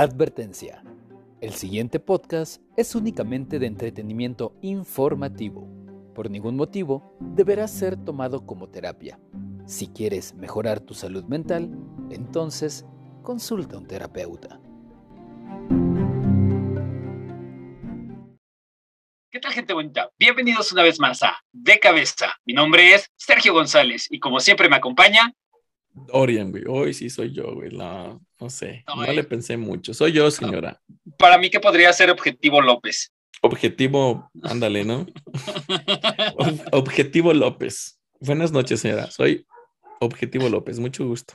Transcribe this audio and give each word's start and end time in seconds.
Advertencia. 0.00 0.82
El 1.42 1.52
siguiente 1.52 2.00
podcast 2.00 2.62
es 2.74 2.94
únicamente 2.94 3.58
de 3.58 3.66
entretenimiento 3.66 4.56
informativo. 4.62 5.68
Por 6.14 6.30
ningún 6.30 6.56
motivo 6.56 7.14
deberá 7.20 7.68
ser 7.68 8.02
tomado 8.02 8.46
como 8.46 8.70
terapia. 8.70 9.20
Si 9.66 9.88
quieres 9.88 10.32
mejorar 10.32 10.80
tu 10.80 10.94
salud 10.94 11.24
mental, 11.24 11.70
entonces 12.10 12.86
consulta 13.22 13.76
a 13.76 13.78
un 13.80 13.86
terapeuta. 13.86 14.58
¿Qué 19.30 19.38
tal 19.38 19.52
gente 19.52 19.74
bonita? 19.74 20.08
Bienvenidos 20.18 20.72
una 20.72 20.82
vez 20.82 20.98
más 20.98 21.22
a 21.22 21.36
De 21.52 21.78
Cabeza. 21.78 22.32
Mi 22.46 22.54
nombre 22.54 22.94
es 22.94 23.10
Sergio 23.18 23.52
González 23.52 24.06
y 24.08 24.18
como 24.18 24.40
siempre 24.40 24.70
me 24.70 24.76
acompaña 24.76 25.34
Dorian, 26.06 26.50
güey. 26.50 26.64
Hoy 26.66 26.94
sí 26.94 27.10
soy 27.10 27.32
yo, 27.32 27.54
güey. 27.54 27.70
No, 27.70 28.20
no 28.38 28.50
sé. 28.50 28.84
No, 28.86 29.12
le 29.12 29.24
pensé 29.24 29.56
mucho. 29.56 29.94
Soy 29.94 30.12
yo, 30.12 30.30
señora. 30.30 30.80
Para 31.18 31.38
mí, 31.38 31.50
¿qué 31.50 31.60
podría 31.60 31.92
ser 31.92 32.10
Objetivo 32.10 32.60
López? 32.60 33.12
Objetivo, 33.42 34.30
ándale, 34.42 34.84
¿no? 34.84 35.06
Objetivo 36.72 37.32
López. 37.32 37.98
Buenas 38.20 38.52
noches, 38.52 38.80
señora. 38.80 39.10
Soy 39.10 39.46
Objetivo 40.00 40.48
López. 40.48 40.78
Mucho 40.78 41.06
gusto. 41.06 41.34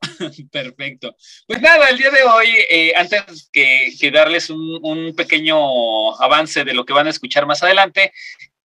Perfecto. 0.52 1.16
Pues 1.46 1.60
nada, 1.60 1.88
el 1.88 1.98
día 1.98 2.10
de 2.10 2.22
hoy, 2.22 2.48
eh, 2.70 2.92
antes 2.96 3.48
que, 3.52 4.10
darles 4.12 4.50
un, 4.50 4.78
un, 4.82 5.14
pequeño 5.14 6.20
avance 6.20 6.64
de 6.64 6.74
lo 6.74 6.84
que 6.84 6.92
van 6.92 7.06
a 7.06 7.10
escuchar 7.10 7.46
más 7.46 7.62
adelante, 7.62 8.12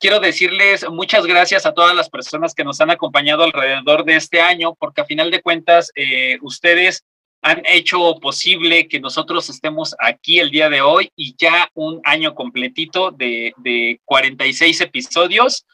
quiero 0.04 0.20
decirles 0.20 0.86
muchas 0.92 1.26
gracias 1.26 1.66
a 1.66 1.74
todas 1.74 1.96
las 1.96 2.10
personas 2.10 2.54
que 2.54 2.66
nos 2.66 2.82
han 2.82 2.90
acompañado 2.90 3.46
alrededor 3.46 4.04
de 4.04 4.18
este 4.18 4.42
año, 4.42 4.76
porque 4.76 5.00
a 5.00 5.06
final 5.06 5.32
de 5.32 5.42
cuentas, 5.42 5.94
eh, 5.96 6.38
ustedes 6.42 7.06
han 7.42 7.62
hecho 7.66 8.16
posible 8.20 8.90
que 8.90 9.00
nosotros 9.00 9.50
estemos 9.50 9.96
aquí 10.00 10.42
el 10.42 10.52
día 10.52 10.70
de 10.70 10.82
hoy 10.82 11.10
y 11.16 11.36
ya 11.38 11.70
un 11.74 12.02
año 12.04 12.36
completito 12.36 13.12
de, 13.12 13.54
de 13.56 14.02
46 14.04 14.82
episodios. 14.82 15.66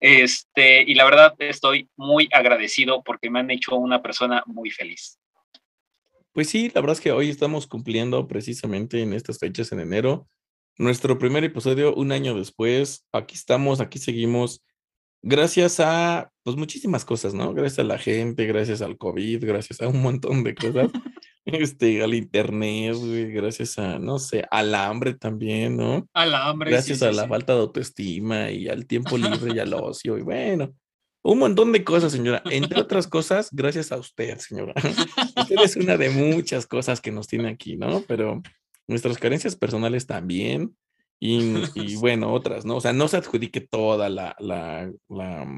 Este, 0.00 0.82
y 0.82 0.94
la 0.94 1.04
verdad 1.04 1.34
estoy 1.38 1.88
muy 1.94 2.28
agradecido 2.32 3.04
porque 3.04 3.30
me 3.30 3.38
han 3.38 3.52
hecho 3.52 3.76
una 3.76 4.02
persona 4.02 4.42
muy 4.46 4.70
feliz. 4.70 5.16
Pues 6.32 6.50
sí, 6.50 6.72
la 6.74 6.80
verdad 6.80 6.96
es 6.96 7.00
que 7.00 7.12
hoy 7.12 7.30
estamos 7.30 7.68
cumpliendo 7.68 8.26
precisamente 8.26 9.00
en 9.00 9.12
estas 9.12 9.38
fechas 9.38 9.70
en 9.70 9.78
enero 9.78 10.26
nuestro 10.78 11.18
primer 11.18 11.44
episodio 11.44 11.94
un 11.94 12.12
año 12.12 12.34
después. 12.34 13.06
Aquí 13.12 13.34
estamos, 13.34 13.80
aquí 13.80 13.98
seguimos. 13.98 14.64
Gracias 15.22 15.80
a, 15.80 16.30
pues 16.42 16.56
muchísimas 16.56 17.04
cosas, 17.04 17.34
¿no? 17.34 17.52
Gracias 17.52 17.80
a 17.80 17.84
la 17.84 17.98
gente, 17.98 18.46
gracias 18.46 18.82
al 18.82 18.96
COVID, 18.96 19.44
gracias 19.44 19.80
a 19.80 19.88
un 19.88 20.02
montón 20.02 20.44
de 20.44 20.54
cosas. 20.54 20.90
este, 21.44 22.02
al 22.02 22.14
internet, 22.14 22.96
gracias 23.32 23.78
a, 23.78 23.98
no 23.98 24.18
sé, 24.18 24.44
al 24.50 24.74
hambre 24.74 25.14
también, 25.14 25.76
¿no? 25.76 26.06
Al 26.12 26.34
hambre. 26.34 26.70
Gracias 26.70 27.02
a 27.02 27.12
la 27.12 27.26
falta 27.26 27.54
de 27.54 27.60
autoestima 27.60 28.50
y 28.50 28.68
al 28.68 28.86
tiempo 28.86 29.16
libre 29.16 29.54
y 29.54 29.58
al 29.58 29.74
ocio. 29.74 30.18
Y 30.18 30.22
bueno, 30.22 30.74
un 31.22 31.38
montón 31.38 31.72
de 31.72 31.82
cosas, 31.82 32.12
señora. 32.12 32.42
Entre 32.50 32.80
otras 32.80 33.08
cosas, 33.08 33.48
gracias 33.50 33.90
a 33.90 33.96
usted, 33.96 34.38
señora. 34.38 34.74
usted 35.36 35.56
es 35.64 35.76
una 35.76 35.96
de 35.96 36.10
muchas 36.10 36.66
cosas 36.66 37.00
que 37.00 37.10
nos 37.10 37.26
tiene 37.26 37.48
aquí, 37.48 37.76
¿no? 37.76 38.02
Pero 38.06 38.42
nuestras 38.86 39.18
carencias 39.18 39.56
personales 39.56 40.06
también. 40.06 40.76
Y, 41.18 41.96
bueno, 41.96 42.30
otras, 42.30 42.66
¿no? 42.66 42.76
O 42.76 42.80
sea, 42.82 42.92
no 42.92 43.08
se 43.08 43.16
adjudique 43.16 43.62
toda 43.62 44.10
la, 44.10 44.36
la, 44.38 44.92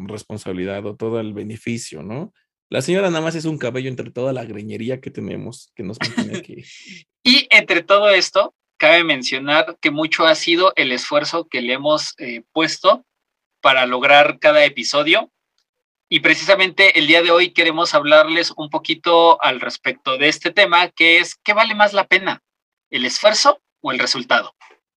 responsabilidad 0.06 0.86
o 0.86 0.94
todo 0.94 1.18
el 1.18 1.34
beneficio, 1.34 2.04
¿no? 2.04 2.32
La 2.70 2.80
señora 2.80 3.10
nada 3.10 3.24
más 3.24 3.34
es 3.34 3.44
un 3.44 3.58
cabello 3.58 3.88
entre 3.88 4.12
toda 4.12 4.32
la 4.32 4.44
greñería 4.44 5.00
que 5.00 5.10
tenemos 5.10 5.72
que 5.74 5.82
nos 5.82 5.98
mantiene 6.00 6.38
aquí. 6.38 6.62
y 7.24 7.48
entre 7.50 7.82
todo 7.82 8.08
esto, 8.10 8.54
cabe 8.76 9.02
mencionar 9.02 9.76
que 9.80 9.90
mucho 9.90 10.26
ha 10.26 10.34
sido 10.36 10.72
el 10.76 10.92
esfuerzo 10.92 11.48
que 11.48 11.60
le 11.60 11.72
hemos 11.72 12.14
eh, 12.18 12.44
puesto 12.52 13.04
para 13.60 13.84
lograr 13.86 14.38
cada 14.38 14.64
episodio. 14.64 15.32
Y 16.08 16.20
precisamente 16.20 16.98
el 16.98 17.06
día 17.06 17.20
de 17.20 17.30
hoy 17.30 17.50
queremos 17.50 17.94
hablarles 17.94 18.52
un 18.56 18.70
poquito 18.70 19.42
al 19.42 19.60
respecto 19.60 20.16
de 20.16 20.28
este 20.28 20.50
tema, 20.50 20.88
que 20.88 21.18
es, 21.18 21.34
¿qué 21.34 21.52
vale 21.52 21.74
más 21.74 21.92
la 21.92 22.06
pena? 22.06 22.42
El 22.90 23.04
esfuerzo 23.04 23.60
o 23.80 23.92
el 23.92 23.98
resultado. 23.98 24.54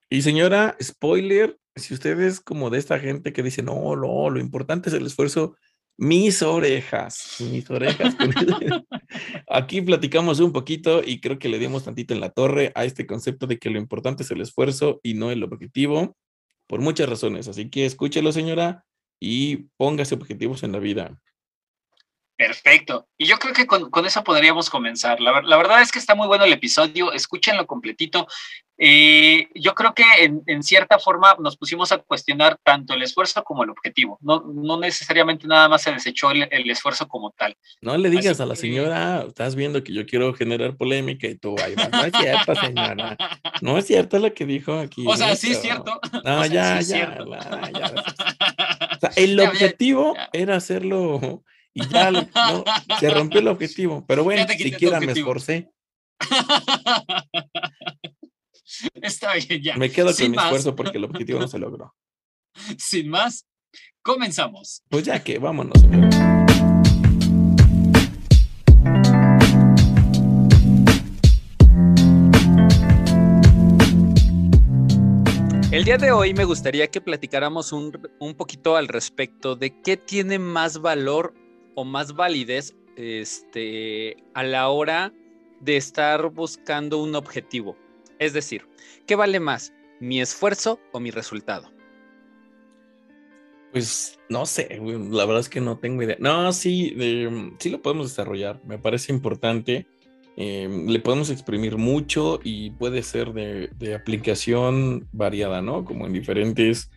Y 0.10 0.22
señora, 0.22 0.76
spoiler, 0.82 1.58
si 1.76 1.94
usted 1.94 2.20
es 2.20 2.40
como 2.42 2.70
de 2.70 2.80
esta 2.80 3.00
gente 3.00 3.34
que 3.34 3.44
dice, 3.44 3.64
no, 3.64 3.96
no, 3.96 4.30
lo 4.30 4.40
importante 4.40 4.90
es 4.90 4.96
el 4.96 5.06
esfuerzo, 5.06 5.56
mis 5.98 6.42
orejas, 6.42 7.38
mis 7.40 7.70
orejas. 7.70 8.16
Aquí 9.48 9.82
platicamos 9.82 10.40
un 10.40 10.52
poquito 10.52 11.02
y 11.06 11.22
creo 11.22 11.38
que 11.38 11.50
le 11.50 11.60
dimos 11.60 11.84
tantito 11.86 12.14
en 12.14 12.20
la 12.20 12.32
torre 12.32 12.72
a 12.76 12.86
este 12.86 13.06
concepto 13.06 13.48
de 13.48 13.60
que 13.60 13.70
lo 13.70 13.78
importante 13.78 14.24
es 14.24 14.32
el 14.32 14.42
esfuerzo 14.42 15.00
y 15.04 15.14
no 15.14 15.32
el 15.32 15.44
objetivo, 15.44 16.18
por 16.68 16.82
muchas 16.82 17.08
razones. 17.08 17.48
Así 17.48 17.70
que 17.70 17.86
escúchelo, 17.86 18.32
señora, 18.32 18.86
y 19.20 19.68
póngase 19.78 20.16
objetivos 20.16 20.64
en 20.64 20.72
la 20.72 20.80
vida. 20.80 21.22
Perfecto. 22.42 23.08
Y 23.20 23.28
yo 23.28 23.38
creo 23.38 23.54
que 23.54 23.68
con, 23.68 24.04
eso 24.04 24.24
podríamos 24.24 24.68
comenzar. 24.68 25.22
La, 25.22 25.58
verdad 25.58 25.84
es 25.84 25.92
que 25.92 26.00
está 26.00 26.16
muy 26.16 26.26
bueno 26.26 26.44
el 26.44 26.54
episodio, 26.54 27.12
escúchenlo 27.14 27.68
completito. 27.68 28.28
Eh, 28.80 29.48
yo 29.54 29.76
creo 29.76 29.94
que 29.94 30.04
en, 30.48 30.64
cierta 30.64 30.98
forma 30.98 31.36
nos 31.40 31.56
pusimos 31.56 31.92
a 31.92 32.00
cuestionar 32.00 32.58
tanto 32.64 32.96
el 32.96 33.04
esfuerzo 33.04 33.44
como 33.44 33.64
el 33.64 33.70
objetivo. 33.70 34.18
No, 34.22 34.44
no 34.52 34.80
necesariamente 34.80 35.46
nada 35.46 35.70
más 35.70 35.84
se 35.84 35.92
desechó 35.92 36.32
el, 36.32 36.68
esfuerzo 36.72 37.08
como 37.08 37.30
tal. 37.30 37.56
No 37.80 37.96
le 37.96 38.10
digas 38.10 38.42
a 38.42 38.48
la 38.48 38.56
señora, 38.56 39.24
estás 39.28 39.54
viendo 39.54 39.84
que 39.84 39.94
yo 39.94 40.08
quiero 40.08 40.34
generar 40.34 40.76
polémica 40.76 41.28
y 41.28 41.36
tú 41.36 41.56
ahí 41.64 41.76
vas. 41.76 41.92
No 41.92 42.06
es 42.06 42.14
cierto, 42.18 42.56
señora. 42.56 43.18
No 43.62 43.78
es 43.78 43.86
cierto 43.86 44.18
lo 44.18 44.34
que 44.34 44.48
dijo 44.48 44.80
aquí. 44.80 45.06
O 45.06 45.16
sea, 45.16 45.36
sí 45.36 45.52
es 45.52 45.62
cierto. 45.62 46.02
No, 46.24 46.44
ya, 46.48 46.82
ya, 46.82 47.20
el 49.16 49.40
objetivo 49.40 50.16
era 50.34 50.56
hacerlo 50.56 51.44
y 51.74 51.88
ya 51.88 52.12
se 53.00 53.10
rompió 53.10 53.40
el 53.40 53.48
objetivo. 53.48 54.06
Pero 54.08 54.24
bueno, 54.24 54.46
siquiera 54.48 55.00
me 55.00 55.12
esforcé. 55.12 55.72
Está 58.96 59.34
bien, 59.36 59.62
ya. 59.62 59.78
Me 59.78 59.92
quedo 59.92 60.16
con 60.16 60.32
mi 60.32 60.38
esfuerzo 60.38 60.76
porque 60.76 60.98
el 60.98 61.06
objetivo 61.06 61.40
no 61.40 61.48
se 61.48 61.60
logró. 61.60 61.96
Sin 62.78 63.10
más, 63.10 63.48
comenzamos. 64.02 64.84
Pues 64.90 65.04
ya 65.04 65.24
que, 65.24 65.40
vámonos. 65.40 65.82
El 75.72 75.86
día 75.86 75.98
de 75.98 76.12
hoy 76.12 76.34
me 76.34 76.44
gustaría 76.44 76.92
que 76.92 77.00
platicáramos 77.00 77.72
un, 77.72 77.98
un, 78.20 78.36
poquito 78.36 78.76
al 78.76 78.90
respecto 78.90 79.56
de 79.56 79.82
qué 79.82 79.96
tiene 79.96 80.38
más 80.38 80.82
valor 80.82 81.34
o 81.76 81.84
más 81.84 82.14
validez 82.14 82.76
este, 82.96 84.18
a 84.34 84.44
la 84.44 84.70
hora 84.70 85.14
de 85.60 85.78
estar 85.78 86.30
buscando 86.30 87.02
un 87.02 87.16
objetivo. 87.16 87.76
Es 88.20 88.34
decir, 88.34 88.68
¿qué 89.06 89.16
vale 89.16 89.40
más? 89.40 89.74
¿Mi 90.00 90.22
esfuerzo 90.22 90.80
o 90.92 91.00
mi 91.00 91.12
resultado? 91.12 91.72
Pues 93.72 94.20
no 94.28 94.46
sé, 94.46 94.80
la 94.82 95.26
verdad 95.26 95.40
es 95.40 95.50
que 95.50 95.62
no 95.62 95.78
tengo 95.78 96.04
idea. 96.04 96.18
No, 96.20 96.52
sí, 96.52 96.96
sí 97.60 97.70
lo 97.70 97.82
podemos 97.82 98.10
desarrollar, 98.10 98.62
me 98.66 98.78
parece 98.78 99.14
importante. 99.14 99.88
Em, 100.38 100.88
le 100.88 101.00
podemos 101.00 101.30
exprimir 101.30 101.78
mucho 101.78 102.40
y 102.44 102.72
puede 102.72 103.04
ser 103.04 103.34
de, 103.34 103.70
de, 103.78 103.96
aplicación 103.96 105.08
variada, 105.12 105.62
¿no? 105.62 105.84
Como 105.84 106.08
en 106.08 106.14
diferentes 106.14 106.90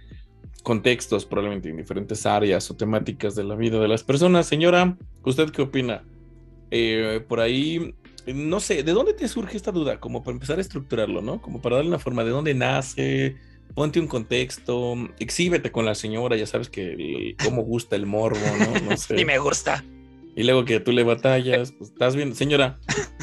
contextos, 0.65 1.27
probablemente 1.27 1.69
en 1.69 1.77
diferentes 1.77 2.27
áreas 2.27 2.69
o 2.71 2.75
temáticas 2.75 3.37
de 3.37 3.45
la 3.45 3.55
vida 3.55 3.79
de 3.79 3.87
las 3.87 4.03
personas. 4.03 4.47
Señora, 4.47 4.97
¿usted 5.23 5.51
qué 5.51 5.63
opina? 5.63 6.03
Eh, 6.73 7.25
por 7.29 7.39
ahí, 7.39 7.95
no 8.27 8.59
sé, 8.59 8.83
¿de 8.83 8.93
dónde 8.93 9.13
te 9.13 9.29
surge 9.29 9.57
esta 9.57 9.71
duda? 9.71 10.01
Como 10.01 10.25
para 10.25 10.35
empezar 10.35 10.59
a 10.59 10.63
estructurarlo, 10.63 11.23
¿no? 11.23 11.41
Como 11.41 11.61
para 11.63 11.77
darle 11.77 11.91
una 11.91 12.01
forma 12.01 12.25
de 12.25 12.31
dónde 12.31 12.55
nace, 12.55 13.37
ponte 13.75 14.01
un 14.01 14.09
contexto, 14.09 14.97
exhíbete 15.21 15.71
con 15.71 15.85
la 15.85 15.95
señora, 15.95 16.35
ya 16.37 16.47
sabes 16.47 16.71
que 16.71 17.37
cómo 17.45 17.63
gusta 17.63 17.95
el 17.95 18.07
morbo, 18.07 18.41
¿no? 18.59 18.91
No 18.91 18.97
sé. 18.97 19.21
Y 19.21 19.25
me 19.25 19.39
gusta. 19.39 19.85
Y 20.35 20.45
luego 20.45 20.65
que 20.65 20.81
tú 20.81 20.93
le 20.93 21.05
batallas, 21.05 21.73
pues 21.73 21.91
estás 21.91 22.17
viendo, 22.17 22.35
señora, 22.35 22.81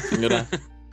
señora, 0.08 0.48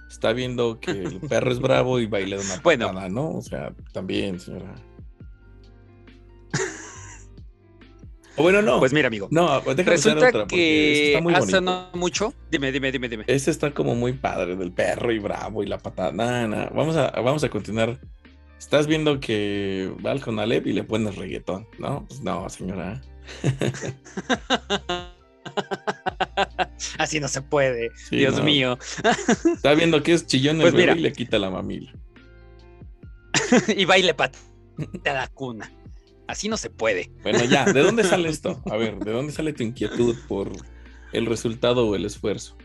está 0.09 0.33
viendo 0.33 0.79
que 0.79 0.91
el 0.91 1.19
perro 1.21 1.51
es 1.51 1.59
bravo 1.59 1.99
y 1.99 2.07
baila 2.07 2.37
de 2.37 2.43
una 2.43 2.59
bueno. 2.61 2.91
¿no? 3.09 3.35
O 3.35 3.41
sea, 3.43 3.73
también, 3.93 4.39
señora. 4.39 4.75
O 8.39 8.43
bueno, 8.43 8.61
no. 8.61 8.79
Pues 8.79 8.93
mira, 8.93 9.07
amigo. 9.07 9.27
No, 9.31 9.61
pues 9.61 9.75
déjame 9.75 9.97
Resulta 9.97 10.29
otra, 10.29 10.47
que 10.47 11.07
está 11.07 11.21
muy 11.21 11.33
hace 11.33 11.59
no 11.59 11.89
mucho. 11.93 12.33
Dime, 12.49 12.71
dime, 12.71 12.89
dime, 12.89 13.09
dime. 13.09 13.25
Ese 13.27 13.51
está 13.51 13.71
como 13.71 13.95
muy 13.95 14.13
padre, 14.13 14.55
del 14.55 14.71
perro 14.71 15.11
y 15.11 15.19
bravo 15.19 15.61
y 15.61 15.67
la 15.67 15.77
patada. 15.77 16.13
Nah, 16.13 16.69
Vamos, 16.69 16.95
a, 16.95 17.11
vamos 17.21 17.43
a 17.43 17.49
continuar. 17.49 17.99
Estás 18.57 18.87
viendo 18.87 19.19
que 19.19 19.91
va 20.05 20.11
al 20.11 20.21
Conalep 20.21 20.67
y 20.67 20.73
le 20.73 20.85
pones 20.85 21.17
reggaetón, 21.17 21.67
¿no? 21.79 22.05
Pues 22.07 22.21
no, 22.21 22.49
señora. 22.49 23.01
Así 26.97 27.19
no 27.19 27.27
se 27.27 27.41
puede. 27.41 27.91
Dios 28.09 28.41
mío. 28.41 28.79
Está 29.53 29.73
viendo 29.73 30.01
que 30.01 30.13
es 30.13 30.25
chillón 30.25 30.61
el 30.61 30.71
pues 30.71 30.73
bebé 30.75 30.97
y 30.97 31.01
le 31.01 31.11
quita 31.11 31.39
la 31.39 31.49
mamila. 31.49 31.91
y 33.75 33.83
baile 33.83 34.13
para 34.13 34.31
la 35.03 35.27
cuna. 35.27 35.69
Así 36.29 36.47
no 36.47 36.57
se 36.57 36.69
puede. 36.69 37.09
Bueno, 37.23 37.43
ya, 37.45 37.65
¿de 37.65 37.81
dónde 37.81 38.03
sale 38.03 38.29
esto? 38.37 38.61
A 38.69 38.77
ver, 38.77 38.99
¿de 38.99 39.11
dónde 39.11 39.33
sale 39.33 39.51
tu 39.51 39.63
inquietud 39.63 40.15
por 40.27 40.51
el 41.11 41.25
resultado 41.25 41.87
o 41.87 41.95
el 41.95 42.05
esfuerzo? 42.05 42.55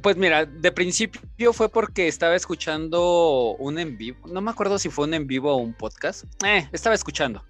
Pues 0.00 0.16
mira, 0.16 0.46
de 0.46 0.72
principio 0.72 1.52
fue 1.52 1.68
porque 1.68 2.08
estaba 2.08 2.34
escuchando 2.34 3.54
un 3.58 3.78
en 3.78 3.98
vivo, 3.98 4.26
no 4.28 4.40
me 4.40 4.50
acuerdo 4.50 4.78
si 4.78 4.88
fue 4.88 5.04
un 5.04 5.12
en 5.12 5.26
vivo 5.26 5.52
o 5.52 5.56
un 5.56 5.74
podcast, 5.74 6.24
eh, 6.42 6.66
estaba 6.72 6.94
escuchando. 6.94 7.44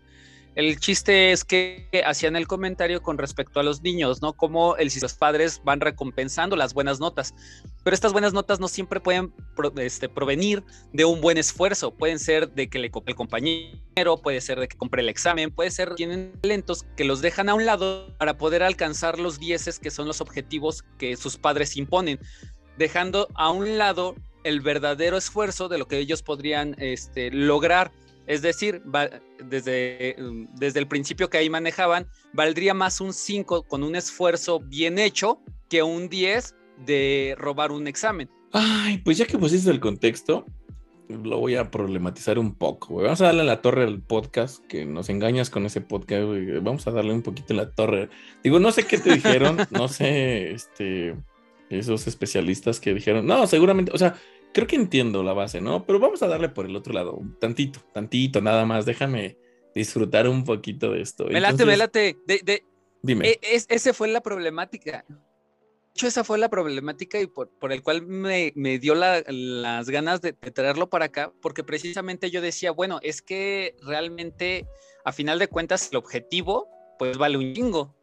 El 0.54 0.78
chiste 0.80 1.32
es 1.32 1.44
que 1.44 1.88
hacían 2.04 2.36
el 2.36 2.46
comentario 2.46 3.02
con 3.02 3.16
respecto 3.16 3.58
a 3.58 3.62
los 3.62 3.80
niños, 3.80 4.20
¿no? 4.20 4.34
Como 4.34 4.76
el, 4.76 4.90
los 5.00 5.14
padres 5.14 5.62
van 5.64 5.80
recompensando 5.80 6.56
las 6.56 6.74
buenas 6.74 7.00
notas. 7.00 7.34
Pero 7.82 7.94
estas 7.94 8.12
buenas 8.12 8.34
notas 8.34 8.60
no 8.60 8.68
siempre 8.68 9.00
pueden 9.00 9.32
este, 9.76 10.10
provenir 10.10 10.62
de 10.92 11.06
un 11.06 11.22
buen 11.22 11.38
esfuerzo. 11.38 11.92
Pueden 11.92 12.18
ser 12.18 12.50
de 12.50 12.68
que 12.68 12.78
le 12.78 12.90
compre 12.90 13.12
el 13.12 13.16
compañero, 13.16 14.20
puede 14.22 14.42
ser 14.42 14.60
de 14.60 14.68
que 14.68 14.76
compre 14.76 15.00
el 15.00 15.08
examen, 15.08 15.50
puede 15.50 15.70
ser 15.70 15.94
tienen 15.94 16.32
talentos 16.42 16.84
que 16.96 17.04
los 17.04 17.22
dejan 17.22 17.48
a 17.48 17.54
un 17.54 17.64
lado 17.64 18.14
para 18.18 18.36
poder 18.36 18.62
alcanzar 18.62 19.18
los 19.18 19.38
dieces 19.38 19.78
que 19.78 19.90
son 19.90 20.06
los 20.06 20.20
objetivos 20.20 20.84
que 20.98 21.16
sus 21.16 21.38
padres 21.38 21.78
imponen, 21.78 22.20
dejando 22.76 23.28
a 23.34 23.50
un 23.50 23.78
lado 23.78 24.16
el 24.44 24.60
verdadero 24.60 25.16
esfuerzo 25.16 25.68
de 25.68 25.78
lo 25.78 25.86
que 25.86 25.98
ellos 25.98 26.22
podrían 26.22 26.74
este, 26.78 27.30
lograr 27.30 27.92
es 28.26 28.42
decir, 28.42 28.82
desde, 29.44 30.16
mm, 30.18 30.54
desde 30.54 30.80
el 30.80 30.88
principio 30.88 31.28
que 31.30 31.38
ahí 31.38 31.50
manejaban, 31.50 32.06
valdría 32.32 32.74
más 32.74 33.00
un 33.00 33.12
5 33.12 33.64
con 33.64 33.82
un 33.82 33.96
esfuerzo 33.96 34.60
bien 34.60 34.98
hecho 34.98 35.40
que 35.68 35.82
un 35.82 36.08
10 36.08 36.54
de 36.86 37.34
robar 37.38 37.72
un 37.72 37.86
examen. 37.86 38.28
Ay, 38.52 38.98
pues 38.98 39.18
ya 39.18 39.26
que 39.26 39.38
pusiste 39.38 39.70
el 39.70 39.80
contexto, 39.80 40.44
lo 41.08 41.38
voy 41.38 41.56
a 41.56 41.70
problematizar 41.70 42.38
un 42.38 42.54
poco. 42.54 42.96
Vamos 42.96 43.20
a 43.20 43.26
darle 43.26 43.44
la 43.44 43.60
torre 43.60 43.84
al 43.84 44.00
podcast, 44.00 44.64
que 44.66 44.84
nos 44.84 45.08
engañas 45.08 45.50
con 45.50 45.66
ese 45.66 45.80
podcast. 45.80 46.24
Vamos 46.62 46.86
a 46.86 46.90
darle 46.90 47.12
un 47.12 47.22
poquito 47.22 47.54
la 47.54 47.70
torre. 47.70 48.08
Digo, 48.42 48.58
no 48.58 48.72
sé 48.72 48.84
qué 48.86 48.98
te 48.98 49.14
dijeron, 49.14 49.58
no 49.70 49.88
sé, 49.88 50.52
este, 50.52 51.14
esos 51.70 52.06
especialistas 52.06 52.80
que 52.80 52.94
dijeron, 52.94 53.26
no, 53.26 53.46
seguramente, 53.46 53.92
o 53.94 53.98
sea, 53.98 54.16
creo 54.52 54.66
que 54.66 54.76
entiendo 54.76 55.22
la 55.22 55.32
base, 55.32 55.60
¿no? 55.60 55.84
Pero 55.84 55.98
vamos 55.98 56.22
a 56.22 56.28
darle 56.28 56.48
por 56.48 56.66
el 56.66 56.76
otro 56.76 56.92
lado, 56.92 57.20
tantito, 57.40 57.80
tantito, 57.92 58.40
nada 58.40 58.64
más. 58.64 58.86
Déjame 58.86 59.38
disfrutar 59.74 60.28
un 60.28 60.44
poquito 60.44 60.92
de 60.92 61.02
esto. 61.02 61.26
Velate, 61.26 61.64
velate. 61.64 62.16
De, 62.26 62.64
Dime. 63.02 63.28
E, 63.28 63.40
es, 63.42 63.66
esa 63.68 63.92
fue 63.92 64.08
la 64.08 64.20
problemática. 64.20 65.04
De 65.08 65.16
hecho, 65.94 66.06
esa 66.06 66.24
fue 66.24 66.38
la 66.38 66.48
problemática 66.48 67.20
y 67.20 67.26
por, 67.26 67.50
por 67.58 67.72
el 67.72 67.82
cual 67.82 68.06
me, 68.06 68.52
me 68.54 68.78
dio 68.78 68.94
las 68.94 69.90
ganas 69.90 70.22
de, 70.22 70.32
traerlo 70.32 70.88
para 70.88 71.06
acá, 71.06 71.32
porque 71.42 71.64
precisamente 71.64 72.30
yo 72.30 72.40
decía, 72.40 72.70
bueno, 72.70 72.98
es 73.02 73.20
que 73.20 73.76
realmente, 73.82 74.66
a 75.04 75.12
final 75.12 75.38
de 75.38 75.48
cuentas, 75.48 75.90
el 75.90 75.98
objetivo, 75.98 76.68
pues 76.98 77.18
vale 77.18 77.36
un 77.36 77.52
chingo. 77.52 77.94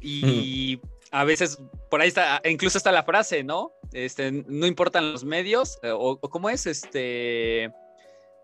Y 0.00 0.78
a 1.14 1.22
veces, 1.22 1.62
por 1.90 2.00
ahí 2.00 2.08
está, 2.08 2.42
incluso 2.44 2.76
está 2.76 2.90
la 2.90 3.04
frase, 3.04 3.44
¿no? 3.44 3.72
Este, 3.92 4.32
no 4.32 4.66
importan 4.66 5.12
los 5.12 5.24
medios, 5.24 5.78
eh, 5.84 5.92
o, 5.92 6.18
cómo 6.18 6.50
es, 6.50 6.66
este, 6.66 7.70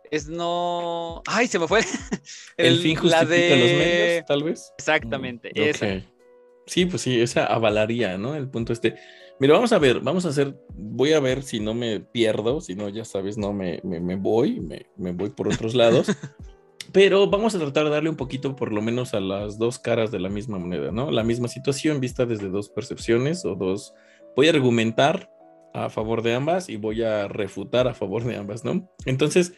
es 0.09 0.29
no, 0.29 1.21
ay, 1.27 1.49
se 1.49 1.59
me 1.59 1.67
fue. 1.67 1.81
El, 2.57 2.79
fin 2.79 2.95
justifica 2.95 3.57
los 3.57 3.73
medios, 3.73 4.25
tal 4.25 4.45
vez. 4.45 4.73
Exactamente, 4.79 5.51
mm, 5.53 5.61
esa. 5.61 6.03
Sí, 6.67 6.87
pues 6.87 7.03
sí, 7.03 7.21
esa 7.21 7.45
avalaría, 7.47 8.17
¿no? 8.17 8.37
El 8.37 8.49
punto 8.49 8.73
este. 8.73 8.95
Mira, 9.41 9.55
vamos 9.55 9.73
a 9.73 9.79
ver, 9.81 9.99
vamos 9.99 10.25
a 10.25 10.29
hacer, 10.29 10.55
voy 10.69 11.13
a 11.13 11.19
ver 11.19 11.43
si 11.43 11.59
no 11.59 11.75
me 11.75 11.99
pierdo, 11.99 12.61
si 12.61 12.77
no, 12.77 12.89
ya 12.89 13.05
sabes, 13.05 13.37
no 13.37 13.53
me, 13.53 13.81
me, 13.83 14.15
voy, 14.15 14.61
me, 14.61 14.87
me, 14.97 15.11
voy 15.11 15.31
por 15.31 15.49
otros 15.49 15.75
lados. 15.75 16.07
Pero 16.93 17.29
vamos 17.29 17.55
a 17.55 17.59
tratar 17.59 17.85
de 17.85 17.91
darle 17.91 18.11
un 18.11 18.17
poquito, 18.17 18.57
por 18.57 18.73
lo 18.73 18.83
menos, 18.83 19.15
a 19.15 19.21
las 19.21 19.59
dos 19.59 19.79
caras 19.79 20.11
de 20.11 20.19
la 20.19 20.29
misma 20.29 20.59
moneda, 20.59 20.91
¿no? 20.91 21.11
La 21.11 21.23
misma 21.23 21.49
situación 21.49 22.01
vista 22.01 22.27
desde 22.27 22.49
dos 22.49 22.69
percepciones 22.69 23.45
o 23.45 23.55
dos. 23.55 23.95
Voy 24.35 24.49
a 24.49 24.51
argumentar 24.51 25.31
a 25.73 25.89
favor 25.89 26.23
de 26.23 26.35
ambas 26.35 26.69
y 26.69 26.77
voy 26.77 27.03
a 27.03 27.29
refutar 27.29 27.87
a 27.87 27.95
favor 27.95 28.25
de 28.25 28.37
ambas, 28.37 28.65
¿no? 28.65 28.91
Entonces, 29.07 29.53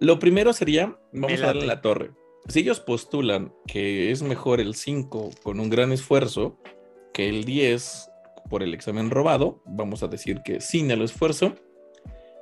lo 0.00 0.18
primero 0.18 0.52
sería, 0.52 0.98
vamos 1.12 1.40
a 1.40 1.46
darle 1.46 1.66
la 1.66 1.80
torre. 1.80 2.10
Si 2.48 2.60
ellos 2.60 2.80
postulan 2.80 3.52
que 3.66 4.10
es 4.10 4.22
mejor 4.22 4.60
el 4.60 4.74
5 4.74 5.30
con 5.42 5.58
un 5.58 5.70
gran 5.70 5.92
esfuerzo 5.92 6.58
que 7.12 7.28
el 7.28 7.44
10 7.44 8.10
por 8.50 8.62
el 8.62 8.74
examen 8.74 9.10
robado, 9.10 9.62
vamos 9.64 10.02
a 10.02 10.08
decir 10.08 10.42
que 10.44 10.60
sin 10.60 10.90
el 10.90 11.02
esfuerzo, 11.02 11.54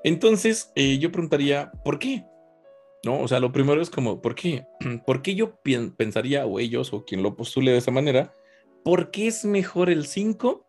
entonces 0.03 0.73
eh, 0.75 0.99
yo 0.99 1.11
preguntaría, 1.11 1.73
¿por 1.85 1.99
qué? 1.99 2.25
¿No? 3.05 3.21
O 3.21 3.29
sea, 3.29 3.41
lo 3.41 3.53
primero 3.53 3.83
es 3.83 3.91
como, 3.91 4.23
¿por 4.23 4.35
qué? 4.35 4.67
¿Por 5.07 5.23
qué 5.23 5.35
yo 5.35 5.61
pensaría, 5.97 6.47
o 6.47 6.59
ellos, 6.59 6.93
o 6.93 7.05
quien 7.05 7.23
lo 7.23 7.37
postule 7.37 7.73
de 7.73 7.79
esa 7.79 7.91
manera, 7.91 8.35
¿por 8.85 9.11
qué 9.11 9.27
es 9.27 9.45
mejor 9.45 9.91
el 9.91 10.07
5 10.07 10.65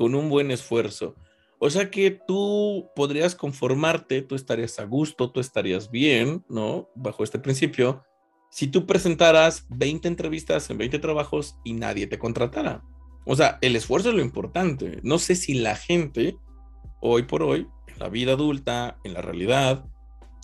con 0.00 0.14
un 0.14 0.30
buen 0.30 0.50
esfuerzo. 0.50 1.14
O 1.58 1.68
sea 1.68 1.90
que 1.90 2.10
tú 2.26 2.88
podrías 2.96 3.34
conformarte, 3.34 4.22
tú 4.22 4.34
estarías 4.34 4.78
a 4.78 4.84
gusto, 4.84 5.30
tú 5.30 5.40
estarías 5.40 5.90
bien, 5.90 6.42
¿no? 6.48 6.88
Bajo 6.94 7.22
este 7.22 7.38
principio, 7.38 8.02
si 8.50 8.68
tú 8.68 8.86
presentaras 8.86 9.66
20 9.68 10.08
entrevistas 10.08 10.70
en 10.70 10.78
20 10.78 11.00
trabajos 11.00 11.58
y 11.64 11.74
nadie 11.74 12.06
te 12.06 12.18
contratara. 12.18 12.82
O 13.26 13.36
sea, 13.36 13.58
el 13.60 13.76
esfuerzo 13.76 14.08
es 14.08 14.14
lo 14.14 14.22
importante. 14.22 15.00
No 15.02 15.18
sé 15.18 15.34
si 15.34 15.52
la 15.52 15.76
gente, 15.76 16.38
hoy 17.02 17.24
por 17.24 17.42
hoy, 17.42 17.68
en 17.86 17.98
la 17.98 18.08
vida 18.08 18.32
adulta, 18.32 18.98
en 19.04 19.12
la 19.12 19.20
realidad, 19.20 19.84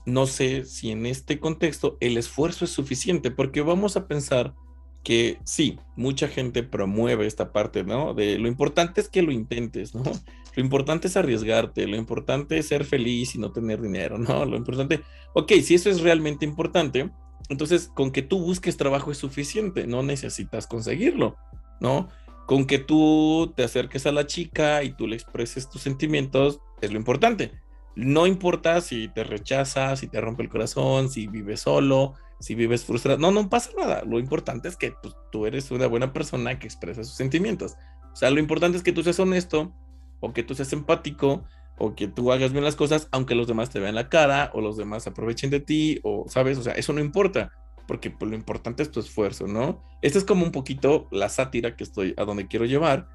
no 0.07 0.27
sé 0.27 0.65
si 0.65 0.93
en 0.93 1.05
este 1.05 1.39
contexto 1.41 1.99
el 2.01 2.17
esfuerzo 2.17 2.65
es 2.65 2.71
suficiente, 2.71 3.31
porque 3.31 3.61
vamos 3.61 3.97
a 3.97 4.07
pensar 4.07 4.55
que 5.03 5.39
sí, 5.45 5.79
mucha 5.95 6.29
gente 6.29 6.63
promueve 6.63 7.27
esta 7.27 7.53
parte, 7.53 7.85
¿no? 7.85 8.15
De 8.15 8.39
lo 8.39 8.49
importante 8.49 9.01
es 9.01 9.09
que 9.09 9.23
lo 9.23 9.33
intentes, 9.33 9.95
¿no? 9.95 10.03
Lo 10.57 10.63
importante 10.63 11.07
es 11.07 11.19
arriesgarte, 11.19 11.87
lo 11.87 11.97
importante 11.97 12.57
es 12.57 12.69
ser 12.69 12.87
feliz 12.87 13.35
y 13.35 13.39
no 13.39 13.53
tener 13.53 13.79
dinero, 13.79 14.17
¿no? 14.17 14.47
Lo 14.47 14.57
importante, 14.57 15.03
ok, 15.35 15.53
si 15.63 15.75
eso 15.75 15.91
es 15.91 16.01
realmente 16.01 16.47
importante, 16.47 17.11
entonces 17.51 17.91
con 17.95 18.11
que 18.11 18.23
tú 18.23 18.41
busques 18.41 18.79
trabajo 18.79 19.13
es 19.13 19.19
suficiente, 19.19 19.87
no 19.87 20.03
necesitas 20.03 20.67
conseguirlo, 20.67 21.37
¿no? 21.79 22.09
Con 22.47 22.67
que 22.67 22.79
tú 22.79 23.53
te 23.55 23.65
acerques 23.65 24.07
a 24.07 24.13
la 24.13 24.27
chica 24.27 24.83
y 24.83 24.97
tú 24.97 25.07
le 25.07 25.17
expreses 25.17 25.69
tus 25.69 25.83
sentimientos 25.83 26.61
es 26.81 26.91
lo 26.91 26.97
importante. 26.97 27.53
No 27.97 28.27
importa 28.27 28.81
si 28.81 29.09
te 29.09 29.25
rechazas, 29.25 30.01
si 30.01 30.09
te 30.09 30.21
rompe 30.21 30.43
el 30.43 30.49
corazón, 30.49 31.11
si 31.11 31.27
vives 31.27 31.61
solo, 31.61 32.15
si 32.41 32.55
vives 32.55 32.85
frustrado, 32.85 33.19
no, 33.19 33.31
no 33.31 33.49
pasa 33.49 33.71
nada. 33.77 34.03
Lo 34.07 34.19
importante 34.19 34.69
es 34.69 34.77
que 34.77 34.93
pues, 35.03 35.15
tú 35.33 35.47
eres 35.47 35.71
una 35.71 35.87
buena 35.87 36.13
persona 36.13 36.59
que 36.59 36.67
expresa 36.67 37.03
sus 37.05 37.15
sentimientos. 37.15 37.77
O 38.13 38.17
sea, 38.17 38.31
lo 38.31 38.39
importante 38.39 38.77
es 38.77 38.85
que 38.85 38.93
tú 38.93 39.03
seas 39.03 39.19
honesto 39.19 39.75
o 40.21 40.33
que 40.33 40.43
tú 40.43 40.55
seas 40.55 40.73
empático 40.73 41.45
o 41.79 41.95
que 41.95 42.09
tú 42.09 42.33
hagas 42.33 42.53
bien 42.53 42.65
las 42.65 42.77
cosas 42.77 43.09
aunque 43.13 43.35
los 43.35 43.47
demás 43.47 43.69
te 43.69 43.81
vean 43.81 43.95
la 43.95 44.09
cara 44.09 44.51
o 44.55 44.63
los 44.63 44.79
demás 44.79 45.07
aprovechen 45.07 45.51
de 45.51 45.61
ti 45.61 46.01
o, 46.03 46.25
¿sabes? 46.29 46.59
O 46.59 46.63
sea, 46.63 46.75
eso 46.75 46.93
no 46.93 47.01
importa 47.01 47.53
porque 47.87 48.11
pues, 48.11 48.31
lo 48.31 48.37
importante 48.37 48.83
es 48.83 48.91
tu 48.91 49.01
esfuerzo, 49.01 49.47
¿no? 49.47 49.83
Esta 50.03 50.19
es 50.19 50.25
como 50.25 50.45
un 50.45 50.53
poquito 50.53 51.09
la 51.11 51.29
sátira 51.29 51.77
que 51.77 51.85
estoy 51.85 52.15
a 52.17 52.25
donde 52.25 52.47
quiero 52.49 52.65
llevar, 52.65 53.09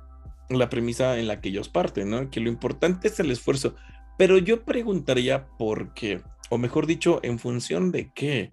la 0.49 0.69
premisa 0.69 1.17
en 1.17 1.27
la 1.27 1.39
que 1.39 1.49
ellos 1.49 1.69
parten, 1.69 2.09
¿no? 2.09 2.29
Que 2.29 2.39
lo 2.39 2.49
importante 2.49 3.07
es 3.07 3.19
el 3.19 3.31
esfuerzo. 3.31 3.75
Pero 4.17 4.37
yo 4.37 4.63
preguntaría 4.63 5.47
por 5.57 5.93
qué, 5.93 6.21
o 6.49 6.57
mejor 6.57 6.85
dicho, 6.85 7.19
en 7.23 7.39
función 7.39 7.91
de 7.91 8.11
qué. 8.13 8.51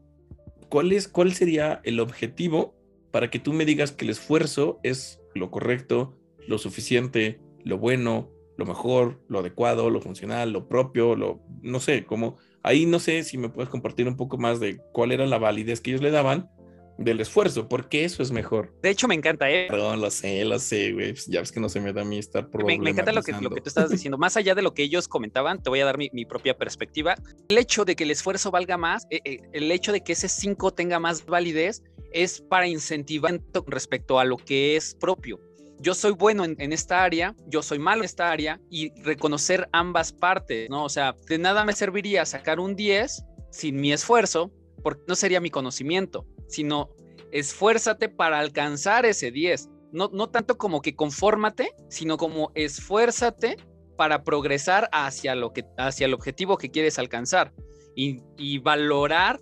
¿cuál, 0.68 0.92
es, 0.92 1.08
¿cuál 1.08 1.32
sería 1.32 1.80
el 1.84 2.00
objetivo 2.00 2.74
para 3.10 3.30
que 3.30 3.38
tú 3.38 3.52
me 3.52 3.64
digas 3.64 3.92
que 3.92 4.04
el 4.04 4.10
esfuerzo 4.10 4.80
es 4.82 5.20
lo 5.34 5.50
correcto, 5.50 6.18
lo 6.46 6.58
suficiente, 6.58 7.40
lo 7.64 7.78
bueno, 7.78 8.30
lo 8.56 8.66
mejor, 8.66 9.22
lo 9.28 9.38
adecuado, 9.38 9.90
lo 9.90 10.00
funcional, 10.00 10.52
lo 10.52 10.68
propio, 10.68 11.14
lo 11.14 11.40
no 11.62 11.80
sé, 11.80 12.04
como 12.04 12.36
ahí 12.62 12.86
no 12.86 12.98
sé 12.98 13.22
si 13.24 13.38
me 13.38 13.48
puedes 13.48 13.70
compartir 13.70 14.08
un 14.08 14.16
poco 14.16 14.36
más 14.36 14.60
de 14.60 14.78
cuál 14.92 15.12
era 15.12 15.26
la 15.26 15.38
validez 15.38 15.80
que 15.80 15.90
ellos 15.90 16.02
le 16.02 16.10
daban 16.10 16.50
del 16.98 17.20
esfuerzo, 17.20 17.68
porque 17.68 18.04
eso 18.04 18.22
es 18.22 18.32
mejor. 18.32 18.74
De 18.82 18.90
hecho, 18.90 19.06
me 19.06 19.14
encanta, 19.14 19.48
¿eh? 19.48 19.68
Perdón, 19.70 20.00
lo 20.00 20.10
sé, 20.10 20.44
lo 20.44 20.58
sé, 20.58 20.92
güey. 20.92 21.12
Pues, 21.12 21.26
ya 21.26 21.40
ves 21.40 21.52
que 21.52 21.60
no 21.60 21.68
se 21.68 21.80
me 21.80 21.92
da 21.92 22.02
a 22.02 22.04
mí 22.04 22.18
estar 22.18 22.50
por 22.50 22.64
me, 22.64 22.76
me, 22.78 22.90
encanta 22.90 23.12
lo 23.12 23.22
que, 23.22 23.32
lo 23.32 23.50
que 23.50 23.60
tú 23.60 23.68
estabas 23.68 23.90
diciendo. 23.90 24.18
Más 24.18 24.36
allá 24.36 24.54
de 24.54 24.62
lo 24.62 24.74
que 24.74 24.82
ellos 24.82 25.06
comentaban, 25.06 25.62
te 25.62 25.70
voy 25.70 25.80
a 25.80 25.84
dar 25.84 25.96
mi, 25.96 26.10
mi 26.12 26.24
propia 26.24 26.58
perspectiva. 26.58 27.14
El 27.48 27.58
hecho 27.58 27.84
de 27.84 27.94
que 27.94 28.04
el 28.04 28.10
esfuerzo 28.10 28.50
valga 28.50 28.76
más, 28.76 29.06
eh, 29.10 29.20
eh, 29.24 29.38
el 29.52 29.70
hecho 29.70 29.92
de 29.92 30.02
que 30.02 30.12
ese 30.12 30.28
5 30.28 30.72
tenga 30.72 30.98
más 30.98 31.24
validez, 31.24 31.82
es 32.12 32.40
para 32.40 32.66
incentivar 32.66 33.40
respecto 33.66 34.18
a 34.18 34.24
lo 34.24 34.36
que 34.36 34.76
es 34.76 34.94
propio. 34.96 35.40
Yo 35.80 35.94
soy 35.94 36.10
bueno 36.12 36.44
en, 36.44 36.56
en, 36.58 36.72
esta 36.72 37.04
área, 37.04 37.36
yo 37.46 37.62
soy 37.62 37.78
malo 37.78 38.00
en 38.00 38.06
esta 38.06 38.32
área 38.32 38.60
y 38.68 38.90
reconocer 39.02 39.68
ambas 39.72 40.12
partes, 40.12 40.68
¿no? 40.68 40.84
O 40.84 40.88
sea, 40.88 41.14
de 41.28 41.38
nada 41.38 41.64
me 41.64 41.72
serviría 41.72 42.26
sacar 42.26 42.58
un 42.58 42.74
10 42.74 43.22
sin 43.52 43.80
mi 43.80 43.92
esfuerzo, 43.92 44.50
porque 44.82 45.02
no 45.06 45.14
sería 45.14 45.40
mi 45.40 45.50
conocimiento 45.50 46.26
sino 46.48 46.90
esfuérzate 47.30 48.08
para 48.08 48.38
alcanzar 48.38 49.06
ese 49.06 49.30
10. 49.30 49.68
no, 49.92 50.10
no 50.12 50.28
tanto 50.28 50.58
como 50.58 50.82
que 50.82 50.94
confórmate, 50.94 51.70
sino 51.88 52.16
como 52.16 52.50
esfuérzate 52.54 53.56
para 53.96 54.22
progresar 54.22 54.88
hacia, 54.92 55.34
lo 55.34 55.52
que, 55.52 55.64
hacia 55.76 56.06
el 56.06 56.14
objetivo 56.14 56.56
que 56.56 56.70
quieres 56.70 56.98
alcanzar 56.98 57.52
y, 57.96 58.22
y 58.36 58.58
valorar 58.58 59.40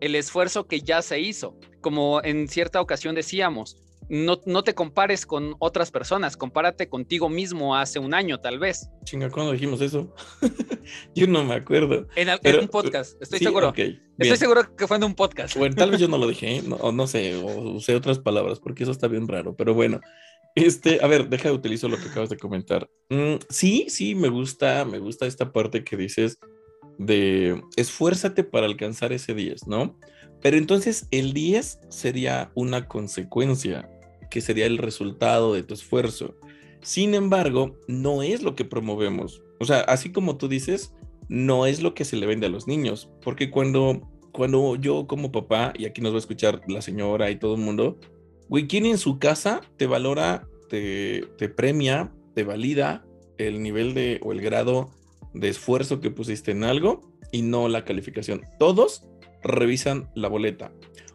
el 0.00 0.16
esfuerzo 0.16 0.66
que 0.66 0.80
ya 0.80 1.02
se 1.02 1.20
hizo. 1.20 1.56
Como 1.80 2.22
en 2.22 2.48
cierta 2.48 2.80
ocasión 2.80 3.14
decíamos, 3.14 3.76
no, 4.12 4.42
no, 4.44 4.62
te 4.62 4.74
compares 4.74 5.24
con 5.24 5.56
otras 5.58 5.90
personas, 5.90 6.36
compárate 6.36 6.90
contigo 6.90 7.30
mismo 7.30 7.74
hace 7.74 7.98
un 7.98 8.12
año, 8.12 8.38
tal 8.40 8.58
vez. 8.58 8.90
Chinga, 9.04 9.30
¿cuándo 9.30 9.52
dijimos 9.52 9.80
eso? 9.80 10.14
yo 11.14 11.26
no 11.26 11.42
me 11.44 11.54
acuerdo. 11.54 12.06
En, 12.14 12.28
un 12.60 12.68
podcast, 12.68 13.20
estoy 13.22 13.38
seguro. 13.38 13.72
estoy 13.74 14.36
seguro 14.36 14.76
que 14.76 14.86
fue 14.86 14.98
en 14.98 15.04
un 15.04 15.14
podcast. 15.14 15.56
Bueno, 15.56 15.74
tal 15.74 15.92
vez 15.92 15.98
yo 15.98 16.08
no 16.08 16.18
lo 16.18 16.26
dije, 16.28 16.58
¿eh? 16.58 16.62
o 16.80 16.92
no 16.92 17.06
sé, 17.06 17.36
o 17.36 17.72
usé 17.72 17.94
otras 17.94 18.18
palabras, 18.18 18.60
porque 18.60 18.82
eso 18.82 18.92
está 18.92 19.08
bien 19.08 19.26
raro, 19.26 19.56
pero 19.56 19.72
bueno. 19.72 19.98
Este, 20.54 21.02
a 21.02 21.06
ver, 21.06 21.30
deja 21.30 21.48
de 21.48 21.54
utilizar 21.54 21.88
lo 21.88 21.96
que 21.96 22.10
acabas 22.10 22.28
de 22.28 22.36
comentar. 22.36 22.86
Mm, 23.08 23.36
sí, 23.48 23.86
sí, 23.88 24.14
me 24.14 24.28
gusta, 24.28 24.84
me 24.84 24.98
gusta 24.98 25.24
esta 25.24 25.50
parte 25.50 25.84
que 25.84 25.96
dices 25.96 26.38
de 26.98 27.62
esfuérzate 27.76 28.44
para 28.44 28.66
alcanzar 28.66 29.14
ese 29.14 29.32
10, 29.32 29.66
¿no? 29.68 29.98
Pero 30.42 30.56
entonces 30.56 31.06
el 31.10 31.32
10 31.32 31.78
sería 31.88 32.50
una 32.54 32.88
consecuencia, 32.88 33.88
que 34.32 34.40
sería 34.40 34.64
el 34.64 34.78
resultado 34.78 35.52
de 35.52 35.62
tu 35.62 35.74
esfuerzo. 35.74 36.34
Sin 36.80 37.14
embargo, 37.14 37.76
no 37.86 38.22
es 38.22 38.42
lo 38.42 38.56
que 38.56 38.64
promovemos. 38.64 39.42
O 39.60 39.66
sea, 39.66 39.80
así 39.80 40.10
como 40.10 40.38
tú 40.38 40.48
dices, 40.48 40.94
no 41.28 41.66
es 41.66 41.82
lo 41.82 41.92
que 41.92 42.06
se 42.06 42.16
le 42.16 42.26
vende 42.26 42.46
a 42.46 42.50
los 42.50 42.66
niños. 42.66 43.10
Porque 43.22 43.50
cuando, 43.50 44.08
cuando 44.32 44.76
yo 44.76 45.06
como 45.06 45.30
papá, 45.32 45.74
y 45.76 45.84
aquí 45.84 46.00
nos 46.00 46.12
va 46.12 46.16
a 46.16 46.20
escuchar 46.20 46.62
la 46.66 46.80
señora 46.80 47.30
y 47.30 47.36
todo 47.36 47.56
el 47.56 47.60
mundo, 47.60 48.00
güey, 48.48 48.66
¿quién 48.66 48.86
en 48.86 48.96
su 48.96 49.18
casa 49.18 49.60
te 49.76 49.86
valora, 49.86 50.48
te, 50.70 51.26
te 51.36 51.50
premia, 51.50 52.10
te 52.34 52.42
valida 52.42 53.04
el 53.36 53.62
nivel 53.62 53.92
de 53.92 54.18
o 54.22 54.32
el 54.32 54.40
grado 54.40 54.90
de 55.34 55.50
esfuerzo 55.50 56.00
que 56.00 56.10
pusiste 56.10 56.52
en 56.52 56.64
algo 56.64 57.02
y 57.32 57.42
no 57.42 57.68
la 57.68 57.84
calificación? 57.84 58.40
Todos 58.58 59.06
revisan 59.42 60.10
la 60.14 60.28
boleta. 60.28 60.72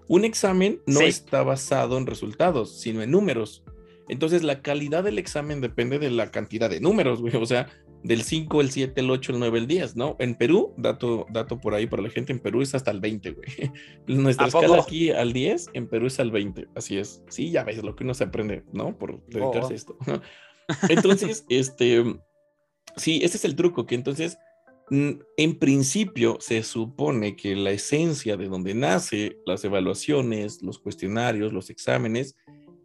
Un 0.07 0.25
examen 0.25 0.81
no 0.85 1.01
está 1.01 1.43
basado 1.43 1.97
en 1.97 2.05
resultados, 2.05 2.79
sino 2.79 3.01
en 3.01 3.11
números. 3.11 3.63
Entonces 4.09 4.43
la 4.43 4.61
calidad 4.61 5.03
del 5.03 5.19
examen 5.19 5.61
depende 5.61 5.99
de 5.99 6.09
la 6.11 6.31
cantidad 6.31 6.69
de 6.69 6.79
números, 6.79 7.21
güey. 7.21 7.35
O 7.41 7.45
sea, 7.45 7.67
del 8.03 8.23
5, 8.23 8.61
el 8.61 8.71
7, 8.71 9.01
el 9.01 9.09
8, 9.09 9.33
el 9.33 9.39
9, 9.39 9.59
el 9.59 9.67
10, 9.67 9.95
¿no? 9.95 10.15
En 10.19 10.35
Perú, 10.35 10.73
dato, 10.77 11.25
dato 11.29 11.59
por 11.59 11.73
ahí 11.73 11.87
para 11.87 12.03
la 12.03 12.09
gente, 12.09 12.31
en 12.31 12.39
Perú 12.39 12.61
es 12.61 12.73
hasta 12.75 12.91
el 12.91 12.99
20, 12.99 13.31
güey. 13.31 13.47
Nuestra 14.07 14.47
escala 14.47 14.81
aquí 14.81 15.11
al 15.11 15.33
10, 15.33 15.71
en 15.73 15.87
Perú 15.87 16.07
es 16.07 16.19
al 16.19 16.31
20, 16.31 16.67
así 16.75 16.97
es. 16.97 17.23
Sí, 17.27 17.51
ya 17.51 17.63
ves 17.63 17.83
lo 17.83 17.95
que 17.95 18.03
uno 18.03 18.13
se 18.13 18.25
aprende, 18.25 18.63
¿no? 18.71 18.97
Por 18.97 19.25
dedicarse 19.27 19.73
a 19.73 19.75
esto. 19.75 19.97
Entonces, 20.89 21.45
este, 21.49 22.03
sí, 22.95 23.19
ese 23.23 23.37
es 23.37 23.45
el 23.45 23.55
truco, 23.55 23.85
que 23.85 23.95
entonces 23.95 24.37
en 24.89 25.59
principio 25.59 26.37
se 26.39 26.63
supone 26.63 27.35
que 27.35 27.55
la 27.55 27.71
esencia 27.71 28.37
de 28.37 28.47
donde 28.47 28.73
nace 28.73 29.37
las 29.45 29.63
evaluaciones, 29.65 30.61
los 30.61 30.79
cuestionarios, 30.79 31.51
los 31.51 31.69
exámenes, 31.69 32.35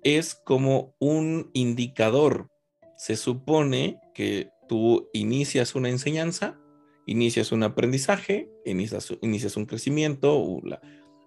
es 0.02 0.34
como 0.34 0.94
un 0.98 1.50
indicador. 1.52 2.48
Se 2.96 3.16
supone 3.16 4.00
que 4.14 4.50
tú 4.68 5.08
inicias 5.12 5.74
una 5.74 5.90
enseñanza, 5.90 6.58
inicias 7.06 7.52
un 7.52 7.62
aprendizaje, 7.62 8.50
inicias, 8.64 9.12
inicias 9.22 9.56
un 9.56 9.66
crecimiento, 9.66 10.60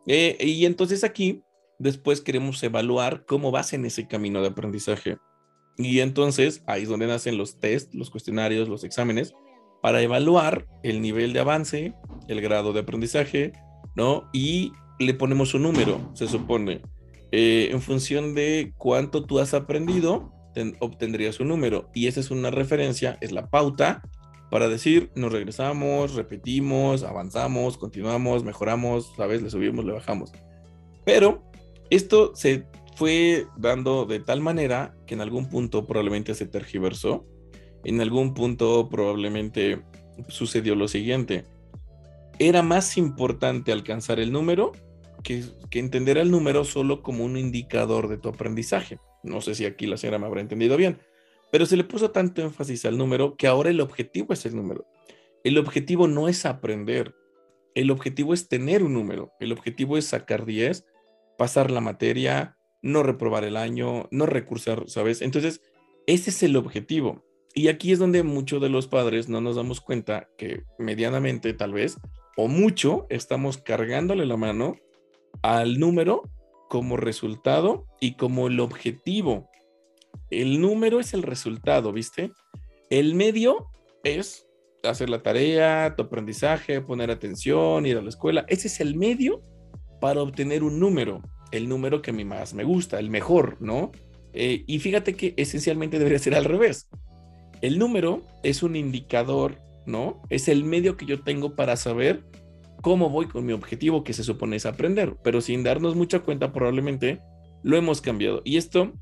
eh, 0.08 0.38
y 0.40 0.66
entonces 0.66 1.04
aquí 1.04 1.42
después 1.80 2.22
queremos 2.22 2.62
evaluar 2.64 3.26
cómo 3.26 3.52
vas 3.52 3.74
en 3.74 3.86
ese 3.86 4.08
camino 4.08 4.42
de 4.42 4.50
aprendizaje. 4.50 5.18
Y 5.78 6.00
entonces 6.00 6.64
ahí 6.68 6.84
es 6.84 6.90
donde 6.90 7.08
nacen 7.08 7.38
los 7.38 7.60
test, 7.60 7.94
los 7.94 8.10
cuestionarios, 8.10 8.70
los 8.70 8.84
exámenes, 8.84 9.34
para 9.86 10.02
evaluar 10.02 10.66
el 10.82 11.00
nivel 11.00 11.32
de 11.32 11.42
avance, 11.42 11.94
el 12.28 12.42
grado 12.42 12.74
de 12.74 12.80
aprendizaje, 12.80 13.54
¿no? 13.96 14.28
Y 14.34 14.72
le 14.98 15.14
ponemos 15.14 15.54
un 15.54 15.62
número, 15.62 16.10
se 16.16 16.28
supone. 16.28 16.82
Eh, 17.32 17.70
en 17.70 17.80
función 17.84 18.34
de 18.34 18.74
cuánto 18.80 19.26
tú 19.26 19.38
has 19.38 19.54
aprendido, 19.54 20.34
obtendrías 20.80 21.40
un 21.40 21.50
número. 21.50 21.92
Y 21.94 22.08
esa 22.08 22.20
es 22.20 22.32
una 22.32 22.50
referencia, 22.50 23.20
es 23.22 23.32
la 23.32 23.52
pauta 23.52 24.02
para 24.50 24.70
decir, 24.70 25.12
nos 25.16 25.32
regresamos, 25.32 26.16
repetimos, 26.16 27.04
avanzamos, 27.04 27.78
continuamos, 27.78 28.44
mejoramos, 28.44 29.14
¿sabes? 29.16 29.44
Le 29.44 29.52
subimos, 29.52 29.86
le 29.86 29.94
bajamos. 29.94 30.32
Pero 31.06 31.44
esto 31.92 32.32
se 32.34 32.66
fue 32.96 33.46
dando 33.56 34.06
de 34.06 34.20
tal 34.20 34.42
manera 34.42 34.96
que 35.06 35.14
en 35.14 35.22
algún 35.22 35.48
punto 35.48 35.86
probablemente 35.86 36.34
se 36.34 36.48
tergiversó 36.48 37.28
en 37.86 38.02
algún 38.02 38.34
punto 38.34 38.90
probablemente 38.90 39.82
sucedió 40.28 40.76
lo 40.76 40.88
siguiente. 40.88 41.46
Era 42.40 42.62
más 42.62 42.98
importante 42.98 43.72
alcanzar 43.72 44.20
el 44.20 44.32
número 44.32 44.74
que, 45.24 45.44
entender 45.72 46.18
el 46.18 46.32
número 46.32 46.64
solo 46.64 47.02
como 47.02 47.26
un 47.26 47.38
indicador 47.38 48.08
de 48.08 48.18
tu 48.18 48.30
aprendizaje. 48.30 49.00
No 49.24 49.42
sé 49.42 49.56
si 49.56 49.66
aquí 49.66 49.88
la 49.88 49.98
señora 49.98 50.20
me 50.20 50.26
habrá 50.26 50.42
entendido 50.42 50.78
bien, 50.78 51.00
pero 51.52 51.66
se 51.66 51.78
le 51.78 51.84
puso 51.84 52.12
tanto 52.12 52.42
énfasis 52.42 52.86
al 52.86 52.98
número 52.98 53.36
que 53.36 53.48
ahora 53.48 53.70
el 53.70 53.82
objetivo 53.82 54.34
es 54.34 54.46
el 54.46 54.56
número. 54.56 54.86
El 55.44 55.58
objetivo 55.58 56.08
no 56.08 56.28
es 56.28 56.46
aprender, 56.46 57.14
el 57.76 57.92
objetivo 57.92 58.34
es 58.34 58.48
tener 58.48 58.84
un 58.84 58.94
número, 58.94 59.34
el 59.40 59.52
objetivo 59.52 59.98
es 59.98 60.06
sacar 60.06 60.46
10, 60.46 60.86
pasar 61.38 61.72
la 61.72 61.82
materia, 61.82 62.58
no 62.82 63.04
reprobar 63.04 63.44
el 63.44 63.58
año, 63.58 64.08
no 64.12 64.26
recursar, 64.26 64.84
¿sabes? 64.88 65.22
Entonces, 65.22 65.62
ese 66.08 66.30
es 66.30 66.44
el 66.44 66.56
objetivo. 66.56 67.24
Y 67.56 67.70
aquí 67.70 67.94
es 67.94 68.00
donde 68.00 68.22
muchos 68.22 68.62
de 68.62 68.68
los 68.68 68.88
padres 68.88 69.30
no 69.30 69.40
nos 69.40 69.56
damos 69.56 69.80
cuenta 69.80 70.28
que 70.38 70.64
medianamente 70.78 71.54
tal 71.54 71.72
vez 71.72 71.98
o 72.36 72.50
mucho 72.50 73.08
estamos 73.10 73.58
cargándole 73.58 74.26
la 74.26 74.36
mano 74.36 74.76
al 75.42 75.80
número 75.80 76.24
como 76.70 76.98
resultado 76.98 77.86
y 78.02 78.18
como 78.18 78.48
el 78.48 78.60
objetivo. 78.60 79.50
El 80.30 80.60
número 80.60 81.00
es 81.00 81.14
el 81.14 81.24
resultado, 81.24 81.94
¿viste? 81.94 82.32
El 82.90 83.16
medio 83.16 83.72
es 84.04 84.48
hacer 84.84 85.10
la 85.10 85.24
tarea, 85.24 85.96
tu 85.96 86.04
aprendizaje, 86.04 86.82
poner 86.82 87.10
atención, 87.10 87.86
ir 87.86 87.98
a 87.98 88.02
la 88.02 88.10
escuela. 88.10 88.46
Ese 88.50 88.68
es 88.68 88.82
el 88.82 88.96
medio 88.96 89.42
para 90.02 90.22
obtener 90.22 90.62
un 90.62 90.78
número, 90.78 91.22
el 91.52 91.70
número 91.70 92.02
que 92.02 92.12
a 92.12 92.14
mí 92.14 92.26
más 92.26 92.54
me 92.54 92.66
gusta, 92.66 93.00
el 93.00 93.10
mejor, 93.10 93.58
¿no? 93.62 93.92
Eh, 94.34 94.66
y 94.68 94.80
fíjate 94.80 95.16
que 95.16 95.34
esencialmente 95.38 95.98
debería 95.98 96.20
ser 96.20 96.36
al 96.36 96.44
revés. 96.44 96.90
El 97.62 97.80
número 97.80 98.24
es 98.44 98.64
un 98.64 98.76
indicador, 98.76 99.58
¿no? 99.86 100.22
Es 100.30 100.48
el 100.48 100.64
medio 100.64 100.98
que 100.98 101.06
yo 101.06 101.22
tengo 101.22 101.56
para 101.56 101.76
saber 101.78 102.24
cómo 102.82 103.10
voy 103.10 103.28
con 103.28 103.46
mi 103.46 103.54
objetivo 103.54 104.04
que 104.04 104.14
se 104.14 104.24
supone 104.24 104.58
es 104.58 104.66
aprender, 104.66 105.18
pero 105.24 105.42
sin 105.42 105.64
darnos 105.64 105.96
mucha 105.96 106.20
cuenta 106.20 106.54
probablemente 106.54 107.20
lo 107.64 107.78
hemos 107.78 108.02
cambiado. 108.02 108.42
Y 108.46 108.58
esto 108.58 108.94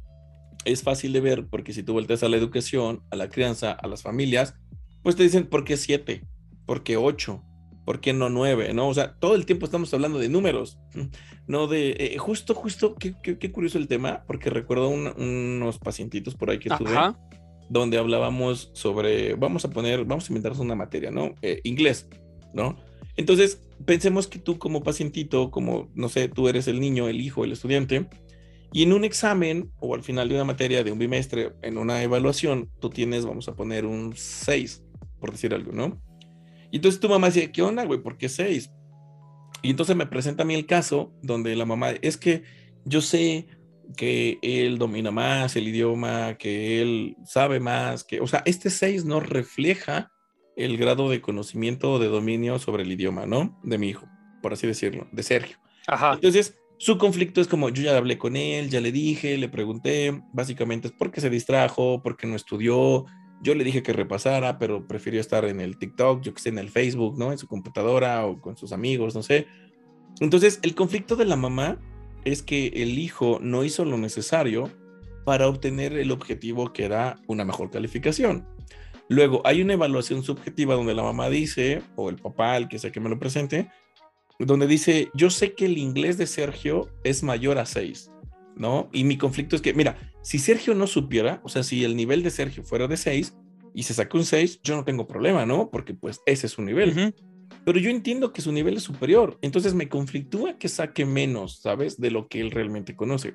es 0.65 0.83
fácil 0.83 1.11
de 1.13 1.19
ver 1.19 1.47
porque 1.47 1.73
si 1.73 1.83
tú 1.83 1.93
vueltas 1.93 2.23
a 2.23 2.29
la 2.29 2.37
educación, 2.37 3.03
a 3.11 3.15
la 3.15 3.29
crianza, 3.29 3.71
a 3.71 3.87
las 3.87 4.01
familias, 4.01 4.55
pues 5.01 5.15
te 5.15 5.23
dicen, 5.23 5.47
¿por 5.47 5.65
qué 5.65 5.75
siete? 5.77 6.25
¿Por 6.65 6.83
qué 6.83 6.95
ocho? 6.95 7.43
¿Por 7.85 7.99
qué 7.99 8.13
no 8.13 8.29
nueve? 8.29 8.73
¿No? 8.73 8.87
O 8.87 8.93
sea, 8.93 9.15
todo 9.19 9.35
el 9.35 9.45
tiempo 9.45 9.65
estamos 9.65 9.93
hablando 9.93 10.17
de 10.17 10.29
números, 10.29 10.79
no 11.47 11.67
de... 11.67 11.91
Eh, 11.99 12.17
justo, 12.17 12.55
justo, 12.55 12.95
qué, 12.95 13.15
qué, 13.21 13.51
curioso 13.51 13.77
el 13.77 13.89
tema, 13.89 14.23
porque 14.25 14.49
recuerdo 14.49 14.87
unos 14.87 15.79
pacientitos 15.79 16.35
por 16.35 16.49
ahí 16.49 16.59
que 16.59 16.69
tuve 16.69 16.95
donde 17.73 17.97
hablábamos 17.97 18.69
sobre, 18.73 19.33
vamos 19.33 19.65
a 19.65 19.69
poner, 19.69 20.05
vamos 20.05 20.25
a 20.25 20.27
inventarnos 20.31 20.59
una 20.59 20.75
materia, 20.75 21.09
¿no? 21.09 21.33
Eh, 21.41 21.59
inglés, 21.63 22.07
¿no? 22.53 22.77
Entonces, 23.17 23.61
pensemos 23.85 24.27
que 24.27 24.39
tú 24.39 24.59
como 24.59 24.83
pacientito, 24.83 25.49
como, 25.49 25.89
no 25.95 26.07
sé, 26.07 26.29
tú 26.29 26.47
eres 26.47 26.67
el 26.67 26.79
niño, 26.79 27.09
el 27.09 27.19
hijo, 27.19 27.43
el 27.43 27.51
estudiante, 27.51 28.07
y 28.71 28.83
en 28.83 28.93
un 28.93 29.03
examen 29.03 29.71
o 29.79 29.95
al 29.95 30.03
final 30.03 30.29
de 30.29 30.35
una 30.35 30.45
materia 30.45 30.83
de 30.83 30.91
un 30.91 30.99
bimestre, 30.99 31.53
en 31.63 31.77
una 31.79 32.01
evaluación, 32.03 32.69
tú 32.79 32.89
tienes, 32.89 33.25
vamos 33.25 33.47
a 33.47 33.55
poner 33.55 33.85
un 33.85 34.13
6, 34.15 34.83
por 35.19 35.31
decir 35.31 35.53
algo, 35.53 35.71
¿no? 35.71 35.99
Y 36.71 36.77
entonces 36.77 36.99
tu 36.99 37.09
mamá 37.09 37.27
dice, 37.27 37.51
¿qué 37.51 37.63
onda, 37.63 37.85
güey? 37.85 38.01
¿Por 38.01 38.17
qué 38.17 38.29
6? 38.29 38.71
Y 39.63 39.69
entonces 39.71 39.95
me 39.95 40.05
presenta 40.05 40.43
a 40.43 40.45
mí 40.45 40.53
el 40.53 40.67
caso 40.67 41.11
donde 41.23 41.55
la 41.55 41.65
mamá, 41.65 41.91
es 42.01 42.17
que 42.17 42.43
yo 42.85 43.01
sé 43.01 43.47
que 43.95 44.39
él 44.41 44.77
domina 44.77 45.11
más 45.11 45.55
el 45.55 45.67
idioma, 45.67 46.35
que 46.37 46.81
él 46.81 47.17
sabe 47.25 47.59
más, 47.59 48.03
que, 48.03 48.21
o 48.21 48.27
sea, 48.27 48.41
este 48.45 48.69
6 48.69 49.05
no 49.05 49.19
refleja 49.19 50.11
el 50.55 50.77
grado 50.77 51.09
de 51.09 51.21
conocimiento 51.21 51.93
o 51.93 51.99
de 51.99 52.07
dominio 52.07 52.59
sobre 52.59 52.83
el 52.83 52.91
idioma, 52.91 53.25
¿no? 53.25 53.59
De 53.63 53.77
mi 53.77 53.89
hijo, 53.89 54.07
por 54.41 54.53
así 54.53 54.67
decirlo, 54.67 55.07
de 55.11 55.23
Sergio. 55.23 55.57
Ajá. 55.87 56.13
Entonces, 56.13 56.55
su 56.77 56.97
conflicto 56.97 57.41
es 57.41 57.47
como, 57.47 57.69
yo 57.69 57.83
ya 57.83 57.97
hablé 57.97 58.17
con 58.17 58.35
él, 58.35 58.69
ya 58.69 58.81
le 58.81 58.91
dije, 58.91 59.37
le 59.37 59.49
pregunté, 59.49 60.21
básicamente 60.33 60.87
es 60.87 60.93
porque 60.93 61.21
se 61.21 61.29
distrajo, 61.29 62.01
porque 62.01 62.27
no 62.27 62.35
estudió, 62.35 63.05
yo 63.41 63.55
le 63.55 63.63
dije 63.63 63.83
que 63.83 63.93
repasara, 63.93 64.57
pero 64.57 64.87
prefirió 64.87 65.19
estar 65.19 65.45
en 65.45 65.59
el 65.59 65.77
TikTok, 65.77 66.21
yo 66.21 66.33
que 66.33 66.41
sé, 66.41 66.49
en 66.49 66.59
el 66.59 66.69
Facebook, 66.69 67.17
¿no? 67.17 67.31
En 67.31 67.37
su 67.37 67.47
computadora 67.47 68.25
o 68.25 68.39
con 68.39 68.57
sus 68.57 68.71
amigos, 68.71 69.15
no 69.15 69.23
sé. 69.23 69.47
Entonces, 70.19 70.59
el 70.61 70.75
conflicto 70.75 71.15
de 71.15 71.25
la 71.25 71.35
mamá 71.35 71.79
es 72.25 72.41
que 72.41 72.67
el 72.67 72.97
hijo 72.97 73.39
no 73.41 73.63
hizo 73.63 73.85
lo 73.85 73.97
necesario 73.97 74.69
para 75.25 75.47
obtener 75.47 75.93
el 75.93 76.11
objetivo 76.11 76.73
que 76.73 76.85
era 76.85 77.17
una 77.27 77.45
mejor 77.45 77.69
calificación. 77.69 78.45
Luego 79.09 79.41
hay 79.45 79.61
una 79.61 79.73
evaluación 79.73 80.23
subjetiva 80.23 80.75
donde 80.75 80.93
la 80.93 81.03
mamá 81.03 81.29
dice, 81.29 81.81
o 81.95 82.09
el 82.09 82.15
papá, 82.15 82.57
el 82.57 82.67
que 82.67 82.79
sea 82.79 82.91
que 82.91 82.99
me 82.99 83.09
lo 83.09 83.19
presente, 83.19 83.69
donde 84.39 84.67
dice, 84.67 85.09
yo 85.13 85.29
sé 85.29 85.53
que 85.53 85.65
el 85.65 85.77
inglés 85.77 86.17
de 86.17 86.27
Sergio 86.27 86.89
es 87.03 87.23
mayor 87.23 87.57
a 87.57 87.65
6, 87.65 88.11
¿no? 88.55 88.89
Y 88.91 89.03
mi 89.03 89.17
conflicto 89.17 89.55
es 89.55 89.61
que, 89.61 89.73
mira, 89.73 89.97
si 90.21 90.39
Sergio 90.39 90.73
no 90.73 90.87
supiera, 90.87 91.41
o 91.43 91.49
sea, 91.49 91.63
si 91.63 91.83
el 91.83 91.95
nivel 91.95 92.23
de 92.23 92.31
Sergio 92.31 92.63
fuera 92.63 92.87
de 92.87 92.97
6 92.97 93.35
y 93.73 93.83
se 93.83 93.93
saca 93.93 94.17
un 94.17 94.25
6, 94.25 94.61
yo 94.63 94.75
no 94.75 94.83
tengo 94.83 95.07
problema, 95.07 95.45
¿no? 95.45 95.69
Porque 95.69 95.93
pues 95.93 96.21
ese 96.25 96.47
es 96.47 96.53
su 96.53 96.61
nivel. 96.61 97.13
Pero 97.65 97.79
yo 97.79 97.89
entiendo 97.89 98.33
que 98.33 98.41
su 98.41 98.51
nivel 98.51 98.77
es 98.77 98.83
superior, 98.83 99.37
entonces 99.41 99.73
me 99.73 99.89
conflictúa 99.89 100.57
que 100.57 100.67
saque 100.67 101.05
menos, 101.05 101.59
¿sabes? 101.61 101.99
De 101.99 102.11
lo 102.11 102.27
que 102.27 102.41
él 102.41 102.51
realmente 102.51 102.95
conoce. 102.95 103.33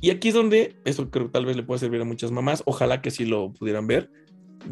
Y 0.00 0.10
aquí 0.10 0.28
es 0.28 0.34
donde, 0.34 0.76
eso 0.84 1.10
creo 1.10 1.26
que 1.26 1.32
tal 1.32 1.46
vez 1.46 1.56
le 1.56 1.62
puede 1.62 1.78
servir 1.78 2.00
a 2.00 2.04
muchas 2.04 2.32
mamás, 2.32 2.62
ojalá 2.66 3.02
que 3.02 3.10
sí 3.10 3.26
lo 3.26 3.52
pudieran 3.52 3.86
ver. 3.86 4.10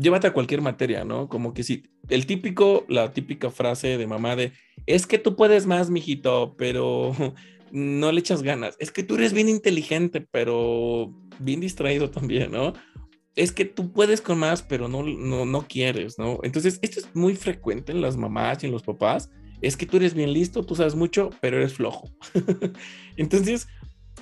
Llévate 0.00 0.26
a 0.26 0.32
cualquier 0.32 0.60
materia, 0.60 1.04
¿no? 1.04 1.28
Como 1.28 1.54
que 1.54 1.62
si 1.62 1.84
el 2.08 2.26
típico, 2.26 2.84
la 2.88 3.12
típica 3.12 3.50
frase 3.50 3.98
de 3.98 4.06
mamá 4.06 4.36
de, 4.36 4.52
es 4.86 5.06
que 5.06 5.18
tú 5.18 5.36
puedes 5.36 5.66
más, 5.66 5.90
mijito, 5.90 6.54
pero 6.56 7.12
no 7.72 8.10
le 8.10 8.20
echas 8.20 8.42
ganas. 8.42 8.76
Es 8.80 8.90
que 8.90 9.02
tú 9.02 9.16
eres 9.16 9.32
bien 9.32 9.48
inteligente, 9.48 10.26
pero 10.30 11.14
bien 11.38 11.60
distraído 11.60 12.10
también, 12.10 12.50
¿no? 12.50 12.72
Es 13.38 13.52
que 13.52 13.64
tú 13.64 13.92
puedes 13.92 14.21
con 14.21 14.38
más, 14.38 14.62
pero 14.62 14.88
no, 14.88 15.04
no, 15.04 15.47
no 15.47 15.68
quieres, 15.68 16.18
¿no? 16.18 16.40
Entonces, 16.42 16.80
esto 16.83 16.99
es 16.99 17.14
muy 17.14 17.37
frecuente 17.37 17.92
en 17.92 18.00
las 18.00 18.16
mamás 18.16 18.62
y 18.62 18.66
en 18.66 18.73
los 18.73 18.83
papás. 18.83 19.30
Es 19.62 19.76
que 19.76 19.87
tú 19.87 19.97
eres 19.97 20.12
bien 20.14 20.33
listo, 20.33 20.64
tú 20.64 20.75
sabes 20.75 20.97
mucho, 20.97 21.30
pero 21.40 21.57
eres 21.57 21.75
flojo. 21.75 22.11
Entonces, 23.16 23.68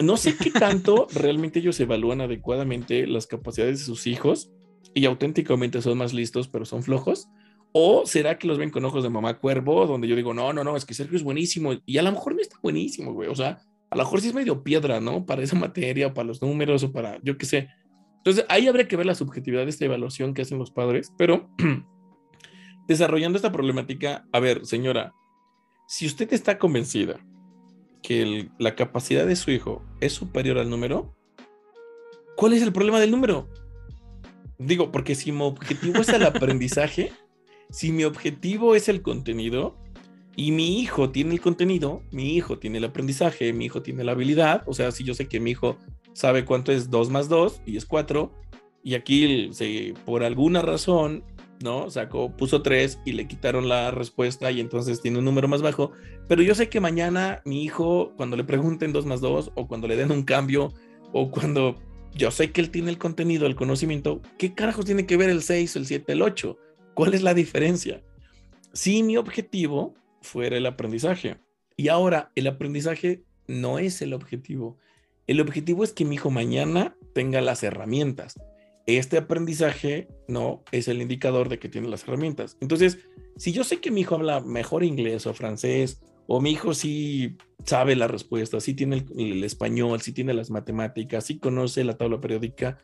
no 0.01 0.19
sé 0.19 0.37
qué 0.37 0.51
tanto 0.51 1.07
realmente 1.15 1.61
ellos 1.61 1.81
evalúan 1.81 2.21
adecuadamente 2.21 3.07
las 3.07 3.27
capacidades 3.27 3.79
de 3.79 3.85
sus 3.87 4.07
hijos 4.07 4.51
y 4.93 5.07
auténticamente 5.07 5.81
son 5.81 5.97
más 5.97 6.13
listos, 6.13 6.49
pero 6.49 6.67
son 6.67 6.83
flojos. 6.83 7.29
¿O 7.73 8.05
será 8.05 8.39
que 8.39 8.47
los 8.47 8.59
ven 8.59 8.71
con 8.71 8.85
ojos 8.85 9.03
de 9.03 9.09
mamá 9.09 9.39
cuervo, 9.39 9.87
donde 9.87 10.09
yo 10.09 10.17
digo, 10.17 10.35
no, 10.35 10.53
no, 10.53 10.63
no, 10.63 10.77
es 10.77 10.85
que 10.85 10.93
Sergio 10.93 11.17
es 11.17 11.23
buenísimo 11.23 11.73
y 11.87 11.97
a 11.97 12.03
lo 12.03 12.13
mejor 12.13 12.35
no 12.35 12.43
está 12.43 12.57
buenísimo, 12.63 13.15
güey? 13.15 13.31
O 13.31 13.35
sea, 13.35 13.63
a 13.89 13.97
lo 13.97 14.03
mejor 14.03 14.21
sí 14.21 14.29
es 14.29 14.35
medio 14.35 14.63
piedra, 14.63 15.01
¿no? 15.01 15.25
Para 15.25 15.43
esa 15.43 15.57
materia, 15.57 16.09
o 16.09 16.15
para 16.15 16.29
los 16.29 16.43
números, 16.43 16.83
o 16.83 16.93
para, 16.93 17.19
yo 17.23 17.39
qué 17.39 17.47
sé. 17.47 17.69
Entonces, 18.27 18.45
ahí 18.49 18.67
habría 18.67 18.89
que 18.89 18.97
ver 18.97 19.07
la 19.07 19.15
subjetividad 19.15 19.63
de 19.63 19.71
esta 19.71 19.85
evaluación 19.85 20.35
que 20.35 20.43
hacen 20.43 20.59
los 20.59 20.73
padres, 20.73 21.13
pero 21.17 21.49
desarrollando 22.89 23.37
esta 23.37 23.53
problemática, 23.53 24.27
a 24.33 24.41
ver, 24.41 24.67
señora, 24.67 25.15
si 25.87 26.07
usted 26.07 26.33
está 26.33 26.59
convencida 26.59 27.21
que 28.03 28.49
la 28.59 28.75
capacidad 28.75 29.29
de 29.29 29.37
su 29.37 29.53
hijo 29.53 29.85
es 30.01 30.13
superior 30.13 30.59
al 30.59 30.69
número, 30.69 31.15
¿cuál 32.37 32.55
es 32.55 32.63
el 32.63 32.73
problema 32.73 32.99
del 32.99 33.13
número? 33.13 33.49
Digo, 34.59 34.91
porque 34.91 35.15
si 35.15 35.31
mi 35.31 35.43
objetivo 35.43 36.01
es 36.01 36.09
el 36.09 36.25
aprendizaje, 36.27 37.13
si 37.71 37.93
mi 37.93 38.03
objetivo 38.03 38.75
es 38.75 38.89
el 38.89 39.03
contenido 39.03 39.77
y 40.35 40.51
mi 40.51 40.81
hijo 40.81 41.11
tiene 41.11 41.33
el 41.33 41.41
contenido, 41.41 42.03
mi 42.11 42.35
hijo 42.35 42.59
tiene 42.59 42.79
el 42.79 42.85
aprendizaje, 42.87 43.53
mi 43.53 43.67
hijo 43.67 43.83
tiene 43.83 44.03
la 44.03 44.13
habilidad, 44.13 44.65
o 44.67 44.75
sea, 44.75 44.91
si 44.91 45.05
yo 45.05 45.15
sé 45.15 45.29
que 45.29 45.39
mi 45.39 45.53
hijo 45.53 45.79
sabe 46.17 46.47
cuánto 46.47 46.73
es 46.73 46.89
2 46.89 47.11
más 47.11 47.29
2 47.29 47.61
y 47.67 47.77
es 47.77 47.85
4, 47.85 48.33
y 48.83 48.95
aquí 48.95 49.51
se, 49.53 49.93
por 50.07 50.25
alguna 50.25 50.63
razón, 50.63 51.23
¿no? 51.63 51.91
Sacó, 51.91 52.35
puso 52.35 52.63
3 52.63 53.01
y 53.05 53.13
le 53.13 53.29
quitaron 53.29 53.69
la 53.69 53.91
respuesta 53.91 54.51
y 54.51 54.61
entonces 54.61 55.03
tiene 55.03 55.19
un 55.19 55.27
número 55.27 55.47
más 55.47 55.61
bajo, 55.61 55.93
pero 56.27 56.41
yo 56.41 56.55
sé 56.55 56.71
que 56.71 56.81
mañana 56.81 57.43
mi 57.45 57.63
hijo, 57.65 58.15
cuando 58.17 58.35
le 58.37 58.45
pregunten 58.45 58.95
2 58.95 59.05
más 59.05 59.21
2 59.21 59.53
o 59.55 59.69
cuando 59.69 59.87
le 59.89 59.97
den 59.97 60.11
un 60.11 60.23
cambio 60.23 60.73
o 61.13 61.31
cuando 61.31 61.77
yo 62.15 62.31
sé 62.31 62.51
que 62.51 62.63
él 62.63 62.71
tiene 62.71 62.91
el 62.91 62.97
contenido, 62.97 63.47
el 63.47 63.55
conocimiento, 63.55 64.23
¿qué 64.39 64.55
carajos 64.55 64.87
tiene 64.87 65.05
que 65.05 65.19
ver 65.19 65.29
el 65.29 65.43
6, 65.43 65.77
el 65.77 65.85
7, 65.85 66.13
el 66.15 66.23
8? 66.23 66.57
¿Cuál 66.95 67.13
es 67.13 67.23
la 67.23 67.35
diferencia? 67.35 68.03
Si 68.73 69.03
mi 69.03 69.19
objetivo 69.19 69.95
fuera 70.23 70.57
el 70.57 70.65
aprendizaje 70.65 71.37
y 71.77 71.89
ahora 71.89 72.33
el 72.37 72.47
aprendizaje 72.47 73.23
no 73.47 73.79
es 73.79 74.01
el 74.01 74.15
objetivo. 74.15 74.79
El 75.27 75.41
objetivo 75.41 75.85
es 75.85 75.93
que 75.93 76.05
mi 76.05 76.17
hijo 76.17 76.31
mañana 76.31 76.97
tenga 77.15 77.41
las 77.41 77.63
herramientas. 77.63 78.35
Este 78.87 79.19
aprendizaje 79.19 80.09
no 80.29 80.63
es 80.71 80.87
el 80.87 81.03
indicador 81.03 81.49
de 81.49 81.59
que 81.59 81.69
tiene 81.69 81.89
las 81.89 82.05
herramientas. 82.05 82.57
Entonces, 82.61 82.99
si 83.37 83.53
yo 83.53 83.65
sé 83.65 83.81
que 83.81 83.91
mi 83.91 84.03
hijo 84.03 84.15
habla 84.15 84.41
mejor 84.41 84.85
inglés 84.85 85.27
o 85.27 85.35
francés, 85.35 86.01
o 86.29 86.41
mi 86.41 86.53
hijo 86.53 86.75
sí 86.75 87.37
sabe 87.65 87.97
la 87.97 88.07
respuesta, 88.07 88.61
sí 88.61 88.75
tiene 88.75 89.05
el, 89.17 89.33
el 89.33 89.45
español, 89.45 90.01
sí 90.01 90.13
tiene 90.13 90.35
las 90.35 90.51
matemáticas, 90.51 91.25
sí 91.25 91.39
conoce 91.39 91.83
la 91.83 91.97
tabla 91.97 92.21
periódica, 92.21 92.79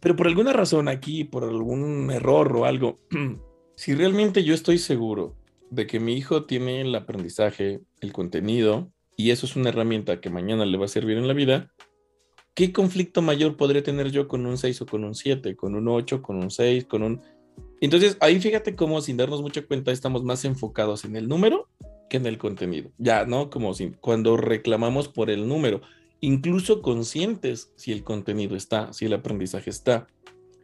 pero 0.00 0.16
por 0.16 0.28
alguna 0.28 0.52
razón 0.52 0.88
aquí, 0.88 1.24
por 1.24 1.44
algún 1.44 2.10
error 2.10 2.56
o 2.56 2.64
algo, 2.64 2.96
si 3.76 3.94
realmente 3.94 4.44
yo 4.44 4.54
estoy 4.54 4.78
seguro 4.78 5.36
de 5.70 5.86
que 5.86 6.00
mi 6.00 6.14
hijo 6.14 6.44
tiene 6.44 6.80
el 6.80 6.94
aprendizaje, 6.94 7.80
el 8.00 8.12
contenido, 8.12 8.92
y 9.18 9.32
eso 9.32 9.44
es 9.44 9.56
una 9.56 9.68
herramienta 9.68 10.20
que 10.20 10.30
mañana 10.30 10.64
le 10.64 10.78
va 10.78 10.86
a 10.86 10.88
servir 10.88 11.18
en 11.18 11.26
la 11.28 11.34
vida, 11.34 11.70
¿qué 12.54 12.72
conflicto 12.72 13.20
mayor 13.20 13.56
podría 13.56 13.82
tener 13.82 14.10
yo 14.10 14.28
con 14.28 14.46
un 14.46 14.56
6 14.56 14.80
o 14.82 14.86
con 14.86 15.04
un 15.04 15.14
7, 15.14 15.56
con 15.56 15.74
un 15.74 15.88
8, 15.88 16.22
con 16.22 16.36
un 16.36 16.50
6, 16.50 16.84
con 16.86 17.02
un... 17.02 17.20
Entonces, 17.80 18.16
ahí 18.20 18.40
fíjate 18.40 18.76
cómo 18.76 19.00
sin 19.00 19.16
darnos 19.16 19.42
mucha 19.42 19.66
cuenta 19.66 19.90
estamos 19.90 20.22
más 20.22 20.44
enfocados 20.44 21.04
en 21.04 21.16
el 21.16 21.28
número 21.28 21.68
que 22.08 22.16
en 22.16 22.26
el 22.26 22.38
contenido. 22.38 22.92
Ya, 22.96 23.26
¿no? 23.26 23.50
Como 23.50 23.74
si, 23.74 23.90
cuando 24.00 24.36
reclamamos 24.36 25.08
por 25.08 25.30
el 25.30 25.48
número 25.48 25.82
incluso 26.20 26.82
conscientes 26.82 27.72
si 27.76 27.92
el 27.92 28.04
contenido 28.04 28.56
está, 28.56 28.92
si 28.92 29.06
el 29.06 29.14
aprendizaje 29.14 29.70
está. 29.70 30.06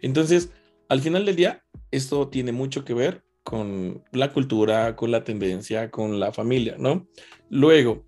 Entonces, 0.00 0.50
al 0.88 1.00
final 1.00 1.24
del 1.24 1.36
día, 1.36 1.64
esto 1.90 2.28
tiene 2.28 2.52
mucho 2.52 2.84
que 2.84 2.94
ver 2.94 3.22
con 3.42 4.02
la 4.12 4.32
cultura, 4.32 4.96
con 4.96 5.10
la 5.10 5.24
tendencia, 5.24 5.90
con 5.90 6.18
la 6.18 6.32
familia, 6.32 6.76
¿no? 6.78 7.06
Luego, 7.50 8.04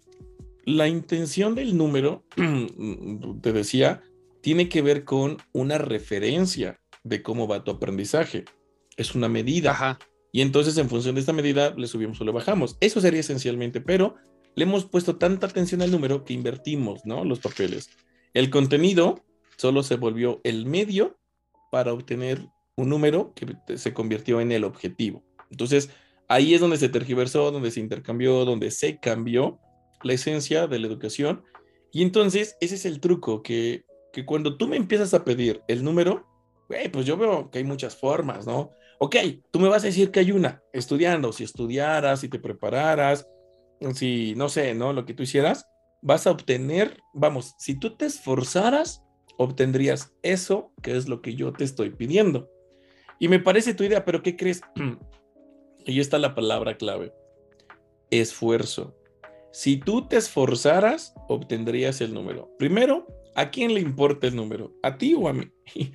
la 0.66 0.88
intención 0.88 1.54
del 1.54 1.76
número, 1.76 2.24
te 3.40 3.52
decía, 3.52 4.02
tiene 4.42 4.68
que 4.68 4.82
ver 4.82 5.04
con 5.04 5.38
una 5.52 5.78
referencia 5.78 6.80
de 7.04 7.22
cómo 7.22 7.46
va 7.48 7.64
tu 7.64 7.70
aprendizaje. 7.70 8.44
Es 8.96 9.14
una 9.14 9.28
medida. 9.28 9.98
Y 10.32 10.42
entonces, 10.42 10.76
en 10.76 10.90
función 10.90 11.14
de 11.14 11.20
esta 11.20 11.32
medida, 11.32 11.72
le 11.76 11.86
subimos 11.86 12.20
o 12.20 12.24
le 12.24 12.32
bajamos. 12.32 12.76
Eso 12.80 13.00
sería 13.00 13.20
esencialmente, 13.20 13.80
pero 13.80 14.16
le 14.56 14.64
hemos 14.64 14.84
puesto 14.86 15.16
tanta 15.16 15.46
atención 15.46 15.82
al 15.82 15.92
número 15.92 16.24
que 16.24 16.34
invertimos, 16.34 17.06
¿no? 17.06 17.24
Los 17.24 17.38
papeles. 17.38 17.90
El 18.34 18.50
contenido 18.50 19.24
solo 19.56 19.84
se 19.84 19.96
volvió 19.96 20.40
el 20.42 20.66
medio 20.66 21.16
para 21.70 21.92
obtener 21.92 22.44
un 22.74 22.88
número 22.88 23.32
que 23.34 23.78
se 23.78 23.94
convirtió 23.94 24.40
en 24.40 24.50
el 24.50 24.64
objetivo. 24.64 25.22
Entonces, 25.50 25.90
ahí 26.28 26.54
es 26.54 26.60
donde 26.60 26.76
se 26.76 26.88
tergiversó, 26.88 27.52
donde 27.52 27.70
se 27.70 27.80
intercambió, 27.80 28.44
donde 28.44 28.70
se 28.72 28.98
cambió 28.98 29.60
la 30.06 30.14
esencia 30.14 30.66
de 30.66 30.78
la 30.78 30.86
educación. 30.86 31.44
Y 31.92 32.02
entonces, 32.02 32.56
ese 32.60 32.76
es 32.76 32.86
el 32.86 33.00
truco, 33.00 33.42
que, 33.42 33.84
que 34.12 34.24
cuando 34.24 34.56
tú 34.56 34.66
me 34.66 34.76
empiezas 34.76 35.12
a 35.14 35.24
pedir 35.24 35.62
el 35.68 35.84
número, 35.84 36.26
pues 36.92 37.06
yo 37.06 37.16
veo 37.16 37.50
que 37.50 37.58
hay 37.58 37.64
muchas 37.64 37.96
formas, 37.96 38.46
¿no? 38.46 38.70
Ok, 38.98 39.16
tú 39.50 39.60
me 39.60 39.68
vas 39.68 39.82
a 39.84 39.86
decir 39.86 40.10
que 40.10 40.20
hay 40.20 40.32
una, 40.32 40.62
estudiando, 40.72 41.32
si 41.32 41.44
estudiaras, 41.44 42.20
si 42.20 42.28
te 42.28 42.38
prepararas, 42.38 43.28
si, 43.94 44.34
no 44.36 44.48
sé, 44.48 44.74
¿no? 44.74 44.92
Lo 44.92 45.04
que 45.04 45.14
tú 45.14 45.22
hicieras, 45.22 45.66
vas 46.02 46.26
a 46.26 46.30
obtener, 46.30 46.98
vamos, 47.12 47.54
si 47.58 47.78
tú 47.78 47.96
te 47.96 48.06
esforzaras, 48.06 49.02
obtendrías 49.38 50.14
eso 50.22 50.72
que 50.82 50.96
es 50.96 51.08
lo 51.08 51.20
que 51.20 51.34
yo 51.34 51.52
te 51.52 51.64
estoy 51.64 51.90
pidiendo. 51.90 52.48
Y 53.18 53.28
me 53.28 53.38
parece 53.38 53.74
tu 53.74 53.84
idea, 53.84 54.04
pero 54.04 54.22
¿qué 54.22 54.36
crees? 54.36 54.62
y 55.86 56.00
está 56.00 56.18
la 56.18 56.34
palabra 56.34 56.76
clave. 56.76 57.12
Esfuerzo. 58.10 58.96
Si 59.58 59.78
tú 59.78 60.06
te 60.06 60.18
esforzaras, 60.18 61.14
obtendrías 61.28 62.02
el 62.02 62.12
número. 62.12 62.54
Primero, 62.58 63.06
¿a 63.34 63.50
quién 63.50 63.72
le 63.72 63.80
importa 63.80 64.26
el 64.26 64.36
número? 64.36 64.76
¿A 64.82 64.98
ti 64.98 65.14
o 65.14 65.28
a 65.28 65.32
mí? 65.32 65.50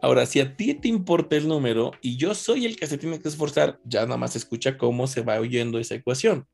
Ahora, 0.00 0.24
si 0.24 0.38
a 0.38 0.56
ti 0.56 0.74
te 0.74 0.86
importa 0.86 1.34
el 1.34 1.48
número 1.48 1.90
y 2.00 2.16
yo 2.16 2.32
soy 2.36 2.64
el 2.64 2.76
que 2.76 2.86
se 2.86 2.98
tiene 2.98 3.18
que 3.18 3.28
esforzar, 3.28 3.80
ya 3.84 4.02
nada 4.02 4.18
más 4.18 4.36
escucha 4.36 4.78
cómo 4.78 5.08
se 5.08 5.22
va 5.22 5.40
oyendo 5.40 5.80
esa 5.80 5.96
ecuación. 5.96 6.46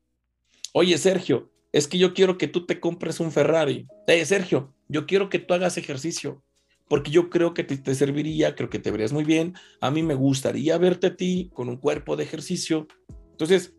Oye, 0.73 0.97
Sergio, 0.97 1.51
es 1.71 1.87
que 1.87 1.99
yo 1.99 2.15
quiero 2.15 2.39
que 2.39 2.47
tú 2.47 2.65
te 2.65 2.79
compres 2.79 3.19
un 3.19 3.31
Ferrari. 3.31 3.85
Eh, 4.07 4.25
Sergio, 4.25 4.73
yo 4.87 5.05
quiero 5.05 5.29
que 5.29 5.37
tú 5.37 5.53
hagas 5.53 5.77
ejercicio, 5.77 6.43
porque 6.87 7.11
yo 7.11 7.29
creo 7.29 7.53
que 7.53 7.63
te, 7.63 7.77
te, 7.77 7.93
serviría, 7.93 8.55
creo 8.55 8.71
que 8.71 8.79
te 8.79 8.89
verías 8.89 9.13
muy 9.13 9.23
bien. 9.23 9.53
A 9.81 9.91
mí 9.91 10.01
me 10.01 10.15
gustaría 10.15 10.79
verte 10.79 11.07
a 11.07 11.15
ti 11.15 11.51
con 11.53 11.69
un 11.69 11.77
cuerpo 11.77 12.15
de 12.15 12.23
ejercicio. 12.23 12.87
Entonces, 13.33 13.75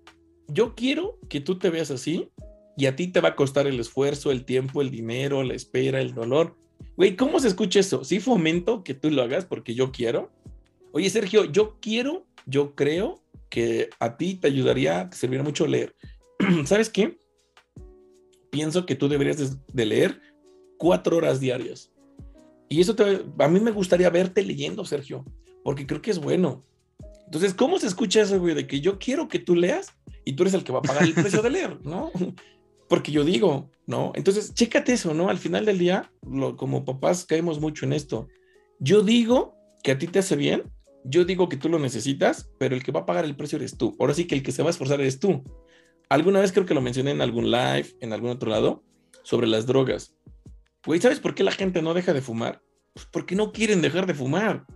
yo 0.47 0.77
quiero 0.77 1.19
que 1.29 1.41
tú 1.41 1.59
te 1.59 1.69
veas 1.69 1.91
así 1.91 2.31
y 2.81 2.87
a 2.87 2.97
ti 2.97 3.09
te 3.09 3.21
va 3.21 3.29
a 3.29 3.37
costar 3.37 3.67
el 3.67 3.79
esfuerzo, 3.79 4.31
el 4.31 4.47
tiempo, 4.47 4.81
el 4.81 4.91
dinero, 4.91 5.43
la 5.43 5.53
espera, 5.53 6.01
el 6.01 6.15
dolor. 6.15 6.57
Güey, 6.97 7.15
¿cómo 7.15 7.39
se 7.39 7.49
escucha 7.49 7.79
eso? 7.79 8.05
Sí 8.05 8.21
fomento 8.21 8.83
que 8.85 8.95
tú 8.95 9.11
lo 9.11 9.21
hagas 9.21 9.45
porque 9.45 9.75
yo 9.75 9.93
quiero. 9.93 10.31
Oye, 10.93 11.11
Sergio, 11.11 11.45
yo 11.45 11.77
quiero, 11.79 12.25
yo 12.47 12.75
creo 12.75 13.21
que 13.51 13.91
a 13.99 14.17
ti 14.17 14.35
te 14.35 14.49
ayudaría, 14.49 15.11
te 15.11 15.17
serviría 15.19 15.45
mucho 15.45 15.67
leer. 15.67 15.95
¿sabes 16.65 16.89
qué? 16.89 17.19
Pienso 18.49 18.87
que 18.87 18.95
tú 18.95 19.11
deberías 19.11 19.59
de 19.67 19.85
leer 19.85 20.19
cuatro 20.79 21.19
horas 21.19 21.39
diarias. 21.39 21.91
Y 22.71 22.81
eso 22.81 22.97
a 23.41 23.49
mí 23.49 23.61
me 23.61 23.73
gustaría 23.73 24.09
verte 24.09 24.43
leyendo, 24.43 24.87
Sergio, 24.87 25.27
porque 25.63 25.87
creo 25.87 26.01
que 26.01 26.13
es 26.13 26.19
bueno. 26.19 26.63
Entonces, 27.27 27.53
¿cómo 27.53 27.79
se 27.79 27.89
escucha 27.89 28.23
eso, 28.23 28.41
güey? 28.41 28.55
De 28.55 28.67
que 28.67 28.81
yo 28.81 28.99
quiero 28.99 29.29
que 29.29 29.39
tú 29.39 29.55
leas 29.55 29.93
y 30.25 30.33
tú 30.33 30.45
eres 30.45 30.55
el 30.55 30.65
que 30.65 30.73
va 30.73 30.79
a 30.79 30.83
pagar 30.83 31.03
el 31.03 31.13
precio 31.13 31.43
de 31.43 31.51
leer, 31.51 31.79
¿no? 31.85 32.11
Porque 32.91 33.13
yo 33.13 33.23
digo, 33.23 33.71
¿no? 33.87 34.11
Entonces, 34.17 34.53
chécate 34.53 34.95
eso, 34.95 35.15
¿no? 35.15 35.31
Al 35.31 35.39
final 35.39 35.65
del 35.65 35.79
día, 35.79 36.13
como 36.57 36.85
papás 36.85 37.25
caemos 37.25 37.61
mucho 37.61 37.87
en 37.87 37.93
esto. 37.93 38.27
Yo 38.81 39.03
digo 39.03 39.55
que 39.85 39.93
a 39.93 39.99
ti 39.99 40.09
te 40.09 40.19
hace 40.19 40.35
bien, 40.35 40.65
yo 41.05 41.25
digo 41.25 41.49
que 41.49 41.57
tú 41.57 41.69
lo 41.69 41.79
necesitas, 41.79 42.51
pero 42.59 42.75
el 42.75 42.83
que 42.83 42.91
va 42.91 43.01
a 43.01 43.07
pagar 43.07 43.25
el 43.25 43.37
precio 43.37 43.59
eres 43.59 43.79
tú. 43.79 43.97
Ahora 44.01 44.13
sí 44.13 44.27
que 44.27 44.35
el 44.35 44.43
que 44.43 44.51
se 44.51 44.65
va 44.65 44.71
a 44.71 44.73
esforzar 44.73 45.01
eres 45.01 45.21
tú. 45.21 45.45
Alguna 46.09 46.41
vez 46.41 46.51
creo 46.51 46.67
que 46.67 46.75
lo 46.75 46.81
mencioné 46.81 47.13
en 47.13 47.21
algún 47.21 47.53
live, 47.53 47.87
en 48.01 48.13
algún 48.13 48.31
otro 48.31 48.51
lado, 48.51 48.83
sobre 49.23 49.47
las 49.47 49.67
drogas. 49.67 50.17
Güey, 50.85 51.01
¿sabes 51.01 51.21
por 51.21 51.37
qué 51.37 51.45
la 51.45 51.53
gente 51.53 51.83
no 51.83 51.95
deja 51.95 52.13
de 52.13 52.23
fumar? 52.23 52.61
Pues 52.93 53.07
porque 53.07 53.37
no 53.37 53.53
quieren 53.53 53.83
dejar 53.83 54.07
de 54.07 54.15
fumar. 54.15 54.67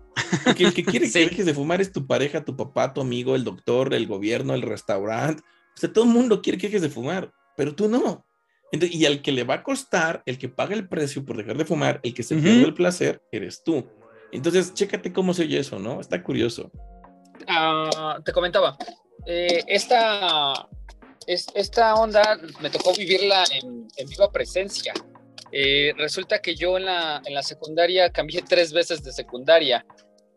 Porque 0.45 0.63
el 0.63 0.73
que 0.73 0.85
quiere 0.85 1.11
que 1.11 1.19
dejes 1.19 1.47
de 1.47 1.55
fumar 1.55 1.81
es 1.81 1.91
tu 1.91 2.07
pareja, 2.07 2.45
tu 2.45 2.57
papá, 2.57 2.95
tu 2.95 3.01
amigo, 3.01 3.35
el 3.35 3.43
doctor, 3.43 3.93
el 3.93 4.07
gobierno, 4.07 4.55
el 4.55 4.63
restaurante. 4.63 5.43
O 5.77 5.81
sea, 5.81 5.93
todo 5.93 6.05
el 6.05 6.11
mundo 6.11 6.41
quiere 6.43 6.59
que 6.59 6.69
dejes 6.69 6.83
de 6.83 6.91
fumar, 6.91 7.33
pero 7.57 7.75
tú 7.75 7.89
no. 7.89 8.27
y 8.73 9.07
al 9.07 9.23
que 9.23 9.33
le 9.33 9.45
va 9.45 9.55
a 9.55 9.63
costar, 9.63 10.23
el 10.27 10.39
que 10.39 10.49
paga 10.49 10.75
el 10.75 10.89
precio 10.89 11.25
por 11.25 11.37
dejar 11.37 11.57
de 11.57 11.65
fumar, 11.65 12.01
el 12.03 12.15
que 12.15 12.23
se 12.23 12.37
pierde 12.37 12.65
el 12.65 12.75
placer, 12.75 13.23
eres 13.31 13.63
tú. 13.63 13.87
Entonces, 14.33 14.75
chécate 14.75 15.13
cómo 15.13 15.33
se 15.33 15.43
oye 15.43 15.59
eso, 15.59 15.79
¿no? 15.79 16.01
Está 16.01 16.23
curioso. 16.23 16.71
Ah, 17.47 18.19
te 18.25 18.33
comentaba, 18.33 18.77
eh, 19.27 19.63
esta, 19.67 20.69
esta 21.27 21.95
onda 21.95 22.39
me 22.61 22.71
tocó 22.71 22.93
vivirla 22.95 23.45
en, 23.53 23.89
viva 24.09 24.31
presencia. 24.33 24.93
Eh, 25.53 25.93
resulta 25.97 26.41
que 26.41 26.57
yo 26.57 26.77
en 26.77 26.87
la, 26.87 27.23
en 27.25 27.35
la 27.35 27.43
secundaria 27.43 28.11
cambié 28.11 28.43
tres 28.49 28.73
veces 28.73 29.03
de 29.05 29.13
secundaria 29.13 29.85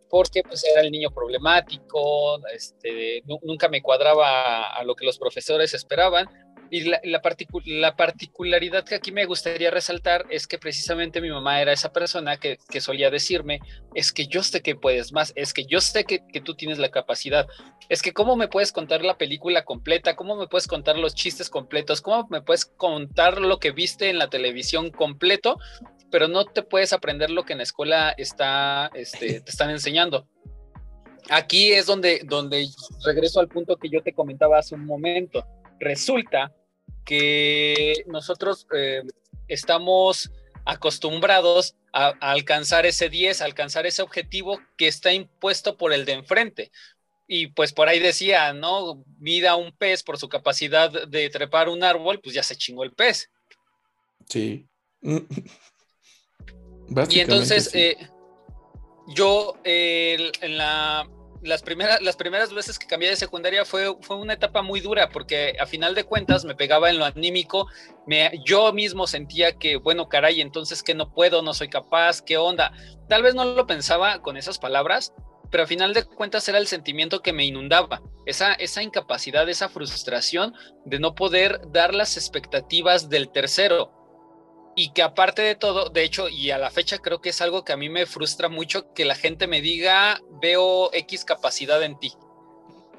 porque 0.09 0.43
pues 0.43 0.63
era 0.63 0.81
el 0.81 0.91
niño 0.91 1.11
problemático, 1.11 2.39
este, 2.53 3.23
nunca 3.25 3.67
me 3.69 3.81
cuadraba 3.81 4.73
a 4.73 4.83
lo 4.83 4.95
que 4.95 5.05
los 5.05 5.17
profesores 5.17 5.73
esperaban 5.73 6.27
y 6.69 6.81
la, 6.81 6.99
la, 7.03 7.95
particularidad 7.95 8.83
que 8.83 8.95
aquí 8.95 9.11
me 9.11 9.25
gustaría 9.25 9.71
resaltar 9.71 10.25
es 10.29 10.47
que 10.47 10.57
precisamente 10.57 11.21
mi 11.21 11.29
mamá 11.29 11.61
era 11.61 11.71
esa 11.71 11.91
persona 11.91 12.37
que, 12.37 12.57
solía 12.79 13.09
decirme, 13.09 13.59
es 13.93 14.11
que 14.11 14.27
yo 14.27 14.43
sé 14.43 14.61
que 14.61 14.75
puedes 14.75 15.11
más, 15.11 15.33
es 15.35 15.53
que 15.53 15.65
yo 15.65 15.81
sé 15.81 16.05
que, 16.05 16.19
tú 16.41 16.55
tienes 16.55 16.77
la 16.77 16.89
capacidad, 16.89 17.47
es 17.89 18.01
que 18.01 18.13
cómo 18.13 18.35
me 18.35 18.47
puedes 18.47 18.71
contar 18.71 19.03
la 19.03 19.17
película 19.17 19.65
completa, 19.65 20.15
cómo 20.15 20.35
me 20.35 20.47
puedes 20.47 20.67
contar 20.67 20.97
los 20.97 21.15
chistes 21.15 21.49
completos, 21.49 22.01
cómo 22.01 22.27
me 22.29 22.41
puedes 22.41 22.65
contar 22.65 23.39
lo 23.41 23.59
que 23.59 23.71
viste 23.71 24.09
en 24.09 24.19
la 24.19 24.29
televisión 24.29 24.91
completo, 24.91 25.57
pero 26.11 26.27
no 26.27 26.45
te 26.45 26.63
puedes 26.63 26.93
aprender 26.93 27.29
lo 27.29 27.43
que 27.43 27.53
en 27.53 27.59
la 27.59 27.63
escuela 27.63 28.11
está, 28.17 28.91
este, 28.93 29.41
te 29.41 29.51
están 29.51 29.69
enseñando. 29.69 30.27
Aquí 31.29 31.73
es 31.73 31.85
donde, 31.85 32.21
donde 32.23 32.67
regreso 33.03 33.39
al 33.39 33.49
punto 33.49 33.75
que 33.75 33.89
yo 33.89 34.01
te 34.01 34.13
comentaba 34.13 34.59
hace 34.59 34.75
un 34.75 34.85
momento. 34.85 35.45
Resulta 35.79 36.53
que 37.07 38.03
nosotros 38.05 38.67
eh, 38.75 39.01
estamos 39.47 40.29
acostumbrados 40.65 41.75
a, 41.93 42.09
alcanzar 42.19 42.85
ese 42.85 43.09
10, 43.09 43.41
a 43.41 43.45
alcanzar 43.45 43.87
ese 43.87 44.01
objetivo 44.01 44.59
que 44.75 44.89
está 44.89 45.13
impuesto 45.13 45.77
por 45.77 45.93
el 45.93 46.03
de 46.03 46.11
enfrente. 46.11 46.69
Y 47.25 47.47
pues 47.47 47.71
por 47.71 47.87
ahí 47.87 47.99
decía, 47.99 48.51
¿no? 48.51 49.05
Mida 49.19 49.55
un 49.55 49.71
pez 49.71 50.03
por 50.03 50.17
su 50.17 50.27
capacidad 50.27 51.07
de 51.07 51.29
trepar 51.29 51.69
un 51.69 51.81
árbol, 51.81 52.19
pues 52.21 52.35
ya 52.35 52.43
se 52.43 52.57
chingó 52.57 52.83
el 52.83 52.91
pez. 52.91 53.31
Sí. 54.27 54.67
y 55.01 55.21
entonces, 57.19 57.73
eh, 57.73 57.95
yo 59.07 59.55
en 59.63 60.57
la 60.57 61.07
las 61.41 61.61
primeras, 61.61 62.01
las 62.01 62.15
primeras 62.15 62.53
veces 62.53 62.79
que 62.79 62.87
cambié 62.87 63.09
de 63.09 63.15
secundaria 63.15 63.65
fue, 63.65 63.95
fue 64.01 64.17
una 64.17 64.33
etapa 64.33 64.61
muy 64.61 64.79
dura 64.79 65.09
porque 65.09 65.55
a 65.59 65.65
final 65.65 65.95
de 65.95 66.03
cuentas 66.03 66.45
me 66.45 66.55
pegaba 66.55 66.89
en 66.89 66.97
lo 66.97 67.05
anímico, 67.05 67.67
me, 68.05 68.31
yo 68.45 68.73
mismo 68.73 69.07
sentía 69.07 69.57
que, 69.57 69.77
bueno, 69.77 70.09
caray, 70.09 70.41
entonces 70.41 70.83
que 70.83 70.95
no 70.95 71.13
puedo, 71.13 71.41
no 71.41 71.53
soy 71.53 71.69
capaz, 71.69 72.21
qué 72.21 72.37
onda. 72.37 72.71
Tal 73.07 73.23
vez 73.23 73.35
no 73.35 73.45
lo 73.45 73.67
pensaba 73.67 74.21
con 74.21 74.37
esas 74.37 74.59
palabras, 74.59 75.13
pero 75.49 75.63
a 75.63 75.67
final 75.67 75.93
de 75.93 76.03
cuentas 76.03 76.47
era 76.49 76.57
el 76.57 76.67
sentimiento 76.67 77.21
que 77.21 77.33
me 77.33 77.45
inundaba, 77.45 78.01
esa, 78.25 78.53
esa 78.53 78.83
incapacidad, 78.83 79.47
esa 79.49 79.69
frustración 79.69 80.53
de 80.85 80.99
no 80.99 81.15
poder 81.15 81.61
dar 81.71 81.95
las 81.95 82.17
expectativas 82.17 83.09
del 83.09 83.29
tercero 83.29 83.96
y 84.77 84.91
que 84.91 85.01
aparte 85.01 85.41
de 85.41 85.55
todo, 85.55 85.89
de 85.89 86.03
hecho, 86.03 86.29
y 86.29 86.51
a 86.51 86.59
la 86.59 86.69
fecha 86.69 86.99
creo 86.99 87.19
que 87.19 87.29
es 87.29 87.41
algo 87.41 87.65
que 87.65 87.73
a 87.73 87.77
mí 87.77 87.89
me 87.89 88.05
frustra 88.05 88.47
mucho 88.47 88.93
que 88.93 89.05
la 89.05 89.15
gente 89.15 89.47
me 89.47 89.59
diga, 89.59 90.21
veo 90.39 90.93
X 90.93 91.25
capacidad 91.25 91.81
en 91.81 91.97
ti. 91.97 92.13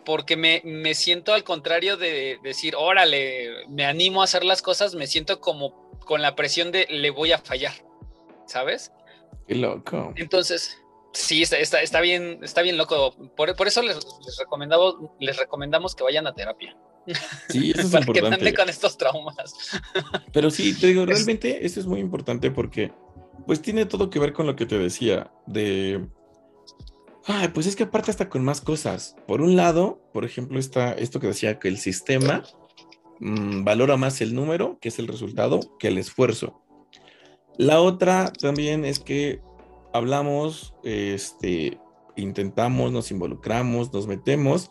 Porque 0.04 0.36
me, 0.36 0.60
me 0.64 0.94
siento 0.94 1.34
al 1.34 1.44
contrario 1.44 1.96
de 1.96 2.40
decir, 2.42 2.74
órale, 2.74 3.64
me 3.68 3.86
animo 3.86 4.22
a 4.22 4.24
hacer 4.24 4.44
las 4.44 4.60
cosas, 4.60 4.96
me 4.96 5.06
siento 5.06 5.40
como 5.40 5.88
con 6.00 6.20
la 6.20 6.34
presión 6.34 6.72
de 6.72 6.88
le 6.90 7.10
voy 7.10 7.30
a 7.30 7.38
fallar, 7.38 7.74
¿sabes? 8.44 8.90
Qué 9.46 9.54
loco. 9.54 10.12
Entonces, 10.16 10.82
sí, 11.12 11.42
está, 11.42 11.58
está, 11.58 11.80
está 11.80 12.00
bien, 12.00 12.40
está 12.42 12.62
bien 12.62 12.76
loco. 12.76 13.14
Por, 13.36 13.54
por 13.54 13.68
eso 13.68 13.82
les, 13.82 14.04
les, 14.26 14.36
recomendamos, 14.36 14.96
les 15.20 15.36
recomendamos 15.36 15.94
que 15.94 16.02
vayan 16.02 16.26
a 16.26 16.34
terapia. 16.34 16.76
Sí, 17.48 17.70
eso 17.70 17.82
es 17.82 17.90
para 17.90 18.04
importante. 18.04 18.44
que 18.44 18.54
con 18.54 18.68
estos 18.68 18.96
traumas. 18.96 19.54
Pero 20.32 20.50
sí, 20.50 20.74
te 20.74 20.88
digo, 20.88 21.06
realmente 21.06 21.64
eso 21.64 21.80
es 21.80 21.86
muy 21.86 22.00
importante 22.00 22.50
porque 22.50 22.92
pues 23.46 23.62
tiene 23.62 23.86
todo 23.86 24.10
que 24.10 24.18
ver 24.18 24.32
con 24.32 24.46
lo 24.46 24.56
que 24.56 24.66
te 24.66 24.78
decía 24.78 25.30
de 25.46 26.06
Ay, 27.30 27.48
pues 27.48 27.66
es 27.66 27.76
que 27.76 27.82
aparte 27.82 28.10
está 28.10 28.30
con 28.30 28.42
más 28.42 28.62
cosas. 28.62 29.14
Por 29.26 29.42
un 29.42 29.54
lado, 29.54 30.00
por 30.14 30.24
ejemplo, 30.24 30.58
está 30.58 30.92
esto 30.92 31.20
que 31.20 31.26
decía 31.26 31.58
que 31.58 31.68
el 31.68 31.76
sistema 31.76 32.42
mm, 33.20 33.64
valora 33.64 33.98
más 33.98 34.22
el 34.22 34.34
número, 34.34 34.78
que 34.80 34.88
es 34.88 34.98
el 34.98 35.08
resultado, 35.08 35.60
que 35.78 35.88
el 35.88 35.98
esfuerzo. 35.98 36.62
La 37.58 37.82
otra 37.82 38.32
también 38.32 38.86
es 38.86 38.98
que 38.98 39.42
hablamos, 39.92 40.74
este, 40.84 41.78
intentamos, 42.16 42.92
nos 42.92 43.10
involucramos, 43.10 43.92
nos 43.92 44.06
metemos 44.06 44.70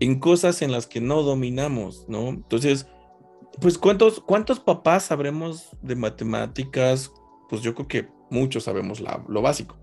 en 0.00 0.18
cosas 0.18 0.62
en 0.62 0.72
las 0.72 0.86
que 0.86 1.00
no 1.00 1.22
dominamos, 1.22 2.06
¿no? 2.08 2.28
Entonces, 2.28 2.86
pues 3.60 3.78
¿cuántos, 3.78 4.20
cuántos 4.20 4.60
papás 4.60 5.04
sabremos 5.04 5.70
de 5.82 5.96
matemáticas? 5.96 7.12
Pues 7.48 7.62
yo 7.62 7.74
creo 7.74 7.88
que 7.88 8.08
muchos 8.30 8.64
sabemos 8.64 9.00
lo 9.00 9.42
básico. 9.42 9.78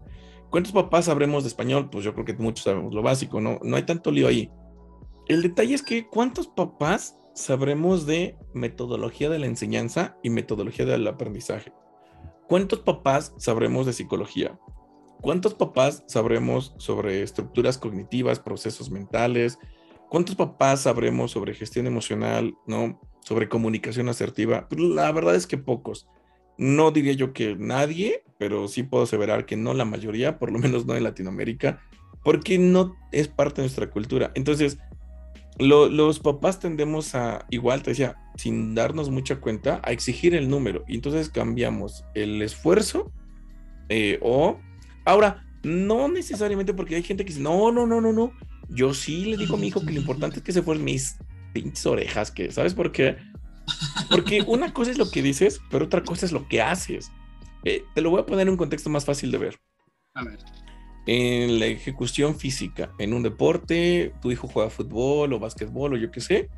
¿Cuántos 0.50 0.74
papás 0.74 1.06
sabremos 1.06 1.44
de 1.44 1.50
español? 1.50 1.90
Pues 1.90 2.04
yo 2.04 2.14
creo 2.14 2.26
que 2.26 2.34
muchos 2.34 2.66
sabemos 2.66 2.94
lo 2.94 3.02
básico, 3.02 3.40
¿no? 3.40 3.60
No 3.64 3.78
hay 3.78 3.84
tanto 3.84 4.12
lío 4.12 4.28
ahí. 4.28 4.52
El 5.28 5.42
detalle 5.42 5.74
es 5.74 5.82
que 5.82 6.08
¿cuántos 6.08 6.48
papás 6.48 7.18
sabremos 7.34 8.06
de 8.06 8.38
metodología 8.54 9.30
de 9.30 9.40
la 9.40 9.46
enseñanza 9.46 10.18
y 10.22 10.30
metodología 10.30 10.86
del 10.86 11.08
aprendizaje? 11.08 11.72
¿Cuántos 12.50 12.80
papás 12.80 13.34
sabremos 13.38 13.86
de 13.86 13.94
psicología? 13.94 14.60
¿Cuántos 15.22 15.54
papás 15.54 16.04
sabremos 16.08 16.74
sobre 16.78 17.22
estructuras 17.22 17.78
cognitivas, 17.78 18.40
procesos 18.40 18.92
mentales, 18.92 19.58
¿Cuántos 20.12 20.36
papás 20.36 20.82
sabremos 20.82 21.32
sobre 21.32 21.54
gestión 21.54 21.88
emocional, 21.88 22.54
no? 22.68 23.00
Sobre 23.22 23.48
comunicación 23.48 24.10
asertiva? 24.10 24.68
La 24.72 25.10
verdad 25.14 25.36
es 25.36 25.48
que 25.48 25.58
pocos. 25.58 26.10
No 26.58 26.92
diría 26.92 27.14
yo 27.14 27.32
que 27.32 27.56
nadie, 27.56 28.22
pero 28.38 28.68
sí 28.68 28.84
puedo 28.84 29.06
aseverar 29.06 29.46
que 29.46 29.56
no 29.56 29.74
la 29.74 29.86
mayoría, 29.86 30.38
por 30.38 30.52
lo 30.52 30.60
menos 30.60 30.86
no 30.86 30.98
en 30.98 31.06
Latinoamérica, 31.06 31.80
porque 32.26 32.60
no 32.60 32.98
es 33.14 33.30
parte 33.30 33.62
de 33.62 33.68
nuestra 33.68 33.90
cultura. 33.90 34.34
Entonces, 34.36 34.80
los 35.58 36.20
papás 36.20 36.60
tendemos 36.60 37.16
a, 37.16 37.46
igual 37.50 37.82
te 37.82 37.92
decía, 37.92 38.18
sin 38.36 38.76
darnos 38.76 39.10
mucha 39.10 39.40
cuenta, 39.40 39.82
a 39.82 39.94
exigir 39.94 40.36
el 40.36 40.50
número. 40.50 40.84
Y 40.90 40.96
entonces 40.96 41.30
cambiamos 41.30 42.04
el 42.16 42.42
esfuerzo 42.42 43.14
eh, 43.88 44.20
o... 44.22 44.60
Ahora, 45.06 45.46
no 45.64 46.10
necesariamente 46.10 46.74
porque 46.74 46.96
hay 46.96 47.04
gente 47.04 47.24
que 47.24 47.30
dice, 47.30 47.42
no, 47.42 47.72
no, 47.72 47.88
no, 47.88 48.02
no, 48.02 48.12
no, 48.12 48.34
yo 48.72 48.94
sí 48.94 49.26
le 49.26 49.38
digo 49.38 49.56
a 49.56 49.60
mi 49.60 49.68
hijo 49.68 49.82
que 49.82 49.94
lo 49.94 50.00
importante 50.00 50.38
es 50.38 50.44
que 50.44 50.52
se 50.52 50.62
fueran 50.62 50.84
mis 50.84 51.18
pinches 51.54 51.86
orejas, 51.86 52.32
que, 52.32 52.52
¿sabes 52.52 52.74
por 52.74 52.92
qué? 52.92 53.18
Porque 54.10 54.42
una 54.48 54.74
cosa 54.74 54.92
es 54.92 54.98
lo 54.98 55.10
que 55.10 55.22
dices, 55.22 55.62
pero 55.70 55.86
otra 55.86 56.04
cosa 56.04 56.26
es 56.26 56.32
lo 56.32 56.48
que 56.48 56.62
haces. 56.62 57.12
Eh, 57.64 57.84
te 57.94 58.02
lo 58.02 58.10
voy 58.10 58.22
a 58.22 58.26
poner 58.26 58.48
en 58.48 58.50
un 58.50 58.58
contexto 58.58 58.90
más 58.90 59.06
fácil 59.06 59.32
de 59.32 59.38
ver. 59.38 59.60
A 60.16 60.24
ver. 60.24 60.40
En 61.06 61.60
la 61.60 61.66
ejecución 61.68 62.38
física, 62.38 62.92
en 63.00 63.14
un 63.14 63.24
deporte, 63.24 64.14
tu 64.22 64.32
hijo 64.32 64.48
juega 64.48 64.70
fútbol 64.70 65.34
o 65.34 65.40
básquetbol 65.40 65.94
o 65.94 65.98
yo 65.98 66.12
qué 66.12 66.22
sé, 66.22 66.50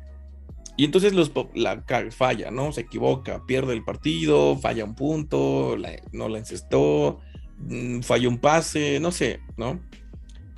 y 0.76 0.84
entonces 0.84 1.12
los, 1.12 1.30
la 1.54 1.84
falla, 2.10 2.50
¿no? 2.50 2.72
Se 2.72 2.82
equivoca, 2.82 3.44
pierde 3.46 3.74
el 3.74 3.84
partido, 3.84 4.56
falla 4.56 4.84
un 4.84 4.94
punto, 4.94 5.76
no 6.12 6.28
la 6.28 6.38
encestó, 6.38 7.20
mm, 7.58 8.00
falla 8.00 8.28
un 8.28 8.38
pase, 8.38 8.98
no 8.98 9.12
sé, 9.12 9.40
¿no? 9.56 9.80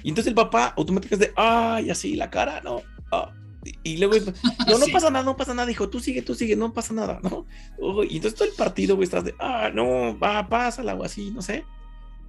Y 0.03 0.11
entonces 0.11 0.29
el 0.29 0.35
papá 0.35 0.75
automáticamente 0.77 1.27
es 1.27 1.31
de, 1.31 1.35
ay, 1.37 1.91
así 1.91 2.15
la 2.17 2.31
cara, 2.31 2.61
¿no? 2.63 2.83
Ah, 3.11 3.33
y 3.83 3.97
luego, 3.97 4.15
no, 4.69 4.79
no 4.79 4.87
pasa 4.93 5.11
nada, 5.11 5.25
no 5.25 5.37
pasa 5.37 5.55
nada, 5.55 5.67
dijo, 5.67 5.89
tú 5.89 6.01
sigue, 6.01 6.23
tú 6.23 6.35
sigue, 6.35 6.57
no 6.57 6.73
pasa 6.73 6.95
nada, 6.95 7.21
¿no? 7.23 7.47
y 8.05 8.17
entonces 8.17 8.35
todo 8.35 8.49
el 8.49 8.55
partido, 8.55 8.97
güey, 8.97 9.05
estás 9.05 9.25
de, 9.25 9.35
ah, 9.39 9.71
no, 9.75 10.19
va, 10.19 10.49
pásala 10.49 10.95
o 10.95 11.05
así, 11.05 11.31
no 11.31 11.43
sé. 11.43 11.65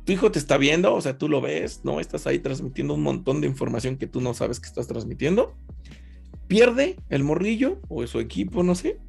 tu 0.06 0.14
hijo 0.14 0.32
te 0.32 0.40
está 0.40 0.58
viendo, 0.58 0.94
o 0.94 1.02
sea, 1.02 1.18
tú 1.18 1.30
lo 1.30 1.42
ves, 1.42 1.82
¿no? 1.84 2.00
Estás 2.00 2.28
ahí 2.28 2.40
transmitiendo 2.40 2.94
un 2.94 3.04
montón 3.04 3.42
de 3.42 3.48
información 3.48 3.98
que 3.98 4.08
tú 4.08 4.22
no 4.22 4.34
sabes 4.34 4.60
que 4.60 4.68
estás 4.68 4.88
transmitiendo. 4.88 5.56
Pierde 6.48 6.96
el 7.10 7.24
morrillo 7.24 7.82
o 7.90 8.08
su 8.08 8.20
equipo, 8.20 8.64
no 8.64 8.74
sé. 8.74 9.00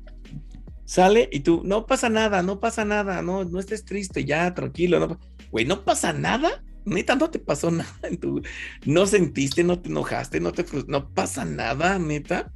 Sale 0.84 1.28
y 1.30 1.40
tú, 1.40 1.62
no 1.64 1.86
pasa 1.86 2.08
nada, 2.08 2.42
no 2.42 2.60
pasa 2.60 2.84
nada, 2.84 3.22
no, 3.22 3.44
no 3.44 3.60
estés 3.60 3.84
triste, 3.84 4.24
ya, 4.24 4.54
tranquilo. 4.54 4.98
No, 4.98 5.20
güey, 5.50 5.66
no 5.66 5.84
pasa 5.84 6.12
nada. 6.12 6.64
Neta, 6.88 7.14
no 7.14 7.30
te 7.30 7.38
pasó 7.38 7.70
nada 7.70 7.98
en 8.02 8.18
tu. 8.18 8.42
No 8.84 9.06
sentiste, 9.06 9.64
no 9.64 9.78
te 9.80 9.88
enojaste, 9.88 10.40
no 10.40 10.52
te 10.52 10.64
no 10.86 11.08
pasa 11.10 11.44
nada, 11.44 11.98
neta, 11.98 12.52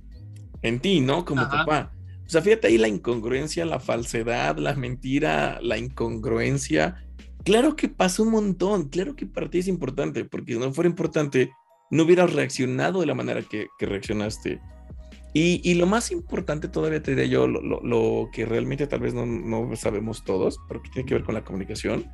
en 0.62 0.81
ti, 0.81 1.01
¿no? 1.01 1.25
Como 1.25 1.49
papá. 1.49 1.92
O 2.27 2.31
sea, 2.33 2.40
fíjate 2.40 2.68
ahí 2.68 2.79
la 2.79 2.88
incongruencia, 2.88 3.66
la 3.66 3.79
falsedad, 3.79 4.57
la 4.57 4.75
mentira, 4.75 5.59
la 5.61 5.77
incongruencia. 5.77 7.05
Claro 7.45 7.77
que 7.77 7.88
pasó 7.88 8.23
un 8.23 8.31
montón, 8.31 8.88
claro 8.88 9.16
que 9.16 9.27
para 9.27 9.51
ti 9.51 9.59
es 9.59 9.68
importante, 9.68 10.25
porque 10.25 10.55
si 10.55 10.59
no 10.59 10.73
fuera 10.73 10.88
importante, 10.88 11.51
no 11.90 12.05
hubieras 12.05 12.33
reaccionado 12.33 13.01
de 13.01 13.07
la 13.07 13.14
manera 13.14 13.42
que, 13.42 13.68
reaccionaste. 13.81 14.61
Y, 15.35 15.75
lo 15.75 15.87
más 15.87 16.11
importante 16.11 16.68
todavía 16.68 17.03
te 17.03 17.11
diría 17.14 17.27
yo, 17.27 17.47
lo, 17.47 18.31
que 18.33 18.47
realmente 18.47 18.87
tal 18.87 19.01
vez 19.01 19.12
no, 19.12 19.27
no, 19.27 19.75
sabemos 19.77 20.25
todos, 20.25 20.59
pero 20.68 20.83
que 20.83 20.90
tiene 20.90 21.07
que 21.07 21.14
ver 21.14 21.25
con 21.25 21.35
la 21.35 21.45
comunicación, 21.45 22.07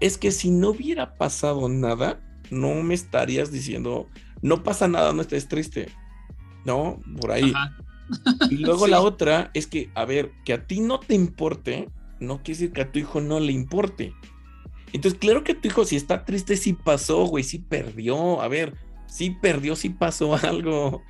es 0.00 0.18
que 0.18 0.30
si 0.30 0.50
no 0.50 0.70
hubiera 0.70 1.14
pasado 1.14 1.68
nada, 1.68 2.20
no 2.50 2.74
me 2.82 2.94
estarías 2.94 3.50
diciendo, 3.50 4.08
no 4.42 4.62
pasa 4.62 4.88
nada, 4.88 5.12
no 5.12 5.22
estés 5.22 5.48
triste. 5.48 5.88
¿No? 6.64 7.00
Por 7.20 7.30
ahí. 7.30 7.52
Y 8.50 8.56
luego 8.56 8.86
la 8.88 9.00
otra 9.00 9.50
es 9.54 9.66
que, 9.66 9.90
a 9.94 10.04
ver, 10.04 10.32
que 10.44 10.52
a 10.52 10.66
ti 10.66 10.80
no 10.80 10.98
te 10.98 11.14
importe, 11.14 11.88
no 12.20 12.38
quiere 12.42 12.60
decir 12.60 12.72
que 12.72 12.82
a 12.82 12.92
tu 12.92 12.98
hijo 12.98 13.20
no 13.20 13.40
le 13.40 13.52
importe. 13.52 14.12
Entonces, 14.92 15.18
claro 15.18 15.44
que 15.44 15.54
tu 15.54 15.68
hijo, 15.68 15.84
si 15.84 15.96
está 15.96 16.24
triste, 16.24 16.56
sí 16.56 16.72
pasó, 16.72 17.24
güey, 17.24 17.44
sí 17.44 17.58
perdió. 17.58 18.40
A 18.40 18.48
ver, 18.48 18.74
sí 19.06 19.30
perdió, 19.30 19.76
sí 19.76 19.90
pasó 19.90 20.34
algo. 20.42 21.02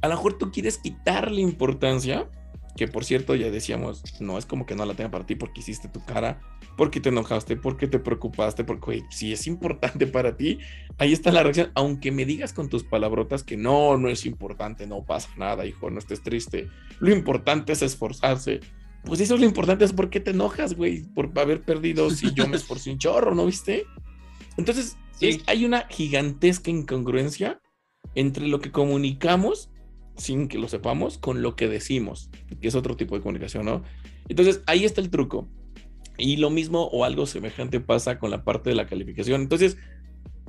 A 0.00 0.08
lo 0.08 0.14
mejor 0.14 0.38
tú 0.38 0.50
quieres 0.50 0.78
quitarle 0.78 1.40
importancia, 1.40 2.28
que 2.76 2.88
por 2.88 3.04
cierto 3.04 3.34
ya 3.34 3.50
decíamos, 3.50 4.02
no 4.20 4.38
es 4.38 4.46
como 4.46 4.66
que 4.66 4.74
no 4.74 4.84
la 4.86 4.94
tenga 4.94 5.10
para 5.10 5.26
ti 5.26 5.34
porque 5.34 5.60
hiciste 5.60 5.88
tu 5.88 6.04
cara, 6.04 6.40
porque 6.76 7.00
te 7.00 7.10
enojaste, 7.10 7.56
porque 7.56 7.86
te 7.86 7.98
preocupaste, 7.98 8.64
porque 8.64 9.04
si 9.10 9.32
es 9.32 9.46
importante 9.46 10.06
para 10.06 10.36
ti, 10.36 10.58
ahí 10.98 11.12
está 11.12 11.30
la 11.32 11.42
reacción, 11.42 11.70
aunque 11.74 12.10
me 12.10 12.24
digas 12.24 12.52
con 12.52 12.68
tus 12.68 12.84
palabrotas 12.84 13.44
que 13.44 13.56
no, 13.56 13.98
no 13.98 14.08
es 14.08 14.24
importante, 14.24 14.86
no 14.86 15.04
pasa 15.04 15.28
nada, 15.36 15.66
hijo, 15.66 15.90
no 15.90 15.98
estés 15.98 16.22
triste, 16.22 16.68
lo 17.00 17.10
importante 17.12 17.72
es 17.72 17.82
esforzarse. 17.82 18.60
Pues 19.04 19.20
eso 19.20 19.34
es 19.34 19.40
lo 19.40 19.46
importante, 19.46 19.84
es 19.84 19.92
por 19.92 20.10
qué 20.10 20.20
te 20.20 20.30
enojas, 20.30 20.74
güey, 20.74 21.02
por 21.02 21.36
haber 21.38 21.62
perdido 21.62 22.08
si 22.10 22.32
yo 22.34 22.46
me 22.46 22.56
esforcé 22.56 22.90
un 22.90 22.98
chorro, 22.98 23.34
¿no 23.34 23.46
viste? 23.46 23.84
Entonces, 24.56 24.96
hay 25.46 25.64
una 25.64 25.86
gigantesca 25.88 26.70
incongruencia 26.70 27.60
entre 28.14 28.46
lo 28.46 28.60
que 28.60 28.70
comunicamos 28.70 29.71
sin 30.16 30.48
que 30.48 30.58
lo 30.58 30.68
sepamos 30.68 31.18
con 31.18 31.42
lo 31.42 31.56
que 31.56 31.68
decimos, 31.68 32.30
que 32.60 32.68
es 32.68 32.74
otro 32.74 32.96
tipo 32.96 33.14
de 33.14 33.22
comunicación, 33.22 33.66
¿no? 33.66 33.82
Entonces, 34.28 34.62
ahí 34.66 34.84
está 34.84 35.00
el 35.00 35.10
truco. 35.10 35.48
Y 36.18 36.36
lo 36.36 36.50
mismo 36.50 36.84
o 36.84 37.04
algo 37.04 37.26
semejante 37.26 37.80
pasa 37.80 38.18
con 38.18 38.30
la 38.30 38.44
parte 38.44 38.70
de 38.70 38.76
la 38.76 38.86
calificación. 38.86 39.42
Entonces, 39.42 39.78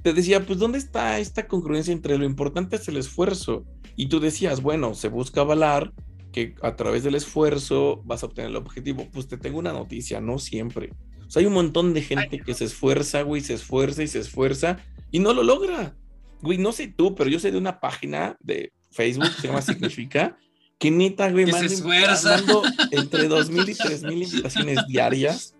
te 0.02 0.14
decía, 0.14 0.46
pues, 0.46 0.60
¿dónde 0.60 0.78
está 0.78 1.20
esta 1.20 1.48
congruencia 1.48 1.94
entre 1.94 2.18
lo 2.18 2.26
importante 2.26 2.76
es 2.76 2.88
el 2.88 2.98
esfuerzo? 2.98 3.66
Y 3.96 4.08
tú 4.08 4.20
decías, 4.20 4.62
bueno, 4.62 4.94
se 4.94 5.08
busca 5.08 5.42
avalar 5.42 5.94
que 6.34 6.56
a 6.62 6.76
través 6.76 7.04
del 7.04 7.16
esfuerzo 7.16 8.02
vas 8.04 8.24
a 8.24 8.26
obtener 8.26 8.52
el 8.52 8.58
objetivo. 8.58 9.08
Pues 9.14 9.28
te 9.28 9.38
tengo 9.38 9.60
una 9.60 9.72
noticia, 9.72 10.20
no 10.20 10.40
siempre. 10.40 10.92
O 11.26 11.30
sea, 11.30 11.40
hay 11.40 11.46
un 11.46 11.54
montón 11.54 11.94
de 11.94 12.02
gente 12.02 12.40
que 12.40 12.54
se 12.54 12.66
esfuerza, 12.66 13.22
güey, 13.22 13.42
se 13.42 13.54
esfuerza 13.54 14.04
y 14.04 14.08
se 14.08 14.20
esfuerza 14.20 14.78
y 15.12 15.20
no 15.20 15.34
lo 15.34 15.44
logra. 15.44 15.96
Güey, 16.42 16.58
no 16.58 16.74
sé 16.74 16.88
tú, 16.88 17.16
pero 17.16 17.30
yo 17.30 17.40
sé 17.40 17.52
de 17.52 17.58
una 17.58 17.80
página 17.80 18.36
de 18.42 18.74
Facebook, 18.94 19.30
se 19.40 19.48
llama 19.48 19.62
Significa, 19.62 20.38
que 20.80 20.92
neta, 20.92 21.32
güey, 21.32 21.46
mando 21.46 22.64
entre 22.92 23.30
2.000 23.30 23.70
y 23.70 23.74
3.000 23.74 24.14
invitaciones 24.14 24.88
diarias. 24.88 25.56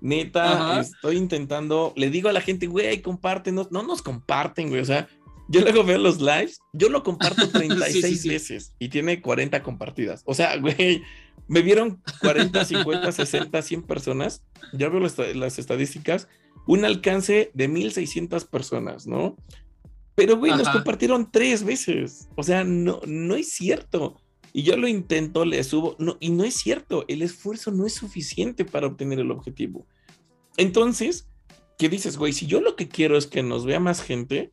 Neta, 0.00 0.80
estoy 0.80 1.16
intentando, 1.16 1.92
le 1.96 2.10
digo 2.10 2.28
a 2.28 2.32
la 2.32 2.40
gente, 2.40 2.66
güey, 2.66 3.02
compártenos, 3.02 3.72
no 3.72 3.82
nos 3.82 4.00
comparten, 4.00 4.68
güey, 4.68 4.80
o 4.80 4.84
sea, 4.84 5.08
yo 5.48 5.62
luego 5.62 5.82
veo 5.82 5.98
los 5.98 6.20
lives, 6.20 6.60
yo 6.72 6.88
lo 6.88 7.02
comparto 7.02 7.48
36 7.50 8.26
veces 8.26 8.74
y 8.78 8.90
tiene 8.90 9.20
40 9.20 9.62
compartidas. 9.62 10.22
O 10.26 10.34
sea, 10.34 10.56
güey, 10.58 11.02
me 11.48 11.62
vieron 11.62 12.02
40, 12.20 12.64
50, 12.64 13.10
60, 13.10 13.62
100 13.62 13.82
personas. 13.82 14.42
Ya 14.72 14.90
veo 14.90 15.00
las, 15.00 15.58
estadísticas. 15.58 16.28
Un 16.66 16.84
alcance 16.84 17.50
de 17.54 17.68
1600 17.68 18.44
personas, 18.44 19.06
¿no? 19.06 19.36
Pero, 20.18 20.36
güey, 20.36 20.50
nos 20.50 20.68
compartieron 20.68 21.30
tres 21.30 21.62
veces. 21.62 22.28
O 22.34 22.42
sea, 22.42 22.64
no, 22.64 23.00
no 23.06 23.36
es 23.36 23.52
cierto. 23.52 24.20
Y 24.52 24.64
yo 24.64 24.76
lo 24.76 24.88
intento, 24.88 25.44
le 25.44 25.62
subo, 25.62 25.94
no, 26.00 26.16
y 26.18 26.30
no 26.30 26.42
es 26.42 26.54
cierto, 26.54 27.04
el 27.06 27.22
esfuerzo 27.22 27.70
no 27.70 27.86
es 27.86 27.94
suficiente 27.94 28.64
para 28.64 28.88
obtener 28.88 29.20
el 29.20 29.30
objetivo. 29.30 29.86
Entonces, 30.56 31.28
¿qué 31.78 31.88
dices, 31.88 32.16
güey? 32.16 32.32
Si 32.32 32.46
yo 32.46 32.60
lo 32.60 32.74
que 32.74 32.88
quiero 32.88 33.16
es 33.16 33.28
que 33.28 33.44
nos 33.44 33.64
vea 33.64 33.78
más 33.78 34.02
gente, 34.02 34.52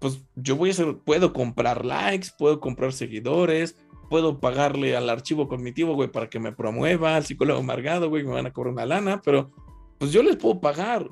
pues 0.00 0.22
yo 0.34 0.56
voy 0.56 0.70
a 0.70 0.72
hacer, 0.72 0.96
puedo 1.04 1.34
comprar 1.34 1.84
likes, 1.84 2.28
puedo 2.38 2.58
comprar 2.60 2.94
seguidores, 2.94 3.76
puedo 4.08 4.40
pagarle 4.40 4.96
al 4.96 5.10
archivo 5.10 5.46
cognitivo, 5.46 5.94
güey, 5.94 6.10
para 6.10 6.30
que 6.30 6.40
me 6.40 6.52
promueva, 6.52 7.16
al 7.16 7.26
psicólogo 7.26 7.60
amargado, 7.60 8.08
güey, 8.08 8.24
me 8.24 8.32
van 8.32 8.46
a 8.46 8.52
cobrar 8.54 8.72
una 8.72 8.86
lana, 8.86 9.20
pero 9.22 9.50
pues 9.98 10.10
yo 10.10 10.22
les 10.22 10.36
puedo 10.36 10.58
pagar. 10.58 11.06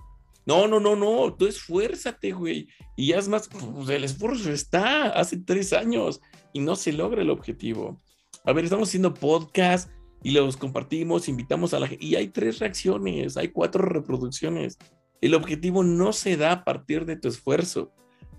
No, 0.47 0.69
no, 0.69 0.79
no, 0.79 0.95
no, 0.95 1.35
tú 1.35 1.47
esfuérzate, 1.47 2.33
güey. 2.33 2.69
Y 2.97 3.13
es 3.13 3.29
más, 3.29 3.49
pues 3.49 3.89
el 3.89 4.05
esfuerzo 4.05 4.51
está 4.53 5.07
hace 5.09 5.39
tres 5.39 5.73
años 5.73 6.21
y 6.53 6.61
no 6.61 6.77
se 6.77 6.93
logra 6.93 7.23
el 7.23 7.31
objetivo. 7.31 8.01
A 8.45 8.53
ver, 8.53 8.65
estamos 8.65 8.89
haciendo 8.89 9.15
podcast 9.15 9.91
y 10.23 10.33
los 10.33 10.57
compartimos, 10.57 11.29
invitamos 11.29 11.73
a 11.75 11.81
la 11.81 11.89
gente 11.89 12.05
y 12.05 12.15
hay 12.17 12.29
tres 12.29 12.59
reacciones, 12.59 13.37
hay 13.37 13.49
cuatro 13.49 13.85
reproducciones. 13.85 14.79
El 15.21 15.35
objetivo 15.35 15.83
no 15.83 16.13
se 16.13 16.37
da 16.37 16.53
a 16.53 16.65
partir 16.65 17.07
de 17.07 17.17
tu 17.17 17.29
esfuerzo. 17.29 17.93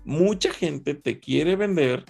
Mucha 0.04 0.52
gente 0.52 0.94
te 0.94 1.18
quiere 1.18 1.56
vender 1.56 2.04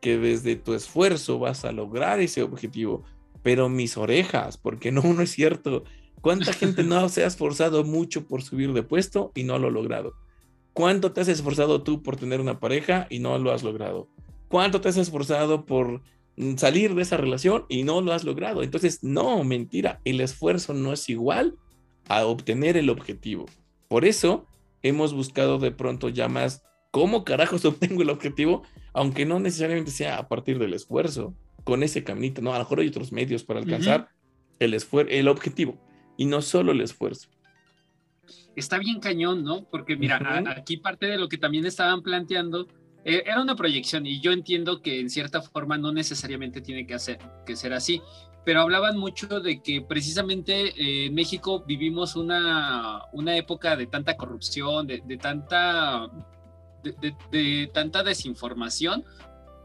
que 0.00 0.18
desde 0.18 0.56
tu 0.56 0.74
esfuerzo 0.74 1.38
vas 1.38 1.64
a 1.64 1.72
lograr 1.72 2.20
ese 2.20 2.42
objetivo, 2.42 3.04
pero 3.42 3.68
mis 3.68 3.96
orejas, 3.96 4.58
porque 4.58 4.90
no, 4.90 5.02
no 5.02 5.22
es 5.22 5.30
cierto. 5.30 5.84
¿Cuánta 6.20 6.52
gente 6.52 6.82
no 6.82 7.08
se 7.08 7.24
ha 7.24 7.26
esforzado 7.26 7.84
mucho 7.84 8.26
por 8.26 8.42
subir 8.42 8.72
de 8.72 8.82
puesto 8.82 9.32
y 9.34 9.44
no 9.44 9.58
lo 9.58 9.68
ha 9.68 9.70
logrado? 9.70 10.14
¿Cuánto 10.72 11.12
te 11.12 11.20
has 11.20 11.28
esforzado 11.28 11.82
tú 11.82 12.02
por 12.02 12.16
tener 12.16 12.40
una 12.40 12.60
pareja 12.60 13.06
y 13.08 13.18
no 13.18 13.38
lo 13.38 13.52
has 13.52 13.62
logrado? 13.62 14.08
¿Cuánto 14.48 14.80
te 14.80 14.88
has 14.88 14.96
esforzado 14.96 15.64
por 15.64 16.02
mm, 16.36 16.56
salir 16.56 16.94
de 16.94 17.02
esa 17.02 17.16
relación 17.16 17.64
y 17.68 17.82
no 17.84 18.00
lo 18.00 18.12
has 18.12 18.24
logrado? 18.24 18.62
Entonces, 18.62 19.02
no, 19.02 19.42
mentira, 19.44 20.00
el 20.04 20.20
esfuerzo 20.20 20.74
no 20.74 20.92
es 20.92 21.08
igual 21.08 21.56
a 22.08 22.26
obtener 22.26 22.76
el 22.76 22.90
objetivo. 22.90 23.46
Por 23.88 24.04
eso 24.04 24.46
hemos 24.82 25.14
buscado 25.14 25.58
de 25.58 25.70
pronto 25.70 26.08
ya 26.08 26.28
más 26.28 26.62
cómo 26.90 27.24
carajos 27.24 27.64
obtengo 27.64 28.02
el 28.02 28.10
objetivo, 28.10 28.62
aunque 28.92 29.24
no 29.24 29.40
necesariamente 29.40 29.90
sea 29.90 30.18
a 30.18 30.28
partir 30.28 30.58
del 30.58 30.74
esfuerzo, 30.74 31.34
con 31.64 31.82
ese 31.82 32.04
caminito, 32.04 32.42
no, 32.42 32.52
a 32.52 32.58
lo 32.58 32.64
mejor 32.64 32.80
hay 32.80 32.88
otros 32.88 33.12
medios 33.12 33.44
para 33.44 33.60
alcanzar 33.60 34.08
el 34.60 34.74
esfuerzo, 34.74 35.10
el 35.10 35.28
objetivo 35.28 35.78
y 36.16 36.24
no 36.26 36.42
solo 36.42 36.72
el 36.72 36.80
esfuerzo. 36.80 37.28
Está 38.54 38.78
bien 38.78 39.00
cañón, 39.00 39.44
¿no? 39.44 39.64
Porque 39.64 39.96
mira, 39.96 40.18
aquí 40.56 40.78
parte 40.78 41.06
de 41.06 41.18
lo 41.18 41.28
que 41.28 41.36
también 41.36 41.66
estaban 41.66 42.02
planteando 42.02 42.66
eh, 43.04 43.22
era 43.24 43.40
una 43.40 43.54
proyección 43.54 44.04
y 44.04 44.20
yo 44.20 44.32
entiendo 44.32 44.82
que 44.82 44.98
en 44.98 45.10
cierta 45.10 45.40
forma 45.40 45.78
no 45.78 45.92
necesariamente 45.92 46.60
tiene 46.60 46.86
que, 46.86 46.94
hacer, 46.94 47.18
que 47.46 47.54
ser 47.54 47.72
así, 47.72 48.02
pero 48.44 48.62
hablaban 48.62 48.96
mucho 48.96 49.40
de 49.40 49.62
que 49.62 49.80
precisamente 49.80 50.68
eh, 50.70 51.06
en 51.06 51.14
México 51.14 51.62
vivimos 51.66 52.16
una, 52.16 53.02
una 53.12 53.36
época 53.36 53.76
de 53.76 53.86
tanta 53.86 54.16
corrupción, 54.16 54.86
de, 54.86 55.18
tanta, 55.20 56.10
de, 57.30 57.70
tanta 57.72 58.02
desinformación 58.02 59.04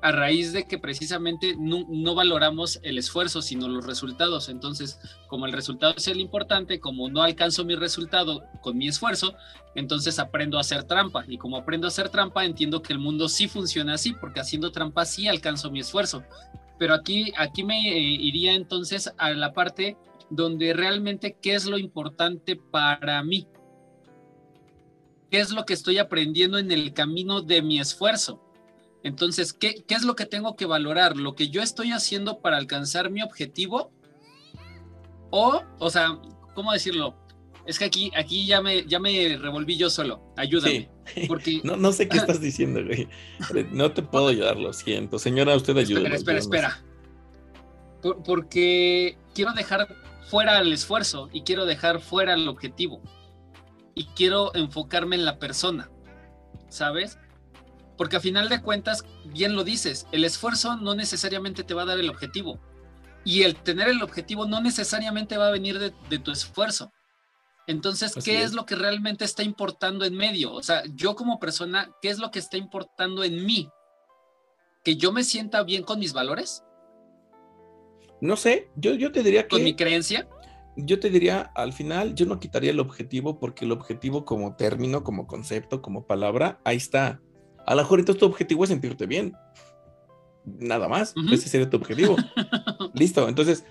a 0.01 0.11
raíz 0.11 0.51
de 0.51 0.65
que 0.65 0.79
precisamente 0.79 1.55
no, 1.57 2.15
valoramos 2.15 2.79
el 2.81 2.97
esfuerzo, 2.97 3.41
sino 3.41 3.67
los 3.67 3.85
resultados. 3.85 4.49
Entonces, 4.49 4.99
como 5.27 5.45
el 5.45 5.51
resultado 5.51 5.93
es 5.95 6.07
el 6.07 6.19
importante, 6.19 6.79
como 6.79 7.09
no 7.09 7.21
alcanzo 7.21 7.63
mi 7.63 7.75
resultado 7.75 8.43
con 8.61 8.77
mi 8.77 8.87
esfuerzo, 8.87 9.35
entonces 9.75 10.17
aprendo 10.17 10.57
a 10.57 10.61
hacer 10.61 10.83
trampa. 10.85 11.23
Y 11.27 11.37
como 11.37 11.57
aprendo 11.57 11.85
a 11.85 11.89
hacer 11.89 12.09
trampa, 12.09 12.45
entiendo 12.45 12.81
que 12.81 12.93
el 12.93 12.99
mundo 12.99 13.29
sí 13.29 13.47
funciona 13.47 13.93
así, 13.93 14.13
porque 14.13 14.39
haciendo 14.39 14.71
trampa 14.71 15.05
sí 15.05 15.27
alcanzo 15.27 15.69
mi 15.69 15.81
esfuerzo. 15.81 16.23
Pero 16.79 16.95
aquí, 16.95 17.31
aquí 17.37 17.63
me 17.63 17.77
eh, 17.77 17.99
iría 17.99 18.53
entonces 18.53 19.13
a 19.17 19.29
la 19.31 19.53
parte 19.53 19.97
donde 20.31 20.73
realmente 20.73 21.37
qué 21.39 21.53
es 21.53 21.65
lo 21.65 21.77
importante 21.77 22.55
para 22.55 23.21
mí. 23.21 23.47
¿Qué 25.29 25.39
es 25.39 25.51
lo 25.51 25.63
que 25.65 25.73
estoy 25.73 25.99
aprendiendo 25.99 26.57
en 26.57 26.71
el 26.71 26.93
camino 26.93 27.41
de 27.41 27.61
mi 27.61 27.79
esfuerzo? 27.79 28.41
Entonces, 29.03 29.53
¿qué, 29.53 29.83
es 29.87 30.03
lo 30.03 30.15
que 30.15 30.25
tengo 30.25 30.55
que 30.55 30.65
valorar? 30.65 31.17
¿Lo 31.17 31.33
que 31.33 31.49
yo 31.49 31.61
estoy 31.61 31.91
haciendo 31.91 32.39
para 32.39 32.57
alcanzar 32.57 33.09
mi 33.09 33.23
objetivo? 33.23 33.91
O, 35.31 35.63
o 35.79 35.89
sea, 35.89 36.19
¿cómo 36.53 36.71
decirlo? 36.71 37.15
Es 37.65 37.79
que 37.79 37.85
aquí, 37.85 38.11
aquí 38.15 38.45
ya 38.45 38.61
me, 38.61 38.85
ya 38.85 38.99
me 38.99 39.37
revolví 39.37 39.77
yo 39.77 39.89
solo. 39.89 40.33
Ayúdame. 40.35 40.89
Porque... 41.27 41.61
No, 41.63 41.77
no 41.77 41.91
sé 41.91 42.07
qué 42.07 42.17
estás 42.17 42.41
diciendo, 42.41 42.81
güey. 42.83 43.07
No 43.71 43.91
te 43.91 44.01
puedo 44.01 44.27
ayudar, 44.27 44.57
lo 44.57 44.73
siento. 44.73 45.19
Señora, 45.19 45.55
usted 45.55 45.77
ayuda. 45.77 46.01
Espera, 46.13 46.39
espera, 46.39 46.39
espera. 46.39 46.83
porque 48.25 49.17
quiero 49.33 49.53
dejar 49.53 49.95
fuera 50.27 50.59
el 50.59 50.73
esfuerzo 50.73 51.29
y 51.31 51.41
quiero 51.41 51.65
dejar 51.65 52.01
fuera 52.01 52.33
el 52.33 52.47
objetivo. 52.47 53.01
Y 53.93 54.05
quiero 54.15 54.53
enfocarme 54.55 55.15
en 55.15 55.25
la 55.25 55.37
persona. 55.37 55.89
¿Sabes? 56.69 57.19
Porque 58.01 58.15
a 58.15 58.19
final 58.19 58.49
de 58.49 58.63
cuentas, 58.63 59.05
bien 59.25 59.55
lo 59.55 59.63
dices, 59.63 60.07
el 60.11 60.23
esfuerzo 60.23 60.75
no 60.75 60.95
necesariamente 60.95 61.63
te 61.63 61.75
va 61.75 61.83
a 61.83 61.85
dar 61.85 61.99
el 61.99 62.09
objetivo. 62.09 62.59
Y 63.23 63.43
el 63.43 63.55
tener 63.55 63.89
el 63.89 64.01
objetivo 64.01 64.47
no 64.47 64.59
necesariamente 64.59 65.37
va 65.37 65.49
a 65.49 65.51
venir 65.51 65.77
de, 65.77 66.17
tu 66.17 66.31
esfuerzo. 66.31 66.91
Entonces, 67.67 68.15
¿qué 68.25 68.41
es. 68.41 68.53
lo 68.53 68.65
que 68.65 68.73
realmente 68.73 69.23
está 69.23 69.43
importando 69.43 70.03
en 70.03 70.17
medio? 70.17 70.51
O 70.51 70.63
sea, 70.63 70.81
yo 70.95 71.15
como 71.15 71.39
persona, 71.39 71.91
¿qué 72.01 72.09
es 72.09 72.17
lo 72.17 72.31
que 72.31 72.39
está 72.39 72.57
importando 72.57 73.23
en 73.23 73.45
mí? 73.45 73.69
¿Que 74.83 74.95
yo 74.95 75.11
me 75.11 75.23
sienta 75.23 75.61
bien 75.61 75.83
con 75.83 75.99
mis 75.99 76.13
valores? 76.13 76.63
No 78.19 78.35
sé, 78.35 78.71
yo, 78.77 78.95
yo 78.95 79.11
te 79.11 79.21
diría 79.21 79.43
que... 79.43 79.49
¿Con 79.49 79.63
mi 79.63 79.75
creencia? 79.75 80.27
Yo 80.75 80.99
te 80.99 81.11
diría, 81.11 81.51
al 81.53 81.71
final, 81.71 82.15
yo 82.15 82.25
no 82.25 82.39
quitaría 82.39 82.71
el 82.71 82.79
objetivo 82.79 83.37
porque 83.37 83.65
el 83.65 83.71
objetivo 83.71 84.25
como 84.25 84.55
término, 84.55 85.03
como 85.03 85.27
concepto, 85.27 85.83
como 85.83 86.07
palabra, 86.07 86.59
ahí 86.65 86.77
está. 86.77 87.21
A 87.65 87.75
lo 87.75 87.81
mejor 87.81 87.99
entonces 87.99 88.19
tu 88.19 88.25
objetivo 88.25 88.63
es 88.63 88.69
sentirte 88.69 89.05
bien. 89.05 89.33
Nada 90.45 90.87
más. 90.87 91.13
Ese 91.31 91.49
sería 91.49 91.69
tu 91.69 91.77
objetivo. 91.77 92.15
Listo. 92.93 93.27
Entonces, 93.27 93.65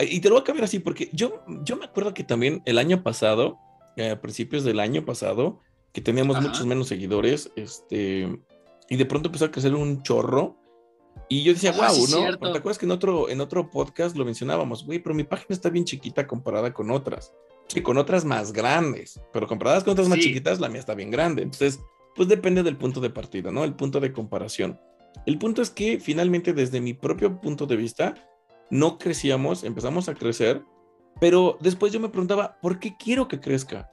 y 0.00 0.20
te 0.20 0.28
lo 0.28 0.34
voy 0.34 0.42
a 0.42 0.44
cambiar 0.44 0.64
así 0.64 0.78
porque 0.78 1.10
yo, 1.12 1.42
yo 1.62 1.76
me 1.76 1.84
acuerdo 1.84 2.14
que 2.14 2.24
también 2.24 2.62
el 2.64 2.78
año 2.78 3.02
pasado, 3.02 3.58
eh, 3.96 4.10
a 4.10 4.20
principios 4.20 4.64
del 4.64 4.80
año 4.80 5.04
pasado, 5.04 5.60
que 5.92 6.00
teníamos 6.00 6.40
muchos 6.40 6.66
menos 6.66 6.88
seguidores, 6.88 7.52
este, 7.54 8.40
y 8.88 8.96
de 8.96 9.06
pronto 9.06 9.28
empezó 9.28 9.44
a 9.44 9.50
crecer 9.50 9.74
un 9.74 10.02
chorro. 10.02 10.56
Y 11.28 11.44
yo 11.44 11.52
decía, 11.52 11.70
wow, 11.70 11.84
ah, 11.84 11.92
¿no? 12.10 12.52
¿Te 12.52 12.58
acuerdas 12.58 12.78
que 12.78 12.86
en 12.86 12.90
otro, 12.90 13.28
en 13.28 13.40
otro 13.40 13.70
podcast 13.70 14.16
lo 14.16 14.24
mencionábamos? 14.24 14.84
Güey, 14.84 14.98
pero 14.98 15.14
mi 15.14 15.22
página 15.22 15.48
está 15.50 15.70
bien 15.70 15.84
chiquita 15.84 16.26
comparada 16.26 16.72
con 16.72 16.90
otras. 16.90 17.32
Sí, 17.68 17.80
con 17.80 17.96
otras 17.96 18.24
más 18.24 18.52
grandes, 18.52 19.20
pero 19.32 19.46
comparadas 19.46 19.84
con 19.84 19.92
otras 19.92 20.08
más 20.08 20.18
chiquitas, 20.18 20.58
la 20.60 20.68
mía 20.68 20.80
está 20.80 20.94
bien 20.94 21.10
grande. 21.10 21.42
Entonces, 21.42 21.80
pues 22.14 22.28
depende 22.28 22.62
del 22.62 22.76
punto 22.76 23.00
de 23.00 23.10
partida, 23.10 23.50
¿no? 23.50 23.64
El 23.64 23.74
punto 23.74 24.00
de 24.00 24.12
comparación. 24.12 24.80
El 25.26 25.38
punto 25.38 25.62
es 25.62 25.70
que 25.70 26.00
finalmente 26.00 26.52
desde 26.52 26.80
mi 26.80 26.94
propio 26.94 27.40
punto 27.40 27.66
de 27.66 27.76
vista, 27.76 28.14
no 28.70 28.98
crecíamos, 28.98 29.64
empezamos 29.64 30.08
a 30.08 30.14
crecer, 30.14 30.62
pero 31.20 31.58
después 31.60 31.92
yo 31.92 32.00
me 32.00 32.08
preguntaba, 32.08 32.58
¿por 32.60 32.78
qué 32.78 32.96
quiero 32.98 33.28
que 33.28 33.40
crezca? 33.40 33.90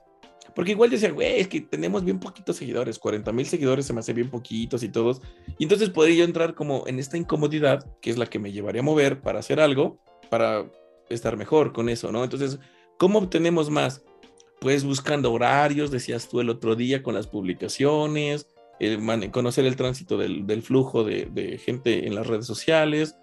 Porque 0.56 0.72
igual 0.72 0.90
decía, 0.90 1.12
güey, 1.12 1.40
es 1.40 1.48
que 1.48 1.62
tenemos 1.62 2.04
bien 2.04 2.20
poquitos 2.20 2.58
seguidores, 2.58 3.00
40 3.00 3.32
mil 3.32 3.46
seguidores 3.46 3.86
se 3.86 3.94
me 3.94 4.00
hace 4.00 4.14
bien 4.14 4.30
poquitos 4.30 4.84
y 4.84 4.90
todos. 4.90 5.22
Y 5.58 5.64
entonces 5.64 5.90
podría 5.90 6.16
yo 6.18 6.24
entrar 6.26 6.56
como 6.56 6.84
en 6.88 7.00
esta 7.00 7.18
incomodidad, 7.18 7.86
que 8.02 8.10
es 8.10 8.18
la 8.18 8.26
que 8.26 8.40
me 8.40 8.52
llevaría 8.52 8.82
a 8.82 8.86
mover 8.86 9.22
para 9.22 9.40
hacer 9.40 9.60
algo, 9.60 10.00
para 10.30 10.70
estar 11.10 11.38
mejor 11.38 11.72
con 11.72 11.90
eso, 11.90 12.12
¿no? 12.12 12.24
Entonces, 12.24 12.60
¿cómo 12.98 13.20
obtenemos 13.20 13.70
más? 13.70 14.04
Pues 14.62 14.84
buscando 14.84 15.34
horarios, 15.34 15.90
decías 15.90 16.30
tú 16.30 16.40
el 16.40 16.52
otro 16.52 16.76
día 16.76 17.02
con 17.02 17.16
las 17.16 17.26
publicaciones, 17.26 18.48
conocer 19.32 19.66
el 19.66 19.76
tránsito 19.76 20.20
del, 20.20 20.62
flujo 20.62 21.04
de, 21.04 21.60
gente 21.66 22.06
en 22.06 22.14
las 22.14 22.28
redes 22.28 22.46
sociales, 22.46 23.18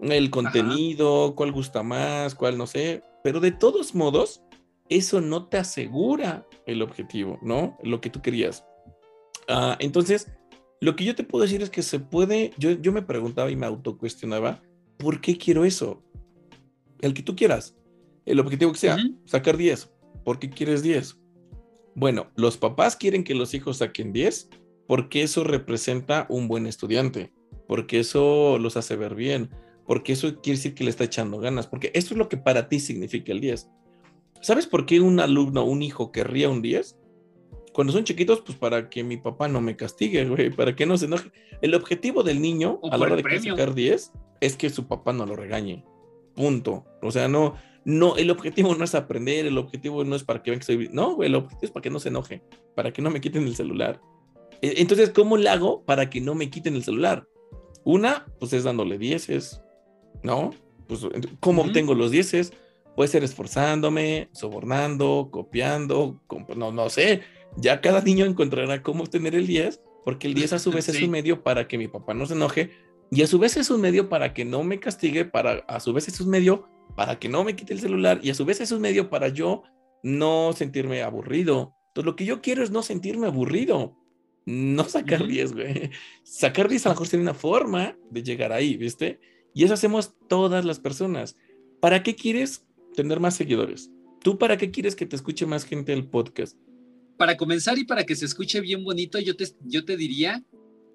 el 0.00 0.30
contenido, 0.30 1.34
cuál 1.36 1.52
gusta 1.52 1.84
más, 1.84 2.34
cuál 2.34 2.58
no 2.58 2.66
sé, 2.66 3.04
pero 3.22 3.38
de 3.38 3.52
todos 3.52 3.94
modos, 3.94 4.42
eso 4.88 5.20
no 5.20 5.46
te 5.46 5.58
asegura 5.58 6.44
el 6.66 6.82
objetivo, 6.82 7.38
¿no? 7.40 7.78
Lo 7.84 8.00
que 8.00 8.10
tú 8.10 8.20
querías. 8.20 8.66
Ah, 9.46 9.76
entonces, 9.78 10.26
lo 10.80 10.96
que 10.96 11.04
yo 11.04 11.14
te 11.14 11.22
puedo 11.22 11.44
decir 11.44 11.62
es 11.62 11.70
que 11.70 11.82
se 11.82 12.00
puede, 12.00 12.52
yo, 12.58 12.72
yo 12.72 12.90
me 12.90 13.02
preguntaba 13.02 13.48
y 13.52 13.54
me 13.54 13.66
autocuestionaba, 13.66 14.60
¿por 14.96 15.20
qué 15.20 15.38
quiero 15.38 15.64
eso? 15.64 16.02
El 17.00 17.14
que 17.14 17.22
tú 17.22 17.36
quieras, 17.36 17.76
el 18.26 18.40
objetivo 18.40 18.72
que 18.72 18.78
sea, 18.78 18.98
sacar 19.24 19.56
10 19.56 19.88
¿Por 20.24 20.38
qué 20.38 20.50
quieres 20.50 20.82
10? 20.82 21.18
Bueno, 21.94 22.30
los 22.36 22.56
papás 22.56 22.96
quieren 22.96 23.24
que 23.24 23.34
los 23.34 23.54
hijos 23.54 23.78
saquen 23.78 24.12
10 24.12 24.48
porque 24.86 25.22
eso 25.22 25.44
representa 25.44 26.26
un 26.28 26.48
buen 26.48 26.66
estudiante, 26.66 27.32
porque 27.68 28.00
eso 28.00 28.58
los 28.58 28.76
hace 28.76 28.96
ver 28.96 29.14
bien, 29.14 29.50
porque 29.86 30.12
eso 30.12 30.40
quiere 30.40 30.56
decir 30.56 30.74
que 30.74 30.84
le 30.84 30.90
está 30.90 31.04
echando 31.04 31.38
ganas, 31.38 31.66
porque 31.66 31.92
esto 31.94 32.14
es 32.14 32.18
lo 32.18 32.28
que 32.28 32.36
para 32.36 32.68
ti 32.68 32.80
significa 32.80 33.32
el 33.32 33.40
10. 33.40 33.70
¿Sabes 34.40 34.66
por 34.66 34.86
qué 34.86 35.00
un 35.00 35.20
alumno, 35.20 35.64
un 35.64 35.82
hijo 35.82 36.10
querría 36.10 36.48
un 36.48 36.62
10? 36.62 36.96
Cuando 37.72 37.92
son 37.92 38.04
chiquitos, 38.04 38.40
pues 38.40 38.58
para 38.58 38.90
que 38.90 39.04
mi 39.04 39.16
papá 39.16 39.46
no 39.46 39.60
me 39.60 39.76
castigue, 39.76 40.24
güey, 40.24 40.50
para 40.50 40.74
que 40.74 40.86
no 40.86 40.98
se 40.98 41.06
enoje. 41.06 41.30
El 41.60 41.74
objetivo 41.74 42.22
del 42.22 42.40
niño 42.40 42.80
a 42.90 42.96
la 42.96 43.06
hora 43.06 43.16
de 43.16 43.40
sacar 43.40 43.74
10 43.74 44.12
es 44.40 44.56
que 44.56 44.70
su 44.70 44.88
papá 44.88 45.12
no 45.12 45.24
lo 45.26 45.36
regañe. 45.36 45.84
Punto. 46.34 46.84
O 47.02 47.10
sea, 47.12 47.28
no, 47.28 47.54
no, 47.84 48.16
el 48.16 48.30
objetivo 48.30 48.74
no 48.74 48.84
es 48.84 48.94
aprender, 48.94 49.46
el 49.46 49.58
objetivo 49.58 50.04
no 50.04 50.14
es 50.14 50.24
para 50.24 50.42
que 50.42 50.50
vean 50.50 50.60
que 50.60 50.66
soy. 50.66 50.88
No, 50.92 51.14
güey, 51.14 51.28
el 51.28 51.34
objetivo 51.34 51.60
es 51.62 51.70
para 51.70 51.82
que 51.82 51.90
no 51.90 52.00
se 52.00 52.08
enoje, 52.08 52.42
para 52.74 52.92
que 52.92 53.02
no 53.02 53.10
me 53.10 53.20
quiten 53.20 53.44
el 53.44 53.56
celular. 53.56 54.00
E, 54.60 54.80
entonces, 54.80 55.10
¿cómo 55.10 55.36
le 55.36 55.48
hago 55.48 55.82
para 55.84 56.10
que 56.10 56.20
no 56.20 56.34
me 56.34 56.50
quiten 56.50 56.76
el 56.76 56.84
celular? 56.84 57.26
Una, 57.84 58.26
pues 58.38 58.52
es 58.52 58.64
dándole 58.64 58.98
dieces, 58.98 59.62
¿no? 60.22 60.50
Pues, 60.86 61.06
¿cómo 61.40 61.62
obtengo 61.62 61.94
los 61.94 62.10
dieces? 62.10 62.52
Puede 62.96 63.08
ser 63.08 63.24
esforzándome, 63.24 64.28
sobornando, 64.32 65.28
copiando, 65.30 66.20
no, 66.56 66.72
no 66.72 66.90
sé. 66.90 67.22
Ya 67.56 67.80
cada 67.80 68.02
niño 68.02 68.26
encontrará 68.26 68.82
cómo 68.82 69.04
obtener 69.04 69.34
el 69.34 69.46
10, 69.46 69.80
porque 70.04 70.26
el 70.26 70.34
10 70.34 70.54
a 70.54 70.58
su 70.58 70.70
vez 70.70 70.88
es 70.88 71.02
un 71.02 71.10
medio 71.10 71.42
para 71.42 71.66
que 71.66 71.78
mi 71.78 71.88
papá 71.88 72.12
no 72.12 72.26
se 72.26 72.34
enoje, 72.34 72.70
y 73.10 73.22
a 73.22 73.26
su 73.26 73.38
vez 73.38 73.56
es 73.56 73.70
un 73.70 73.80
medio 73.80 74.08
para 74.08 74.32
que 74.32 74.44
no 74.44 74.62
me 74.62 74.78
castigue, 74.78 75.24
para 75.24 75.64
a 75.66 75.80
su 75.80 75.92
vez 75.92 76.08
es 76.08 76.20
un 76.20 76.30
medio 76.30 76.68
para 76.96 77.18
que 77.18 77.28
no 77.28 77.44
me 77.44 77.56
quite 77.56 77.72
el 77.72 77.80
celular 77.80 78.20
y 78.22 78.30
a 78.30 78.34
su 78.34 78.44
vez 78.44 78.60
es 78.60 78.72
un 78.72 78.80
medio 78.80 79.10
para 79.10 79.28
yo 79.28 79.62
no 80.02 80.52
sentirme 80.52 81.02
aburrido. 81.02 81.74
Entonces 81.88 82.06
lo 82.06 82.16
que 82.16 82.24
yo 82.24 82.40
quiero 82.40 82.62
es 82.62 82.70
no 82.70 82.82
sentirme 82.82 83.26
aburrido, 83.26 83.96
no 84.46 84.84
sacar 84.84 85.26
10, 85.26 85.52
güey. 85.52 85.90
Sacar 86.22 86.68
10 86.68 86.86
a 86.86 86.88
lo 86.88 86.94
mejor 86.94 87.06
sería 87.08 87.22
una 87.22 87.34
forma 87.34 87.96
de 88.10 88.22
llegar 88.22 88.52
ahí, 88.52 88.76
¿viste? 88.76 89.20
Y 89.54 89.64
eso 89.64 89.74
hacemos 89.74 90.14
todas 90.28 90.64
las 90.64 90.78
personas. 90.78 91.36
¿Para 91.80 92.02
qué 92.02 92.14
quieres 92.14 92.64
tener 92.94 93.18
más 93.18 93.34
seguidores? 93.34 93.90
¿Tú 94.22 94.38
para 94.38 94.56
qué 94.56 94.70
quieres 94.70 94.94
que 94.94 95.06
te 95.06 95.16
escuche 95.16 95.46
más 95.46 95.64
gente 95.64 95.92
el 95.92 96.06
podcast? 96.06 96.56
Para 97.16 97.36
comenzar 97.36 97.78
y 97.78 97.84
para 97.84 98.04
que 98.04 98.16
se 98.16 98.26
escuche 98.26 98.60
bien 98.60 98.84
bonito, 98.84 99.18
yo 99.18 99.36
te, 99.36 99.46
yo 99.64 99.84
te 99.84 99.96
diría 99.96 100.44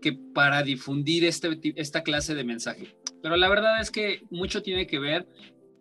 que 0.02 0.14
para 0.34 0.64
difundir 0.64 1.26
este, 1.26 1.60
esta 1.76 2.04
clase 2.04 2.36
de 2.36 2.44
mensaje. 2.44 2.96
Pero 3.22 3.38
la 3.38 3.50
verdad 3.50 3.82
es 3.82 3.92
que 3.92 4.22
mucho 4.30 4.62
tiene 4.62 4.88
que 4.88 5.00
ver 5.00 5.28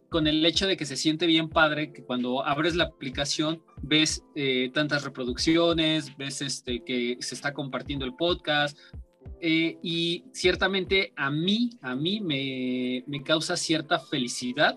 con 0.09 0.27
el 0.29 0.47
hecho 0.47 0.67
de 0.67 0.77
que 0.77 0.87
se 0.87 0.97
siente 0.97 1.27
bien 1.27 1.49
padre 1.49 1.93
que 1.93 2.05
cuando 2.05 2.45
abres 2.45 2.77
la 2.77 2.85
aplicación 2.85 3.63
ves 3.83 4.23
eh, 4.37 4.71
tantas 4.73 5.03
reproducciones, 5.03 6.17
ves 6.17 6.41
este, 6.41 6.85
que 6.85 7.17
se 7.21 7.35
está 7.35 7.53
compartiendo 7.53 8.05
el 8.05 8.15
podcast. 8.15 8.79
Eh, 9.41 9.77
y 9.83 10.25
ciertamente 10.33 11.13
a 11.17 11.31
mí, 11.31 11.71
a 11.83 11.97
mí 11.97 12.21
me, 12.21 13.03
me 13.07 13.23
causa 13.23 13.57
cierta 13.57 13.99
felicidad 13.99 14.77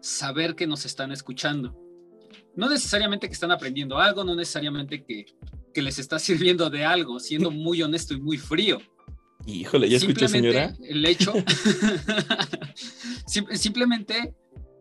saber 0.00 0.54
que 0.54 0.66
nos 0.66 0.86
están 0.86 1.12
escuchando. 1.12 1.76
No 2.56 2.68
necesariamente 2.68 3.26
que 3.28 3.34
están 3.34 3.52
aprendiendo 3.52 3.98
algo, 3.98 4.24
no 4.24 4.34
necesariamente 4.34 5.04
que, 5.04 5.26
que 5.72 5.82
les 5.82 5.98
está 5.98 6.18
sirviendo 6.20 6.70
de 6.70 6.84
algo, 6.84 7.20
siendo 7.20 7.50
muy 7.50 7.82
honesto 7.82 8.14
y 8.14 8.20
muy 8.20 8.38
frío. 8.38 8.78
Híjole, 9.46 9.88
ya 9.88 9.96
escuché, 9.96 10.28
señora. 10.28 10.74
El 10.82 11.04
hecho, 11.06 11.32
simplemente 13.54 14.34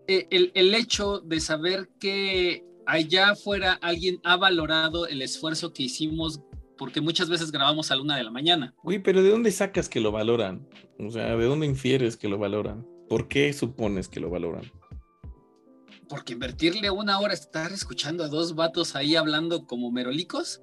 eh, 0.08 0.28
el, 0.54 0.74
hecho 0.74 1.20
de 1.20 1.40
saber 1.40 1.90
que 2.00 2.66
allá 2.86 3.32
afuera 3.32 3.78
alguien 3.82 4.20
ha 4.24 4.38
valorado 4.38 5.08
el 5.08 5.22
esfuerzo 5.22 5.72
que 5.72 5.84
hicimos 5.84 6.42
porque 6.78 7.02
muchas 7.02 7.30
veces 7.30 7.52
grabamos 7.52 7.92
a 7.92 7.96
la 7.96 8.02
una 8.02 8.18
de 8.18 8.24
la 8.24 8.32
mañana. 8.32 8.74
Uy, 8.84 9.00
pero 9.00 9.22
¿de 9.22 9.30
dónde 9.30 9.52
sacas 9.52 9.88
que 9.88 10.00
lo 10.00 10.12
valoran? 10.12 10.68
O 10.98 11.12
sea, 11.12 11.36
¿de 11.36 11.46
dónde 11.46 11.68
infieres 11.68 12.18
que 12.18 12.28
lo 12.28 12.38
valoran? 12.38 12.88
¿Por 13.08 13.28
qué 13.28 13.52
supones 13.54 14.08
que 14.08 14.20
lo 14.20 14.30
valoran? 14.30 14.64
Porque 16.08 16.34
invertirle 16.34 16.90
una 16.90 17.20
hora 17.20 17.34
a 17.34 17.36
estar 17.36 17.72
escuchando 17.72 18.24
a 18.24 18.30
dos 18.30 18.56
vatos 18.56 18.96
ahí 18.96 19.16
hablando 19.16 19.68
como 19.68 19.92
merolicos. 19.92 20.62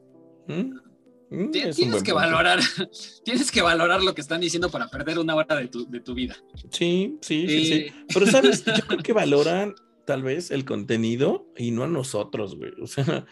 ¿Mm? 0.49 0.86
Mm, 1.28 1.51
tienes 1.51 2.03
que 2.05 2.12
valorar, 2.12 2.61
tienes 3.24 3.51
que 3.51 3.61
valorar 3.61 4.03
lo 4.03 4.14
que 4.14 4.20
están 4.20 4.40
diciendo 4.40 4.70
para 4.70 4.88
perder 4.88 5.18
una 5.18 5.34
hora 5.34 5.57
de 5.57 5.68
tu, 5.68 5.88
de 5.90 6.01
tu 6.01 6.14
vida. 6.14 6.36
Sí, 6.70 7.18
sí, 7.20 7.47
sí, 7.49 7.64
sí. 7.64 7.72
Eh, 7.74 7.92
Pero 8.12 8.26
sabes, 8.26 8.64
yo 8.64 8.72
creo 8.86 9.03
que 9.03 9.12
valoran 9.12 9.74
tal 10.05 10.22
vez 10.22 10.51
el 10.53 10.64
contenido 10.64 11.47
y 11.57 11.72
no 11.72 11.82
a 11.82 11.88
nosotros, 11.88 12.57
güey. 12.57 12.70
O 12.80 12.86
sea, 12.86 13.26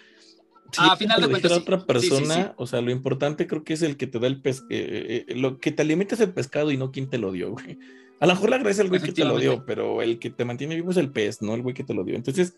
ah, 0.76 0.92
a 0.92 0.96
final 0.96 1.22
de 1.22 1.28
cuentas, 1.28 1.52
otra 1.52 1.86
persona, 1.86 2.54
o 2.56 2.66
sea, 2.66 2.80
lo 2.80 2.90
importante 2.90 3.46
creo 3.46 3.62
que 3.62 3.74
es 3.74 3.82
el 3.82 3.96
que 3.96 4.08
te 4.08 4.18
da 4.18 4.26
el 4.26 4.42
pescado, 4.42 4.70
eh, 4.70 5.24
eh, 5.28 5.34
lo 5.36 5.58
que 5.58 5.70
te 5.70 5.82
alimenta 5.82 6.16
es 6.16 6.20
el 6.20 6.32
pescado 6.32 6.72
y 6.72 6.76
no 6.76 6.90
quien 6.90 7.08
te 7.08 7.18
lo 7.18 7.30
dio, 7.30 7.52
güey. 7.52 7.78
A 8.18 8.26
lo 8.26 8.34
mejor 8.34 8.50
le 8.50 8.56
agradece 8.56 8.80
al 8.80 8.88
güey 8.88 9.02
que 9.02 9.12
te 9.12 9.24
lo 9.24 9.38
dio, 9.38 9.64
pero 9.64 10.02
el 10.02 10.18
que 10.18 10.30
te 10.30 10.44
mantiene 10.44 10.74
vivo 10.74 10.90
es 10.90 10.96
el 10.96 11.10
pez, 11.10 11.42
no 11.42 11.54
el 11.54 11.62
güey 11.62 11.74
que 11.74 11.84
te 11.84 11.94
lo 11.94 12.04
dio. 12.04 12.16
Entonces, 12.16 12.56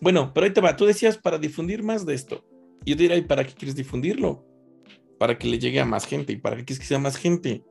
Bueno, 0.00 0.32
pero 0.34 0.46
ahí 0.46 0.52
te 0.52 0.60
va. 0.60 0.76
Tú 0.76 0.86
decías 0.86 1.18
para 1.18 1.38
difundir 1.38 1.82
más 1.82 2.04
de 2.04 2.14
esto. 2.14 2.44
Yo 2.84 2.96
te 2.96 3.02
diría, 3.02 3.16
¿y 3.16 3.22
para 3.22 3.44
qué 3.44 3.54
quieres 3.54 3.76
difundirlo? 3.76 4.44
Para 5.18 5.38
que 5.38 5.48
le 5.48 5.58
llegue 5.58 5.80
a 5.80 5.84
más 5.84 6.06
gente. 6.06 6.32
¿Y 6.32 6.36
para 6.36 6.56
qué 6.56 6.64
quieres 6.64 6.80
que 6.80 6.86
sea 6.86 6.98
más 6.98 7.16
gente? 7.16 7.64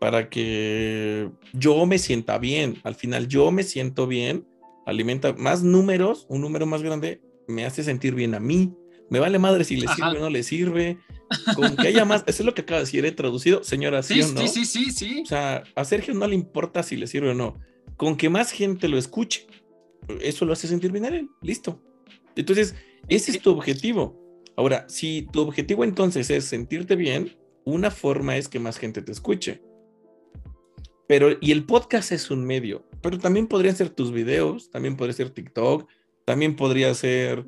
Para 0.00 0.28
que 0.28 1.30
yo 1.52 1.86
me 1.86 1.98
sienta 1.98 2.38
bien. 2.38 2.78
Al 2.84 2.94
final, 2.94 3.28
yo 3.28 3.50
me 3.50 3.62
siento 3.62 4.06
bien. 4.06 4.46
Alimenta 4.86 5.32
más 5.32 5.62
números, 5.62 6.26
un 6.28 6.42
número 6.42 6.66
más 6.66 6.82
grande, 6.82 7.22
me 7.48 7.64
hace 7.64 7.82
sentir 7.82 8.14
bien 8.14 8.34
a 8.34 8.40
mí. 8.40 8.74
Me 9.10 9.18
vale 9.18 9.38
madre 9.38 9.64
si 9.64 9.76
le 9.76 9.88
sirve 9.88 10.18
o 10.18 10.20
no 10.20 10.30
le 10.30 10.42
sirve. 10.42 10.98
Con 11.54 11.76
que 11.76 11.88
haya 11.88 12.04
más, 12.04 12.22
eso 12.26 12.42
es 12.42 12.46
lo 12.46 12.54
que 12.54 12.62
acaba 12.62 12.78
de 12.78 12.84
decir, 12.84 13.04
he 13.04 13.12
traducido, 13.12 13.64
señora, 13.64 14.02
¿sí, 14.02 14.22
sí, 14.22 14.34
sí, 14.36 14.48
sí, 14.48 14.64
sí, 14.64 14.90
sí. 14.90 15.22
O 15.22 15.26
sea, 15.26 15.62
a 15.74 15.84
Sergio 15.84 16.14
no 16.14 16.26
le 16.26 16.34
importa 16.34 16.82
si 16.82 16.96
le 16.96 17.06
sirve 17.06 17.30
o 17.30 17.34
no. 17.34 17.58
Con 17.96 18.16
que 18.16 18.28
más 18.28 18.50
gente 18.50 18.88
lo 18.88 18.98
escuche, 18.98 19.46
eso 20.20 20.44
lo 20.44 20.52
hace 20.52 20.68
sentir 20.68 20.92
bien 20.92 21.04
a 21.04 21.08
él. 21.08 21.28
Listo. 21.42 21.80
Entonces, 22.36 22.74
ese 23.08 23.32
es 23.32 23.40
tu 23.40 23.50
objetivo. 23.50 24.20
Ahora, 24.56 24.86
si 24.88 25.28
tu 25.32 25.40
objetivo 25.40 25.84
entonces 25.84 26.30
es 26.30 26.44
sentirte 26.44 26.96
bien, 26.96 27.36
una 27.64 27.90
forma 27.90 28.36
es 28.36 28.48
que 28.48 28.58
más 28.58 28.78
gente 28.78 29.02
te 29.02 29.12
escuche. 29.12 29.62
Pero, 31.06 31.36
y 31.40 31.52
el 31.52 31.64
podcast 31.64 32.12
es 32.12 32.30
un 32.30 32.44
medio, 32.44 32.86
pero 33.02 33.18
también 33.18 33.46
podrían 33.46 33.76
ser 33.76 33.90
tus 33.90 34.12
videos, 34.12 34.70
también 34.70 34.96
podría 34.96 35.14
ser 35.14 35.30
TikTok, 35.30 35.88
también 36.24 36.56
podría 36.56 36.94
ser 36.94 37.44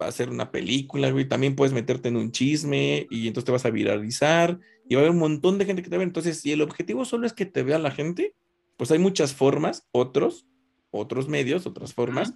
hacer 0.00 0.30
una 0.30 0.50
película, 0.50 1.10
güey, 1.10 1.28
también 1.28 1.54
puedes 1.54 1.74
meterte 1.74 2.08
en 2.08 2.16
un 2.16 2.32
chisme 2.32 3.06
y 3.10 3.26
entonces 3.26 3.44
te 3.44 3.52
vas 3.52 3.66
a 3.66 3.70
viralizar 3.70 4.58
y 4.88 4.94
va 4.94 5.00
a 5.00 5.04
haber 5.04 5.12
un 5.12 5.20
montón 5.20 5.58
de 5.58 5.66
gente 5.66 5.82
que 5.82 5.90
te 5.90 5.98
ve. 5.98 6.04
Entonces, 6.04 6.40
si 6.40 6.52
el 6.52 6.62
objetivo 6.62 7.04
solo 7.04 7.26
es 7.26 7.32
que 7.32 7.46
te 7.46 7.62
vea 7.62 7.78
la 7.78 7.90
gente, 7.90 8.34
pues 8.76 8.90
hay 8.90 8.98
muchas 8.98 9.34
formas, 9.34 9.86
otros, 9.92 10.46
otros 10.90 11.28
medios, 11.28 11.66
otras 11.66 11.92
formas 11.92 12.34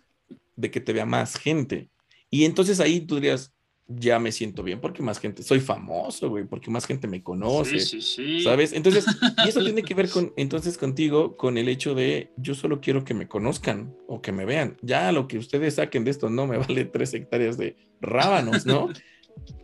de 0.57 0.71
que 0.71 0.81
te 0.81 0.93
vea 0.93 1.07
más 1.07 1.37
gente. 1.37 1.89
Y 2.35 2.45
entonces 2.47 2.81
ahí 2.81 3.01
tú 3.01 3.15
dirías, 3.15 3.55
ya 3.87 4.19
me 4.19 4.33
siento 4.33 4.65
bien 4.65 4.81
porque 4.81 5.05
más 5.05 5.21
gente, 5.21 5.45
soy 5.45 5.61
famoso, 5.61 6.29
güey, 6.29 6.45
porque 6.45 6.69
más 6.69 6.85
gente 6.85 7.07
me 7.07 7.23
conoce, 7.23 7.79
sí, 7.79 8.01
sí, 8.01 8.03
sí. 8.03 8.43
¿sabes? 8.43 8.73
Entonces, 8.73 9.07
y 9.45 9.49
eso 9.51 9.63
tiene 9.63 9.83
que 9.85 9.95
ver 9.95 10.11
con, 10.11 10.33
entonces 10.37 10.77
contigo, 10.77 11.37
con 11.37 11.59
el 11.59 11.69
hecho 11.69 11.95
de 11.95 12.33
yo 12.37 12.57
solo 12.57 12.81
quiero 12.81 13.05
que 13.05 13.15
me 13.15 13.29
conozcan 13.29 13.95
o 14.09 14.21
que 14.21 14.33
me 14.33 14.45
vean. 14.45 14.77
Ya 14.83 15.13
lo 15.13 15.29
que 15.29 15.39
ustedes 15.39 15.77
saquen 15.77 16.03
de 16.03 16.11
esto 16.11 16.29
no 16.29 16.49
me 16.49 16.59
vale 16.59 16.87
tres 16.87 17.15
hectáreas 17.15 17.57
de 17.57 17.77
rábanos, 18.01 18.67
¿no? 18.67 18.89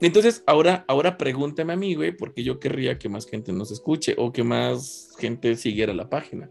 Entonces, 0.01 0.45
ahora, 0.47 0.85
ahora 0.87 1.19
pregúntame 1.19 1.73
a 1.73 1.77
mí, 1.77 1.97
güey, 1.97 2.17
porque 2.17 2.45
yo 2.45 2.61
querría 2.61 3.01
que 3.01 3.09
más 3.09 3.27
gente 3.27 3.53
nos 3.53 3.73
escuche 3.73 4.15
o 4.17 4.33
que 4.33 4.45
más 4.45 5.11
gente 5.19 5.57
siguiera 5.57 5.93
la 5.93 6.09
página. 6.09 6.49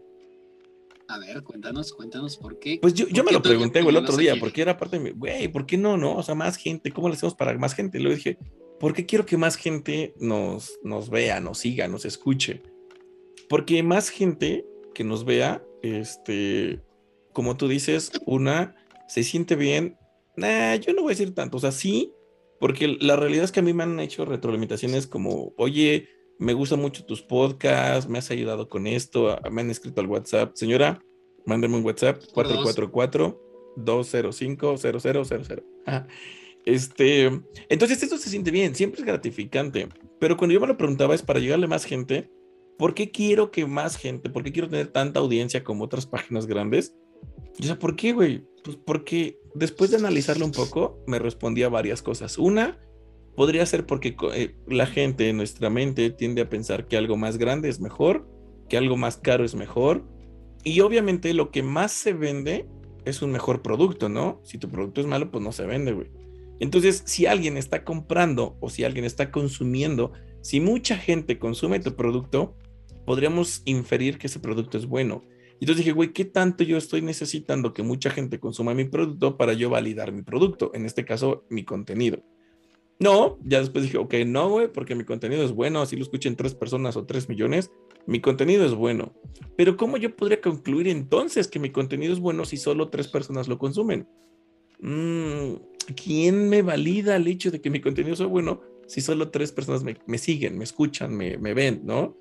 A 1.10 1.18
ver, 1.18 1.42
cuéntanos, 1.42 1.92
cuéntanos 1.92 2.36
por 2.36 2.60
qué. 2.60 2.78
Pues 2.80 2.94
yo, 2.94 3.08
yo 3.08 3.24
me 3.24 3.32
lo 3.32 3.42
pregunté 3.42 3.80
el 3.80 3.96
otro 3.96 4.16
día, 4.16 4.36
porque 4.38 4.62
era 4.62 4.76
parte 4.76 4.96
de 4.96 5.02
mi, 5.02 5.10
güey, 5.10 5.48
¿por 5.48 5.66
qué 5.66 5.76
no, 5.76 5.96
no? 5.96 6.14
O 6.14 6.22
sea, 6.22 6.36
más 6.36 6.56
gente, 6.56 6.92
¿cómo 6.92 7.08
le 7.08 7.16
hacemos 7.16 7.34
para 7.34 7.58
más 7.58 7.74
gente? 7.74 7.98
Luego 7.98 8.14
dije, 8.14 8.38
¿por 8.78 8.92
qué 8.92 9.06
quiero 9.06 9.26
que 9.26 9.36
más 9.36 9.56
gente 9.56 10.14
nos, 10.20 10.78
nos 10.84 11.10
vea, 11.10 11.40
nos 11.40 11.58
siga, 11.58 11.88
nos 11.88 12.04
escuche? 12.04 12.62
Porque 13.48 13.82
más 13.82 14.08
gente 14.08 14.64
que 14.94 15.02
nos 15.02 15.24
vea, 15.24 15.64
este, 15.82 16.80
como 17.32 17.56
tú 17.56 17.66
dices, 17.66 18.12
una, 18.24 18.76
se 19.08 19.24
siente 19.24 19.56
bien. 19.56 19.96
Nah, 20.36 20.76
yo 20.76 20.92
no 20.92 21.02
voy 21.02 21.10
a 21.10 21.16
decir 21.16 21.34
tanto, 21.34 21.56
o 21.56 21.60
sea, 21.60 21.72
sí, 21.72 22.12
porque 22.60 22.96
la 23.00 23.16
realidad 23.16 23.42
es 23.42 23.50
que 23.50 23.58
a 23.58 23.64
mí 23.64 23.72
me 23.72 23.82
han 23.82 23.98
hecho 23.98 24.24
retroalimentaciones 24.24 25.08
como, 25.08 25.54
oye, 25.56 26.08
me 26.40 26.54
gustan 26.54 26.80
mucho 26.80 27.04
tus 27.04 27.22
podcasts, 27.22 28.08
me 28.08 28.18
has 28.18 28.30
ayudado 28.30 28.68
con 28.68 28.86
esto, 28.86 29.38
me 29.52 29.60
han 29.60 29.70
escrito 29.70 30.00
al 30.00 30.06
WhatsApp. 30.06 30.54
Señora, 30.54 31.04
mándeme 31.44 31.76
un 31.76 31.84
WhatsApp 31.84 32.22
444-205-0000. 33.76 35.62
Este, 36.64 37.26
entonces 37.68 38.02
esto 38.02 38.16
se 38.16 38.30
siente 38.30 38.50
bien, 38.50 38.74
siempre 38.74 39.00
es 39.00 39.06
gratificante, 39.06 39.90
pero 40.18 40.38
cuando 40.38 40.54
yo 40.54 40.60
me 40.60 40.66
lo 40.66 40.78
preguntaba 40.78 41.14
es 41.14 41.22
para 41.22 41.40
llegarle 41.40 41.66
a 41.66 41.68
más 41.68 41.84
gente, 41.84 42.30
¿por 42.78 42.94
qué 42.94 43.10
quiero 43.10 43.50
que 43.50 43.66
más 43.66 43.96
gente, 43.96 44.30
por 44.30 44.42
qué 44.42 44.52
quiero 44.52 44.68
tener 44.68 44.88
tanta 44.88 45.20
audiencia 45.20 45.62
como 45.62 45.84
otras 45.84 46.06
páginas 46.10 46.46
grandes? 46.46 46.94
O 47.60 47.62
sea, 47.62 47.78
¿por 47.78 47.96
qué, 47.96 48.12
güey? 48.14 48.46
Pues 48.64 48.78
porque 48.78 49.38
después 49.54 49.90
de 49.90 49.98
analizarlo 49.98 50.46
un 50.46 50.52
poco, 50.52 51.02
me 51.06 51.18
respondía 51.18 51.68
varias 51.68 52.00
cosas. 52.00 52.38
Una, 52.38 52.78
Podría 53.36 53.64
ser 53.66 53.86
porque 53.86 54.16
eh, 54.34 54.54
la 54.66 54.86
gente 54.86 55.28
en 55.28 55.36
nuestra 55.36 55.70
mente 55.70 56.10
tiende 56.10 56.42
a 56.42 56.48
pensar 56.48 56.86
que 56.86 56.96
algo 56.96 57.16
más 57.16 57.38
grande 57.38 57.68
es 57.68 57.80
mejor, 57.80 58.28
que 58.68 58.76
algo 58.76 58.96
más 58.96 59.16
caro 59.16 59.44
es 59.44 59.54
mejor. 59.54 60.04
Y 60.64 60.80
obviamente 60.80 61.32
lo 61.34 61.50
que 61.50 61.62
más 61.62 61.92
se 61.92 62.12
vende 62.12 62.66
es 63.04 63.22
un 63.22 63.32
mejor 63.32 63.62
producto, 63.62 64.08
¿no? 64.08 64.40
Si 64.44 64.58
tu 64.58 64.68
producto 64.68 65.00
es 65.00 65.06
malo, 65.06 65.30
pues 65.30 65.42
no 65.42 65.52
se 65.52 65.64
vende, 65.64 65.92
güey. 65.92 66.10
Entonces, 66.60 67.02
si 67.06 67.24
alguien 67.24 67.56
está 67.56 67.84
comprando 67.84 68.58
o 68.60 68.68
si 68.68 68.84
alguien 68.84 69.06
está 69.06 69.30
consumiendo, 69.30 70.12
si 70.42 70.60
mucha 70.60 70.96
gente 70.96 71.38
consume 71.38 71.80
tu 71.80 71.96
producto, 71.96 72.54
podríamos 73.06 73.62
inferir 73.64 74.18
que 74.18 74.26
ese 74.26 74.40
producto 74.40 74.76
es 74.76 74.86
bueno. 74.86 75.24
Entonces 75.54 75.78
dije, 75.78 75.92
güey, 75.92 76.12
¿qué 76.12 76.24
tanto 76.24 76.64
yo 76.64 76.76
estoy 76.76 77.02
necesitando 77.02 77.72
que 77.72 77.82
mucha 77.82 78.10
gente 78.10 78.40
consuma 78.40 78.74
mi 78.74 78.84
producto 78.84 79.36
para 79.36 79.52
yo 79.52 79.68
validar 79.68 80.12
mi 80.12 80.22
producto? 80.22 80.70
En 80.74 80.86
este 80.86 81.04
caso, 81.04 81.44
mi 81.50 81.64
contenido. 81.64 82.22
No, 83.00 83.38
ya 83.42 83.60
después 83.60 83.84
dije, 83.84 83.96
ok, 83.96 84.14
no, 84.26 84.50
güey, 84.50 84.68
porque 84.70 84.94
mi 84.94 85.04
contenido 85.04 85.42
es 85.42 85.52
bueno, 85.52 85.80
así 85.80 85.96
lo 85.96 86.02
escuchen 86.02 86.36
tres 86.36 86.54
personas 86.54 86.96
o 86.98 87.06
tres 87.06 87.30
millones, 87.30 87.70
mi 88.06 88.20
contenido 88.20 88.64
es 88.66 88.74
bueno. 88.74 89.14
Pero 89.56 89.78
¿cómo 89.78 89.96
yo 89.96 90.14
podría 90.14 90.42
concluir 90.42 90.86
entonces 90.86 91.48
que 91.48 91.58
mi 91.58 91.70
contenido 91.70 92.12
es 92.12 92.20
bueno 92.20 92.44
si 92.44 92.58
solo 92.58 92.90
tres 92.90 93.08
personas 93.08 93.48
lo 93.48 93.58
consumen? 93.58 94.06
Mm, 94.80 95.54
¿Quién 95.96 96.50
me 96.50 96.60
valida 96.60 97.16
el 97.16 97.26
hecho 97.26 97.50
de 97.50 97.62
que 97.62 97.70
mi 97.70 97.80
contenido 97.80 98.12
es 98.12 98.20
bueno 98.20 98.60
si 98.86 99.00
solo 99.00 99.30
tres 99.30 99.50
personas 99.50 99.82
me, 99.82 100.18
siguen, 100.18 100.58
me 100.58 100.64
escuchan, 100.64 101.16
me, 101.16 101.54
ven, 101.54 101.80
¿no? 101.84 102.16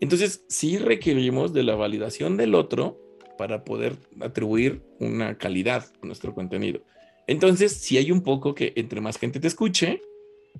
Entonces, 0.00 0.44
sí 0.48 0.78
requerimos 0.78 1.52
de 1.52 1.64
la 1.64 1.74
validación 1.74 2.36
del 2.36 2.54
otro 2.54 3.00
para 3.36 3.64
poder 3.64 3.96
atribuir 4.20 4.82
una 5.00 5.38
calidad 5.38 5.86
a 6.02 6.06
nuestro 6.06 6.34
contenido. 6.34 6.82
Entonces, 7.26 7.72
si 7.72 7.96
hay 7.96 8.12
un 8.12 8.22
poco 8.22 8.54
que 8.54 8.74
entre 8.76 9.00
más 9.00 9.18
gente 9.18 9.40
te 9.40 9.48
escuche, 9.48 10.02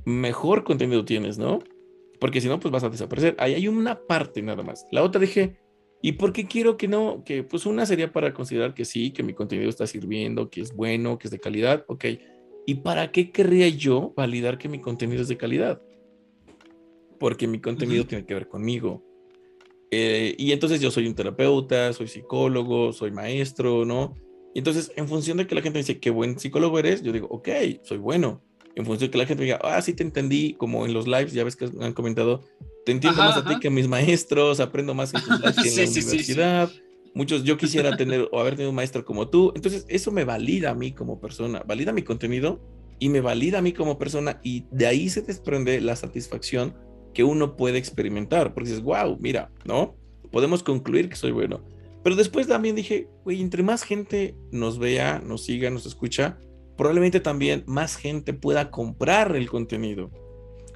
mejor 0.04 0.64
contenido 0.64 1.04
tienes, 1.04 1.38
¿no? 1.38 1.60
Porque 2.18 2.40
si 2.40 2.48
no, 2.48 2.60
pues 2.60 2.72
vas 2.72 2.84
a 2.84 2.90
desaparecer. 2.90 3.34
Ahí 3.38 3.54
hay 3.54 3.68
una 3.68 4.06
parte 4.06 4.42
nada 4.42 4.62
más. 4.62 4.86
La 4.90 5.02
otra 5.02 5.20
dije, 5.20 5.58
¿y 6.02 6.12
por 6.12 6.32
qué 6.32 6.46
quiero 6.46 6.76
que 6.76 6.88
no? 6.88 7.24
Que 7.24 7.42
pues 7.42 7.66
una 7.66 7.86
sería 7.86 8.12
para 8.12 8.34
considerar 8.34 8.74
que 8.74 8.84
sí, 8.84 9.10
que 9.10 9.22
mi 9.22 9.32
contenido 9.32 9.70
está 9.70 9.86
sirviendo, 9.86 10.50
que 10.50 10.60
es 10.60 10.74
bueno, 10.74 11.18
que 11.18 11.28
es 11.28 11.30
de 11.30 11.40
calidad, 11.40 11.84
ok. 11.88 12.04
¿Y 12.66 12.74
para 12.76 13.10
qué 13.10 13.30
querría 13.30 13.68
yo 13.68 14.12
validar 14.14 14.58
que 14.58 14.68
mi 14.68 14.80
contenido 14.80 15.22
es 15.22 15.28
de 15.28 15.38
calidad? 15.38 15.80
Porque 17.18 17.46
mi 17.46 17.60
contenido 17.60 18.06
tiene 18.06 18.26
que 18.26 18.34
ver 18.34 18.48
conmigo. 18.48 19.02
Eh, 19.90 20.34
y 20.38 20.52
entonces 20.52 20.80
yo 20.80 20.90
soy 20.90 21.06
un 21.06 21.14
terapeuta, 21.14 21.92
soy 21.92 22.06
psicólogo, 22.06 22.92
soy 22.92 23.10
maestro, 23.10 23.84
¿no? 23.84 24.14
Y 24.54 24.58
entonces, 24.58 24.92
en 24.96 25.08
función 25.08 25.38
de 25.38 25.46
que 25.46 25.54
la 25.54 25.62
gente 25.62 25.78
dice, 25.78 25.98
qué 26.00 26.10
buen 26.10 26.38
psicólogo 26.38 26.78
eres, 26.78 27.02
yo 27.02 27.12
digo, 27.12 27.28
ok, 27.30 27.48
soy 27.82 27.98
bueno 27.98 28.42
en 28.80 28.86
función 28.86 29.08
de 29.08 29.12
que 29.12 29.18
la 29.18 29.26
gente 29.26 29.44
diga, 29.44 29.58
ah, 29.62 29.80
sí 29.80 29.92
te 29.92 30.02
entendí, 30.02 30.54
como 30.54 30.84
en 30.84 30.92
los 30.92 31.06
lives, 31.06 31.32
ya 31.32 31.44
ves 31.44 31.56
que 31.56 31.70
han 31.80 31.92
comentado, 31.92 32.42
te 32.84 32.92
entiendo 32.92 33.22
más 33.22 33.36
a 33.36 33.44
ti 33.44 33.58
que 33.60 33.68
a 33.68 33.70
mis 33.70 33.88
maestros, 33.88 34.60
aprendo 34.60 34.94
más 34.94 35.14
en, 35.14 35.20
tus 35.20 35.30
lives 35.40 35.56
que 35.56 35.68
en 35.68 35.76
la 35.76 35.90
universidad. 35.90 36.70
Muchos, 37.14 37.42
yo 37.44 37.56
quisiera 37.56 37.96
tener 37.96 38.28
o 38.30 38.40
haber 38.40 38.54
tenido 38.54 38.70
un 38.70 38.76
maestro 38.76 39.04
como 39.04 39.28
tú. 39.28 39.52
Entonces, 39.54 39.84
eso 39.88 40.12
me 40.12 40.24
valida 40.24 40.70
a 40.70 40.74
mí 40.74 40.92
como 40.92 41.20
persona, 41.20 41.62
valida 41.66 41.92
mi 41.92 42.02
contenido 42.02 42.60
y 42.98 43.08
me 43.08 43.20
valida 43.20 43.58
a 43.58 43.62
mí 43.62 43.72
como 43.72 43.98
persona. 43.98 44.40
Y 44.44 44.64
de 44.70 44.86
ahí 44.86 45.08
se 45.10 45.22
desprende 45.22 45.80
la 45.80 45.96
satisfacción 45.96 46.74
que 47.12 47.24
uno 47.24 47.56
puede 47.56 47.78
experimentar. 47.78 48.54
Porque 48.54 48.70
dices, 48.70 48.84
wow, 48.84 49.18
mira, 49.20 49.50
¿no? 49.64 49.96
Podemos 50.30 50.62
concluir 50.62 51.08
que 51.08 51.16
soy 51.16 51.32
bueno. 51.32 51.60
Pero 52.04 52.16
después 52.16 52.46
también 52.46 52.76
dije, 52.76 53.08
güey, 53.24 53.42
entre 53.42 53.62
más 53.62 53.82
gente 53.82 54.36
nos 54.52 54.78
vea, 54.78 55.20
nos 55.24 55.44
siga, 55.44 55.68
nos 55.68 55.86
escucha, 55.86 56.38
probablemente 56.80 57.20
también 57.20 57.62
más 57.66 57.94
gente 57.94 58.32
pueda 58.32 58.70
comprar 58.70 59.36
el 59.36 59.50
contenido. 59.50 60.10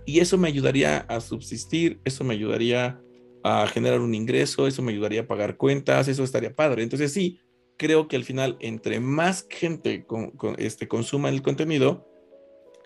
Y 0.05 0.21
eso 0.21 0.37
me 0.37 0.49
ayudaría 0.49 0.99
a 0.99 1.19
subsistir, 1.21 1.99
eso 2.05 2.25
me 2.25 2.35
ayudaría 2.35 3.01
a 3.43 3.67
generar 3.69 4.03
un 4.03 4.15
ingreso, 4.15 4.67
eso 4.67 4.83
me 4.83 4.93
ayudaría 4.93 5.23
a 5.23 5.27
pagar 5.27 5.57
cuentas, 5.57 6.07
eso 6.09 6.23
estaría 6.23 6.55
padre. 6.55 6.83
Entonces 6.83 7.11
sí, 7.11 7.39
creo 7.79 8.07
que 8.07 8.17
al 8.17 8.25
final, 8.25 8.59
entre 8.61 9.01
más 9.01 9.47
gente 9.49 10.05
con, 10.05 10.35
este, 10.59 10.89
consuma 10.89 11.31
el 11.31 11.41
contenido, 11.41 12.07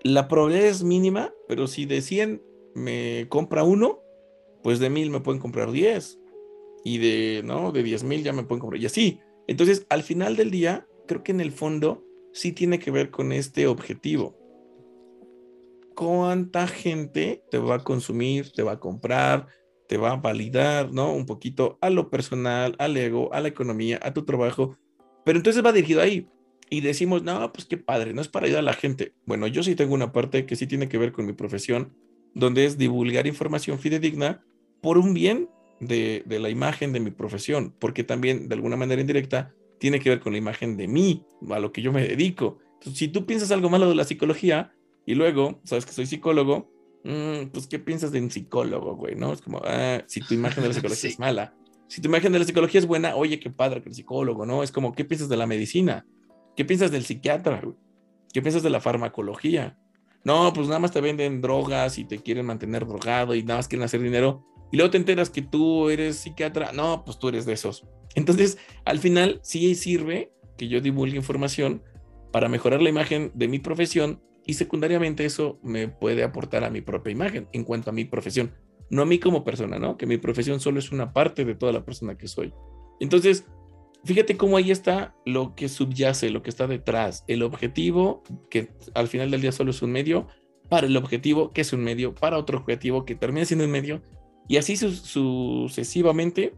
la 0.04 0.28
probabilidad 0.28 0.66
es 0.66 0.84
mínima, 0.84 1.34
pero 1.48 1.66
si 1.66 1.86
de 1.86 2.02
100 2.02 2.40
me 2.76 3.26
compra 3.28 3.64
uno, 3.64 3.98
pues 4.62 4.78
de 4.78 4.90
1000 4.90 5.10
me 5.10 5.20
pueden 5.22 5.40
comprar 5.40 5.72
10. 5.72 6.20
Y 6.84 6.98
de, 6.98 7.42
¿no? 7.44 7.72
De 7.72 7.82
10 7.82 8.04
mil 8.04 8.22
ya 8.22 8.32
me 8.32 8.44
pueden 8.44 8.60
comprar. 8.60 8.80
Y 8.80 8.86
así. 8.86 9.18
Entonces, 9.48 9.86
al 9.88 10.04
final 10.04 10.36
del 10.36 10.52
día, 10.52 10.86
creo 11.08 11.24
que 11.24 11.32
en 11.32 11.40
el 11.40 11.50
fondo 11.50 12.04
sí 12.38 12.52
tiene 12.52 12.78
que 12.78 12.92
ver 12.92 13.10
con 13.10 13.32
este 13.32 13.66
objetivo. 13.66 14.38
¿Cuánta 15.96 16.68
gente 16.68 17.42
te 17.50 17.58
va 17.58 17.76
a 17.76 17.84
consumir, 17.84 18.52
te 18.52 18.62
va 18.62 18.72
a 18.72 18.80
comprar, 18.80 19.48
te 19.88 19.96
va 19.96 20.12
a 20.12 20.16
validar, 20.16 20.92
¿no? 20.92 21.12
Un 21.12 21.26
poquito 21.26 21.78
a 21.80 21.90
lo 21.90 22.10
personal, 22.10 22.76
al 22.78 22.96
ego, 22.96 23.34
a 23.34 23.40
la 23.40 23.48
economía, 23.48 23.98
a 24.02 24.14
tu 24.14 24.24
trabajo. 24.24 24.76
Pero 25.24 25.38
entonces 25.38 25.64
va 25.64 25.72
dirigido 25.72 26.00
ahí. 26.00 26.28
y 26.70 26.82
decimos, 26.82 27.22
no, 27.22 27.50
pues 27.52 27.64
qué 27.64 27.78
padre, 27.78 28.12
no 28.12 28.20
es 28.20 28.28
para 28.28 28.44
ayudar 28.44 28.60
a 28.60 28.70
la 28.70 28.74
gente. 28.74 29.14
Bueno, 29.24 29.46
yo 29.46 29.62
sí 29.62 29.74
tengo 29.74 29.94
una 29.94 30.12
parte 30.12 30.44
que 30.44 30.54
sí 30.54 30.66
tiene 30.66 30.88
que 30.88 30.98
ver 30.98 31.12
con 31.12 31.24
mi 31.24 31.32
profesión, 31.32 31.96
donde 32.34 32.66
es 32.66 32.76
divulgar 32.76 33.26
información 33.26 33.78
fidedigna 33.78 34.44
por 34.82 34.98
un 34.98 35.14
bien 35.14 35.48
de, 35.80 36.22
de 36.26 36.38
la 36.38 36.50
imagen 36.50 36.92
de 36.92 37.00
mi 37.00 37.10
profesión, 37.10 37.74
porque 37.78 38.04
también 38.04 38.48
de 38.48 38.54
alguna 38.54 38.76
manera 38.76 39.00
indirecta 39.00 39.54
tiene 39.78 40.00
que 40.00 40.10
ver 40.10 40.20
con 40.20 40.32
la 40.32 40.38
imagen 40.38 40.76
de 40.76 40.88
mí, 40.88 41.24
a 41.50 41.58
lo 41.58 41.72
que 41.72 41.82
yo 41.82 41.92
me 41.92 42.06
dedico. 42.06 42.58
Entonces, 42.74 42.98
si 42.98 43.08
tú 43.08 43.26
piensas 43.26 43.50
algo 43.50 43.70
malo 43.70 43.88
de 43.88 43.94
la 43.94 44.04
psicología 44.04 44.72
y 45.06 45.14
luego 45.14 45.60
sabes 45.64 45.86
que 45.86 45.92
soy 45.92 46.06
psicólogo, 46.06 46.70
mm, 47.04 47.48
pues 47.52 47.66
¿qué 47.66 47.78
piensas 47.78 48.12
de 48.12 48.20
un 48.20 48.30
psicólogo, 48.30 48.96
güey? 48.96 49.14
¿No? 49.14 49.32
Es 49.32 49.40
como, 49.40 49.60
ah, 49.64 50.02
si 50.06 50.20
tu 50.20 50.34
imagen 50.34 50.62
de 50.62 50.68
la 50.68 50.74
psicología 50.74 51.10
es 51.10 51.18
mala. 51.18 51.54
Si 51.88 52.02
tu 52.02 52.08
imagen 52.08 52.32
de 52.32 52.38
la 52.38 52.44
psicología 52.44 52.80
es 52.80 52.86
buena, 52.86 53.16
oye, 53.16 53.40
qué 53.40 53.50
padre 53.50 53.82
que 53.82 53.88
el 53.88 53.94
psicólogo, 53.94 54.44
¿no? 54.44 54.62
Es 54.62 54.72
como, 54.72 54.92
¿qué 54.92 55.04
piensas 55.04 55.28
de 55.28 55.38
la 55.38 55.46
medicina? 55.46 56.06
¿Qué 56.54 56.64
piensas 56.64 56.90
del 56.90 57.04
psiquiatra? 57.04 57.62
¿Qué 58.32 58.42
piensas 58.42 58.62
de 58.62 58.70
la 58.70 58.80
farmacología? 58.80 59.78
No, 60.24 60.52
pues 60.52 60.66
nada 60.66 60.80
más 60.80 60.92
te 60.92 61.00
venden 61.00 61.40
drogas 61.40 61.96
y 61.98 62.04
te 62.04 62.18
quieren 62.18 62.44
mantener 62.44 62.86
drogado 62.86 63.34
y 63.34 63.42
nada 63.42 63.60
más 63.60 63.68
quieren 63.68 63.84
hacer 63.84 64.02
dinero. 64.02 64.44
Y 64.70 64.76
luego 64.76 64.90
te 64.90 64.98
enteras 64.98 65.30
que 65.30 65.40
tú 65.40 65.88
eres 65.88 66.16
psiquiatra. 66.16 66.72
No, 66.72 67.04
pues 67.04 67.18
tú 67.18 67.28
eres 67.28 67.46
de 67.46 67.54
esos. 67.54 67.86
Entonces, 68.14 68.58
al 68.84 68.98
final 68.98 69.40
sí 69.42 69.74
sirve 69.74 70.32
que 70.56 70.68
yo 70.68 70.80
divulgue 70.80 71.16
información 71.16 71.82
para 72.32 72.48
mejorar 72.48 72.82
la 72.82 72.90
imagen 72.90 73.30
de 73.34 73.48
mi 73.48 73.58
profesión 73.58 74.20
y 74.46 74.54
secundariamente 74.54 75.24
eso 75.24 75.58
me 75.62 75.88
puede 75.88 76.24
aportar 76.24 76.64
a 76.64 76.70
mi 76.70 76.80
propia 76.80 77.12
imagen 77.12 77.48
en 77.52 77.64
cuanto 77.64 77.90
a 77.90 77.92
mi 77.92 78.04
profesión. 78.04 78.54
No 78.90 79.02
a 79.02 79.06
mí 79.06 79.18
como 79.18 79.44
persona, 79.44 79.78
¿no? 79.78 79.96
Que 79.96 80.06
mi 80.06 80.16
profesión 80.16 80.60
solo 80.60 80.78
es 80.78 80.90
una 80.90 81.12
parte 81.12 81.44
de 81.44 81.54
toda 81.54 81.72
la 81.72 81.84
persona 81.84 82.16
que 82.16 82.28
soy. 82.28 82.52
Entonces, 83.00 83.44
Fíjate 84.04 84.36
cómo 84.36 84.56
ahí 84.56 84.70
está 84.70 85.14
lo 85.26 85.54
que 85.54 85.68
subyace, 85.68 86.30
lo 86.30 86.42
que 86.42 86.50
está 86.50 86.66
detrás, 86.66 87.24
el 87.26 87.42
objetivo, 87.42 88.22
que 88.48 88.70
al 88.94 89.08
final 89.08 89.30
del 89.30 89.40
día 89.40 89.52
solo 89.52 89.70
es 89.70 89.82
un 89.82 89.90
medio, 89.90 90.28
para 90.68 90.86
el 90.86 90.96
objetivo, 90.96 91.50
que 91.50 91.62
es 91.62 91.72
un 91.72 91.82
medio, 91.82 92.14
para 92.14 92.38
otro 92.38 92.58
objetivo, 92.58 93.04
que 93.04 93.14
termina 93.14 93.44
siendo 93.44 93.64
un 93.64 93.70
medio, 93.70 94.02
y 94.48 94.56
así 94.56 94.76
sucesivamente, 94.76 96.54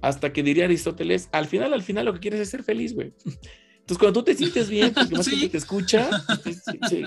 hasta 0.00 0.32
que 0.32 0.42
diría 0.42 0.64
Aristóteles, 0.64 1.28
al 1.32 1.46
final, 1.46 1.72
al 1.72 1.82
final 1.82 2.04
lo 2.06 2.14
que 2.14 2.20
quieres 2.20 2.40
es 2.40 2.50
ser 2.50 2.62
feliz, 2.62 2.94
güey. 2.94 3.12
Entonces, 3.24 3.98
cuando 3.98 4.20
tú 4.20 4.24
te 4.24 4.34
sientes 4.34 4.68
bien, 4.68 4.92
porque 4.92 5.14
más 5.14 5.28
gente 5.28 5.48
te 5.48 5.58
escucha, 5.58 6.10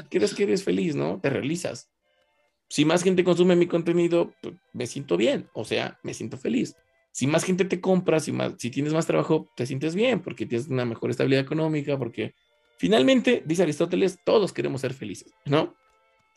crees 0.10 0.34
que 0.34 0.44
eres 0.44 0.64
feliz, 0.64 0.96
¿no? 0.96 1.20
Te 1.20 1.30
realizas. 1.30 1.90
Si 2.70 2.86
más 2.86 3.04
gente 3.04 3.24
consume 3.24 3.56
mi 3.56 3.68
contenido, 3.68 4.34
pues, 4.42 4.56
me 4.74 4.88
siento 4.88 5.18
bien, 5.18 5.50
o 5.54 5.66
sea, 5.66 6.00
me 6.04 6.14
siento 6.14 6.38
feliz 6.38 6.76
si 7.12 7.28
más 7.28 7.44
gente 7.44 7.66
te 7.66 7.82
compra, 7.82 8.20
si, 8.20 8.32
más, 8.32 8.54
si 8.58 8.70
tienes 8.70 8.94
más 8.94 9.06
trabajo, 9.06 9.50
te 9.56 9.66
sientes 9.66 9.96
bien 9.96 10.22
porque 10.22 10.46
tienes 10.46 10.68
una 10.68 10.86
mejor 10.86 11.10
estabilidad 11.10 11.44
económica, 11.44 11.98
porque 11.98 12.34
finalmente, 12.78 13.44
dice 13.46 13.64
Aristóteles, 13.64 14.20
todos 14.24 14.54
queremos 14.54 14.82
ser 14.82 14.94
felices, 14.94 15.34
¿no? 15.46 15.76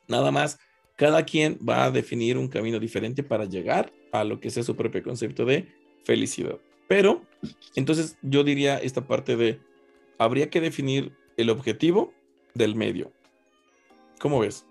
Nada 0.08 0.30
más, 0.30 0.58
cada 0.96 1.24
quien 1.24 1.58
va 1.58 1.84
a 1.84 1.90
definir 1.90 2.38
un 2.38 2.48
camino 2.48 2.78
diferente 2.78 3.22
para 3.22 3.44
llegar 3.44 3.92
a 4.12 4.24
lo 4.24 4.40
que 4.40 4.50
sea 4.50 4.62
su 4.62 4.74
propio 4.76 5.02
concepto 5.02 5.44
de 5.44 5.68
felicidad. 6.04 6.58
Pero, 6.88 7.22
entonces 7.74 8.18
yo 8.22 8.44
diría 8.44 8.78
esta 8.78 9.06
parte 9.06 9.36
de, 9.36 9.60
habría 10.18 10.50
que 10.50 10.60
definir 10.60 11.12
el 11.36 11.50
objetivo 11.50 12.12
del 12.54 12.74
medio. 12.74 13.12
¿Cómo 14.18 14.40
ves? 14.40 14.66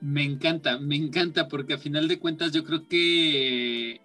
Me 0.00 0.24
encanta, 0.24 0.78
me 0.78 0.96
encanta, 0.96 1.48
porque 1.48 1.74
a 1.74 1.78
final 1.78 2.08
de 2.08 2.18
cuentas 2.18 2.52
yo 2.52 2.64
creo 2.64 2.86
que 2.88 4.00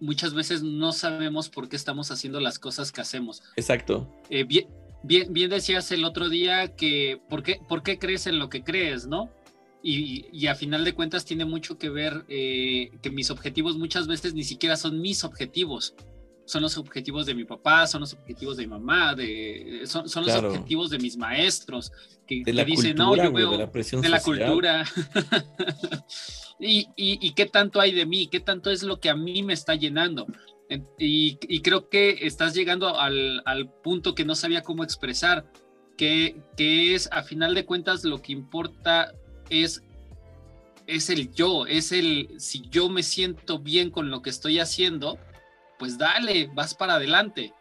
muchas 0.00 0.34
veces 0.34 0.62
no 0.62 0.92
sabemos 0.92 1.48
por 1.48 1.68
qué 1.68 1.76
estamos 1.76 2.10
haciendo 2.10 2.40
las 2.40 2.58
cosas 2.58 2.92
que 2.92 3.00
hacemos. 3.00 3.42
Exacto. 3.56 4.08
Eh, 4.30 4.44
bien, 4.44 4.66
bien, 5.02 5.32
bien, 5.32 5.50
decías 5.50 5.90
el 5.92 6.04
otro 6.04 6.28
día 6.28 6.74
que 6.74 7.20
¿por 7.28 7.42
qué, 7.42 7.60
por 7.68 7.82
qué 7.82 7.98
crees 7.98 8.26
en 8.26 8.38
lo 8.38 8.48
que 8.48 8.62
crees, 8.62 9.06
no? 9.06 9.30
Y, 9.82 10.26
y, 10.32 10.48
a 10.48 10.56
final 10.56 10.84
de 10.84 10.92
cuentas 10.92 11.24
tiene 11.24 11.44
mucho 11.44 11.78
que 11.78 11.88
ver 11.88 12.24
eh, 12.28 12.90
que 13.00 13.10
mis 13.10 13.30
objetivos 13.30 13.78
muchas 13.78 14.08
veces 14.08 14.34
ni 14.34 14.42
siquiera 14.42 14.76
son 14.76 15.00
mis 15.00 15.22
objetivos. 15.22 15.94
Son 16.46 16.62
los 16.62 16.78
objetivos 16.78 17.26
de 17.26 17.34
mi 17.34 17.44
papá, 17.44 17.86
son 17.86 18.00
los 18.00 18.14
objetivos 18.14 18.56
de 18.56 18.64
mi 18.64 18.70
mamá, 18.70 19.14
de, 19.14 19.82
son, 19.84 20.08
son 20.08 20.24
los 20.24 20.34
objetivos 20.34 20.90
de 20.90 20.98
mis 20.98 21.16
maestros 21.16 21.92
que, 22.26 22.42
de 22.42 22.52
la 22.54 22.64
dicen, 22.64 22.96
no, 22.96 23.14
yo 23.14 23.30
veo 23.32 23.52
de 23.52 23.58
la, 23.58 23.70
presión 23.70 24.00
de 24.00 24.08
la 24.08 24.20
cultura. 24.20 24.84
y, 26.58 27.32
qué 27.32 27.46
tanto 27.46 27.80
hay 27.80 27.92
de 27.92 28.06
mí, 28.06 28.28
qué 28.28 28.40
tanto 28.40 28.70
es 28.70 28.82
lo 28.82 28.98
que 28.98 29.10
a 29.10 29.14
mí 29.14 29.42
me 29.42 29.52
está 29.52 29.74
llenando. 29.74 30.26
Y, 30.98 31.60
creo 31.60 31.88
que 31.88 32.18
estás 32.22 32.54
llegando 32.54 32.98
al, 32.98 33.70
punto 33.82 34.14
que 34.14 34.24
no 34.24 34.34
sabía 34.34 34.62
cómo 34.62 34.82
expresar, 34.84 35.50
que, 35.96 36.40
que, 36.56 36.94
es, 36.94 37.08
a 37.12 37.22
final 37.22 37.54
de 37.54 37.64
cuentas, 37.64 38.04
lo 38.04 38.20
que 38.20 38.32
importa 38.32 39.12
es, 39.50 39.82
es 40.86 41.10
el 41.10 41.32
yo, 41.32 41.66
es 41.66 41.92
el, 41.92 42.28
si 42.38 42.62
yo 42.70 42.88
me 42.88 43.02
siento 43.02 43.58
bien 43.58 43.90
con 43.90 44.10
lo 44.10 44.22
que 44.22 44.30
estoy 44.30 44.58
haciendo, 44.58 45.18
pues 45.78 45.98
dale, 45.98 46.50
vas 46.54 46.74
para 46.74 46.94
adelante. 46.94 47.52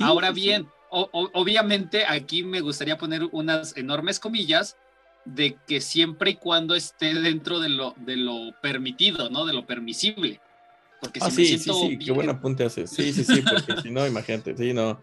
Ahora 0.00 0.30
bien, 0.30 0.68
obviamente 0.90 2.06
aquí 2.06 2.42
me 2.42 2.60
gustaría 2.60 2.96
poner 2.96 3.28
unas 3.32 3.76
enormes 3.76 4.18
comillas, 4.18 4.76
de 5.24 5.56
que 5.66 5.80
siempre 5.80 6.32
y 6.32 6.34
cuando 6.36 6.74
esté 6.74 7.14
dentro 7.14 7.60
de 7.60 7.68
lo, 7.68 7.94
de 7.98 8.16
lo 8.16 8.52
permitido, 8.60 9.30
¿no? 9.30 9.46
De 9.46 9.52
lo 9.52 9.66
permisible. 9.66 10.40
Porque 11.00 11.20
si 11.20 11.26
ah, 11.26 11.30
sí, 11.30 11.58
sí, 11.58 11.70
sí, 11.72 11.98
qué 11.98 12.12
buen 12.12 12.30
apunte 12.30 12.64
haces. 12.64 12.90
Sí, 12.90 13.12
sí, 13.12 13.24
sí, 13.24 13.42
porque 13.42 13.80
si 13.82 13.90
no, 13.90 14.06
imagínate, 14.06 14.56
sí, 14.56 14.72
no. 14.72 15.02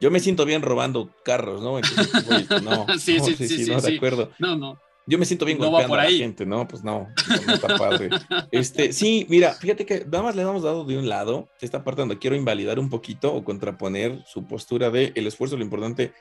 Yo 0.00 0.10
me 0.10 0.20
siento 0.20 0.44
bien 0.44 0.62
robando 0.62 1.14
carros, 1.24 1.62
¿no? 1.62 1.78
Entonces, 1.78 2.62
no, 2.62 2.86
sí, 2.98 3.20
sí, 3.20 3.36
sí, 3.36 3.64
sí, 3.64 3.70
no, 3.70 3.80
de 3.80 3.96
acuerdo. 3.96 4.32
No, 4.38 4.56
no. 4.56 4.80
Yo 5.06 5.18
me 5.18 5.26
siento 5.26 5.44
bien 5.44 5.58
no 5.58 5.70
golpeando 5.70 5.94
a 5.94 6.04
la 6.04 6.10
gente, 6.10 6.46
¿no? 6.46 6.66
Pues 6.66 6.82
no, 6.82 7.08
no, 7.46 7.54
está 7.54 7.76
padre. 7.76 8.08
Este, 8.50 8.92
sí, 8.92 9.26
mira, 9.28 9.52
fíjate 9.52 9.84
que 9.84 10.04
nada 10.06 10.22
más 10.22 10.36
le 10.36 10.42
hemos 10.42 10.62
dado 10.62 10.84
de 10.84 10.96
un 10.96 11.08
lado, 11.08 11.50
esta 11.60 11.84
parte 11.84 12.00
donde 12.00 12.18
quiero 12.18 12.36
invalidar 12.36 12.78
un 12.78 12.88
poquito 12.88 13.34
o 13.34 13.44
contraponer 13.44 14.24
su 14.26 14.46
postura 14.46 14.90
de 14.90 15.12
el 15.14 15.26
esfuerzo, 15.26 15.56
lo 15.56 15.64
importante. 15.64 16.12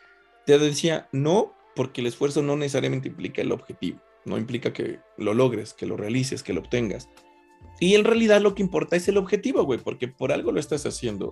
Te 0.45 0.59
decía, 0.59 1.07
no 1.13 1.53
porque 1.75 2.01
el 2.01 2.07
esfuerzo 2.07 2.41
no 2.41 2.57
necesariamente 2.57 3.07
implica 3.07 3.41
el 3.41 3.51
objetivo, 3.51 3.99
no 4.25 4.37
implica 4.37 4.73
que 4.73 4.99
lo 5.17 5.33
logres, 5.33 5.73
que 5.73 5.85
lo 5.85 5.95
realices, 5.95 6.43
que 6.43 6.53
lo 6.53 6.59
obtengas. 6.59 7.09
Y 7.79 7.95
en 7.95 8.03
realidad 8.03 8.41
lo 8.41 8.53
que 8.55 8.63
importa 8.63 8.95
es 8.95 9.07
el 9.07 9.17
objetivo, 9.17 9.63
güey, 9.63 9.79
porque 9.79 10.07
por 10.07 10.31
algo 10.31 10.51
lo 10.51 10.59
estás 10.59 10.85
haciendo. 10.85 11.29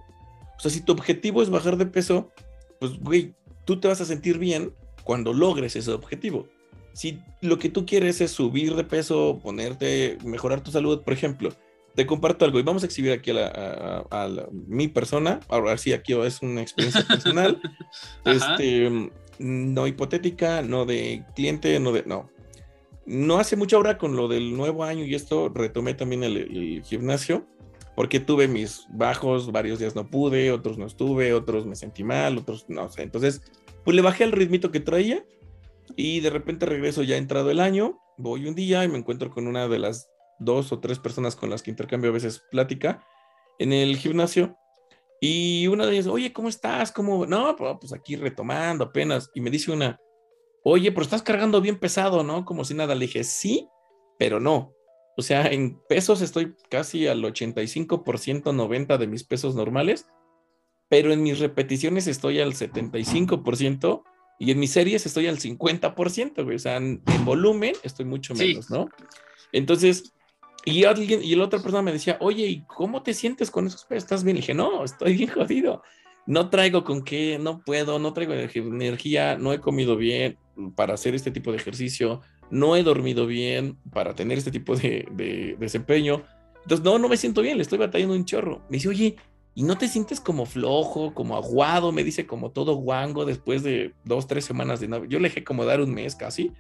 O 0.58 0.60
sea, 0.60 0.72
si 0.72 0.82
tu 0.82 0.94
objetivo 0.94 1.42
es 1.42 1.50
bajar 1.50 1.78
de 1.78 1.86
peso, 1.86 2.32
pues, 2.80 3.00
güey, 3.00 3.36
tú 3.66 3.80
te 3.80 3.88
vas 3.88 4.02
a 4.02 4.06
sentir 4.06 4.38
bien 4.38 4.74
cuando 5.04 5.34
logres 5.34 5.76
ese 5.76 5.92
objetivo. 5.92 6.48
Si 6.94 7.20
lo 7.42 7.58
que 7.58 7.70
tú 7.70 7.86
quieres 7.86 8.22
es 8.22 8.32
subir 8.32 8.76
de 8.76 8.84
peso, 8.84 9.40
ponerte, 9.42 10.18
mejorar 10.24 10.62
tu 10.62 10.72
salud, 10.72 11.02
por 11.02 11.14
ejemplo, 11.14 11.52
te 11.96 12.06
comparto 12.06 12.46
algo 12.46 12.60
y 12.60 12.64
vamos 12.64 12.84
a 12.84 12.86
exhibir 12.86 13.12
aquí 13.12 13.32
a, 13.32 14.06
a 14.10 14.48
mi 14.52 14.88
persona. 14.88 15.40
Ahora 15.50 15.78
sí, 15.78 15.94
aquí 15.94 16.14
es 16.14 16.42
una 16.42 16.62
experiencia 16.62 17.06
personal. 17.06 17.62
este, 18.26 19.10
no 19.40 19.88
hipotética, 19.88 20.62
no 20.62 20.86
de 20.86 21.24
cliente, 21.36 21.80
no 21.80 21.92
de. 21.92 22.04
No. 22.06 22.30
No 23.06 23.40
hace 23.40 23.56
mucha 23.56 23.78
hora 23.78 23.98
con 23.98 24.16
lo 24.16 24.28
del 24.28 24.56
nuevo 24.56 24.84
año 24.84 25.04
y 25.04 25.16
esto 25.16 25.50
retomé 25.50 25.96
también 25.96 26.24
el, 26.24 26.84
gimnasio 26.86 27.46
porque 27.96 28.20
tuve 28.20 28.48
mis 28.48 28.86
bajos, 28.90 29.52
varios 29.52 29.80
días 29.80 29.96
no 29.96 30.08
pude, 30.08 30.52
otros 30.52 30.78
no 30.78 30.86
estuve, 30.86 31.34
otros 31.34 31.66
me 31.66 31.76
sentí 31.76 32.04
mal, 32.04 32.38
otros 32.38 32.66
no 32.70 32.90
sé. 32.90 33.02
Entonces, 33.02 33.42
pues 33.84 33.96
le 33.96 34.02
bajé 34.02 34.24
el 34.24 34.32
ritmito 34.32 34.72
que 34.72 34.80
traía 34.80 35.26
y 35.96 36.20
de 36.20 36.30
repente 36.30 36.66
regreso 36.66 37.04
ya 37.04 37.18
entrado 37.18 37.52
el 37.52 37.60
año, 37.60 38.00
voy 38.18 38.48
un 38.48 38.56
día 38.56 38.84
y 38.84 38.88
me 38.88 38.98
encuentro 38.98 39.32
con 39.32 39.48
una 39.48 39.68
de 39.68 39.80
las 39.80 40.10
dos 40.40 40.72
o 40.72 40.80
tres 40.80 41.00
personas 41.00 41.36
con 41.36 41.50
las 41.50 41.62
que 41.64 41.72
intercambio 41.72 42.10
a 42.10 42.14
veces 42.14 42.44
plática 42.52 43.06
en 43.60 43.74
el 43.74 43.98
gimnasio 43.98 44.58
y 45.24 45.68
una 45.68 45.86
de 45.86 45.94
ellas, 45.94 46.08
oye, 46.08 46.34
¿cómo 46.34 46.50
estás? 46.50 46.92
¿Cómo? 46.92 47.28
No, 47.28 47.56
pues 47.56 47.94
aquí 47.94 48.16
retomando 48.16 48.86
apenas. 48.86 49.30
Y 49.36 49.42
me 49.42 49.52
dice 49.52 49.72
una, 49.72 50.00
oye, 50.64 50.92
pero 50.92 51.04
estás 51.04 51.22
cargando 51.22 51.62
bien 51.62 51.80
pesado, 51.80 52.24
¿no? 52.24 52.44
Como 52.44 52.66
si 52.66 52.74
nada. 52.74 52.96
Le 52.96 53.06
dije, 53.06 53.24
sí, 53.24 53.68
pero 54.18 54.40
no. 54.40 54.74
O 55.16 55.22
sea, 55.22 55.46
en 55.46 55.80
pesos 55.88 56.22
estoy 56.22 56.56
casi 56.72 57.06
al 57.06 57.22
85%, 57.22 58.02
90% 58.02 58.98
de 58.98 59.08
mis 59.08 59.24
pesos 59.24 59.54
normales, 59.54 60.08
pero 60.90 61.14
en 61.14 61.22
mis 61.22 61.38
repeticiones 61.38 62.08
estoy 62.08 62.40
al 62.40 62.54
75% 62.54 64.04
y 64.42 64.50
en 64.50 64.60
mis 64.60 64.72
series 64.72 65.06
estoy 65.06 65.28
al 65.28 65.38
50%, 65.38 66.44
güey. 66.44 66.56
O 66.56 66.60
sea, 66.60 66.78
en, 66.78 67.04
volumen 67.24 67.76
estoy 67.84 68.06
mucho 68.06 68.34
menos, 68.34 68.72
¿no? 68.72 68.90
Entonces, 69.52 70.16
y 70.66 70.84
alguien, 70.86 71.24
y 71.24 71.36
la 71.36 71.44
otra 71.44 71.60
persona 71.60 71.84
me 71.84 71.92
decía, 71.92 72.18
oye, 72.20 72.48
¿y 72.48 72.64
cómo 72.66 73.04
te 73.04 73.14
sientes 73.14 73.52
con 73.52 73.68
esos 73.68 73.86
pesos? 73.86 74.06
¿Estás 74.06 74.24
bien? 74.24 74.38
Y 74.38 74.40
dije, 74.40 74.56
no, 74.56 74.84
estoy 74.84 75.16
bien 75.16 75.30
jodido. 75.30 75.84
No 76.26 76.50
traigo 76.50 76.84
con 76.84 77.04
qué, 77.04 77.38
no 77.40 77.64
puedo, 77.64 78.00
no 78.00 78.14
traigo 78.14 78.34
energía, 78.34 79.38
no 79.38 79.54
he 79.54 79.62
comido 79.62 79.96
bien 79.96 80.40
para 80.76 80.96
hacer 80.96 81.14
este 81.14 81.30
tipo 81.30 81.52
de 81.52 81.58
ejercicio, 81.58 82.22
no 82.50 82.76
he 82.76 82.82
dormido 82.82 83.28
bien 83.28 83.78
para 83.94 84.16
tener 84.16 84.40
este 84.40 84.50
tipo 84.50 84.76
de, 84.76 85.08
de, 85.12 85.56
desempeño. 85.60 86.24
Entonces, 86.64 86.84
no, 86.84 86.98
no 86.98 87.10
me 87.10 87.18
siento 87.18 87.44
bien, 87.44 87.58
le 87.58 87.62
estoy 87.62 87.78
batallando 87.78 88.16
un 88.16 88.26
chorro. 88.26 88.64
Me 88.72 88.78
dice, 88.78 88.90
oye, 88.90 89.18
y 89.54 89.64
no 89.64 89.78
te 89.78 89.88
sientes 89.88 90.22
como 90.22 90.46
flojo, 90.46 91.14
como 91.14 91.36
aguado, 91.36 91.92
me 91.92 92.04
dice 92.04 92.26
como 92.26 92.52
todo 92.52 92.76
guango 92.76 93.26
después 93.26 93.64
de 93.64 93.94
dos, 94.06 94.28
tres 94.28 94.46
semanas 94.46 94.80
de 94.80 94.88
novio. 94.88 95.10
Yo 95.10 95.20
le 95.20 95.28
dejé 95.28 95.44
como 95.44 95.66
dar 95.66 95.82
un 95.82 95.94
mes 95.94 96.16
casi. 96.16 96.52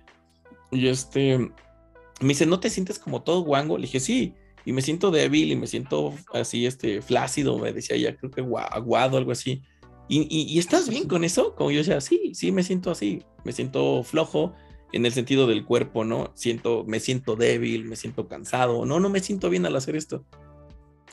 Y 0.71 0.87
este, 0.87 1.37
me 1.37 2.27
dice, 2.27 2.45
¿no 2.45 2.59
te 2.59 2.69
sientes 2.69 2.99
como 2.99 3.23
todo 3.23 3.41
guango? 3.41 3.77
Le 3.77 3.83
dije, 3.83 4.01
sí, 4.01 4.35
y 4.65 4.73
me 4.73 4.81
siento 4.81 5.09
débil 5.09 5.51
y 5.51 5.55
me 5.55 5.67
siento 5.67 6.13
así, 6.33 6.65
este, 6.65 7.01
flácido, 7.01 7.57
me 7.57 7.71
decía 7.71 7.95
ella, 7.95 8.15
creo 8.17 8.31
que 8.31 8.41
aguado, 8.41 9.17
algo 9.17 9.31
así. 9.31 9.61
¿Y, 10.09 10.27
y, 10.29 10.59
estás 10.59 10.89
bien 10.89 11.07
con 11.07 11.23
eso? 11.23 11.55
Como 11.55 11.71
yo 11.71 11.79
decía, 11.79 12.01
sí, 12.01 12.33
sí, 12.35 12.51
me 12.51 12.63
siento 12.63 12.91
así, 12.91 13.23
me 13.45 13.53
siento 13.53 14.03
flojo 14.03 14.53
en 14.91 15.05
el 15.05 15.13
sentido 15.13 15.47
del 15.47 15.63
cuerpo, 15.63 16.03
¿no? 16.03 16.31
Siento, 16.35 16.83
me 16.85 16.99
siento 16.99 17.37
débil, 17.37 17.85
me 17.85 17.95
siento 17.95 18.27
cansado, 18.27 18.85
no, 18.85 18.99
no 18.99 19.09
me 19.09 19.21
siento 19.21 19.49
bien 19.49 19.65
al 19.65 19.77
hacer 19.77 19.95
esto. 19.95 20.25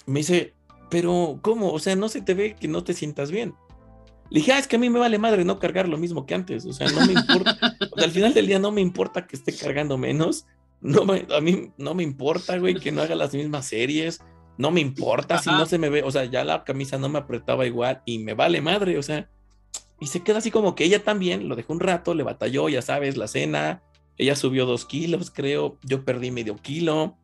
Me 0.07 0.21
dice, 0.21 0.55
pero 0.91 1.39
¿cómo? 1.43 1.73
O 1.73 1.79
sea, 1.79 1.97
no 1.97 2.09
se 2.09 2.21
te 2.21 2.35
ve 2.35 2.57
que 2.59 2.69
no 2.69 2.85
te 2.85 2.95
sientas 2.95 3.31
bien. 3.31 3.55
Le 4.31 4.41
dije, 4.41 4.53
ah, 4.53 4.59
es 4.59 4.67
que 4.67 4.77
a 4.77 4.79
mí 4.79 4.91
me 4.91 4.99
vale 4.99 5.19
madre 5.19 5.45
no 5.45 5.59
cargar 5.59 5.89
lo 5.89 5.97
mismo 5.97 6.27
que 6.27 6.35
antes. 6.35 6.67
O 6.67 6.73
sea, 6.73 6.89
no 6.91 7.07
me 7.07 7.13
importa. 7.15 7.59
al 7.97 8.11
final 8.11 8.35
del 8.35 8.47
día 8.47 8.59
no 8.59 8.71
me 8.71 8.81
importa 8.81 9.27
que 9.27 9.37
esté 9.37 9.55
cargando 9.57 9.97
menos. 9.97 10.47
No 10.81 11.03
a 11.03 11.41
mí 11.41 11.73
no 11.77 11.95
me 11.95 12.03
importa, 12.03 12.59
güey, 12.59 12.75
que 12.75 12.93
no 12.93 13.03
haga 13.03 13.15
las 13.15 13.35
mismas 13.35 13.67
series. 13.67 14.21
No 14.59 14.71
me 14.71 14.81
importa 14.81 15.39
si 15.39 15.51
no 15.51 15.67
se 15.67 15.79
me 15.79 15.89
ve. 15.89 16.03
O 16.03 16.11
sea, 16.11 16.25
ya 16.25 16.45
la 16.45 16.65
camisa 16.65 16.99
no 16.99 17.09
me 17.09 17.19
apretaba 17.19 17.67
igual 17.67 18.03
y 18.05 18.19
me 18.19 18.35
vale 18.35 18.61
madre. 18.61 18.99
O 18.99 19.03
sea, 19.03 19.29
y 20.01 20.07
se 20.07 20.23
queda 20.23 20.39
así 20.39 20.51
como 20.51 20.75
que 20.75 20.85
ella 20.85 21.03
también 21.03 21.49
lo 21.49 21.57
dejó 21.57 21.73
un 21.73 21.81
rato, 21.81 22.15
le 22.15 22.23
batalló, 22.23 22.69
ya 22.69 22.83
sabes, 22.83 23.17
la 23.17 23.29
cena. 23.29 23.83
Ella 24.19 24.37
subió 24.37 24.67
dos 24.67 24.85
kilos, 24.85 25.31
creo. 25.31 25.79
Yo 25.85 26.05
perdí 26.05 26.31
medio 26.31 26.57
kilo. 26.57 27.17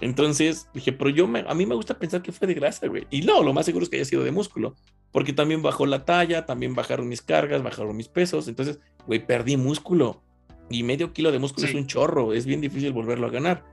Entonces 0.00 0.68
dije, 0.72 0.92
pero 0.92 1.10
yo 1.10 1.26
me, 1.26 1.44
a 1.46 1.54
mí 1.54 1.66
me 1.66 1.74
gusta 1.74 1.98
pensar 1.98 2.22
que 2.22 2.32
fue 2.32 2.46
de 2.46 2.54
grasa, 2.54 2.86
güey. 2.86 3.06
Y 3.10 3.22
no, 3.22 3.42
lo 3.42 3.52
más 3.52 3.66
seguro 3.66 3.82
es 3.82 3.90
que 3.90 3.96
haya 3.96 4.04
sido 4.04 4.22
de 4.22 4.30
músculo, 4.30 4.74
porque 5.10 5.32
también 5.32 5.62
bajó 5.62 5.86
la 5.86 6.04
talla, 6.04 6.46
también 6.46 6.74
bajaron 6.74 7.08
mis 7.08 7.22
cargas, 7.22 7.62
bajaron 7.62 7.96
mis 7.96 8.08
pesos. 8.08 8.46
Entonces, 8.46 8.78
güey, 9.06 9.24
perdí 9.24 9.56
músculo. 9.56 10.22
Y 10.70 10.82
medio 10.82 11.12
kilo 11.12 11.32
de 11.32 11.38
músculo 11.38 11.66
es 11.66 11.74
un 11.74 11.86
chorro, 11.86 12.32
es 12.34 12.44
bien 12.44 12.60
difícil 12.60 12.92
volverlo 12.92 13.26
a 13.26 13.30
ganar. 13.30 13.64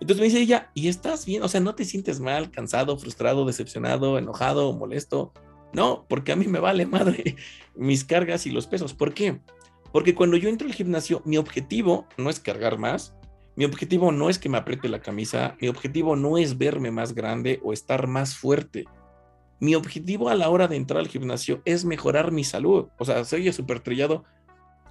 Entonces 0.00 0.18
me 0.18 0.26
dice 0.26 0.40
ella, 0.40 0.70
¿y 0.74 0.88
estás 0.88 1.26
bien? 1.26 1.42
O 1.42 1.48
sea, 1.48 1.60
¿no 1.60 1.74
te 1.74 1.84
sientes 1.84 2.20
mal, 2.20 2.50
cansado, 2.50 2.96
frustrado, 2.96 3.44
decepcionado, 3.44 4.18
enojado, 4.18 4.72
molesto? 4.72 5.32
No, 5.72 6.06
porque 6.08 6.32
a 6.32 6.36
mí 6.36 6.46
me 6.46 6.60
vale 6.60 6.86
madre 6.86 7.36
mis 7.74 8.04
cargas 8.04 8.46
y 8.46 8.50
los 8.50 8.66
pesos. 8.66 8.94
¿Por 8.94 9.12
qué? 9.12 9.40
Porque 9.92 10.14
cuando 10.14 10.36
yo 10.36 10.48
entro 10.48 10.66
al 10.66 10.74
gimnasio, 10.74 11.22
mi 11.24 11.36
objetivo 11.36 12.06
no 12.16 12.30
es 12.30 12.40
cargar 12.40 12.78
más, 12.78 13.14
mi 13.56 13.64
objetivo 13.64 14.10
no 14.10 14.28
es 14.30 14.38
que 14.38 14.48
me 14.48 14.58
apriete 14.58 14.88
la 14.88 15.00
camisa, 15.00 15.56
mi 15.60 15.68
objetivo 15.68 16.16
no 16.16 16.38
es 16.38 16.58
verme 16.58 16.90
más 16.90 17.14
grande 17.14 17.60
o 17.62 17.72
estar 17.72 18.06
más 18.06 18.36
fuerte. 18.36 18.84
Mi 19.60 19.74
objetivo 19.74 20.28
a 20.28 20.34
la 20.34 20.48
hora 20.48 20.66
de 20.66 20.76
entrar 20.76 21.00
al 21.00 21.08
gimnasio 21.08 21.62
es 21.64 21.84
mejorar 21.84 22.32
mi 22.32 22.42
salud. 22.42 22.88
O 22.98 23.04
sea, 23.04 23.24
se 23.24 23.36
oye 23.36 23.52
súper 23.52 23.80
trillado, 23.80 24.24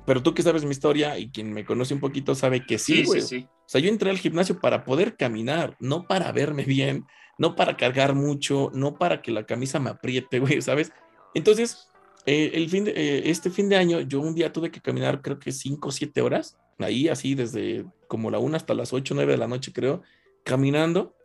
pero 0.06 0.24
tú 0.24 0.34
que 0.34 0.42
sabes 0.42 0.64
mi 0.64 0.72
historia 0.72 1.18
y 1.20 1.30
quien 1.30 1.52
me 1.52 1.66
conoce 1.66 1.94
un 1.94 2.00
poquito 2.00 2.36
sabe 2.36 2.66
que 2.66 2.78
sí, 2.78 3.04
güey. 3.04 3.22
Sí, 3.22 3.48
O 3.50 3.70
sea, 3.70 3.82
yo 3.82 3.90
entré 3.90 4.10
al 4.10 4.18
gimnasio 4.18 4.60
para 4.60 4.86
poder 4.86 5.18
caminar, 5.18 5.76
no 5.80 6.08
para 6.08 6.32
verme 6.32 6.64
bien, 6.64 7.06
no 7.38 7.56
para 7.56 7.76
cargar 7.76 8.16
mucho, 8.16 8.72
no 8.74 8.96
para 8.96 9.22
que 9.22 9.32
la 9.32 9.46
camisa 9.46 9.80
me 9.80 9.90
apriete, 9.90 10.40
güey, 10.40 10.62
¿sabes? 10.62 10.92
Entonces, 11.34 11.90
eh, 12.26 12.52
el 12.54 12.70
fin 12.70 12.86
de, 12.86 12.92
eh, 12.92 13.24
este 13.26 13.50
fin 13.50 13.68
de 13.68 13.76
año, 13.76 14.00
yo 14.00 14.22
un 14.22 14.36
día 14.36 14.54
tuve 14.54 14.72
que 14.72 14.82
caminar, 14.82 15.22
creo 15.22 15.40
que 15.40 15.52
5 15.52 15.90
o 15.90 15.92
7 15.92 16.22
horas, 16.22 16.58
ahí 16.80 17.08
así 17.08 17.36
desde 17.36 17.86
como 18.08 18.32
la 18.32 18.40
1 18.40 18.56
hasta 18.56 18.74
las 18.74 18.94
8 18.94 19.14
o 19.14 19.16
9 19.16 19.34
de 19.34 19.38
la 19.38 19.48
noche, 19.48 19.74
creo, 19.74 20.02
caminando. 20.44 21.16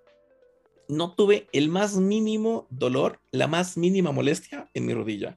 No 0.89 1.15
tuve 1.15 1.49
el 1.53 1.69
más 1.69 1.97
mínimo 1.97 2.67
dolor, 2.71 3.21
la 3.31 3.47
más 3.47 3.77
mínima 3.77 4.11
molestia 4.11 4.71
en 4.75 4.87
mi 4.87 4.95
rodilla. 4.95 5.37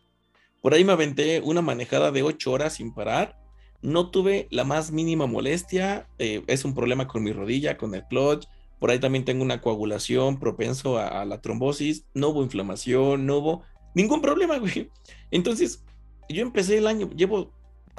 Por 0.62 0.74
ahí 0.74 0.86
me 0.86 0.93
aventé 0.93 1.41
una 1.41 1.62
manejada 1.62 2.12
de 2.12 2.24
8 2.24 2.51
horas 2.51 2.74
sin 2.74 2.93
parar. 2.93 3.38
No 3.82 4.12
tuve 4.12 4.47
la 4.51 4.64
más 4.64 4.91
mínima 4.91 5.26
molestia. 5.26 6.07
Eh, 6.20 6.43
es 6.47 6.64
un 6.64 6.74
problema 6.74 7.07
con 7.07 7.24
mi 7.24 7.34
rodilla, 7.34 7.78
con 7.78 7.95
el 7.95 8.05
clutch. 8.05 8.45
Por 8.80 8.91
ahí 8.91 8.99
también 8.99 9.26
tengo 9.26 9.43
una 9.43 9.59
coagulación 9.59 10.39
propenso 10.39 10.97
a, 10.97 11.22
a 11.22 11.26
la 11.26 11.41
trombosis. 11.41 12.05
No 12.14 12.30
hubo 12.30 12.43
inflamación, 12.43 13.26
no 13.26 13.38
hubo 13.38 13.64
ningún 13.93 14.22
problema, 14.22 14.57
güey. 14.57 14.89
Entonces, 15.32 15.84
yo 16.30 16.41
empecé 16.41 16.78
el 16.78 16.88
año, 16.88 17.09
llevo 17.09 17.51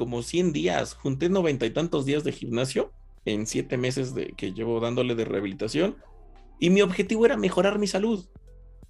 como 0.03 0.25
100 0.25 0.53
días, 0.53 0.95
junté 0.95 1.29
noventa 1.29 1.65
y 1.65 1.71
tantos 1.71 2.07
días 2.07 2.25
de 2.25 2.33
gimnasio 2.33 2.91
en 3.25 3.47
siete 3.47 3.77
meses 3.77 4.17
de, 4.17 4.35
que 4.37 4.53
llevo 4.53 4.81
dándole 4.81 5.15
de 5.15 5.25
rehabilitación 5.25 5.97
y 6.59 6.71
mi 6.71 6.83
objetivo 6.83 7.25
era 7.25 7.37
mejorar 7.37 7.79
mi 7.79 7.87
salud. 7.87 8.27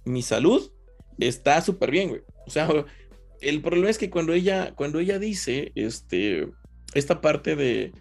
Mi 0.05 0.23
salud 0.23 0.71
está 1.19 1.61
súper 1.61 1.91
bien, 1.91 2.09
güey. 2.09 2.21
O 2.47 2.49
sea, 2.49 2.67
el 3.41 3.61
problema 3.61 3.91
es 3.91 3.99
que 3.99 4.09
cuando 4.09 4.33
ella, 4.33 4.73
cuando 4.73 4.97
ella 4.97 5.19
dice 5.19 5.71
este, 5.75 6.49
esta 6.95 7.21
parte 7.21 7.55
de 7.55 7.91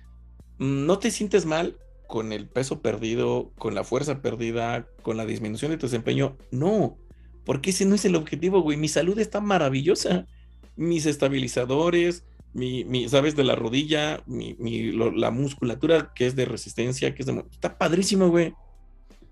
mm, 0.56 0.86
no 0.86 0.98
te 0.98 1.10
sientes 1.10 1.44
mal 1.44 1.76
con 2.08 2.32
el 2.32 2.48
peso 2.48 2.80
perdido, 2.80 3.52
con 3.58 3.74
la 3.74 3.84
fuerza 3.84 4.22
perdida, 4.22 4.88
con 5.02 5.18
la 5.18 5.26
disminución 5.26 5.70
de 5.70 5.76
tu 5.76 5.84
desempeño, 5.84 6.38
no, 6.50 6.96
porque 7.44 7.70
ese 7.70 7.84
no 7.84 7.94
es 7.94 8.06
el 8.06 8.16
objetivo, 8.16 8.62
güey. 8.62 8.78
Mi 8.78 8.88
salud 8.88 9.18
está 9.18 9.42
maravillosa. 9.42 10.26
Mis 10.76 11.04
estabilizadores, 11.04 12.24
mi, 12.52 12.84
mi 12.84 13.08
¿sabes? 13.08 13.36
De 13.36 13.44
la 13.44 13.54
rodilla, 13.54 14.22
mi, 14.26 14.54
la 14.92 15.30
musculatura 15.30 16.12
que 16.14 16.26
es 16.26 16.36
de 16.36 16.44
resistencia, 16.44 17.14
que 17.14 17.22
es 17.22 17.26
de... 17.26 17.44
Está 17.50 17.78
padrísimo, 17.78 18.28
güey. 18.28 18.54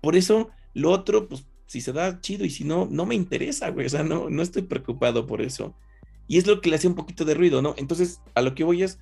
Por 0.01 0.15
eso, 0.15 0.49
lo 0.73 0.91
otro, 0.91 1.27
pues, 1.27 1.45
si 1.67 1.81
se 1.81 1.93
da 1.93 2.19
chido 2.19 2.45
y 2.45 2.49
si 2.49 2.63
no, 2.63 2.87
no 2.89 3.05
me 3.05 3.15
interesa, 3.15 3.69
güey. 3.69 3.85
O 3.85 3.89
sea, 3.89 4.03
no, 4.03 4.29
no 4.29 4.41
estoy 4.41 4.63
preocupado 4.63 5.27
por 5.27 5.41
eso. 5.41 5.75
Y 6.27 6.37
es 6.37 6.47
lo 6.47 6.61
que 6.61 6.69
le 6.69 6.75
hace 6.75 6.87
un 6.87 6.95
poquito 6.95 7.25
de 7.25 7.33
ruido, 7.33 7.61
¿no? 7.61 7.75
Entonces, 7.77 8.21
a 8.35 8.41
lo 8.41 8.55
que 8.55 8.63
voy 8.63 8.83
es, 8.83 8.99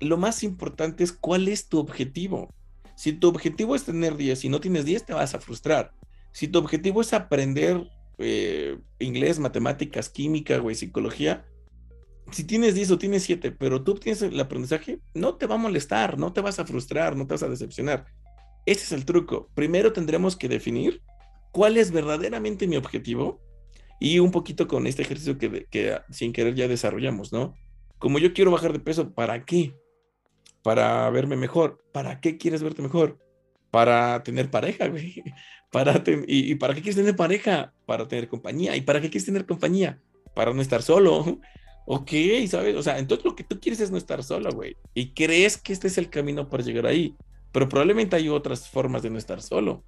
lo 0.00 0.16
más 0.16 0.42
importante 0.42 1.04
es 1.04 1.12
cuál 1.12 1.48
es 1.48 1.68
tu 1.68 1.78
objetivo. 1.78 2.52
Si 2.96 3.12
tu 3.12 3.28
objetivo 3.28 3.74
es 3.74 3.84
tener 3.84 4.16
10 4.16 4.44
y 4.44 4.48
no 4.48 4.60
tienes 4.60 4.84
10, 4.84 5.06
te 5.06 5.14
vas 5.14 5.34
a 5.34 5.40
frustrar. 5.40 5.92
Si 6.32 6.48
tu 6.48 6.58
objetivo 6.58 7.00
es 7.00 7.12
aprender 7.12 7.90
eh, 8.18 8.78
inglés, 8.98 9.38
matemáticas, 9.38 10.08
química, 10.08 10.58
güey, 10.58 10.74
psicología, 10.74 11.44
si 12.30 12.44
tienes 12.44 12.74
10 12.74 12.90
o 12.92 12.98
tienes 12.98 13.22
7, 13.24 13.52
pero 13.52 13.82
tú 13.82 13.92
obtienes 13.92 14.22
el 14.22 14.38
aprendizaje, 14.40 15.00
no 15.14 15.34
te 15.34 15.46
va 15.46 15.54
a 15.54 15.58
molestar, 15.58 16.18
no 16.18 16.32
te 16.32 16.40
vas 16.40 16.58
a 16.58 16.66
frustrar, 16.66 17.16
no 17.16 17.26
te 17.26 17.34
vas 17.34 17.42
a 17.42 17.48
decepcionar. 17.48 18.06
Ese 18.64 18.84
es 18.84 18.92
el 18.92 19.04
truco. 19.04 19.48
Primero 19.54 19.92
tendremos 19.92 20.36
que 20.36 20.48
definir 20.48 21.02
cuál 21.52 21.76
es 21.76 21.92
verdaderamente 21.92 22.66
mi 22.66 22.76
objetivo 22.76 23.40
y 24.00 24.18
un 24.18 24.30
poquito 24.30 24.66
con 24.66 24.86
este 24.86 25.02
ejercicio 25.02 25.38
que, 25.38 25.66
que 25.70 25.98
sin 26.10 26.32
querer 26.32 26.54
ya 26.54 26.68
desarrollamos, 26.68 27.32
¿no? 27.32 27.54
Como 27.98 28.18
yo 28.18 28.34
quiero 28.34 28.50
bajar 28.50 28.72
de 28.72 28.80
peso, 28.80 29.14
¿para 29.14 29.44
qué? 29.44 29.74
Para 30.62 31.08
verme 31.10 31.36
mejor. 31.36 31.82
¿Para 31.92 32.20
qué 32.20 32.36
quieres 32.36 32.62
verte 32.62 32.82
mejor? 32.82 33.18
Para 33.70 34.22
tener 34.22 34.50
pareja, 34.50 34.88
güey. 34.88 35.22
Para 35.72 36.02
y, 36.26 36.54
para 36.54 36.74
qué 36.74 36.80
quieres 36.80 36.96
tener 36.96 37.16
pareja? 37.16 37.74
Para 37.84 38.06
tener 38.08 38.28
compañía. 38.28 38.76
¿Y 38.76 38.82
para 38.82 39.00
qué 39.00 39.10
quieres 39.10 39.26
tener 39.26 39.44
compañía? 39.44 40.00
Para 40.34 40.54
no 40.54 40.62
estar 40.62 40.80
solo. 40.80 41.40
Ok, 41.86 42.10
¿sabes? 42.48 42.74
O 42.74 42.82
sea, 42.82 42.98
entonces 42.98 43.24
lo 43.24 43.36
que 43.36 43.44
tú 43.44 43.60
quieres 43.60 43.80
es 43.80 43.92
no 43.92 43.96
estar 43.96 44.22
solo, 44.24 44.50
güey. 44.50 44.76
Y 44.92 45.10
crees 45.14 45.56
que 45.56 45.72
este 45.72 45.86
es 45.86 45.96
el 45.98 46.10
camino 46.10 46.48
para 46.48 46.64
llegar 46.64 46.86
ahí. 46.86 47.14
Pero 47.52 47.68
probablemente 47.68 48.16
hay 48.16 48.28
otras 48.28 48.68
formas 48.68 49.02
de 49.02 49.10
no 49.10 49.18
estar 49.18 49.40
solo. 49.40 49.84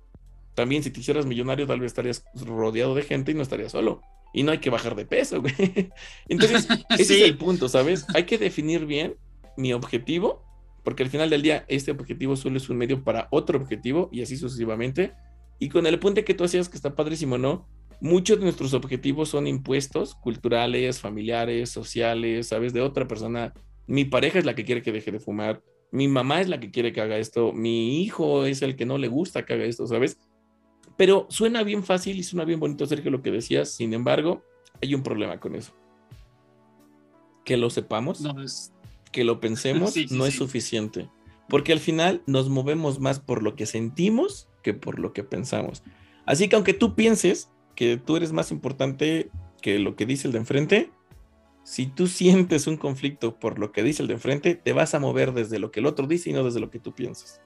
También 0.55 0.83
si 0.83 0.91
te 0.91 1.01
hicieras 1.01 1.27
millonario, 1.27 1.67
tal 1.67 1.81
vez 1.81 1.89
estarías 1.89 2.25
rodeado 2.35 2.95
de 2.95 3.03
gente 3.03 3.33
y 3.33 3.35
no 3.35 3.43
estarías 3.43 3.73
solo. 3.73 4.01
Y 4.33 4.45
no 4.45 4.53
hay 4.53 4.59
que 4.59 4.71
bajar 4.71 4.95
de 4.95 5.07
peso, 5.07 5.41
güey. 5.41 5.55
Entonces, 6.29 6.69
ese 6.99 7.17
es 7.17 7.23
el 7.23 7.37
punto, 7.37 7.69
¿sabes? 7.69 8.07
Hay 8.15 8.25
que 8.25 8.39
definir 8.39 8.87
bien 8.87 9.17
mi 9.57 9.73
objetivo, 9.73 10.45
porque 10.85 11.03
al 11.03 11.11
final 11.11 11.31
del 11.31 11.43
día 11.43 11.65
este 11.67 11.91
objetivo 11.91 12.37
solo 12.37 12.59
es 12.59 12.71
un 12.71 12.77
medio 12.77 13.03
para 13.03 13.27
otro 13.33 13.59
objetivo 13.59 14.09
y 14.13 14.23
así 14.23 14.37
sucesivamente. 14.37 15.15
Y 15.59 15.69
con 15.69 15.85
el 15.87 15.99
puente 15.99 16.25
que 16.25 16.35
tú 16.35 16.45
hacías, 16.45 16.69
que 16.69 16.77
está 16.77 16.95
padrísimo, 16.95 17.39
¿no? 17.39 17.67
Muchos 18.01 18.39
de 18.39 18.45
nuestros 18.45 18.75
objetivos 18.75 19.29
son 19.31 19.47
impuestos 19.47 20.15
culturales, 20.15 21.01
familiares, 21.01 21.71
sociales, 21.71 22.49
¿sabes? 22.49 22.73
De 22.73 22.81
otra 22.81 23.09
persona. 23.09 23.53
Mi 23.87 24.05
pareja 24.05 24.39
es 24.39 24.45
la 24.45 24.55
que 24.55 24.65
quiere 24.65 24.83
que 24.83 24.93
deje 24.93 25.11
de 25.11 25.19
fumar. 25.19 25.63
Mi 25.91 26.07
mamá 26.07 26.41
es 26.41 26.49
la 26.49 26.61
que 26.61 26.71
quiere 26.71 26.93
que 26.93 27.01
haga 27.01 27.19
esto. 27.19 27.53
Mi 27.53 28.03
hijo 28.03 28.45
es 28.45 28.63
el 28.63 28.77
que 28.77 28.87
no 28.87 28.99
le 28.99 29.09
gusta 29.09 29.45
que 29.45 29.55
haga 29.55 29.65
esto, 29.65 29.87
¿sabes? 29.87 30.19
Pero 30.97 31.27
suena 31.29 31.63
bien 31.65 31.83
fácil 31.83 32.19
y 32.19 32.23
suena 32.23 32.45
bien 32.45 32.61
bonito, 32.61 32.87
Sergio, 32.87 33.11
lo 33.11 33.23
que 33.23 33.31
decías. 33.31 33.71
Sin 33.71 33.93
embargo, 33.95 34.43
hay 34.81 34.95
un 34.95 35.03
problema 35.03 35.41
con 35.41 35.57
eso. 35.57 35.73
Que 37.45 37.57
lo 37.57 37.71
sepamos, 37.71 38.23
que 39.11 39.25
lo 39.25 39.41
pensemos, 39.41 39.95
no 40.11 40.27
es 40.27 40.35
suficiente. 40.35 41.09
Porque 41.49 41.73
al 41.73 41.81
final 41.81 42.23
nos 42.27 42.49
movemos 42.49 43.01
más 43.01 43.19
por 43.19 43.43
lo 43.43 43.57
que 43.57 43.67
sentimos 43.67 44.49
que 44.63 44.75
por 44.75 44.99
lo 44.99 45.13
que 45.13 45.25
pensamos. 45.25 45.83
Así 46.27 46.49
que 46.49 46.57
aunque 46.57 46.75
tú 46.75 46.95
pienses 46.95 47.51
que 47.79 47.97
tú 47.97 48.17
eres 48.17 48.33
más 48.33 48.51
importante 48.51 49.31
que 49.63 49.79
lo 49.79 49.95
que 49.95 50.05
dice 50.05 50.27
el 50.27 50.33
de 50.33 50.41
enfrente, 50.41 50.91
si 51.63 51.87
tú 51.87 52.09
sientes 52.09 52.67
un 52.67 52.77
conflicto 52.77 53.39
por 53.39 53.61
lo 53.61 53.71
que 53.71 53.85
dice 53.85 54.03
el 54.03 54.09
de 54.09 54.15
enfrente, 54.15 54.57
te 54.57 54.73
vas 54.73 54.95
a 54.95 54.99
mover 54.99 55.33
desde 55.33 55.61
lo 55.61 55.71
que 55.71 55.79
el 55.79 55.87
otro 55.87 56.09
dice 56.09 56.31
y 56.31 56.33
no 56.33 56.43
desde 56.43 56.59
lo 56.59 56.73
que 56.73 56.81
tú 56.81 56.93
piensas. 56.93 57.41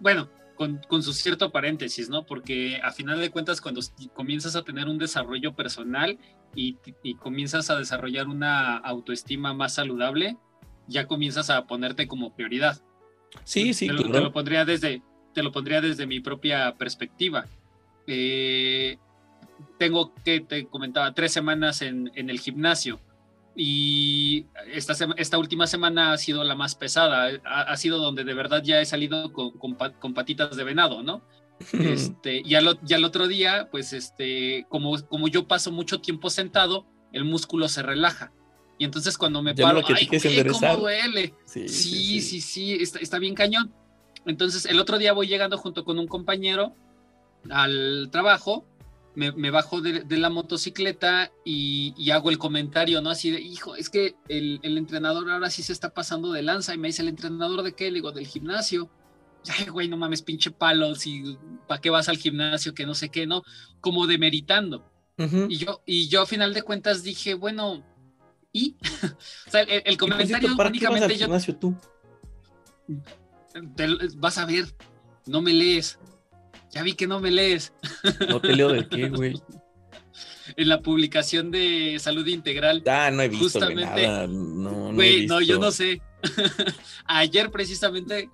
Bueno, 0.00 0.28
con, 0.54 1.02
su 1.02 1.14
cierto 1.14 1.50
paréntesis, 1.50 2.10
¿no? 2.10 2.26
Porque 2.26 2.78
a 2.84 2.92
final 2.92 3.18
de 3.18 3.30
cuentas, 3.30 3.62
cuando 3.62 3.80
comienzas 4.12 4.54
a 4.54 4.64
tener 4.64 4.86
un 4.86 4.98
desarrollo 4.98 5.54
personal 5.56 6.18
y, 6.54 6.76
comienzas 7.20 7.70
a 7.70 7.78
desarrollar 7.78 8.28
una 8.28 8.76
autoestima 8.76 9.54
más 9.54 9.72
saludable, 9.72 10.36
ya 10.88 11.06
comienzas 11.06 11.48
a 11.48 11.66
ponerte 11.66 12.06
como 12.06 12.34
prioridad. 12.34 12.82
Sí, 13.44 13.72
sí, 13.72 13.86
te 13.86 13.94
lo, 13.94 14.10
te 14.10 14.20
lo 14.20 14.30
pondría 14.30 14.66
desde, 14.66 15.02
te 15.32 15.42
lo 15.42 15.52
pondría 15.52 15.80
desde 15.80 16.06
mi 16.06 16.20
propia 16.20 16.76
perspectiva. 16.76 17.46
Eh, 18.12 18.98
tengo 19.78 20.12
que, 20.24 20.40
te 20.40 20.66
comentaba, 20.66 21.14
tres 21.14 21.32
semanas 21.32 21.80
en, 21.80 22.10
en 22.16 22.28
el 22.28 22.40
gimnasio 22.40 23.00
y 23.56 24.46
esta, 24.72 24.94
esta 25.16 25.38
última 25.38 25.66
semana 25.66 26.12
ha 26.12 26.18
sido 26.18 26.44
la 26.44 26.54
más 26.54 26.74
pesada, 26.74 27.30
ha, 27.44 27.76
sido 27.76 27.98
donde 27.98 28.24
de 28.24 28.34
verdad 28.34 28.62
ya 28.64 28.80
he 28.80 28.86
salido 28.86 29.32
con, 29.32 29.50
con, 29.50 30.14
patitas 30.14 30.56
de 30.56 30.64
venado, 30.64 31.02
¿no? 31.02 31.22
Este, 31.78 32.40
y, 32.42 32.54
al, 32.54 32.78
y 32.86 32.94
al 32.94 33.04
otro 33.04 33.28
día, 33.28 33.68
pues 33.70 33.92
este, 33.92 34.64
como, 34.70 34.96
como 35.08 35.28
yo 35.28 35.46
paso 35.46 35.70
mucho 35.70 36.00
tiempo 36.00 36.30
sentado, 36.30 36.86
el 37.12 37.24
músculo 37.24 37.68
se 37.68 37.82
relaja. 37.82 38.32
Y 38.78 38.84
entonces 38.84 39.18
cuando 39.18 39.42
me 39.42 39.54
paro, 39.54 39.82
¡ay, 39.94 40.08
cómo 40.50 40.76
duele! 40.78 41.34
Sí, 41.44 41.68
sí, 41.68 42.20
sí, 42.22 42.40
sí, 42.40 42.72
está, 42.80 42.98
está, 43.00 43.18
bien 43.18 43.34
cañón. 43.34 43.74
Entonces 44.24 44.64
el 44.64 44.80
otro 44.80 44.96
día 44.96 45.12
voy 45.12 45.26
llegando 45.26 45.58
junto 45.58 45.84
con 45.84 45.98
un 45.98 46.06
compañero 46.06 46.74
al 47.48 48.08
trabajo 48.10 48.66
me, 49.14 49.50
bajo 49.50 49.80
de, 49.80 50.04
la 50.18 50.30
motocicleta 50.30 51.32
y, 51.44 52.10
hago 52.10 52.30
el 52.30 52.38
comentario, 52.38 53.00
¿no? 53.00 53.10
Así 53.10 53.30
de, 53.30 53.40
hijo, 53.40 53.76
es 53.76 53.90
que 53.90 54.16
el, 54.28 54.60
entrenador 54.62 55.30
ahora 55.30 55.50
sí 55.50 55.62
se 55.62 55.72
está 55.72 55.90
pasando 55.90 56.32
de 56.32 56.42
lanza 56.42 56.74
y 56.74 56.78
me 56.78 56.88
dice, 56.88 57.02
¿el 57.02 57.08
entrenador 57.08 57.62
de 57.62 57.72
qué? 57.72 57.86
Le 57.90 57.96
digo, 57.96 58.12
del 58.12 58.26
gimnasio. 58.26 58.90
Ay, 59.58 59.66
güey, 59.66 59.88
no 59.88 59.96
mames, 59.96 60.22
pinche 60.22 60.50
palo, 60.50 60.94
si, 60.94 61.36
¿para 61.66 61.80
qué 61.80 61.90
vas 61.90 62.08
al 62.08 62.18
gimnasio? 62.18 62.74
Que 62.74 62.86
no 62.86 62.94
sé 62.94 63.08
qué, 63.08 63.26
¿no? 63.26 63.42
Como 63.80 64.06
demeritando. 64.06 64.84
y, 65.18 65.56
yo, 65.56 65.82
y 65.84 66.08
yo 66.08 66.22
a 66.22 66.26
final 66.26 66.54
de 66.54 66.62
cuentas 66.62 67.02
dije, 67.02 67.34
bueno, 67.34 67.84
¿y? 68.52 68.76
o 69.46 69.50
sea, 69.50 69.62
el, 69.62 69.96
comentario 69.98 70.56
¿para 70.56 70.70
qué 70.72 70.88
vas 70.88 71.02
al 71.02 71.12
gimnasio 71.12 71.56
tú? 71.56 71.76
vas 74.16 74.38
a 74.38 74.46
ver, 74.46 74.66
no 75.26 75.42
me 75.42 75.52
lees. 75.52 75.98
Ya 76.70 76.82
vi 76.82 76.94
que 76.94 77.06
no 77.06 77.20
me 77.20 77.30
lees. 77.30 77.72
No 78.28 78.40
te 78.40 78.54
leo 78.54 78.72
de 78.72 78.88
qué, 78.88 79.08
güey. 79.08 79.34
en 80.56 80.68
la 80.68 80.80
publicación 80.80 81.50
de 81.50 81.96
Salud 81.98 82.26
Integral. 82.26 82.82
Ah, 82.86 83.10
no 83.10 83.22
he 83.22 83.28
visto 83.28 83.44
justamente, 83.44 84.06
nada. 84.06 84.26
No, 84.26 84.92
güey, 84.92 85.26
no, 85.26 85.40
yo 85.40 85.58
no 85.58 85.70
sé. 85.70 86.00
Ayer 87.06 87.50
precisamente 87.50 88.28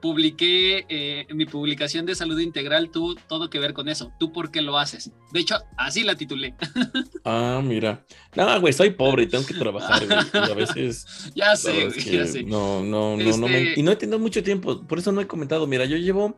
publiqué 0.00 0.84
eh, 0.88 1.26
mi 1.32 1.46
publicación 1.46 2.04
de 2.04 2.16
salud 2.16 2.36
integral, 2.40 2.90
tú 2.90 3.16
todo 3.28 3.48
que 3.48 3.60
ver 3.60 3.72
con 3.72 3.88
eso. 3.88 4.12
¿Tú 4.18 4.32
por 4.32 4.50
qué 4.50 4.60
lo 4.60 4.76
haces? 4.76 5.12
De 5.30 5.38
hecho, 5.38 5.56
así 5.76 6.02
la 6.02 6.16
titulé. 6.16 6.56
ah, 7.24 7.62
mira. 7.62 8.04
No, 8.34 8.60
güey, 8.60 8.72
soy 8.72 8.90
pobre 8.90 9.22
y 9.22 9.26
tengo 9.28 9.46
que 9.46 9.54
trabajar, 9.54 10.04
güey. 10.04 10.18
a 10.50 10.54
veces. 10.54 11.06
Ya 11.36 11.54
sé, 11.54 11.86
güey, 11.86 12.00
ya 12.00 12.26
sé. 12.26 12.42
No, 12.42 12.82
no, 12.82 13.16
no, 13.16 13.36
no 13.36 13.48
me... 13.48 13.62
Este 13.62 13.80
y 13.80 13.82
no 13.84 13.92
he 13.92 13.96
tenido 13.96 14.18
mucho 14.18 14.42
tiempo, 14.42 14.82
por 14.82 14.98
eso 14.98 15.12
no 15.12 15.20
he 15.20 15.26
comentado. 15.28 15.68
Mira, 15.68 15.84
yo 15.84 15.96
llevo 15.96 16.36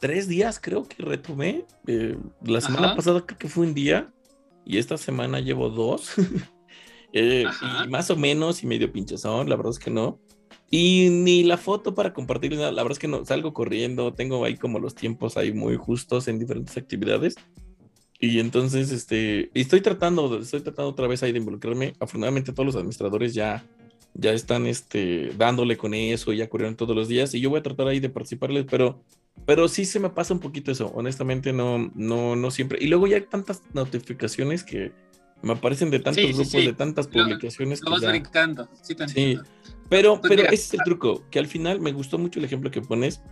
tres 0.00 0.26
días 0.26 0.58
creo 0.60 0.88
que 0.88 1.02
retomé. 1.02 1.64
Eh, 1.86 2.16
la 2.42 2.60
semana 2.60 2.96
pasada 2.96 3.24
creo 3.24 3.38
que 3.38 3.48
fue 3.48 3.66
un 3.66 3.74
día 3.74 4.12
y 4.64 4.78
esta 4.78 4.98
semana 4.98 5.38
llevo 5.40 5.70
dos. 5.70 6.14
Eh, 7.12 7.44
y 7.44 7.88
más 7.88 8.08
o 8.10 8.16
menos 8.16 8.62
y 8.62 8.68
medio 8.68 8.92
pinchazón, 8.92 9.48
la 9.48 9.56
verdad 9.56 9.72
es 9.72 9.80
que 9.80 9.90
no. 9.90 10.20
Y 10.70 11.08
ni 11.10 11.42
la 11.42 11.56
foto 11.56 11.92
para 11.92 12.12
compartir, 12.12 12.52
la 12.52 12.70
verdad 12.70 12.92
es 12.92 13.00
que 13.00 13.08
no, 13.08 13.24
salgo 13.24 13.52
corriendo, 13.52 14.14
tengo 14.14 14.44
ahí 14.44 14.56
como 14.56 14.78
los 14.78 14.94
tiempos 14.94 15.36
ahí 15.36 15.52
muy 15.52 15.74
justos 15.74 16.28
en 16.28 16.38
diferentes 16.38 16.76
actividades. 16.76 17.34
Y 18.20 18.38
entonces, 18.38 18.92
este, 18.92 19.50
estoy 19.60 19.80
tratando, 19.80 20.38
estoy 20.38 20.60
tratando 20.60 20.90
otra 20.90 21.08
vez 21.08 21.24
ahí 21.24 21.32
de 21.32 21.38
involucrarme. 21.38 21.94
Afortunadamente 21.98 22.52
todos 22.52 22.66
los 22.66 22.76
administradores 22.76 23.34
ya, 23.34 23.66
ya 24.14 24.32
están, 24.32 24.68
este, 24.68 25.32
dándole 25.36 25.76
con 25.76 25.94
eso, 25.94 26.32
ya 26.32 26.48
corrieron 26.48 26.76
todos 26.76 26.94
los 26.94 27.08
días 27.08 27.34
y 27.34 27.40
yo 27.40 27.50
voy 27.50 27.58
a 27.58 27.64
tratar 27.64 27.88
ahí 27.88 27.98
de 27.98 28.08
participarles, 28.08 28.66
pero 28.70 29.02
pero 29.46 29.68
sí 29.68 29.84
se 29.84 30.00
me 30.00 30.10
pasa 30.10 30.34
un 30.34 30.40
poquito 30.40 30.70
eso, 30.70 30.90
honestamente 30.94 31.52
no, 31.52 31.90
no, 31.94 32.36
no 32.36 32.50
siempre. 32.50 32.78
Y 32.80 32.86
luego 32.86 33.06
ya 33.06 33.16
hay 33.16 33.22
tantas 33.22 33.62
notificaciones 33.72 34.64
que 34.64 34.92
me 35.42 35.52
aparecen 35.52 35.90
de 35.90 36.00
tantos 36.00 36.24
grupos, 36.24 36.52
de 36.52 36.72
tantas 36.72 37.06
publicaciones. 37.06 37.80
Lo, 37.82 37.92
vas 37.92 38.02
brincando, 38.02 38.68
sí, 38.82 38.94
sí. 39.08 39.38
Pero, 39.88 40.20
pues 40.20 40.30
pero 40.30 40.42
ese 40.44 40.54
es 40.54 40.74
el 40.74 40.80
truco, 40.84 41.24
que 41.30 41.38
al 41.38 41.46
final 41.46 41.80
me 41.80 41.92
gustó 41.92 42.18
mucho 42.18 42.38
el 42.38 42.44
ejemplo 42.44 42.70
que 42.70 42.80
pones, 42.80 43.22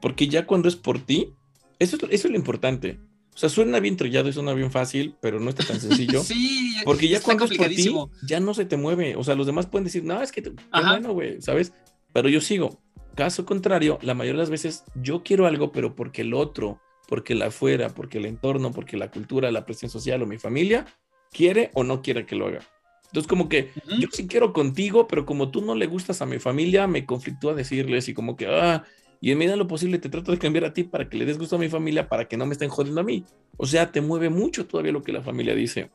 porque 0.00 0.28
ya 0.28 0.46
cuando 0.46 0.68
es 0.68 0.76
por 0.76 1.00
ti, 1.00 1.34
eso 1.78 1.96
es, 1.96 2.02
eso 2.10 2.28
es 2.28 2.30
lo 2.30 2.36
importante. 2.36 3.00
O 3.34 3.38
sea, 3.38 3.50
suena 3.50 3.80
bien 3.80 3.98
trillado 3.98 4.30
y 4.30 4.32
suena 4.32 4.54
bien 4.54 4.70
fácil, 4.70 5.14
pero 5.20 5.40
no 5.40 5.50
está 5.50 5.62
tan 5.62 5.78
sencillo. 5.78 6.22
sí, 6.24 6.76
porque 6.84 7.06
ya 7.06 7.20
cuando 7.20 7.44
es 7.44 7.56
por 7.56 7.68
ti, 7.68 7.94
ya 8.26 8.40
no 8.40 8.54
se 8.54 8.64
te 8.64 8.78
mueve. 8.78 9.14
O 9.16 9.24
sea, 9.24 9.34
los 9.34 9.46
demás 9.46 9.66
pueden 9.66 9.84
decir, 9.84 10.04
no, 10.04 10.22
es 10.22 10.32
que, 10.32 10.40
te, 10.40 10.52
bueno, 10.72 11.12
güey, 11.12 11.42
¿sabes? 11.42 11.72
Pero 12.14 12.30
yo 12.30 12.40
sigo. 12.40 12.80
Caso 13.16 13.46
contrario, 13.46 13.98
la 14.02 14.12
mayoría 14.12 14.36
de 14.36 14.42
las 14.42 14.50
veces 14.50 14.84
yo 14.94 15.22
quiero 15.22 15.46
algo, 15.46 15.72
pero 15.72 15.96
porque 15.96 16.20
el 16.20 16.34
otro, 16.34 16.82
porque 17.08 17.34
la 17.34 17.46
afuera, 17.46 17.88
porque 17.88 18.18
el 18.18 18.26
entorno, 18.26 18.72
porque 18.72 18.98
la 18.98 19.10
cultura, 19.10 19.50
la 19.50 19.64
presión 19.64 19.90
social 19.90 20.22
o 20.22 20.26
mi 20.26 20.36
familia 20.36 20.86
quiere 21.32 21.70
o 21.72 21.82
no 21.82 22.02
quiere 22.02 22.26
que 22.26 22.36
lo 22.36 22.46
haga. 22.46 22.60
Entonces, 23.06 23.26
como 23.26 23.48
que 23.48 23.70
yo 23.98 24.08
sí 24.12 24.26
quiero 24.26 24.52
contigo, 24.52 25.08
pero 25.08 25.24
como 25.24 25.50
tú 25.50 25.62
no 25.62 25.74
le 25.74 25.86
gustas 25.86 26.20
a 26.20 26.26
mi 26.26 26.38
familia, 26.38 26.86
me 26.86 27.06
conflictúa 27.06 27.54
decirles 27.54 28.06
y 28.08 28.14
como 28.14 28.36
que, 28.36 28.48
ah, 28.48 28.84
y 29.22 29.30
en 29.30 29.38
medida 29.38 29.52
de 29.52 29.58
lo 29.58 29.66
posible 29.66 29.98
te 29.98 30.10
trato 30.10 30.32
de 30.32 30.38
cambiar 30.38 30.66
a 30.66 30.74
ti 30.74 30.84
para 30.84 31.08
que 31.08 31.16
le 31.16 31.24
des 31.24 31.38
gusto 31.38 31.56
a 31.56 31.58
mi 31.58 31.70
familia, 31.70 32.10
para 32.10 32.28
que 32.28 32.36
no 32.36 32.44
me 32.44 32.52
estén 32.52 32.68
jodiendo 32.68 33.00
a 33.00 33.04
mí. 33.04 33.24
O 33.56 33.64
sea, 33.64 33.90
te 33.92 34.02
mueve 34.02 34.28
mucho 34.28 34.66
todavía 34.66 34.92
lo 34.92 35.02
que 35.02 35.12
la 35.12 35.22
familia 35.22 35.54
dice. 35.54 35.90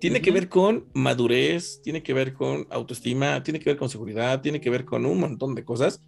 Tiene 0.00 0.22
que 0.22 0.30
ver 0.30 0.48
con 0.48 0.86
madurez, 0.94 1.80
tiene 1.82 2.02
que 2.02 2.14
ver 2.14 2.32
con 2.32 2.66
autoestima, 2.70 3.42
tiene 3.42 3.60
que 3.60 3.70
ver 3.70 3.76
con 3.76 3.88
seguridad, 3.88 4.40
tiene 4.40 4.60
que 4.60 4.70
ver 4.70 4.84
con 4.84 5.04
un 5.04 5.20
montón 5.20 5.54
de 5.54 5.64
cosas 5.64 6.02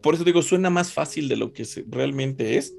por 0.00 0.14
eso 0.14 0.24
digo, 0.24 0.42
suena 0.42 0.70
más 0.70 0.92
fácil 0.92 1.28
de 1.28 1.36
lo 1.36 1.52
que 1.52 1.66
realmente 1.88 2.56
es, 2.56 2.74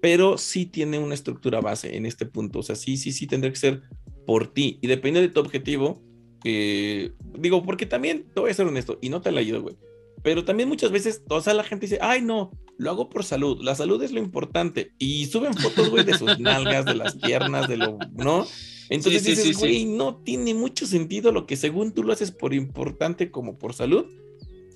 pero 0.00 0.36
sí 0.38 0.66
tiene 0.66 0.98
una 0.98 1.14
estructura 1.14 1.60
base 1.60 1.96
en 1.96 2.06
este 2.06 2.26
punto. 2.26 2.58
O 2.60 2.62
sea, 2.62 2.76
sí, 2.76 2.96
sí, 2.96 3.12
sí 3.12 3.26
tendría 3.26 3.52
que 3.52 3.58
ser 3.58 3.82
por 4.26 4.52
ti. 4.52 4.78
Y 4.82 4.86
depende 4.86 5.20
de 5.20 5.28
tu 5.28 5.40
objetivo. 5.40 6.02
digo, 6.42 7.62
porque 7.64 7.86
también 7.86 8.26
te 8.34 8.40
voy 8.40 8.50
a 8.50 8.54
ser 8.54 8.66
honesto, 8.66 8.98
y 9.00 9.08
no 9.08 9.20
te 9.20 9.32
la 9.32 9.40
ayudo, 9.40 9.62
güey. 9.62 9.76
Pero 10.22 10.44
también 10.44 10.68
muchas 10.68 10.90
veces, 10.90 11.22
o 11.28 11.40
sea, 11.40 11.54
la 11.54 11.64
gente 11.64 11.86
dice, 11.86 11.98
ay, 12.00 12.22
no, 12.22 12.50
lo 12.78 12.90
hago 12.90 13.08
por 13.08 13.24
salud. 13.24 13.62
La 13.62 13.74
salud 13.74 14.02
es 14.02 14.12
lo 14.12 14.20
importante. 14.20 14.92
Y 14.98 15.26
suben 15.26 15.54
fotos, 15.54 15.90
güey, 15.90 16.04
de 16.04 16.16
sus 16.16 16.38
nalgas, 16.40 16.84
de 16.84 16.94
las 16.94 17.16
piernas, 17.16 17.68
de 17.68 17.76
lo, 17.76 17.98
¿no? 18.12 18.46
Entonces 18.88 19.24
dices, 19.24 19.58
güey, 19.58 19.84
no 19.84 20.16
tiene 20.16 20.54
mucho 20.54 20.86
sentido 20.86 21.32
lo 21.32 21.46
que 21.46 21.56
según 21.56 21.92
tú 21.92 22.04
lo 22.04 22.12
haces 22.12 22.30
por 22.30 22.54
importante 22.54 23.30
como 23.30 23.58
por 23.58 23.74
salud 23.74 24.06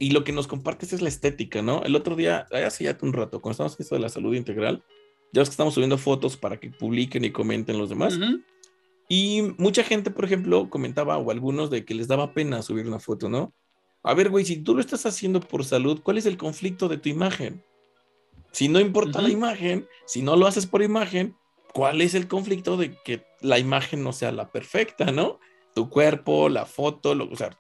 y 0.01 0.11
lo 0.11 0.25
que 0.25 0.33
nos 0.33 0.49
compartes 0.49 0.93
es 0.93 1.03
la 1.03 1.09
estética, 1.09 1.63
¿no? 1.63 1.83
El 1.85 1.95
otro 1.95 2.17
día, 2.17 2.47
hace 2.51 2.85
ya 2.85 2.99
un 3.03 3.13
rato, 3.13 3.41
cuando 3.41 3.53
estamos 3.53 3.79
esto 3.79 3.95
de 3.95 4.01
la 4.01 4.09
salud 4.09 4.35
integral, 4.35 4.83
ya 5.33 5.43
ves 5.43 5.51
que 5.51 5.53
estamos 5.53 5.75
subiendo 5.75 5.99
fotos 5.99 6.37
para 6.37 6.59
que 6.59 6.71
publiquen 6.71 7.25
y 7.25 7.31
comenten 7.31 7.79
los 7.79 7.91
demás. 7.91 8.19
Y 9.09 9.43
mucha 9.59 9.85
gente, 9.85 10.11
por 10.11 10.25
ejemplo, 10.25 10.71
comentaba, 10.71 11.19
o 11.19 11.31
algunos, 11.31 11.71
de 11.71 11.85
que 11.85 11.95
les 11.95 12.09
daba 12.09 12.33
pena 12.33 12.63
subir 12.63 12.87
una 12.87 12.99
foto, 12.99 13.29
¿no? 13.29 13.53
A 14.03 14.15
ver, 14.15 14.31
güey, 14.31 14.45
si 14.45 14.57
tú 14.57 14.75
lo 14.75 14.81
estás 14.81 15.05
haciendo 15.05 15.41
por 15.41 15.65
salud, 15.65 16.01
¿cuál 16.03 16.17
es 16.17 16.27
el 16.27 16.39
conflicto 16.39 16.89
de 16.89 16.97
tu 16.97 17.11
imagen? 17.11 17.63
Si 18.53 18.69
no 18.69 18.81
importa 18.81 19.23
la 19.23 19.31
imagen, 19.31 19.87
si 20.07 20.23
no 20.23 20.37
lo 20.37 20.47
haces 20.47 20.67
por 20.67 20.83
imagen, 20.83 21.37
¿cuál 21.73 22.01
es 22.01 22.15
el 22.15 22.29
conflicto 22.29 22.77
de 22.77 22.97
que 23.05 23.25
la 23.41 23.59
imagen 23.59 24.03
no 24.03 24.13
sea 24.13 24.33
la 24.33 24.51
perfecta, 24.51 25.13
¿no? 25.13 25.39
Tu 25.75 25.89
cuerpo, 25.89 26.49
la 26.49 26.67
foto, 26.67 27.15
lo, 27.15 27.31
o 27.31 27.37
sea, 27.37 27.51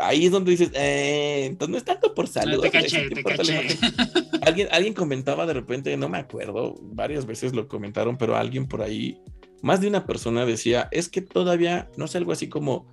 ahí 0.00 0.26
es 0.26 0.32
donde 0.32 0.50
dices, 0.52 0.70
eh, 0.74 1.44
entonces 1.46 1.70
no 1.70 1.78
es 1.78 1.84
tanto 1.84 2.14
por 2.14 2.28
salud. 2.28 2.60
te 2.60 2.70
caché, 2.70 3.08
te 3.10 3.22
caché. 3.22 3.68
Alguien, 4.42 4.68
alguien 4.72 4.94
comentaba 4.94 5.46
de 5.46 5.54
repente, 5.54 5.96
no 5.96 6.08
me 6.08 6.18
acuerdo, 6.18 6.74
varias 6.82 7.26
veces 7.26 7.54
lo 7.54 7.68
comentaron, 7.68 8.18
pero 8.18 8.36
alguien 8.36 8.66
por 8.66 8.82
ahí, 8.82 9.20
más 9.62 9.80
de 9.80 9.86
una 9.86 10.04
persona 10.04 10.44
decía, 10.44 10.88
es 10.90 11.08
que 11.08 11.20
todavía, 11.22 11.88
no 11.96 12.08
sé, 12.08 12.18
algo 12.18 12.32
así 12.32 12.48
como, 12.48 12.88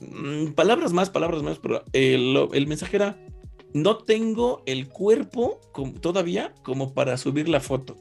mm, 0.00 0.48
palabras 0.48 0.92
más, 0.92 1.08
palabras 1.08 1.42
menos, 1.42 1.60
pero 1.60 1.82
el, 1.94 2.48
el 2.52 2.66
mensaje 2.66 2.96
era, 2.96 3.18
no 3.74 3.98
tengo 3.98 4.62
el 4.66 4.88
cuerpo 4.88 5.60
todavía 6.00 6.54
como 6.62 6.94
para 6.94 7.16
subir 7.16 7.48
la 7.48 7.60
foto. 7.60 7.96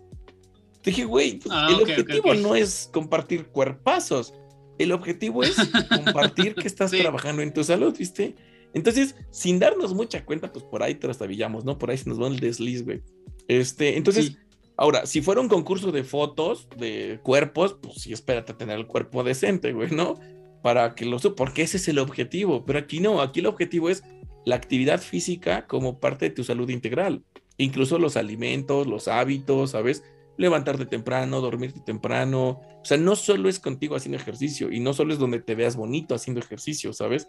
Dije, 0.83 1.05
güey, 1.05 1.39
ah, 1.49 1.67
el 1.69 1.81
objetivo 1.81 2.33
no 2.35 2.55
es 2.55 2.89
compartir 2.93 3.47
cuerpazos 3.47 4.33
el 4.77 4.91
objetivo 4.91 5.43
es 5.43 5.55
compartir 5.89 6.55
que 6.55 6.67
estás 6.67 6.91
trabajando 6.91 7.41
en 7.41 7.53
tu 7.53 7.63
salud, 7.63 7.95
¿viste? 7.97 8.35
Entonces, 8.73 9.15
sin 9.31 9.59
darnos 9.59 9.93
mucha 9.93 10.25
cuenta, 10.25 10.51
pues 10.51 10.65
por 10.65 10.83
ahí 10.83 10.95
trastabillamos, 10.95 11.63
¿no? 11.63 11.77
Por 11.77 11.91
ahí 11.91 11.97
se 11.97 12.09
nos 12.09 12.21
va 12.21 12.27
el 12.27 12.39
desliz, 12.39 12.83
güey. 12.83 13.01
Este, 13.47 13.95
entonces, 13.95 14.37
ahora, 14.75 15.05
si 15.05 15.21
fuera 15.21 15.39
un 15.39 15.47
concurso 15.47 15.91
de 15.91 16.03
fotos, 16.03 16.67
de 16.77 17.19
cuerpos, 17.23 17.77
pues 17.81 18.01
sí, 18.01 18.11
espérate 18.11 18.51
a 18.51 18.57
tener 18.57 18.77
el 18.77 18.87
cuerpo 18.87 19.23
decente, 19.23 19.71
güey, 19.71 19.91
¿no? 19.91 20.15
Para 20.61 20.95
que 20.95 21.05
lo 21.05 21.19
porque 21.35 21.61
ese 21.61 21.77
es 21.77 21.87
el 21.87 21.99
objetivo. 21.99 22.65
Pero 22.65 22.79
aquí 22.79 22.99
no, 22.99 23.21
aquí 23.21 23.39
el 23.39 23.45
objetivo 23.45 23.89
es 23.89 24.03
la 24.45 24.55
actividad 24.55 25.01
física 25.01 25.67
como 25.67 25.99
parte 25.99 26.25
de 26.25 26.35
tu 26.35 26.43
salud 26.43 26.69
integral. 26.69 27.23
Incluso 27.57 27.99
los 27.99 28.17
alimentos, 28.17 28.87
los 28.87 29.07
hábitos, 29.07 29.71
¿sabes? 29.71 30.03
Levantarte 30.37 30.85
temprano, 30.85 31.41
dormirte 31.41 31.79
temprano. 31.79 32.61
O 32.81 32.85
sea, 32.85 32.97
no 32.97 33.15
solo 33.15 33.49
es 33.49 33.59
contigo 33.59 33.95
haciendo 33.95 34.17
ejercicio 34.17 34.71
y 34.71 34.79
no 34.79 34.93
solo 34.93 35.13
es 35.13 35.19
donde 35.19 35.39
te 35.39 35.55
veas 35.55 35.75
bonito 35.75 36.13
haciendo 36.15 36.41
ejercicio, 36.41 36.93
¿sabes? 36.93 37.27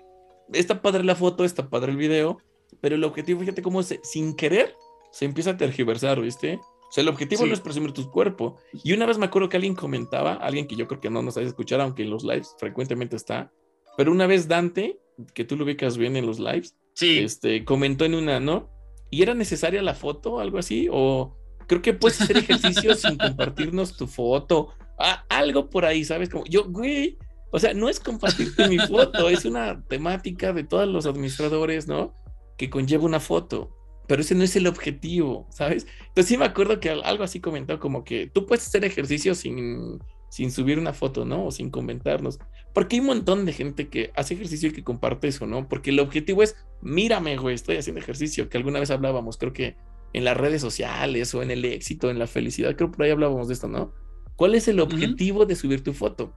Está 0.52 0.82
padre 0.82 1.04
la 1.04 1.16
foto, 1.16 1.44
está 1.44 1.68
padre 1.68 1.92
el 1.92 1.98
video, 1.98 2.38
pero 2.80 2.96
el 2.96 3.04
objetivo, 3.04 3.40
fíjate 3.40 3.62
cómo 3.62 3.82
se, 3.82 4.00
sin 4.02 4.34
querer 4.34 4.74
se 5.10 5.24
empieza 5.24 5.50
a 5.50 5.56
tergiversar, 5.56 6.20
¿viste? 6.20 6.60
O 6.88 6.92
sea, 6.92 7.02
el 7.02 7.08
objetivo 7.08 7.42
Sí. 7.42 7.48
no 7.48 7.54
es 7.54 7.60
presumir 7.60 7.92
tu 7.92 8.10
cuerpo. 8.10 8.56
Y 8.84 8.92
una 8.92 9.06
vez 9.06 9.18
me 9.18 9.26
acuerdo 9.26 9.48
que 9.48 9.56
alguien 9.56 9.74
comentaba, 9.74 10.34
alguien 10.34 10.66
que 10.66 10.76
yo 10.76 10.86
creo 10.86 11.00
que 11.00 11.10
no 11.10 11.22
nos 11.22 11.34
sabes 11.34 11.48
escuchar, 11.48 11.80
aunque 11.80 12.02
en 12.02 12.10
los 12.10 12.22
lives 12.22 12.54
frecuentemente 12.58 13.16
está, 13.16 13.50
pero 13.96 14.12
una 14.12 14.26
vez 14.26 14.46
Dante, 14.46 15.00
que 15.34 15.44
tú 15.44 15.56
lo 15.56 15.64
ubicas 15.64 15.96
bien 15.96 16.16
en 16.16 16.26
los 16.26 16.38
lives, 16.38 16.76
Sí, 16.96 17.18
este, 17.18 17.64
comentó 17.64 18.04
en 18.06 18.14
una, 18.14 18.40
¿no? 18.40 18.70
¿Y 19.10 19.22
era 19.22 19.34
necesaria 19.34 19.82
la 19.82 19.94
foto, 19.94 20.40
algo 20.40 20.58
así? 20.58 20.88
O 20.90 21.36
creo 21.68 21.82
que 21.82 21.92
puedes 21.92 22.20
hacer 22.20 22.38
ejercicio 22.38 22.94
sin 22.96 23.18
compartirnos 23.18 23.96
tu 23.96 24.06
foto. 24.06 24.70
Ah, 24.98 25.24
algo 25.28 25.68
por 25.68 25.84
ahí, 25.84 26.04
¿sabes? 26.04 26.30
Como 26.30 26.44
yo, 26.46 26.64
güey, 26.64 27.18
o 27.52 27.58
sea, 27.58 27.74
no 27.74 27.90
es 27.90 28.00
compartirte 28.00 28.66
mi 28.66 28.78
foto, 28.78 29.28
es 29.28 29.44
una 29.44 29.84
temática 29.86 30.54
de 30.54 30.64
todos 30.64 30.88
los 30.88 31.04
administradores, 31.04 31.86
¿no? 31.86 32.14
Que 32.56 32.70
conlleva 32.70 33.04
una 33.04 33.20
foto. 33.20 33.70
Pero 34.08 34.22
ese 34.22 34.34
no 34.34 34.44
es 34.44 34.56
el 34.56 34.66
objetivo, 34.66 35.46
¿sabes? 35.50 35.86
Entonces 36.00 36.26
sí 36.26 36.38
me 36.38 36.46
acuerdo 36.46 36.80
que 36.80 36.90
al- 36.90 37.04
algo 37.04 37.24
así 37.24 37.40
comentó 37.40 37.78
como 37.78 38.04
que 38.04 38.26
tú 38.28 38.46
puedes 38.46 38.66
hacer 38.66 38.84
ejercicio 38.84 39.34
sin, 39.34 39.98
sin 40.30 40.50
subir 40.50 40.78
una 40.78 40.94
foto, 40.94 41.26
¿no? 41.26 41.46
O 41.46 41.50
sin 41.50 41.70
comentarnos. 41.70 42.38
Porque 42.76 42.96
hay 42.96 43.00
un 43.00 43.06
montón 43.06 43.46
de 43.46 43.54
gente 43.54 43.88
que 43.88 44.12
hace 44.16 44.34
ejercicio 44.34 44.68
y 44.68 44.72
que 44.72 44.84
comparte 44.84 45.28
eso, 45.28 45.46
¿no? 45.46 45.66
Porque 45.66 45.88
el 45.88 45.98
objetivo 45.98 46.42
es, 46.42 46.56
mírame, 46.82 47.38
güey, 47.38 47.54
estoy 47.54 47.78
haciendo 47.78 48.02
ejercicio, 48.02 48.50
que 48.50 48.58
alguna 48.58 48.80
vez 48.80 48.90
hablábamos, 48.90 49.38
creo 49.38 49.54
que 49.54 49.76
en 50.12 50.24
las 50.24 50.36
redes 50.36 50.60
sociales 50.60 51.34
o 51.34 51.42
en 51.42 51.50
el 51.50 51.64
éxito, 51.64 52.10
en 52.10 52.18
la 52.18 52.26
felicidad, 52.26 52.76
creo 52.76 52.90
que 52.90 52.98
por 52.98 53.06
ahí 53.06 53.12
hablábamos 53.12 53.48
de 53.48 53.54
esto, 53.54 53.66
¿no? 53.66 53.94
¿Cuál 54.36 54.54
es 54.54 54.68
el 54.68 54.80
objetivo 54.80 55.46
de 55.46 55.56
subir 55.56 55.82
tu 55.82 55.94
foto? 55.94 56.34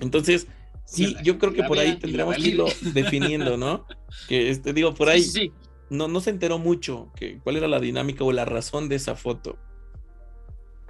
Entonces, 0.00 0.48
sí, 0.84 1.14
la 1.14 1.22
yo 1.22 1.38
creo 1.38 1.54
que 1.54 1.62
por 1.64 1.78
ahí 1.78 1.96
tendríamos 1.98 2.36
que 2.36 2.48
irlo 2.48 2.66
definiendo, 2.92 3.56
¿no? 3.56 3.86
Que 4.28 4.50
este, 4.50 4.74
digo, 4.74 4.92
por 4.92 5.08
ahí 5.08 5.22
sí, 5.22 5.30
sí. 5.30 5.52
no, 5.88 6.08
no 6.08 6.20
se 6.20 6.28
enteró 6.28 6.58
mucho 6.58 7.10
que, 7.16 7.38
cuál 7.38 7.56
era 7.56 7.68
la 7.68 7.80
dinámica 7.80 8.22
o 8.22 8.32
la 8.32 8.44
razón 8.44 8.90
de 8.90 8.96
esa 8.96 9.16
foto. 9.16 9.58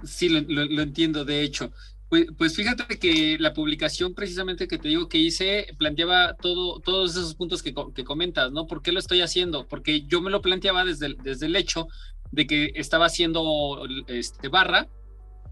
Sí, 0.03 0.27
lo, 0.29 0.41
lo- 0.41 0.65
lo 0.65 0.81
entiendo, 0.81 1.23
de 1.23 1.43
hecho. 1.43 1.71
Pues, 2.09 2.27
pues 2.37 2.55
fíjate 2.55 2.99
que 2.99 3.37
la 3.39 3.53
publicación 3.53 4.13
precisamente 4.13 4.67
que 4.67 4.77
te 4.77 4.89
digo 4.89 5.09
que 5.09 5.17
hice 5.17 5.67
planteaba 5.77 6.35
todo, 6.35 6.79
todos 6.79 7.11
esos 7.11 7.33
puntos 7.35 7.63
que, 7.63 7.73
que 7.95 8.03
comentas, 8.03 8.51
¿no? 8.51 8.67
¿Por 8.67 8.81
qué 8.81 8.91
lo 8.91 8.99
estoy 8.99 9.21
haciendo? 9.21 9.67
Porque 9.67 10.01
yo 10.03 10.21
me 10.21 10.29
lo 10.29 10.41
planteaba 10.41 10.85
desde 10.85 11.07
el, 11.07 11.17
desde 11.17 11.47
el 11.47 11.55
hecho 11.55 11.87
de 12.31 12.45
que 12.45 12.71
estaba 12.75 13.05
haciendo 13.07 13.87
este, 14.07 14.49
barra 14.49 14.87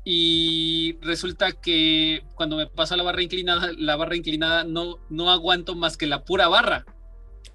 y 0.06 0.98
resulta 1.02 1.54
que 1.54 2.24
cuando 2.36 2.58
me 2.58 2.68
paso 2.68 2.94
a 2.94 2.98
la 2.98 3.04
barra 3.04 3.24
inclinada, 3.24 3.72
la 3.78 3.96
barra 3.96 4.16
inclinada 4.16 4.64
no, 4.64 4.98
no 5.10 5.32
aguanto 5.32 5.76
más 5.76 5.98
que 5.98 6.08
la 6.08 6.24
pura 6.24 6.48
barra. 6.50 6.86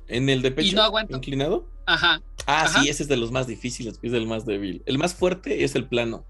¿En 0.06 0.28
el 0.30 0.40
de 0.40 0.50
pecho 0.50 0.74
no 0.74 0.82
aguanto. 0.82 1.16
inclinado? 1.16 1.70
Ajá. 1.86 2.22
Ah, 2.46 2.62
Ajá. 2.62 2.80
sí, 2.82 2.88
ese 2.88 3.02
es 3.02 3.08
de 3.08 3.18
los 3.18 3.30
más 3.30 3.46
difíciles, 3.46 4.00
es 4.02 4.12
del 4.12 4.26
más 4.26 4.46
débil. 4.46 4.82
El 4.86 4.98
más 4.98 5.14
fuerte 5.14 5.64
es 5.64 5.74
el 5.74 5.86
plano. 5.86 6.26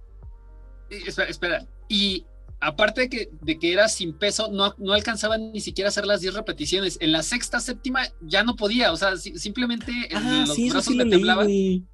Y- 0.91 1.09
Espera, 1.09 1.29
espera. 1.31 1.66
Y 1.89 2.27
aparte 2.61 3.02
de 3.02 3.09
que, 3.09 3.30
de 3.40 3.59
que 3.59 3.72
era 3.72 3.88
sin 3.88 4.12
peso, 4.12 4.50
no, 4.50 4.74
no 4.78 4.92
alcanzaba 4.92 5.38
ni 5.38 5.61
siquiera 5.61 5.88
a 5.88 5.90
hacer 5.90 6.06
las 6.06 6.20
10 6.20 6.34
repeticiones. 6.34 6.98
En 7.00 7.12
la 7.12 7.22
sexta, 7.22 7.61
séptima 7.61 8.00
ya 8.20 8.42
no 8.42 8.56
podía. 8.56 8.92
O 8.92 8.96
sea, 8.96 9.16
si- 9.16 9.38
simplemente 9.38 9.92
Ah, 10.14 10.44
los 10.46 10.56
sí, 10.56 10.70
brazos 10.70 10.92
sí 10.92 10.98
leí, 10.98 11.22
güey. 11.34 11.84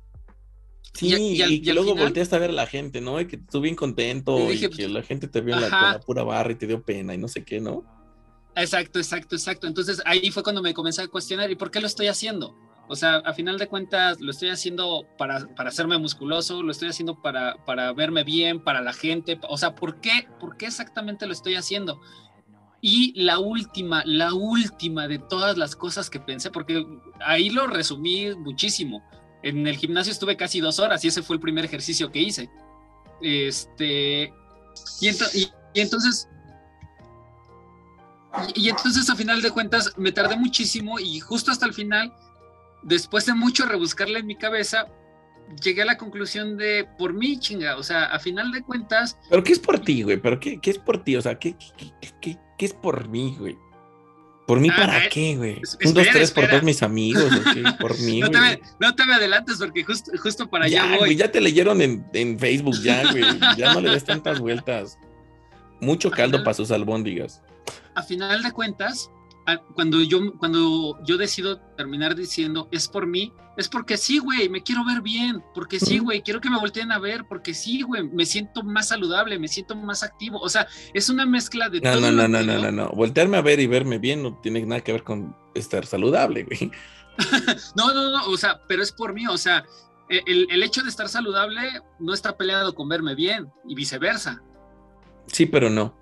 Sí, 0.94 1.08
Y- 1.08 1.42
al- 1.42 1.74
luego 1.74 1.90
final- 1.90 2.04
volteaste 2.04 2.36
a 2.36 2.38
ver 2.38 2.50
a 2.50 2.54
la 2.54 2.66
gente, 2.66 3.00
¿no? 3.00 3.20
Y 3.20 3.26
que 3.26 3.36
tú 3.36 3.60
bien 3.60 3.74
contento 3.74 4.52
Y 4.52 4.68
que 4.70 4.88
la 4.88 5.02
gente 5.02 5.26
te 5.26 5.40
vio 5.40 5.54
en 5.56 5.62
la, 5.62 5.68
con 5.70 5.80
la 5.92 6.00
pura 6.00 6.22
barra 6.22 6.52
y 6.52 6.54
te 6.54 6.66
dio 6.68 6.82
pena 6.82 7.14
y 7.14 7.18
no 7.18 7.26
sé 7.26 7.44
qué, 7.44 7.60
¿no? 7.60 7.84
Exacto, 8.54 9.00
exacto, 9.00 9.34
exacto. 9.34 9.66
Entonces 9.66 10.00
ahí 10.06 10.30
fue 10.30 10.44
cuando 10.44 10.62
me 10.62 10.72
comencé 10.72 11.02
a 11.02 11.08
cuestionar, 11.08 11.50
¿y 11.50 11.56
por 11.56 11.72
qué 11.72 11.80
lo 11.80 11.88
estoy 11.88 12.06
haciendo? 12.06 12.54
O 12.86 12.96
sea, 12.96 13.16
a 13.16 13.32
final 13.32 13.56
de 13.58 13.66
cuentas, 13.66 14.20
lo 14.20 14.30
estoy 14.30 14.50
haciendo 14.50 15.06
para, 15.16 15.46
para 15.54 15.70
hacerme 15.70 15.96
musculoso, 15.98 16.62
lo 16.62 16.70
estoy 16.70 16.90
haciendo 16.90 17.20
para, 17.22 17.56
para 17.64 17.92
verme 17.94 18.24
bien, 18.24 18.62
para 18.62 18.82
la 18.82 18.92
gente. 18.92 19.38
O 19.48 19.56
sea, 19.56 19.74
¿por 19.74 20.00
qué? 20.00 20.28
¿Por 20.38 20.56
qué 20.58 20.66
exactamente 20.66 21.26
lo 21.26 21.32
estoy 21.32 21.54
haciendo? 21.54 22.00
Y 22.82 23.18
la 23.18 23.38
última, 23.38 24.02
la 24.04 24.34
última 24.34 25.08
de 25.08 25.18
todas 25.18 25.56
las 25.56 25.74
cosas 25.74 26.10
que 26.10 26.20
pensé, 26.20 26.50
porque 26.50 26.84
ahí 27.24 27.48
lo 27.48 27.66
resumí 27.66 28.34
muchísimo. 28.34 29.02
En 29.42 29.66
el 29.66 29.76
gimnasio 29.78 30.12
estuve 30.12 30.36
casi 30.36 30.60
dos 30.60 30.78
horas 30.78 31.02
y 31.04 31.08
ese 31.08 31.22
fue 31.22 31.36
el 31.36 31.40
primer 31.40 31.64
ejercicio 31.64 32.12
que 32.12 32.20
hice. 32.20 32.50
Este, 33.22 34.24
y, 35.00 35.06
ento- 35.08 35.30
y- 35.34 35.50
y 35.72 35.80
entonces 35.80 36.28
y, 38.54 38.66
y 38.66 38.68
entonces 38.68 39.08
a 39.08 39.16
final 39.16 39.40
de 39.40 39.50
cuentas 39.50 39.92
me 39.96 40.12
tardé 40.12 40.36
muchísimo 40.36 40.98
y 40.98 41.20
justo 41.20 41.50
hasta 41.50 41.66
el 41.66 41.72
final, 41.72 42.12
después 42.84 43.26
de 43.26 43.34
mucho 43.34 43.66
rebuscarle 43.66 44.20
en 44.20 44.26
mi 44.26 44.36
cabeza, 44.36 44.86
llegué 45.62 45.82
a 45.82 45.86
la 45.86 45.98
conclusión 45.98 46.56
de 46.56 46.86
por 46.98 47.12
mí, 47.12 47.38
chinga, 47.38 47.76
o 47.76 47.82
sea, 47.82 48.04
a 48.06 48.18
final 48.18 48.50
de 48.52 48.62
cuentas, 48.62 49.18
¿Pero 49.28 49.42
qué 49.44 49.52
es 49.52 49.58
por 49.58 49.78
ti, 49.78 50.02
güey? 50.02 50.16
¿Pero 50.18 50.38
qué, 50.40 50.58
qué 50.60 50.70
es 50.70 50.78
por 50.78 51.02
ti? 51.04 51.16
O 51.16 51.22
sea, 51.22 51.38
¿qué, 51.38 51.56
qué, 51.76 52.38
qué- 52.58 52.64
es 52.64 52.72
por 52.72 53.08
mí, 53.08 53.36
güey? 53.38 53.58
¿Por 54.46 54.58
mí 54.60 54.68
Ah, 54.72 54.76
para 54.76 55.04
eh, 55.04 55.08
qué, 55.10 55.36
güey? 55.36 55.56
Un, 55.56 55.94
dos, 55.94 56.02
espera, 56.06 56.12
tres 56.12 56.30
por 56.30 56.48
todos 56.48 56.62
mis 56.62 56.82
amigos, 56.82 57.24
¿o 57.32 57.52
qué? 57.52 57.62
Por 57.78 57.98
mí, 58.00 58.20
no 58.20 58.30
te, 58.30 58.38
güey. 58.38 58.50
me, 58.56 58.60
no 58.80 58.94
te 58.94 59.04
me 59.06 59.14
adelantes 59.14 59.56
porque 59.58 59.84
justo, 59.84 60.10
justo 60.22 60.48
para 60.48 60.66
ya, 60.68 60.84
allá 60.84 60.96
güey, 60.98 61.10
voy. 61.10 61.16
ya 61.16 61.30
te 61.30 61.40
leyeron 61.42 61.80
en, 61.82 62.06
en 62.14 62.38
Facebook, 62.38 62.76
ya, 62.82 63.10
güey. 63.10 63.22
Ya 63.56 63.74
no 63.74 63.80
le 63.82 63.90
des 63.90 64.04
tantas 64.04 64.40
vueltas. 64.40 64.98
Mucho 65.80 66.10
caldo 66.10 66.36
Ajá. 66.38 66.44
para 66.44 66.54
sus 66.54 66.70
albóndigas. 66.70 67.42
a 67.94 68.02
final 68.02 68.42
de 68.42 68.52
cuentas, 68.52 69.10
cuando 69.74 70.00
yo, 70.02 70.32
cuando 70.38 70.98
yo 71.04 71.16
decido 71.16 71.58
terminar 71.76 72.14
diciendo 72.14 72.68
es 72.70 72.88
por 72.88 73.06
mí, 73.06 73.32
es 73.56 73.68
porque 73.68 73.96
sí, 73.96 74.18
güey, 74.18 74.48
me 74.48 74.62
quiero 74.62 74.84
ver 74.84 75.00
bien, 75.02 75.42
porque 75.54 75.78
sí, 75.78 75.98
güey, 75.98 76.22
quiero 76.22 76.40
que 76.40 76.50
me 76.50 76.58
volteen 76.58 76.90
a 76.90 76.98
ver, 76.98 77.24
porque 77.28 77.54
sí, 77.54 77.82
güey, 77.82 78.02
me 78.08 78.26
siento 78.26 78.62
más 78.62 78.88
saludable, 78.88 79.38
me 79.38 79.46
siento 79.48 79.76
más 79.76 80.02
activo. 80.02 80.40
O 80.40 80.48
sea, 80.48 80.66
es 80.92 81.08
una 81.08 81.24
mezcla 81.26 81.68
de 81.68 81.80
No, 81.80 81.92
todo 81.92 82.00
no, 82.00 82.10
no, 82.10 82.28
no, 82.28 82.42
no, 82.42 82.58
no, 82.58 82.72
no. 82.72 82.88
Voltearme 82.90 83.36
a 83.36 83.42
ver 83.42 83.60
y 83.60 83.66
verme 83.66 83.98
bien 83.98 84.22
no 84.22 84.38
tiene 84.40 84.64
nada 84.66 84.80
que 84.80 84.92
ver 84.92 85.04
con 85.04 85.36
estar 85.54 85.86
saludable, 85.86 86.44
güey. 86.44 86.70
No, 87.76 87.94
no, 87.94 88.10
no, 88.10 88.26
o 88.26 88.36
sea, 88.36 88.60
pero 88.66 88.82
es 88.82 88.90
por 88.90 89.14
mí, 89.14 89.26
o 89.28 89.38
sea, 89.38 89.64
e- 90.08 90.22
el, 90.26 90.48
el 90.50 90.62
hecho 90.64 90.82
de 90.82 90.88
estar 90.88 91.08
saludable 91.08 91.60
no 92.00 92.12
está 92.12 92.36
peleado 92.36 92.74
con 92.74 92.88
verme 92.88 93.14
bien 93.14 93.52
y 93.68 93.76
viceversa. 93.76 94.42
Sí, 95.28 95.46
pero 95.46 95.70
no. 95.70 95.96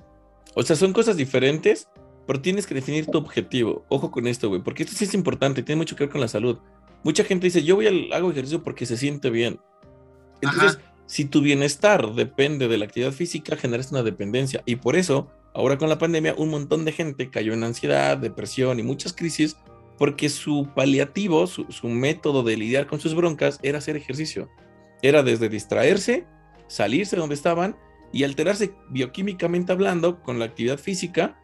O 0.55 0.62
sea, 0.62 0.74
son 0.74 0.93
cosas 0.95 1.16
diferentes, 1.16 1.88
pero 2.33 2.41
tienes 2.41 2.66
que 2.66 2.74
definir 2.74 3.05
tu 3.09 3.18
objetivo. 3.18 3.85
Ojo 3.91 4.11
con 4.11 4.26
esto, 4.26 4.49
güey, 4.49 4.62
porque 4.62 4.85
esto 4.85 4.97
sí 4.97 5.05
es 5.05 5.12
importante, 5.12 5.62
tiene 5.62 5.80
mucho 5.80 5.97
que 5.97 6.05
ver 6.05 6.11
con 6.11 6.22
la 6.22 6.28
salud. 6.28 6.57
Mucha 7.05 7.24
gente 7.24 7.49
dice, 7.49 7.62
yo 7.62 7.76
voy 7.76 7.89
al 7.89 8.11
hago 8.11 8.30
ejercicio 8.30 8.62
porque 8.62 8.87
se 8.87 8.97
siente 8.97 9.28
bien. 9.28 9.61
Entonces, 10.41 10.78
si 11.05 11.26
tu 11.26 11.43
bienestar 11.43 12.14
depende 12.14 12.68
de 12.68 12.78
la 12.78 12.87
actividad 12.87 13.12
física, 13.12 13.55
generas 13.55 13.91
una 13.91 14.03
dependencia. 14.03 14.62
Y 14.64 14.76
por 14.76 14.97
eso, 14.97 15.30
ahora 15.53 15.76
con 15.76 15.91
la 15.91 15.99
pandemia, 15.99 16.35
un 16.39 16.49
montón 16.49 16.87
de 16.87 16.93
gente 16.93 17.28
cayó 17.28 17.53
en 17.53 17.64
ansiedad, 17.64 18.16
depresión 18.16 18.80
y 18.80 18.83
muchas 18.83 19.12
crisis, 19.12 19.59
porque 19.99 20.30
su 20.30 20.70
paliativo, 20.74 21.47
su, 21.47 21.66
su 21.68 21.91
método 21.91 22.43
de 22.43 22.57
lidiar 22.57 22.87
con 22.87 22.99
sus 22.99 23.14
broncas 23.14 23.61
era 23.62 23.76
hacer 23.76 23.95
ejercicio. 23.99 24.49
Era 25.03 25.22
desde 25.22 25.51
distraerse, 25.51 26.24
salirse 26.66 27.14
de 27.14 27.20
donde 27.20 27.35
estaban 27.35 27.76
y 28.11 28.24
alterarse 28.24 28.72
bioquímicamente 28.89 29.70
hablando 29.70 30.22
con 30.22 30.39
la 30.39 30.47
actividad 30.47 30.78
física. 30.78 31.39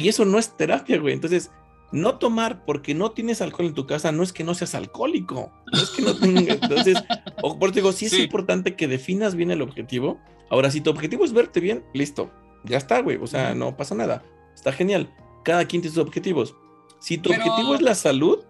Y 0.00 0.08
eso 0.08 0.24
no 0.24 0.38
es 0.38 0.56
terapia, 0.56 0.98
güey. 0.98 1.14
Entonces, 1.14 1.50
no 1.92 2.18
tomar 2.18 2.64
porque 2.64 2.94
no 2.94 3.10
tienes 3.10 3.42
alcohol 3.42 3.66
en 3.66 3.74
tu 3.74 3.86
casa 3.86 4.12
no 4.12 4.22
es 4.22 4.32
que 4.32 4.44
no 4.44 4.54
seas 4.54 4.74
alcohólico. 4.74 5.50
No 5.72 5.82
es 5.82 5.90
que 5.90 6.02
no 6.02 6.14
tenga- 6.14 6.54
Entonces, 6.62 6.96
o 7.42 7.58
por 7.58 7.70
eso 7.70 7.74
digo, 7.76 7.92
sí 7.92 8.06
es 8.06 8.12
Sí. 8.12 8.22
importante 8.22 8.76
que 8.76 8.86
definas 8.88 9.34
bien 9.34 9.50
el 9.50 9.60
objetivo. 9.62 10.18
Ahora, 10.50 10.70
si 10.70 10.80
tu 10.80 10.90
objetivo 10.90 11.24
es 11.24 11.32
verte 11.32 11.60
bien, 11.60 11.84
listo. 11.94 12.30
Ya 12.64 12.76
está, 12.78 13.00
güey. 13.02 13.18
O 13.20 13.26
sea, 13.26 13.54
no 13.54 13.76
pasa 13.76 13.94
nada. 13.94 14.22
Está 14.54 14.72
genial. 14.72 15.12
Cada 15.44 15.64
quien 15.66 15.82
tiene 15.82 15.94
sus 15.94 16.04
objetivos. 16.04 16.54
Si 17.00 17.18
tu 17.18 17.30
Pero- 17.30 17.42
objetivo 17.44 17.74
es 17.74 17.82
la 17.82 17.94
salud, 17.94 18.44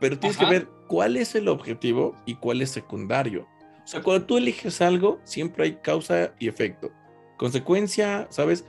pero 0.00 0.18
tienes 0.18 0.38
Ajá. 0.38 0.46
que 0.48 0.54
ver 0.58 0.68
cuál 0.86 1.16
es 1.16 1.34
el 1.34 1.48
objetivo 1.48 2.14
y 2.26 2.34
cuál 2.36 2.62
es 2.62 2.70
secundario. 2.70 3.46
O 3.84 3.88
sea, 3.88 4.02
cuando 4.02 4.26
tú 4.26 4.36
eliges 4.38 4.80
algo, 4.80 5.20
siempre 5.24 5.64
hay 5.64 5.76
causa 5.76 6.32
y 6.38 6.48
efecto. 6.48 6.90
Consecuencia, 7.46 8.26
¿sabes? 8.30 8.64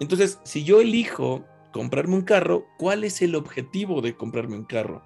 Entonces, 0.00 0.38
si 0.44 0.64
yo 0.64 0.80
elijo 0.80 1.44
comprarme 1.72 2.14
un 2.14 2.22
carro, 2.22 2.66
¿cuál 2.78 3.04
es 3.04 3.22
el 3.22 3.34
objetivo 3.34 4.00
de 4.00 4.14
comprarme 4.14 4.56
un 4.56 4.64
carro? 4.64 5.02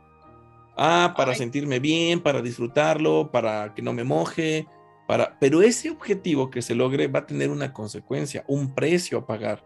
Ah, 0.76 1.14
para 1.16 1.32
Ay. 1.32 1.38
sentirme 1.38 1.78
bien, 1.78 2.20
para 2.20 2.42
disfrutarlo, 2.42 3.30
para 3.32 3.74
que 3.74 3.82
no 3.82 3.92
me 3.92 4.04
moje, 4.04 4.66
para... 5.08 5.38
Pero 5.38 5.62
ese 5.62 5.88
objetivo 5.90 6.50
que 6.50 6.60
se 6.60 6.74
logre 6.74 7.06
va 7.06 7.20
a 7.20 7.26
tener 7.26 7.50
una 7.50 7.72
consecuencia, 7.72 8.44
un 8.46 8.74
precio 8.74 9.18
a 9.18 9.26
pagar. 9.26 9.64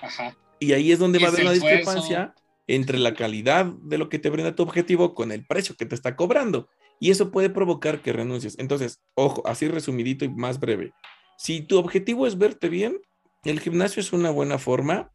Ajá. 0.00 0.36
Y 0.58 0.72
ahí 0.72 0.92
es 0.92 0.98
donde 0.98 1.18
va 1.18 1.26
a 1.26 1.28
haber 1.28 1.42
una 1.42 1.52
discrepancia 1.52 2.34
entre 2.66 2.98
la 2.98 3.14
calidad 3.14 3.64
de 3.64 3.98
lo 3.98 4.08
que 4.08 4.18
te 4.18 4.30
brinda 4.30 4.54
tu 4.54 4.62
objetivo 4.62 5.14
con 5.14 5.32
el 5.32 5.46
precio 5.46 5.74
que 5.76 5.86
te 5.86 5.94
está 5.94 6.16
cobrando. 6.16 6.68
Y 7.00 7.10
eso 7.10 7.30
puede 7.30 7.48
provocar 7.48 8.02
que 8.02 8.12
renuncies. 8.12 8.58
Entonces, 8.58 9.00
ojo, 9.14 9.42
así 9.46 9.66
resumidito 9.68 10.26
y 10.26 10.28
más 10.28 10.60
breve. 10.60 10.92
Si 11.38 11.62
tu 11.62 11.78
objetivo 11.78 12.26
es 12.26 12.36
verte 12.36 12.68
bien, 12.68 13.00
el 13.44 13.58
gimnasio 13.58 14.00
es 14.00 14.12
una 14.12 14.30
buena 14.30 14.58
forma, 14.58 15.10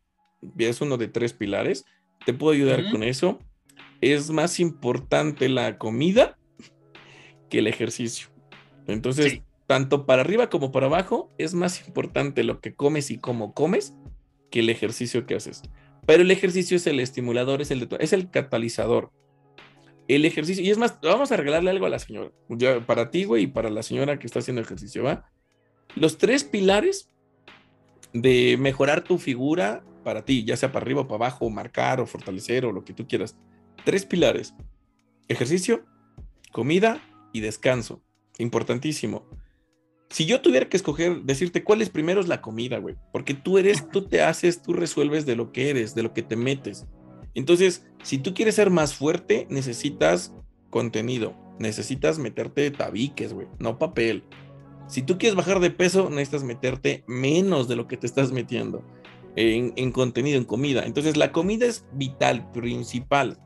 es 0.58 0.82
uno 0.82 0.98
de 0.98 1.08
tres 1.08 1.34
pilares, 1.34 1.86
te 2.26 2.34
puedo 2.34 2.54
ayudar 2.54 2.90
con 2.92 3.04
eso. 3.04 3.40
Es 4.02 4.30
más 4.30 4.60
importante 4.60 5.50
la 5.50 5.78
comida 5.78 6.38
que 7.50 7.60
el 7.60 7.68
ejercicio. 7.68 8.28
Entonces, 8.88 9.42
tanto 9.68 10.06
para 10.06 10.22
arriba 10.22 10.50
como 10.50 10.72
para 10.72 10.88
abajo, 10.88 11.32
es 11.38 11.54
más 11.54 11.88
importante 11.88 12.44
lo 12.44 12.60
que 12.60 12.76
comes 12.76 13.10
y 13.12 13.18
cómo 13.18 13.54
comes 13.54 13.96
que 14.52 14.60
el 14.60 14.70
ejercicio 14.70 15.26
que 15.26 15.36
haces. 15.36 15.64
Pero 16.06 16.22
el 16.22 16.32
ejercicio 16.32 16.78
es 16.78 16.86
el 16.88 17.00
estimulador, 17.00 17.62
es 17.62 17.72
el, 17.72 17.88
es 18.00 18.14
el 18.14 18.30
catalizador. 18.30 19.12
El 20.08 20.24
ejercicio, 20.26 20.64
y 20.64 20.70
es 20.70 20.78
más, 20.78 21.00
vamos 21.02 21.32
a 21.32 21.38
regalarle 21.38 21.72
algo 21.72 21.88
a 21.88 21.90
la 21.90 21.98
señora, 21.98 22.32
para 22.86 23.10
ti, 23.10 23.24
güey, 23.24 23.44
y 23.44 23.48
para 23.48 23.72
la 23.72 23.82
señora 23.82 24.20
que 24.20 24.28
está 24.28 24.40
haciendo 24.40 24.62
ejercicio, 24.62 25.04
¿va? 25.04 25.32
Los 25.96 26.20
tres 26.20 26.44
pilares 26.44 27.10
de 28.14 28.56
mejorar 28.60 29.04
tu 29.04 29.18
figura 29.18 29.84
para 30.06 30.24
ti, 30.24 30.46
ya 30.46 30.56
sea 30.56 30.72
para 30.72 30.86
arriba 30.86 31.02
o 31.02 31.08
para 31.08 31.26
abajo, 31.26 31.50
marcar 31.50 32.00
o 32.00 32.06
fortalecer 32.06 32.64
o 32.64 32.72
lo 32.72 32.86
que 32.86 32.94
tú 32.94 33.08
quieras. 33.08 33.36
Tres 33.84 34.06
pilares. 34.06 34.54
Ejercicio, 35.28 35.84
comida 36.54 37.02
y 37.34 37.42
descanso. 37.42 38.02
Importantísimo. 38.38 39.28
Si 40.12 40.28
yo 40.28 40.42
tuviera 40.42 40.70
que 40.70 40.78
escoger, 40.78 41.24
decirte 41.24 41.64
cuál 41.64 41.82
es 41.82 41.90
primero 41.90 42.22
es 42.22 42.28
la 42.28 42.42
comida, 42.42 42.78
güey. 42.78 42.96
Porque 43.12 43.34
tú 43.34 43.58
eres, 43.58 43.90
tú 43.90 44.04
te 44.04 44.22
haces, 44.22 44.62
tú 44.62 44.74
resuelves 44.74 45.26
de 45.26 45.36
lo 45.36 45.52
que 45.52 45.72
eres, 45.72 45.96
de 45.96 46.04
lo 46.04 46.14
que 46.14 46.22
te 46.22 46.36
metes. 46.36 46.86
Entonces, 47.34 47.84
si 48.04 48.20
tú 48.20 48.36
quieres 48.36 48.56
ser 48.56 48.70
más 48.70 48.94
fuerte, 48.94 49.48
necesitas 49.50 50.34
contenido. 50.70 51.36
Necesitas 51.58 52.20
meterte 52.20 52.70
tabiques, 52.70 53.34
güey, 53.34 53.48
no 53.58 53.80
papel. 53.80 54.24
Si 54.88 55.02
tú 55.02 55.18
quieres 55.18 55.36
bajar 55.36 55.60
de 55.60 55.72
peso, 55.72 56.12
necesitas 56.12 56.44
meterte 56.44 57.04
menos 57.08 57.68
de 57.68 57.76
lo 57.76 57.88
que 57.88 57.98
te 57.98 58.06
estás 58.06 58.32
metiendo 58.32 58.84
en, 59.36 59.92
contenido, 59.92 60.38
en 60.38 60.46
comida. 60.46 60.84
Entonces, 60.86 61.18
la 61.18 61.32
comida 61.32 61.66
es 61.66 61.86
vital, 61.94 62.52
principal. 62.52 63.40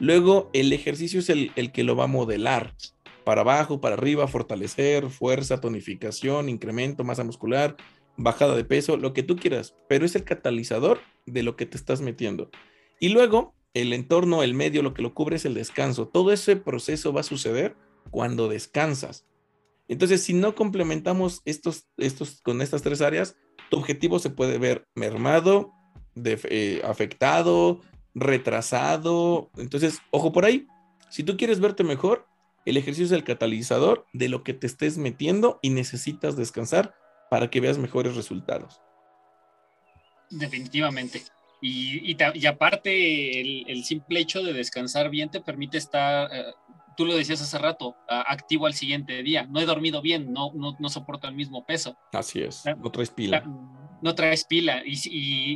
Luego, 0.00 0.50
el 0.52 0.72
ejercicio 0.72 1.20
es 1.20 1.30
el, 1.30 1.52
el 1.56 1.72
que 1.72 1.84
lo 1.84 1.96
va 1.96 2.04
a 2.04 2.08
modelar. 2.08 2.74
Para 3.24 3.40
abajo, 3.40 3.80
para 3.80 3.94
arriba, 3.94 4.28
fortalecer, 4.28 5.10
fuerza, 5.10 5.60
tonificación, 5.60 6.48
incremento, 6.48 7.02
masa 7.04 7.24
muscular, 7.24 7.76
bajada 8.16 8.54
de 8.54 8.64
peso, 8.64 8.96
lo 8.96 9.12
que 9.12 9.22
tú 9.22 9.36
quieras. 9.36 9.74
Pero 9.88 10.04
es 10.04 10.14
el 10.14 10.24
catalizador 10.24 11.00
de 11.26 11.42
lo 11.42 11.56
que 11.56 11.66
te 11.66 11.76
estás 11.76 12.00
metiendo. 12.00 12.50
Y 13.00 13.08
luego, 13.08 13.54
el 13.74 13.92
entorno, 13.92 14.42
el 14.42 14.54
medio, 14.54 14.82
lo 14.82 14.94
que 14.94 15.02
lo 15.02 15.14
cubre 15.14 15.36
es 15.36 15.44
el 15.44 15.54
descanso. 15.54 16.08
Todo 16.08 16.32
ese 16.32 16.56
proceso 16.56 17.12
va 17.12 17.20
a 17.20 17.24
suceder 17.24 17.76
cuando 18.10 18.48
descansas. 18.48 19.26
Entonces, 19.88 20.22
si 20.22 20.34
no 20.34 20.54
complementamos 20.54 21.42
estos, 21.44 21.88
estos 21.96 22.40
con 22.42 22.60
estas 22.62 22.82
tres 22.82 23.00
áreas, 23.00 23.36
tu 23.70 23.78
objetivo 23.78 24.18
se 24.18 24.30
puede 24.30 24.58
ver 24.58 24.86
mermado, 24.94 25.72
eh, 26.24 26.80
afectado, 26.84 27.80
retrasado. 28.14 29.50
Entonces, 29.56 30.00
ojo 30.10 30.32
por 30.32 30.44
ahí. 30.44 30.66
Si 31.10 31.22
tú 31.22 31.36
quieres 31.36 31.60
verte 31.60 31.84
mejor, 31.84 32.26
el 32.64 32.76
ejercicio 32.76 33.06
es 33.06 33.12
el 33.12 33.24
catalizador 33.24 34.06
de 34.12 34.28
lo 34.28 34.42
que 34.42 34.54
te 34.54 34.66
estés 34.66 34.98
metiendo 34.98 35.58
y 35.62 35.70
necesitas 35.70 36.36
descansar 36.36 36.94
para 37.30 37.48
que 37.48 37.60
veas 37.60 37.78
mejores 37.78 38.16
resultados. 38.16 38.80
Definitivamente. 40.30 41.22
Y, 41.62 42.46
aparte, 42.46 43.40
el, 43.70 43.84
simple 43.84 44.20
hecho 44.20 44.42
de 44.42 44.52
descansar 44.52 45.10
bien 45.10 45.30
te 45.30 45.40
permite 45.40 45.78
estar, 45.78 46.28
eh, 46.32 46.44
tú 46.96 47.04
lo 47.04 47.16
decías 47.16 47.40
hace 47.40 47.58
rato, 47.58 47.96
activo 48.08 48.66
al 48.66 48.74
siguiente 48.74 49.22
día. 49.22 49.46
No 49.46 49.60
he 49.60 49.66
dormido 49.66 50.02
bien, 50.02 50.32
no, 50.32 50.52
no, 50.54 50.88
soporto 50.88 51.28
el 51.28 51.34
mismo 51.34 51.64
peso. 51.64 51.96
Así 52.12 52.42
es, 52.42 52.64
no 52.82 52.90
traes 52.90 53.10
pila. 53.10 53.44
no 54.02 54.14
traes 54.14 54.44
pila 54.44 54.82
y, 54.84 54.94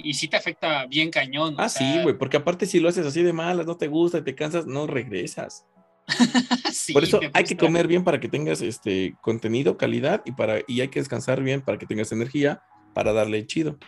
y, 0.05 0.15
sí 0.15 0.29
te 0.29 0.37
afecta 0.37 0.87
bien 0.87 1.11
cañón. 1.11 1.55
Ah, 1.59 1.69
sí, 1.69 2.01
güey, 2.03 2.17
porque 2.17 2.37
aparte 2.37 2.67
si 2.67 2.81
lo 2.81 2.89
haces 2.89 3.07
así 3.07 3.23
de 3.23 3.33
malas, 3.33 3.67
no 3.67 3.77
te 3.77 3.89
gusta 3.89 4.19
y 4.19 4.23
te 4.23 4.35
cansas, 4.35 4.67
no 4.67 4.87
regresas. 4.87 5.67
Por 6.93 7.05
eso 7.05 7.21
hay 7.33 7.45
que 7.45 7.57
comer 7.57 7.87
bien 7.87 8.05
para 8.05 8.21
que 8.21 8.29
tengas 8.29 8.63
este 8.63 9.15
contenido, 9.21 9.77
calidad 9.77 10.23
y, 10.25 10.33
para, 10.33 10.61
y 10.67 10.81
hay 10.81 10.89
que 10.89 11.01
descansar 11.01 11.43
bien 11.43 11.63
para 11.63 11.79
que 11.79 11.87
tengas 11.87 12.13
energía 12.13 12.63
para 12.95 13.13
darle 13.13 13.47
chido. 13.47 13.79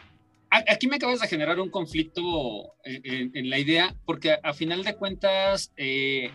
Aquí 0.51 0.87
me 0.87 0.97
acabas 0.97 1.21
de 1.21 1.29
generar 1.29 1.59
un 1.61 1.71
conflicto 1.71 2.75
en, 2.85 3.49
la 3.49 3.59
idea, 3.59 3.97
porque 4.05 4.37
a, 4.43 4.53
final 4.53 4.85
de 4.85 4.95
cuentas, 4.97 5.73
eh, 5.79 6.31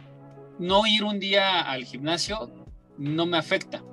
no 0.59 0.85
ir 0.87 1.03
un 1.03 1.19
día 1.19 1.61
al 1.61 1.85
gimnasio 1.85 2.51
no 2.97 3.25
me 3.25 3.37
afecta, 3.37 3.83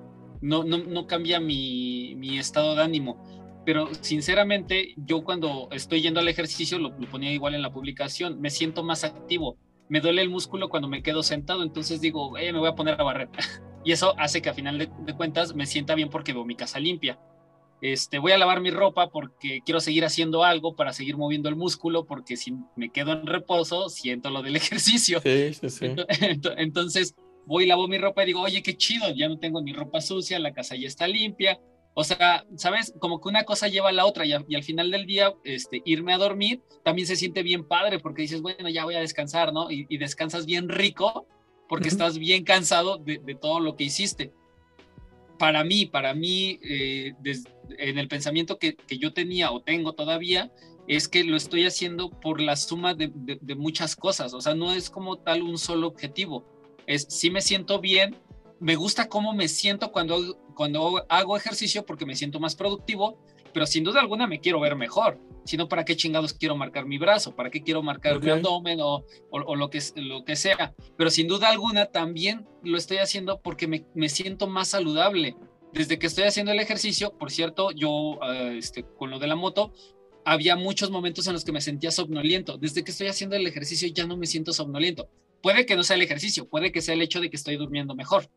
no, 0.40 0.64
no, 0.64 1.06
cambia 1.06 1.40
mi, 1.40 2.38
estado 2.38 2.74
de 2.74 2.82
ánimo. 2.82 3.22
Pero 3.64 3.88
sinceramente, 4.00 4.94
yo 4.96 5.24
cuando 5.24 5.68
estoy 5.72 6.02
yendo 6.02 6.20
al 6.20 6.28
ejercicio, 6.28 6.78
lo, 6.78 6.94
ponía 7.10 7.32
igual 7.32 7.54
en 7.54 7.62
la 7.62 7.72
publicación, 7.72 8.40
me 8.40 8.50
siento 8.50 8.82
más 8.82 9.04
activo. 9.04 9.56
Me 9.88 10.00
duele 10.00 10.22
el 10.22 10.30
músculo 10.30 10.68
cuando 10.68 10.88
me 10.88 11.02
quedo 11.02 11.22
sentado, 11.22 11.62
entonces 11.62 12.00
digo, 12.00 12.36
eh, 12.38 12.52
me 12.52 12.58
voy 12.58 12.68
a 12.68 12.74
poner 12.74 13.00
a 13.00 13.04
barrer. 13.04 13.28
y 13.84 13.92
eso 13.92 14.14
hace 14.18 14.42
que 14.42 14.50
a 14.50 14.54
final 14.54 14.78
de 14.78 15.14
cuentas 15.14 15.54
me 15.54 15.66
sienta 15.66 15.94
bien 15.94 16.08
porque 16.10 16.32
veo 16.32 16.44
mi 16.44 16.56
casa 16.56 16.78
limpia 16.78 17.18
este, 17.84 18.18
voy 18.18 18.32
a 18.32 18.38
lavar 18.38 18.62
mi 18.62 18.70
ropa 18.70 19.10
porque 19.10 19.60
quiero 19.62 19.78
seguir 19.78 20.06
haciendo 20.06 20.42
algo 20.42 20.74
para 20.74 20.94
seguir 20.94 21.18
moviendo 21.18 21.50
el 21.50 21.54
músculo, 21.54 22.06
porque 22.06 22.34
si 22.38 22.54
me 22.76 22.88
quedo 22.88 23.12
en 23.12 23.26
reposo, 23.26 23.90
siento 23.90 24.30
lo 24.30 24.40
del 24.40 24.56
ejercicio. 24.56 25.20
Sí, 25.20 25.52
sí, 25.52 25.68
sí. 25.68 25.94
Entonces, 26.56 27.14
voy 27.44 27.64
y 27.64 27.66
lavo 27.66 27.86
mi 27.86 27.98
ropa 27.98 28.22
y 28.22 28.28
digo, 28.28 28.40
oye, 28.40 28.62
qué 28.62 28.74
chido, 28.74 29.10
ya 29.14 29.28
no 29.28 29.38
tengo 29.38 29.60
ni 29.60 29.74
ropa 29.74 30.00
sucia, 30.00 30.38
la 30.38 30.54
casa 30.54 30.76
ya 30.76 30.88
está 30.88 31.06
limpia. 31.06 31.60
O 31.92 32.04
sea, 32.04 32.46
¿sabes? 32.56 32.94
Como 32.98 33.20
que 33.20 33.28
una 33.28 33.44
cosa 33.44 33.68
lleva 33.68 33.90
a 33.90 33.92
la 33.92 34.06
otra 34.06 34.24
y, 34.24 34.32
al 34.32 34.62
final 34.62 34.90
del 34.90 35.04
día, 35.04 35.34
este, 35.44 35.82
irme 35.84 36.14
a 36.14 36.18
dormir 36.18 36.62
también 36.84 37.06
se 37.06 37.16
siente 37.16 37.42
bien 37.42 37.68
padre 37.68 37.98
porque 37.98 38.22
dices, 38.22 38.40
bueno, 38.40 38.70
ya 38.70 38.84
voy 38.86 38.94
a 38.94 39.00
descansar, 39.00 39.52
¿no? 39.52 39.70
Y, 39.70 39.98
descansas 39.98 40.46
bien 40.46 40.70
rico 40.70 41.26
porque 41.68 41.88
estás 41.88 42.16
bien 42.16 42.44
cansado 42.44 42.96
de, 42.96 43.18
de 43.18 43.34
todo 43.34 43.60
lo 43.60 43.76
que 43.76 43.84
hiciste 43.84 44.32
para 45.44 45.62
mí, 45.62 45.84
para 45.84 46.14
mí, 46.14 46.58
eh, 46.62 47.12
en 47.76 47.98
el 47.98 48.08
pensamiento 48.08 48.58
que, 48.58 48.78
yo 48.98 49.12
tenía 49.12 49.50
o 49.52 49.60
tengo 49.60 49.92
todavía, 49.92 50.50
es 50.88 51.06
que 51.06 51.22
lo 51.22 51.36
estoy 51.36 51.66
haciendo 51.66 52.08
por 52.08 52.40
la 52.40 52.56
suma 52.56 52.94
de, 52.94 53.12
muchas 53.54 53.94
cosas. 53.94 54.32
O 54.32 54.40
sea, 54.40 54.54
no 54.54 54.72
es 54.72 54.88
como 54.88 55.18
tal 55.18 55.42
un 55.42 55.58
solo 55.58 55.86
objetivo. 55.86 56.46
Es 56.86 57.06
si 57.10 57.30
me 57.30 57.42
siento 57.42 57.78
bien, 57.78 58.16
me 58.58 58.74
gusta 58.74 59.06
cómo 59.06 59.34
me 59.34 59.48
siento 59.48 59.92
cuando, 59.92 60.38
cuando 60.54 61.04
hago 61.10 61.36
ejercicio 61.36 61.84
porque 61.84 62.06
me 62.06 62.16
siento 62.16 62.40
más 62.40 62.56
productivo, 62.56 63.18
pero 63.54 63.66
sin 63.66 63.84
duda 63.84 64.00
alguna 64.00 64.26
me 64.26 64.40
quiero 64.40 64.60
ver 64.60 64.76
mejor. 64.76 65.18
Sino 65.46 65.68
para 65.68 65.84
qué 65.84 65.94
chingados 65.94 66.32
quiero 66.32 66.56
marcar 66.56 66.86
mi 66.86 66.98
brazo, 66.98 67.36
para 67.36 67.50
qué 67.50 67.62
quiero 67.62 67.82
marcar 67.82 68.20
mi 68.20 68.30
abdomen 68.30 68.80
o, 68.80 69.04
o, 69.30 69.56
lo, 69.56 69.70
que, 69.70 69.80
lo 69.96 70.24
que 70.24 70.36
sea. 70.36 70.74
Pero 70.96 71.10
sin 71.10 71.28
duda 71.28 71.50
alguna 71.50 71.86
también 71.86 72.46
lo 72.62 72.78
estoy 72.78 72.96
haciendo 72.96 73.40
porque 73.40 73.66
me, 73.66 73.84
me 73.94 74.08
siento 74.08 74.46
más 74.46 74.68
saludable. 74.68 75.36
Desde 75.72 75.98
que 75.98 76.06
estoy 76.06 76.24
haciendo 76.24 76.52
el 76.52 76.60
ejercicio, 76.60 77.12
por 77.18 77.30
cierto, 77.30 77.70
yo 77.72 78.18
ah, 78.22 78.52
este, 78.54 78.84
con 78.84 79.10
lo 79.10 79.18
de 79.18 79.26
la 79.26 79.36
moto, 79.36 79.72
había 80.24 80.56
muchos 80.56 80.90
momentos 80.90 81.26
en 81.26 81.34
los 81.34 81.44
que 81.44 81.52
me 81.52 81.60
sentía 81.60 81.90
somnoliento. 81.90 82.56
Desde 82.56 82.82
que 82.82 82.90
estoy 82.90 83.08
haciendo 83.08 83.36
el 83.36 83.46
ejercicio 83.46 83.88
ya 83.88 84.06
no 84.06 84.16
me 84.16 84.26
siento 84.26 84.52
somnoliento. 84.52 85.08
Puede 85.42 85.66
que 85.66 85.76
no 85.76 85.82
sea 85.82 85.96
el 85.96 86.02
ejercicio, 86.02 86.48
puede 86.48 86.72
que 86.72 86.80
sea 86.80 86.94
el 86.94 87.02
hecho 87.02 87.20
de 87.20 87.28
que 87.28 87.36
estoy 87.36 87.56
durmiendo 87.56 87.94
mejor. 87.94 88.30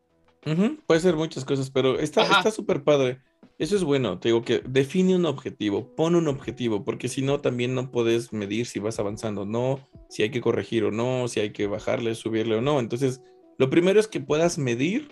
Puede 0.86 1.00
ser 1.00 1.16
muchas 1.16 1.44
cosas, 1.44 1.70
pero 1.70 1.98
está 1.98 2.50
súper 2.50 2.82
padre. 2.82 3.20
Eso 3.58 3.74
es 3.74 3.82
bueno, 3.82 4.20
te 4.20 4.28
digo 4.28 4.42
que 4.42 4.60
define 4.60 5.16
un 5.16 5.26
objetivo, 5.26 5.94
pon 5.96 6.14
un 6.14 6.28
objetivo, 6.28 6.84
porque 6.84 7.08
si 7.08 7.22
no, 7.22 7.40
también 7.40 7.74
no 7.74 7.90
puedes 7.90 8.32
medir 8.32 8.66
si 8.66 8.78
vas 8.78 9.00
avanzando 9.00 9.42
o 9.42 9.46
no, 9.46 9.80
si 10.08 10.22
hay 10.22 10.30
que 10.30 10.40
corregir 10.40 10.84
o 10.84 10.92
no, 10.92 11.26
si 11.26 11.40
hay 11.40 11.50
que 11.50 11.66
bajarle, 11.66 12.14
subirle 12.14 12.54
o 12.54 12.60
no. 12.60 12.78
Entonces, 12.78 13.20
lo 13.58 13.68
primero 13.68 13.98
es 13.98 14.06
que 14.06 14.20
puedas 14.20 14.58
medir 14.58 15.08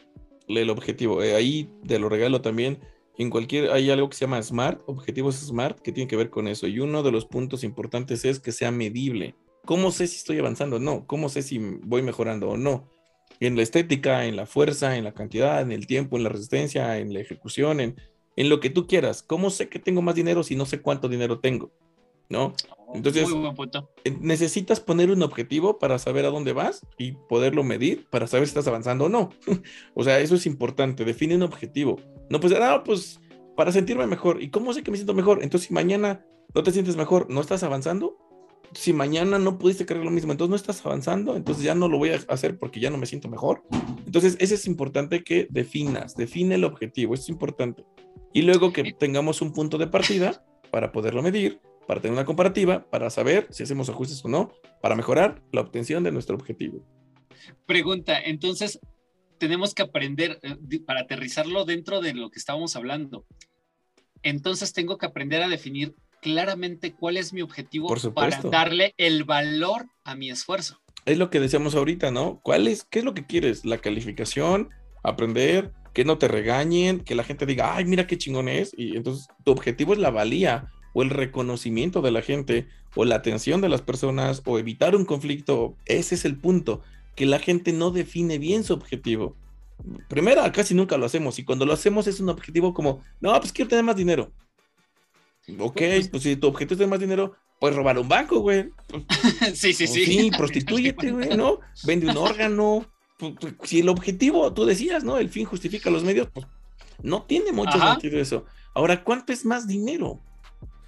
el 0.47 0.71
objetivo. 0.71 1.25
Eh, 1.25 1.35
ahí 1.35 1.69
te 1.89 1.99
lo 1.99 2.09
regalo 2.09 2.41
también. 2.41 2.79
En 3.19 3.31
cualquier, 3.31 3.73
hay 3.73 3.91
algo 3.91 4.09
que 4.09 4.17
se 4.17 4.27
llama 4.27 4.41
SMART, 4.41 4.81
objetivos 4.87 5.35
SMART, 5.37 5.81
que 5.81 5.91
tiene 5.91 6.07
que 6.07 6.17
ver 6.17 6.31
con 6.31 6.47
eso. 6.47 6.69
Y 6.69 6.79
uno 6.79 7.03
de 7.03 7.11
los 7.11 7.27
puntos 7.27 7.65
importantes 7.65 8.25
es 8.25 8.39
que 8.39 8.53
sea 8.53 8.71
medible. 8.71 9.35
¿Cómo 9.65 9.91
sé 9.91 10.07
si 10.07 10.19
estoy 10.19 10.39
avanzando 10.39 10.77
o 10.77 10.79
no? 10.79 11.05
¿Cómo 11.09 11.29
sé 11.29 11.43
si 11.43 11.59
voy 11.59 12.03
mejorando 12.03 12.51
o 12.51 12.57
no? 12.57 12.89
En 13.41 13.57
la 13.57 13.63
estética, 13.63 14.25
en 14.27 14.37
la 14.37 14.47
fuerza, 14.47 14.97
en 14.97 15.05
la 15.05 15.13
cantidad, 15.13 15.61
en 15.61 15.73
el 15.73 15.87
tiempo, 15.87 16.17
en 16.17 16.25
la 16.25 16.29
resistencia, 16.29 16.99
en 16.99 17.13
la 17.13 17.21
ejecución, 17.21 17.81
en, 17.81 17.97
en 18.37 18.49
lo 18.49 18.61
que 18.61 18.71
tú 18.71 18.87
quieras. 18.87 19.23
¿Cómo 19.23 19.51
sé 19.51 19.69
que 19.69 19.79
tengo 19.79 20.03
más 20.03 20.15
dinero 20.15 20.43
si 20.43 20.57
no 20.57 20.67
sé 20.67 20.81
cuánto 20.81 21.09
dinero 21.09 21.41
tengo? 21.41 21.71
¿No? 22.29 22.55
Oh, 22.77 22.93
Entonces, 22.95 23.29
eh, 24.05 24.17
necesitas 24.21 24.81
poner 24.81 25.11
un 25.11 25.23
objetivo 25.23 25.79
para 25.79 25.99
saber 25.99 26.25
a 26.25 26.31
dónde 26.31 26.53
vas 26.53 26.85
y 26.99 27.13
poderlo 27.13 27.63
medir 27.63 28.07
para 28.11 28.27
saber 28.27 28.47
si 28.47 28.51
estás 28.51 28.67
avanzando 28.67 29.05
o 29.05 29.09
no. 29.09 29.31
o 29.95 30.05
sea, 30.05 30.19
eso 30.21 30.35
es 30.35 30.47
importante. 30.47 31.05
Define 31.05 31.37
un 31.37 31.43
objetivo. 31.43 32.01
No 32.29 32.41
pues, 32.41 32.53
ah, 32.55 32.83
pues 32.85 33.21
para 33.57 33.73
sentirme 33.73 34.07
mejor. 34.07 34.43
¿Y 34.43 34.51
cómo 34.51 34.73
sé 34.73 34.83
que 34.83 34.91
me 34.91 34.97
siento 34.97 35.15
mejor? 35.15 35.43
Entonces, 35.43 35.69
si 35.69 35.75
mañana 35.75 36.25
no 36.55 36.63
te 36.63 36.73
sientes 36.73 36.97
mejor, 36.97 37.31
¿no 37.31 37.41
estás 37.41 37.63
avanzando? 37.63 38.17
Si 38.73 38.93
mañana 38.93 39.39
no 39.39 39.59
pudiste 39.59 39.87
creer 39.87 40.05
lo 40.05 40.11
mismo, 40.11 40.33
entonces 40.33 40.51
no 40.51 40.57
estás 40.57 40.85
avanzando, 40.85 41.37
entonces 41.37 41.65
ya 41.65 41.75
no 41.75 41.89
lo 41.89 41.99
voy 41.99 42.11
a 42.11 42.21
hacer 42.29 42.59
porque 42.59 42.81
ya 42.81 42.91
no 42.91 42.99
me 42.99 43.07
siento 43.07 43.29
mejor. 43.29 43.63
Entonces, 44.05 44.37
ese 44.41 44.55
es 44.55 44.67
importante 44.67 45.23
que 45.25 45.47
definas, 45.51 46.17
define 46.17 46.57
el 46.57 46.65
objetivo, 46.65 47.15
es 47.15 47.29
importante. 47.29 47.85
Y 48.33 48.43
luego 48.43 48.73
que 48.73 48.93
tengamos 48.93 49.41
un 49.43 49.53
punto 49.53 49.79
de 49.79 49.87
partida 49.87 50.45
para 50.71 50.93
poderlo 50.93 51.23
medir, 51.23 51.61
para 51.87 52.01
tener 52.01 52.13
una 52.13 52.25
comparativa, 52.25 52.89
para 52.91 53.11
saber 53.11 53.47
si 53.51 53.63
hacemos 53.63 53.89
ajustes 53.89 54.25
o 54.25 54.29
no, 54.29 54.53
para 54.83 54.97
mejorar 54.97 55.43
la 55.53 55.61
obtención 55.61 56.03
de 56.03 56.13
nuestro 56.13 56.37
objetivo. 56.37 56.85
Pregunta, 57.67 58.21
entonces, 58.21 58.81
tenemos 59.39 59.75
que 59.75 59.83
aprender, 59.83 60.39
eh, 60.43 60.81
para 60.85 61.03
aterrizarlo 61.03 61.65
dentro 61.65 62.01
de 62.01 62.15
lo 62.15 62.31
que 62.31 62.39
estábamos 62.39 62.77
hablando, 62.77 63.27
entonces 64.23 64.73
tengo 64.73 64.99
que 64.99 65.07
aprender 65.07 65.43
a 65.43 65.49
definir 65.49 65.95
claramente 66.21 66.95
cuál 66.95 67.17
es 67.17 67.33
mi 67.33 67.43
objetivo 67.43 67.89
para 68.15 68.41
darle 68.43 68.95
el 68.97 69.25
valor 69.25 69.87
a 70.05 70.15
mi 70.15 70.31
esfuerzo. 70.31 70.81
Es 71.05 71.19
lo 71.19 71.31
que 71.31 71.41
decíamos 71.41 71.75
ahorita, 71.75 72.11
¿no? 72.11 72.41
¿Cuál 72.43 72.67
es, 72.67 72.85
qué 72.85 72.99
es 72.99 73.05
lo 73.05 73.15
que 73.15 73.27
quieres? 73.27 73.65
¿La 73.65 73.79
calificación? 73.79 74.71
¿Aprender? 75.05 75.73
Que 75.95 76.05
no 76.05 76.19
te 76.19 76.29
regañen, 76.29 77.01
que 77.01 77.15
la 77.15 77.25
gente 77.25 77.47
diga, 77.47 77.77
ay, 77.77 77.85
mira 77.85 78.07
qué 78.07 78.19
chingón 78.19 78.49
es. 78.49 78.73
Y 78.77 78.97
entonces 78.97 79.29
tu 79.45 79.53
objetivo 79.53 79.93
es 79.93 79.99
la 79.99 80.11
valía 80.11 80.69
o 80.95 81.03
el 81.03 81.11
reconocimiento 81.11 82.03
de 82.03 82.11
la 82.11 82.23
gente 82.23 82.69
o 82.97 83.05
la 83.05 83.17
atención 83.17 83.61
de 83.61 83.69
las 83.69 83.83
personas 83.83 84.43
o 84.47 84.59
evitar 84.59 84.97
un 84.97 85.05
conflicto. 85.05 85.77
Ese 85.85 86.17
es 86.17 86.25
el 86.25 86.39
punto, 86.39 86.83
que 87.15 87.27
la 87.27 87.39
gente 87.39 87.73
no 87.73 87.91
define 87.91 88.39
bien 88.39 88.65
su 88.65 88.75
objetivo. 88.75 89.37
Primero, 90.09 90.43
casi 90.53 90.75
nunca 90.75 90.97
lo 90.97 91.07
hacemos 91.07 91.39
y 91.39 91.45
cuando 91.45 91.67
lo 91.67 91.73
hacemos 91.73 92.07
es 92.07 92.19
un 92.19 92.31
objetivo 92.31 92.73
como, 92.73 93.03
no, 93.21 93.39
pues 93.41 93.53
quiero 93.53 93.69
tener 93.69 93.85
más 93.85 93.97
dinero. 93.97 94.33
Ok, 95.59 95.77
pues, 95.77 96.09
pues 96.09 96.23
si 96.23 96.37
tu 96.37 96.49
objetivo 96.49 96.75
es 96.75 96.79
tener 96.79 96.91
más 96.91 97.01
dinero, 97.01 97.35
puedes 97.61 97.77
robar 97.77 97.99
un 97.99 98.09
banco, 98.09 98.41
güey. 98.41 98.71
sí, 99.55 99.73
sí, 99.73 99.87
sí. 99.87 100.05
Sí, 100.05 100.31
prostitúyete, 100.37 101.11
güey, 101.13 101.37
¿no? 101.37 101.61
Vende 101.85 102.11
un 102.11 102.17
órgano. 102.17 102.87
Si 103.63 103.81
el 103.81 103.89
objetivo, 103.89 104.53
tú 104.53 104.65
decías, 104.65 105.05
¿no? 105.05 105.19
El 105.19 105.31
fin 105.31 105.47
justifica 105.47 105.89
los 105.89 106.05
medios, 106.05 106.29
pues 106.33 106.47
no 107.03 107.23
tiene 107.23 107.53
mucho 107.53 107.79
sentido 107.79 108.21
eso. 108.21 108.45
Ahora, 108.75 109.05
¿cuánto 109.05 109.33
es 109.33 109.45
más 109.45 109.67
dinero? 109.67 110.21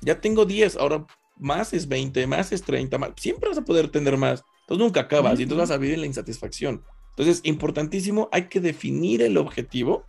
Ya 0.00 0.20
tengo 0.20 0.44
10, 0.44 0.76
ahora 0.76 1.06
más 1.36 1.72
es 1.72 1.88
20, 1.88 2.26
más 2.26 2.52
es 2.52 2.62
30, 2.62 2.98
más. 2.98 3.10
siempre 3.16 3.48
vas 3.48 3.58
a 3.58 3.64
poder 3.64 3.88
tener 3.88 4.16
más. 4.16 4.44
Entonces 4.62 4.84
nunca 4.84 5.00
acabas 5.00 5.38
y 5.38 5.44
entonces 5.44 5.68
vas 5.68 5.74
a 5.74 5.78
vivir 5.78 5.94
en 5.94 6.02
la 6.02 6.06
insatisfacción. 6.06 6.84
Entonces, 7.10 7.40
importantísimo, 7.44 8.28
hay 8.30 8.48
que 8.48 8.60
definir 8.60 9.22
el 9.22 9.38
objetivo, 9.38 10.04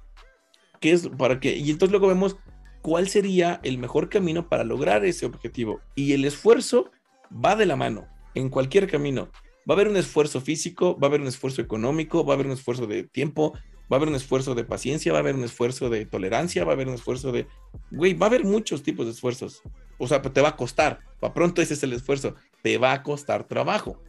que 0.79 0.91
es 0.91 1.07
para 1.07 1.39
que, 1.39 1.55
y 1.55 1.71
entonces 1.71 1.91
luego 1.91 2.07
vemos 2.07 2.37
cuál 2.81 3.09
sería 3.09 3.59
el 3.63 3.77
mejor 3.77 4.09
camino 4.09 4.49
para 4.49 4.63
lograr 4.63 5.05
ese 5.05 5.25
objetivo. 5.25 5.81
Y 5.95 6.13
el 6.13 6.25
esfuerzo 6.25 6.91
va 7.33 7.55
de 7.55 7.65
la 7.65 7.75
mano, 7.75 8.07
en 8.35 8.49
cualquier 8.49 8.89
camino. 8.89 9.29
Va 9.69 9.73
a 9.73 9.77
haber 9.77 9.87
un 9.87 9.97
esfuerzo 9.97 10.41
físico, 10.41 10.97
va 10.97 11.07
a 11.07 11.09
haber 11.09 11.21
un 11.21 11.27
esfuerzo 11.27 11.61
económico, 11.61 12.25
va 12.25 12.33
a 12.33 12.35
haber 12.35 12.47
un 12.47 12.53
esfuerzo 12.53 12.87
de 12.87 13.03
tiempo, 13.03 13.53
va 13.91 13.95
a 13.95 13.97
haber 13.97 14.09
un 14.09 14.15
esfuerzo 14.15 14.55
de 14.55 14.63
paciencia, 14.63 15.11
va 15.11 15.19
a 15.19 15.21
haber 15.21 15.35
un 15.35 15.43
esfuerzo 15.43 15.89
de 15.89 16.05
tolerancia, 16.05 16.63
va 16.63 16.71
a 16.71 16.75
haber 16.75 16.87
un 16.87 16.95
esfuerzo 16.95 17.31
de... 17.31 17.47
Güey, 17.91 18.13
va 18.13 18.27
a 18.27 18.29
haber 18.29 18.45
muchos 18.45 18.83
tipos 18.83 19.05
de 19.05 19.11
esfuerzos. 19.11 19.61
O 19.97 20.07
sea, 20.07 20.21
te 20.21 20.41
va 20.41 20.49
a 20.49 20.55
costar. 20.55 20.99
Para 21.19 21.33
pronto 21.33 21.61
ese 21.61 21.73
es 21.73 21.83
el 21.83 21.93
esfuerzo. 21.93 22.35
Te 22.63 22.77
va 22.77 22.93
a 22.93 23.03
costar 23.03 23.47
trabajo. 23.47 24.01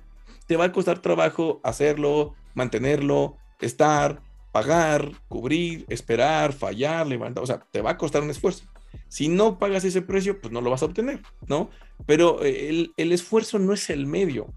Te 0.46 0.56
va 0.56 0.66
a 0.66 0.72
costar 0.72 1.00
trabajo 1.00 1.60
hacerlo, 1.62 2.34
mantenerlo, 2.54 3.36
estar, 3.60 4.22
pagar, 4.52 5.12
cubrir, 5.28 5.84
esperar, 5.88 6.52
fallar, 6.52 7.06
levantar, 7.06 7.42
o 7.42 7.46
sea, 7.46 7.60
te 7.70 7.80
va 7.80 7.90
a 7.90 7.98
costar 7.98 8.22
un 8.22 8.30
esfuerzo. 8.30 8.64
Si 9.08 9.28
no 9.28 9.58
pagas 9.58 9.84
ese 9.84 10.02
precio, 10.02 10.40
pues 10.40 10.52
no 10.52 10.60
lo 10.60 10.70
vas 10.70 10.82
a 10.82 10.86
obtener, 10.86 11.20
¿no? 11.48 11.70
Pero 12.06 12.44
eh, 12.44 12.68
el, 12.68 12.92
el 12.96 13.12
esfuerzo 13.12 13.58
no 13.58 13.72
es 13.72 13.90
el 13.90 14.06
medio. 14.06 14.52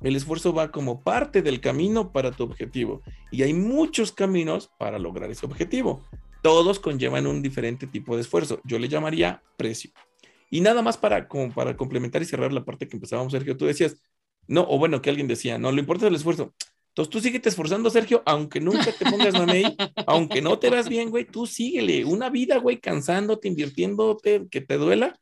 El 0.00 0.16
esfuerzo 0.16 0.52
va 0.52 0.70
como 0.70 1.02
parte 1.02 1.42
del 1.42 1.60
camino 1.60 2.12
para 2.12 2.30
tu 2.30 2.44
objetivo. 2.44 3.02
Y 3.30 3.42
hay 3.42 3.54
muchos 3.54 4.12
caminos 4.12 4.70
para 4.78 4.98
lograr 4.98 5.30
ese 5.30 5.46
objetivo. 5.46 6.04
Todos 6.42 6.78
conllevan 6.78 7.26
un 7.26 7.42
diferente 7.42 7.86
tipo 7.86 8.14
de 8.14 8.22
esfuerzo. 8.22 8.60
Yo 8.64 8.78
le 8.78 8.88
llamaría 8.88 9.42
precio. 9.56 9.90
Y 10.50 10.60
nada 10.60 10.82
más 10.82 10.96
para, 10.96 11.28
como 11.28 11.52
para 11.52 11.76
complementar 11.76 12.22
y 12.22 12.26
cerrar 12.26 12.52
la 12.52 12.64
parte 12.64 12.86
que 12.86 12.96
empezábamos, 12.96 13.32
Sergio, 13.32 13.56
tú 13.56 13.66
decías, 13.66 13.96
no, 14.46 14.64
o 14.68 14.78
bueno, 14.78 15.02
que 15.02 15.10
alguien 15.10 15.26
decía, 15.26 15.58
no, 15.58 15.72
lo 15.72 15.80
importante 15.80 16.06
es 16.06 16.10
el 16.10 16.16
esfuerzo. 16.16 16.54
Entonces 16.96 17.12
tú 17.12 17.20
síguete 17.20 17.50
esforzando, 17.50 17.90
Sergio, 17.90 18.22
aunque 18.24 18.58
nunca 18.58 18.90
te 18.90 19.04
pongas 19.04 19.34
mamey, 19.34 19.76
aunque 20.06 20.40
no 20.40 20.58
te 20.58 20.70
vas 20.70 20.88
bien, 20.88 21.10
güey, 21.10 21.26
tú 21.26 21.46
síguele. 21.46 22.06
Una 22.06 22.30
vida, 22.30 22.56
güey, 22.56 22.80
cansándote, 22.80 23.48
invirtiéndote, 23.48 24.48
que 24.50 24.62
te 24.62 24.78
duela. 24.78 25.20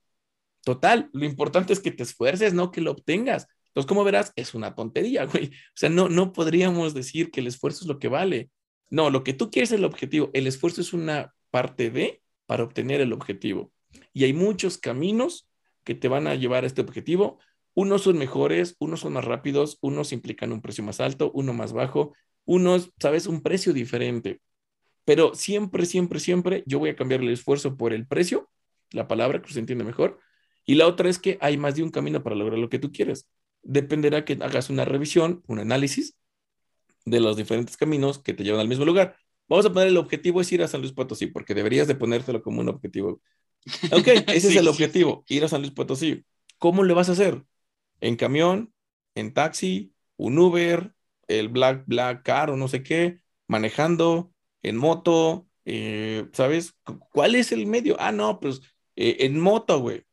Total, 0.63 1.11
lo 1.13 1.25
importante 1.25 1.73
es 1.73 1.81
que 1.81 1.91
te 1.91 2.05
esfuerces, 2.05 2.55
no 2.55 2.71
que 2.71 2.81
lo 2.81 2.93
obtengas. 2.93 3.49
Entonces, 3.67 3.89
como 3.89 4.05
verás, 4.05 4.33
es 4.37 4.55
una 4.55 4.77
tontería, 4.77 5.25
güey. 5.27 5.47
O 5.49 5.75
sea, 5.75 5.89
no, 5.89 6.09
no 6.09 6.33
podríamos 6.33 6.95
decir 6.95 7.33
que 7.33 7.41
el 7.41 7.49
esfuerzo 7.49 7.81
es 7.81 7.89
lo 7.89 7.99
que 7.99 8.07
vale. 8.07 8.51
No, 8.89 9.11
lo 9.11 9.25
que 9.25 9.33
tú 9.33 9.51
quieres 9.51 9.73
es 9.73 9.79
el 9.79 9.85
objetivo. 9.85 10.31
El 10.33 10.47
esfuerzo 10.47 10.81
es 10.81 10.93
una 10.93 11.35
parte 11.51 11.91
de 11.91 12.23
para 12.47 12.63
obtener 12.63 13.01
el 13.01 13.13
objetivo. 13.13 13.73
Y 14.13 14.23
hay 14.23 14.33
muchos 14.33 14.79
caminos 14.79 15.49
que 15.83 15.97
te 15.97 16.07
van 16.07 16.29
a 16.29 16.37
llevar 16.37 16.63
a 16.63 16.69
este 16.69 16.83
objetivo. 16.83 17.41
Unos 17.75 18.03
son 18.03 18.19
mejores, 18.19 18.77
unos 18.79 19.01
son 19.01 19.15
más 19.15 19.25
rápidos, 19.25 19.79
unos 19.81 20.13
implican 20.13 20.53
un 20.53 20.61
precio 20.61 20.85
más 20.85 21.01
alto, 21.01 21.31
uno 21.35 21.53
más 21.53 21.73
bajo, 21.73 22.15
unos, 22.45 22.93
sabes, 23.01 23.27
un 23.27 23.43
precio 23.43 23.73
diferente. 23.73 24.41
Pero 25.05 25.35
siempre, 25.35 25.87
siempre, 25.87 26.21
siempre 26.21 26.63
yo 26.67 26.79
voy 26.79 26.91
a 26.91 26.97
cambiar 26.97 27.21
el 27.21 27.31
esfuerzo 27.31 27.77
por 27.77 27.93
el 27.93 28.07
precio, 28.07 28.49
la 28.91 29.09
palabra 29.09 29.43
que 29.43 29.53
se 29.53 29.59
entiende 29.59 29.85
mejor. 29.85 30.19
Y 30.65 30.77
la 30.77 30.87
otra 30.87 31.11
es 31.11 31.19
que 31.19 31.37
hay 31.41 31.57
más 31.59 31.75
de 31.75 31.83
un 31.83 31.91
camino 31.91 32.23
para 32.23 32.37
lograr 32.37 32.59
lo 32.59 32.71
que 32.71 32.79
tú 32.79 32.91
quieres. 32.93 33.29
Dependerá 33.63 34.25
que 34.25 34.39
hagas 34.41 34.71
una 34.71 34.85
revisión, 34.85 35.43
un 35.47 35.59
análisis 35.59 36.17
de 37.05 37.21
los 37.21 37.37
diferentes 37.37 37.77
caminos 37.77 38.19
que 38.19 38.33
te 38.33 38.45
llevan 38.45 38.61
al 38.61 38.69
mismo 38.69 38.85
lugar. 38.85 39.17
Vamos 39.49 39.67
a 39.67 39.73
poner 39.73 39.89
el 39.89 39.97
objetivo 39.99 40.41
es 40.41 40.51
ir 40.53 40.63
a 40.63 40.69
San 40.69 40.81
Luis 40.81 40.93
Potosí, 40.93 41.27
porque 41.27 41.55
deberías 41.55 41.87
de 41.87 41.95
ponértelo 41.95 42.43
como 42.43 42.61
un 42.61 42.69
objetivo. 42.69 43.21
Ok, 43.93 44.07
ese 44.29 44.49
es 44.49 44.57
el 44.57 44.69
objetivo, 44.69 45.25
ir 45.29 45.45
a 45.45 45.49
San 45.49 45.61
Luis 45.61 45.73
Potosí. 45.73 46.25
¿Cómo 46.59 46.83
le 46.83 46.95
vas 46.95 47.11
a 47.11 47.13
hacer? 47.13 47.43
En 48.01 48.17
camión, 48.17 48.73
en 49.15 49.33
taxi, 49.33 49.93
un 50.17 50.39
Uber, 50.39 50.95
el 51.29 51.49
Black 51.49 51.85
Black 51.87 52.23
Car 52.23 52.51
o 52.51 52.57
no 52.57 52.69
sé 52.69 52.83
qué, 52.83 53.21
manejando, 53.47 54.33
en 54.63 54.77
moto, 54.77 55.47
eh, 55.65 56.27
¿sabes? 56.33 56.75
¿Cuál 57.13 57.35
es 57.35 57.53
el 57.53 57.67
medio? 57.67 57.97
Ah, 57.99 58.13
no, 58.13 58.41
pues 58.41 58.61
eh, 58.97 59.17
en 59.21 59.39
moto, 59.39 59.81
güey. 59.81 60.05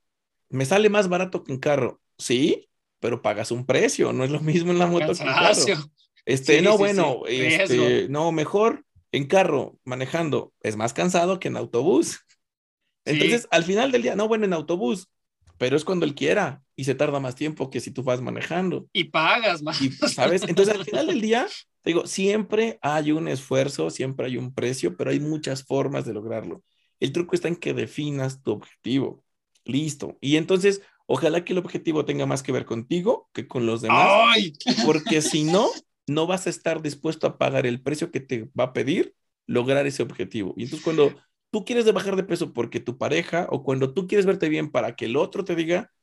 Me 0.50 0.66
sale 0.66 0.90
más 0.90 1.08
barato 1.08 1.44
que 1.44 1.54
en 1.54 1.60
carro. 1.60 2.02
Sí, 2.18 2.70
pero 3.00 3.22
pagas 3.22 3.52
un 3.52 3.66
precio, 3.66 4.14
no 4.14 4.24
es 4.24 4.32
lo 4.32 4.40
mismo 4.42 4.72
en 4.72 4.80
la 4.80 4.88
moto 4.88 5.14
que 5.14 5.24
en 5.24 5.30
carro. 5.30 5.66
Este, 6.26 6.62
no, 6.62 6.78
bueno, 6.78 7.24
este, 7.28 8.08
no, 8.10 8.32
mejor 8.32 8.86
en 9.12 9.26
carro, 9.28 9.78
manejando, 9.84 10.54
es 10.62 10.78
más 10.78 10.94
cansado 10.94 11.40
que 11.40 11.48
en 11.48 11.58
autobús. 11.58 12.20
Entonces, 13.06 13.48
al 13.52 13.64
final 13.64 13.92
del 13.92 14.04
día, 14.04 14.16
no, 14.16 14.28
bueno, 14.28 14.46
en 14.46 14.54
autobús, 14.54 15.10
pero 15.62 15.78
es 15.78 15.86
cuando 15.86 16.08
él 16.08 16.16
quiera 16.16 16.64
y 16.76 16.86
se 16.86 16.96
tarda 16.96 17.20
más 17.20 17.36
tiempo 17.36 17.70
que 17.70 17.80
si 17.80 17.92
tú 17.92 18.02
vas 18.02 18.20
manejando. 18.20 18.88
Y 18.94 19.04
pagas 19.04 19.62
más. 19.62 19.78
¿Sabes? 20.12 20.42
Entonces, 20.48 20.74
al 20.74 20.86
final 20.86 21.06
del 21.06 21.22
día, 21.22 21.46
te 21.84 21.92
digo, 21.92 22.08
siempre 22.08 22.80
hay 22.82 23.12
un 23.12 23.28
esfuerzo, 23.28 23.92
siempre 23.92 24.26
hay 24.26 24.38
un 24.38 24.56
precio, 24.56 24.98
pero 24.98 25.12
hay 25.12 25.20
muchas 25.20 25.64
formas 25.64 26.04
de 26.04 26.16
lograrlo. 26.16 26.64
El 27.00 27.12
truco 27.12 27.36
está 27.36 27.48
en 27.48 27.58
que 27.58 27.76
definas 27.76 28.42
tu 28.42 28.54
objetivo. 28.54 29.24
Listo. 29.64 30.18
Y 30.20 30.38
entonces, 30.38 30.82
ojalá 31.06 31.46
que 31.46 31.54
el 31.54 31.60
objetivo 31.60 32.06
tenga 32.06 32.26
más 32.26 32.42
que 32.42 32.52
ver 32.52 32.66
contigo 32.66 33.30
que 33.32 33.48
con 33.48 33.68
los 33.68 33.84
demás. 33.84 34.08
¡Ay! 34.10 34.54
Porque 34.84 35.22
si 35.22 35.44
no, 35.44 35.70
no 36.08 36.26
vas 36.26 36.48
a 36.48 36.50
estar 36.50 36.82
dispuesto 36.82 37.28
a 37.28 37.38
pagar 37.38 37.68
el 37.68 37.84
precio 37.84 38.10
que 38.10 38.20
te 38.20 38.50
va 38.60 38.64
a 38.64 38.74
pedir 38.74 39.14
lograr 39.46 39.86
ese 39.86 40.02
objetivo. 40.02 40.56
Y 40.58 40.64
entonces, 40.64 40.84
cuando 40.84 41.14
tú 41.52 41.66
quieres 41.66 41.86
de 41.86 41.92
bajar 41.92 42.16
de 42.16 42.24
peso 42.24 42.54
porque 42.54 42.80
tu 42.80 42.98
pareja 42.98 43.48
o 43.52 43.64
cuando 43.64 43.94
tú 43.94 44.08
quieres 44.08 44.26
verte 44.26 44.50
bien 44.50 44.72
para 44.72 44.96
que 44.96 45.06
el 45.06 45.16
otro 45.16 45.44
te 45.44 45.56
diga, 45.56 45.94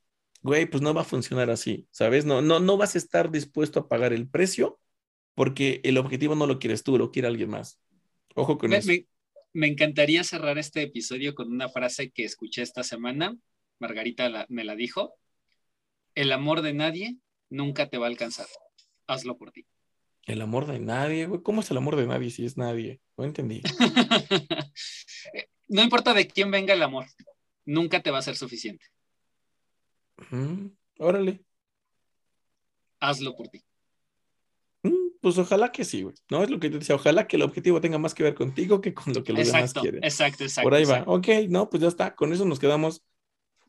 güey, 0.43 0.67
pues 0.67 0.83
no 0.83 0.95
va 0.95 1.01
a 1.01 1.05
funcionar 1.05 1.51
así, 1.51 1.89
¿sabes? 1.91 2.25
No, 2.25 2.43
no, 2.43 2.61
no 2.61 2.77
vas 2.77 2.95
a 2.95 2.99
estar 2.99 3.31
dispuesto 3.31 3.81
a 3.81 3.89
pagar 3.89 4.13
el 4.13 4.29
precio 4.29 4.79
porque 5.35 5.81
el 5.85 5.99
objetivo 5.99 6.35
no 6.35 6.47
lo 6.47 6.59
quieres 6.59 6.83
tú, 6.83 6.99
lo 6.99 7.11
quiere 7.11 7.29
alguien 7.29 7.51
más. 7.51 7.81
Ojo 8.35 8.59
con 8.59 8.73
eso. 8.73 8.91
Me, 9.53 9.67
encantaría 9.67 10.23
cerrar 10.23 10.59
este 10.59 10.83
episodio 10.83 11.35
con 11.35 11.51
una 11.51 11.69
frase 11.69 12.11
que 12.11 12.25
escuché 12.25 12.63
esta 12.63 12.83
semana. 12.83 13.37
Margarita 13.79 14.47
me 14.49 14.65
la 14.65 14.77
dijo. 14.77 15.15
El 16.15 16.33
amor 16.33 16.63
de 16.63 16.75
nadie 16.75 17.17
nunca 17.49 17.89
te 17.89 17.99
va 17.99 18.07
a 18.07 18.09
alcanzar. 18.09 18.47
Hazlo 19.07 19.37
por 19.37 19.53
ti. 19.53 19.65
El 20.29 20.43
amor 20.43 20.67
de 20.67 20.79
nadie, 20.79 21.25
güey. 21.25 21.43
¿Cómo 21.43 21.63
es 21.63 21.71
el 21.71 21.79
amor 21.79 21.97
de 21.97 22.07
nadie 22.07 22.31
si 22.31 22.45
es 22.45 22.59
nadie? 22.59 23.01
No 23.17 23.25
entendí. 23.25 23.63
no 25.69 25.83
importa 25.83 26.13
de 26.13 26.29
quién 26.29 26.51
venga 26.51 26.75
el 26.75 26.83
amor, 26.83 27.07
nunca 27.65 28.03
te 28.03 28.11
va 28.11 28.19
a 28.19 28.23
ser 28.23 28.37
suficiente. 28.37 28.85
órale. 30.99 31.43
Hazlo 33.01 33.35
por 33.35 33.49
ti. 33.49 33.65
Mm, 34.83 35.17
pues 35.23 35.39
ojalá 35.39 35.73
que 35.73 35.87
sí, 35.87 36.03
güey. 36.03 36.15
No 36.31 36.43
es 36.43 36.51
lo 36.51 36.61
que 36.61 36.69
te 36.69 36.79
decía. 36.79 36.95
Ojalá 36.95 37.27
que 37.27 37.37
el 37.37 37.43
objetivo 37.43 37.81
tenga 37.81 37.97
más 37.97 38.13
que 38.13 38.23
ver 38.23 38.35
contigo 38.35 38.83
que 38.83 38.93
con 38.93 39.15
lo 39.15 39.25
que 39.25 39.33
los 39.33 39.47
demás 39.47 39.73
quieren. 39.73 40.05
Exacto, 40.05 40.45
exacto. 40.45 40.67
Por 40.67 40.75
ahí 40.75 40.85
va. 40.85 41.05
Ok, 41.07 41.29
no, 41.49 41.71
pues 41.71 41.83
ya 41.83 41.89
está. 41.89 42.15
Con 42.15 42.35
eso 42.35 42.45
nos 42.45 42.59
quedamos. 42.59 43.03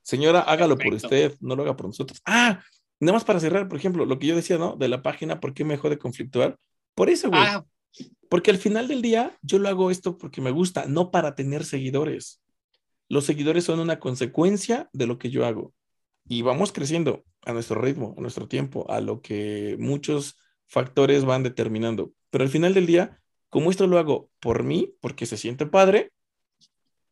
Señora, 0.01 0.41
hágalo 0.41 0.77
por 0.77 0.93
usted, 0.93 1.37
no 1.39 1.55
lo 1.55 1.63
haga 1.63 1.77
por 1.77 1.85
nosotros. 1.85 2.21
Ah, 2.25 2.61
Nada 2.99 3.13
más 3.13 3.23
para 3.23 3.39
cerrar, 3.39 3.67
por 3.67 3.77
ejemplo, 3.77 4.05
lo 4.05 4.19
que 4.19 4.27
yo 4.27 4.35
decía, 4.35 4.57
¿no? 4.57 4.75
De 4.75 4.87
la 4.89 5.01
página, 5.01 5.39
¿por 5.39 5.53
qué 5.53 5.63
me 5.63 5.75
dejó 5.75 5.89
de 5.89 5.97
conflictuar? 5.97 6.57
Por 6.95 7.09
eso, 7.09 7.29
güey. 7.29 7.41
Ah, 7.41 7.65
Porque 8.29 8.51
al 8.51 8.57
final 8.57 8.87
del 8.87 9.01
día 9.01 9.37
yo 9.41 9.57
lo 9.59 9.69
hago 9.69 9.89
esto 9.91 10.17
porque 10.17 10.41
me 10.41 10.51
gusta, 10.51 10.85
no 10.85 11.11
para 11.11 11.35
tener 11.35 11.63
seguidores. 11.63 12.41
Los 13.07 13.25
seguidores 13.25 13.63
son 13.63 13.79
una 13.79 13.99
consecuencia 13.99 14.89
de 14.93 15.07
lo 15.07 15.17
que 15.17 15.29
yo 15.29 15.45
hago. 15.45 15.73
Y 16.27 16.43
vamos 16.43 16.71
creciendo 16.71 17.23
a 17.45 17.53
nuestro 17.53 17.81
ritmo, 17.81 18.13
a 18.17 18.21
nuestro 18.21 18.47
tiempo, 18.47 18.89
a 18.91 19.01
lo 19.01 19.21
que 19.21 19.77
muchos 19.79 20.37
factores 20.67 21.25
van 21.25 21.41
determinando. 21.41 22.11
Pero 22.29 22.43
al 22.43 22.49
final 22.49 22.73
del 22.73 22.85
día, 22.85 23.19
como 23.49 23.71
esto 23.71 23.87
lo 23.87 23.97
hago 23.97 24.29
por 24.39 24.63
mí, 24.63 24.93
porque 25.01 25.25
se 25.25 25.37
siente 25.37 25.65
padre, 25.65 26.11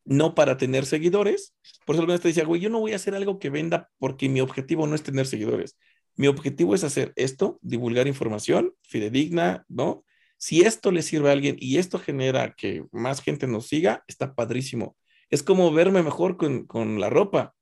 no 0.08 0.34
para 0.34 0.56
tener 0.56 0.86
seguidores. 0.86 1.54
Por 1.84 1.94
eso 1.94 2.00
alguna 2.00 2.18
te 2.18 2.28
decía, 2.28 2.44
güey, 2.44 2.60
yo 2.62 2.70
no 2.70 2.80
voy 2.80 2.92
a 2.92 2.96
hacer 2.96 3.14
algo 3.14 3.38
que 3.38 3.50
venda 3.50 3.90
porque 3.98 4.28
mi 4.28 4.40
objetivo 4.40 4.86
no 4.86 4.94
es 4.94 5.02
tener 5.02 5.26
seguidores. 5.26 5.76
Mi 6.16 6.26
objetivo 6.28 6.74
es 6.74 6.82
hacer 6.82 7.12
esto, 7.14 7.58
divulgar 7.62 8.08
información 8.08 8.74
fidedigna, 8.82 9.64
¿no? 9.68 10.04
Si 10.38 10.62
esto 10.62 10.90
le 10.92 11.02
sirve 11.02 11.28
a 11.28 11.32
alguien 11.32 11.56
y 11.60 11.76
esto 11.76 11.98
genera 11.98 12.54
que 12.56 12.84
más 12.90 13.20
gente 13.20 13.46
nos 13.46 13.66
siga, 13.66 14.02
está 14.08 14.34
padrísimo. 14.34 14.96
Es 15.30 15.42
como 15.42 15.70
verme 15.72 16.02
mejor 16.02 16.36
con, 16.38 16.66
con 16.66 17.00
la 17.00 17.10
ropa, 17.10 17.54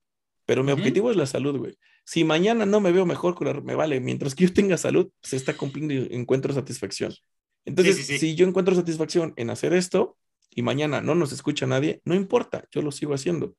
pero 0.45 0.63
mi 0.63 0.71
objetivo 0.71 1.11
es 1.11 1.17
la 1.17 1.27
salud, 1.27 1.59
güey. 1.59 1.77
Si 2.05 2.23
mañana 2.23 2.65
no 2.65 2.81
me 2.81 2.93
veo 2.93 3.05
mejor 3.07 3.35
con 3.35 3.49
la 3.49 3.55
ropa, 3.55 3.67
me 3.67 3.75
vale. 3.75 4.01
Mientras 4.01 4.37
que 4.37 4.45
yo 4.47 4.53
tenga 4.53 4.77
salud, 4.77 5.11
se 5.21 5.37
está 5.37 5.57
cumpliendo 5.57 5.93
y 5.95 6.09
encuentro 6.15 6.55
satisfacción. 6.55 7.13
Entonces, 7.65 7.97
Sí, 7.97 8.03
sí, 8.05 8.13
sí. 8.13 8.19
si 8.19 8.35
yo 8.37 8.47
encuentro 8.47 8.77
satisfacción 8.77 9.35
en 9.37 9.51
hacer 9.51 9.73
esto 9.73 10.17
y 10.57 10.63
mañana 10.63 11.01
no 11.01 11.15
nos 11.15 11.31
escucha 11.33 11.67
nadie, 11.67 12.01
no 12.05 12.15
importa, 12.17 12.65
yo 12.73 12.83
lo 12.83 12.91
sigo 12.91 13.15
haciendo. 13.15 13.55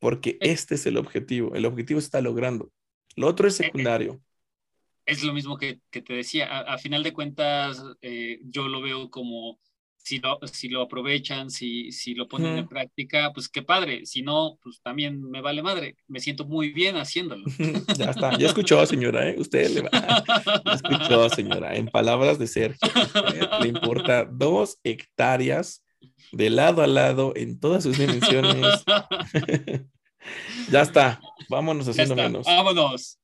Porque 0.00 0.30
Eh. 0.30 0.38
este 0.40 0.74
es 0.76 0.86
el 0.86 0.96
objetivo. 0.96 1.54
El 1.54 1.66
objetivo 1.66 2.00
está 2.00 2.20
logrando. 2.22 2.72
Lo 3.14 3.28
otro 3.28 3.46
es 3.46 3.60
Eh, 3.60 3.64
eh. 3.64 3.66
secundario. 3.66 4.20
es 5.06 5.22
lo 5.24 5.32
mismo 5.34 5.56
que, 5.58 5.80
que 5.90 6.00
te 6.02 6.14
decía. 6.14 6.46
A, 6.46 6.74
a 6.74 6.78
final 6.78 7.02
de 7.02 7.12
cuentas, 7.12 7.82
eh, 8.00 8.38
yo 8.44 8.68
lo 8.68 8.80
veo 8.80 9.10
como 9.10 9.58
si 9.96 10.18
lo, 10.18 10.38
si 10.50 10.68
lo 10.70 10.80
aprovechan, 10.82 11.50
si, 11.50 11.92
si 11.92 12.14
lo 12.14 12.26
ponen 12.28 12.56
en 12.56 12.66
práctica, 12.68 13.30
pues 13.34 13.48
qué 13.50 13.60
padre. 13.62 14.06
Si 14.06 14.22
no, 14.22 14.58
pues 14.62 14.80
también 14.80 15.20
me 15.20 15.42
vale 15.42 15.62
madre. 15.62 15.96
Me 16.08 16.20
siento 16.20 16.46
muy 16.46 16.70
bien 16.70 16.96
haciéndolo. 16.96 17.44
ya 17.98 18.10
está. 18.10 18.38
Ya 18.38 18.46
escuchó, 18.46 18.86
señora, 18.86 19.28
¿eh? 19.28 19.34
Usted 19.38 19.68
le 19.70 19.80
va. 19.82 19.90
Ya 20.64 20.72
escuchó, 20.72 21.28
señora. 21.28 21.76
En 21.76 21.86
palabras 21.88 22.38
de 22.38 22.46
Sergio, 22.46 22.88
le 23.60 23.68
importa 23.68 24.24
dos 24.24 24.78
hectáreas 24.84 25.84
de 26.32 26.50
lado 26.50 26.82
a 26.82 26.86
lado 26.86 27.32
en 27.36 27.58
todas 27.58 27.82
sus 27.82 27.98
dimensiones. 27.98 28.84
ya 30.70 30.82
está. 30.82 31.20
Vámonos 31.48 31.88
haciendo 31.88 32.16
menos. 32.16 32.46
Vámonos. 32.46 33.18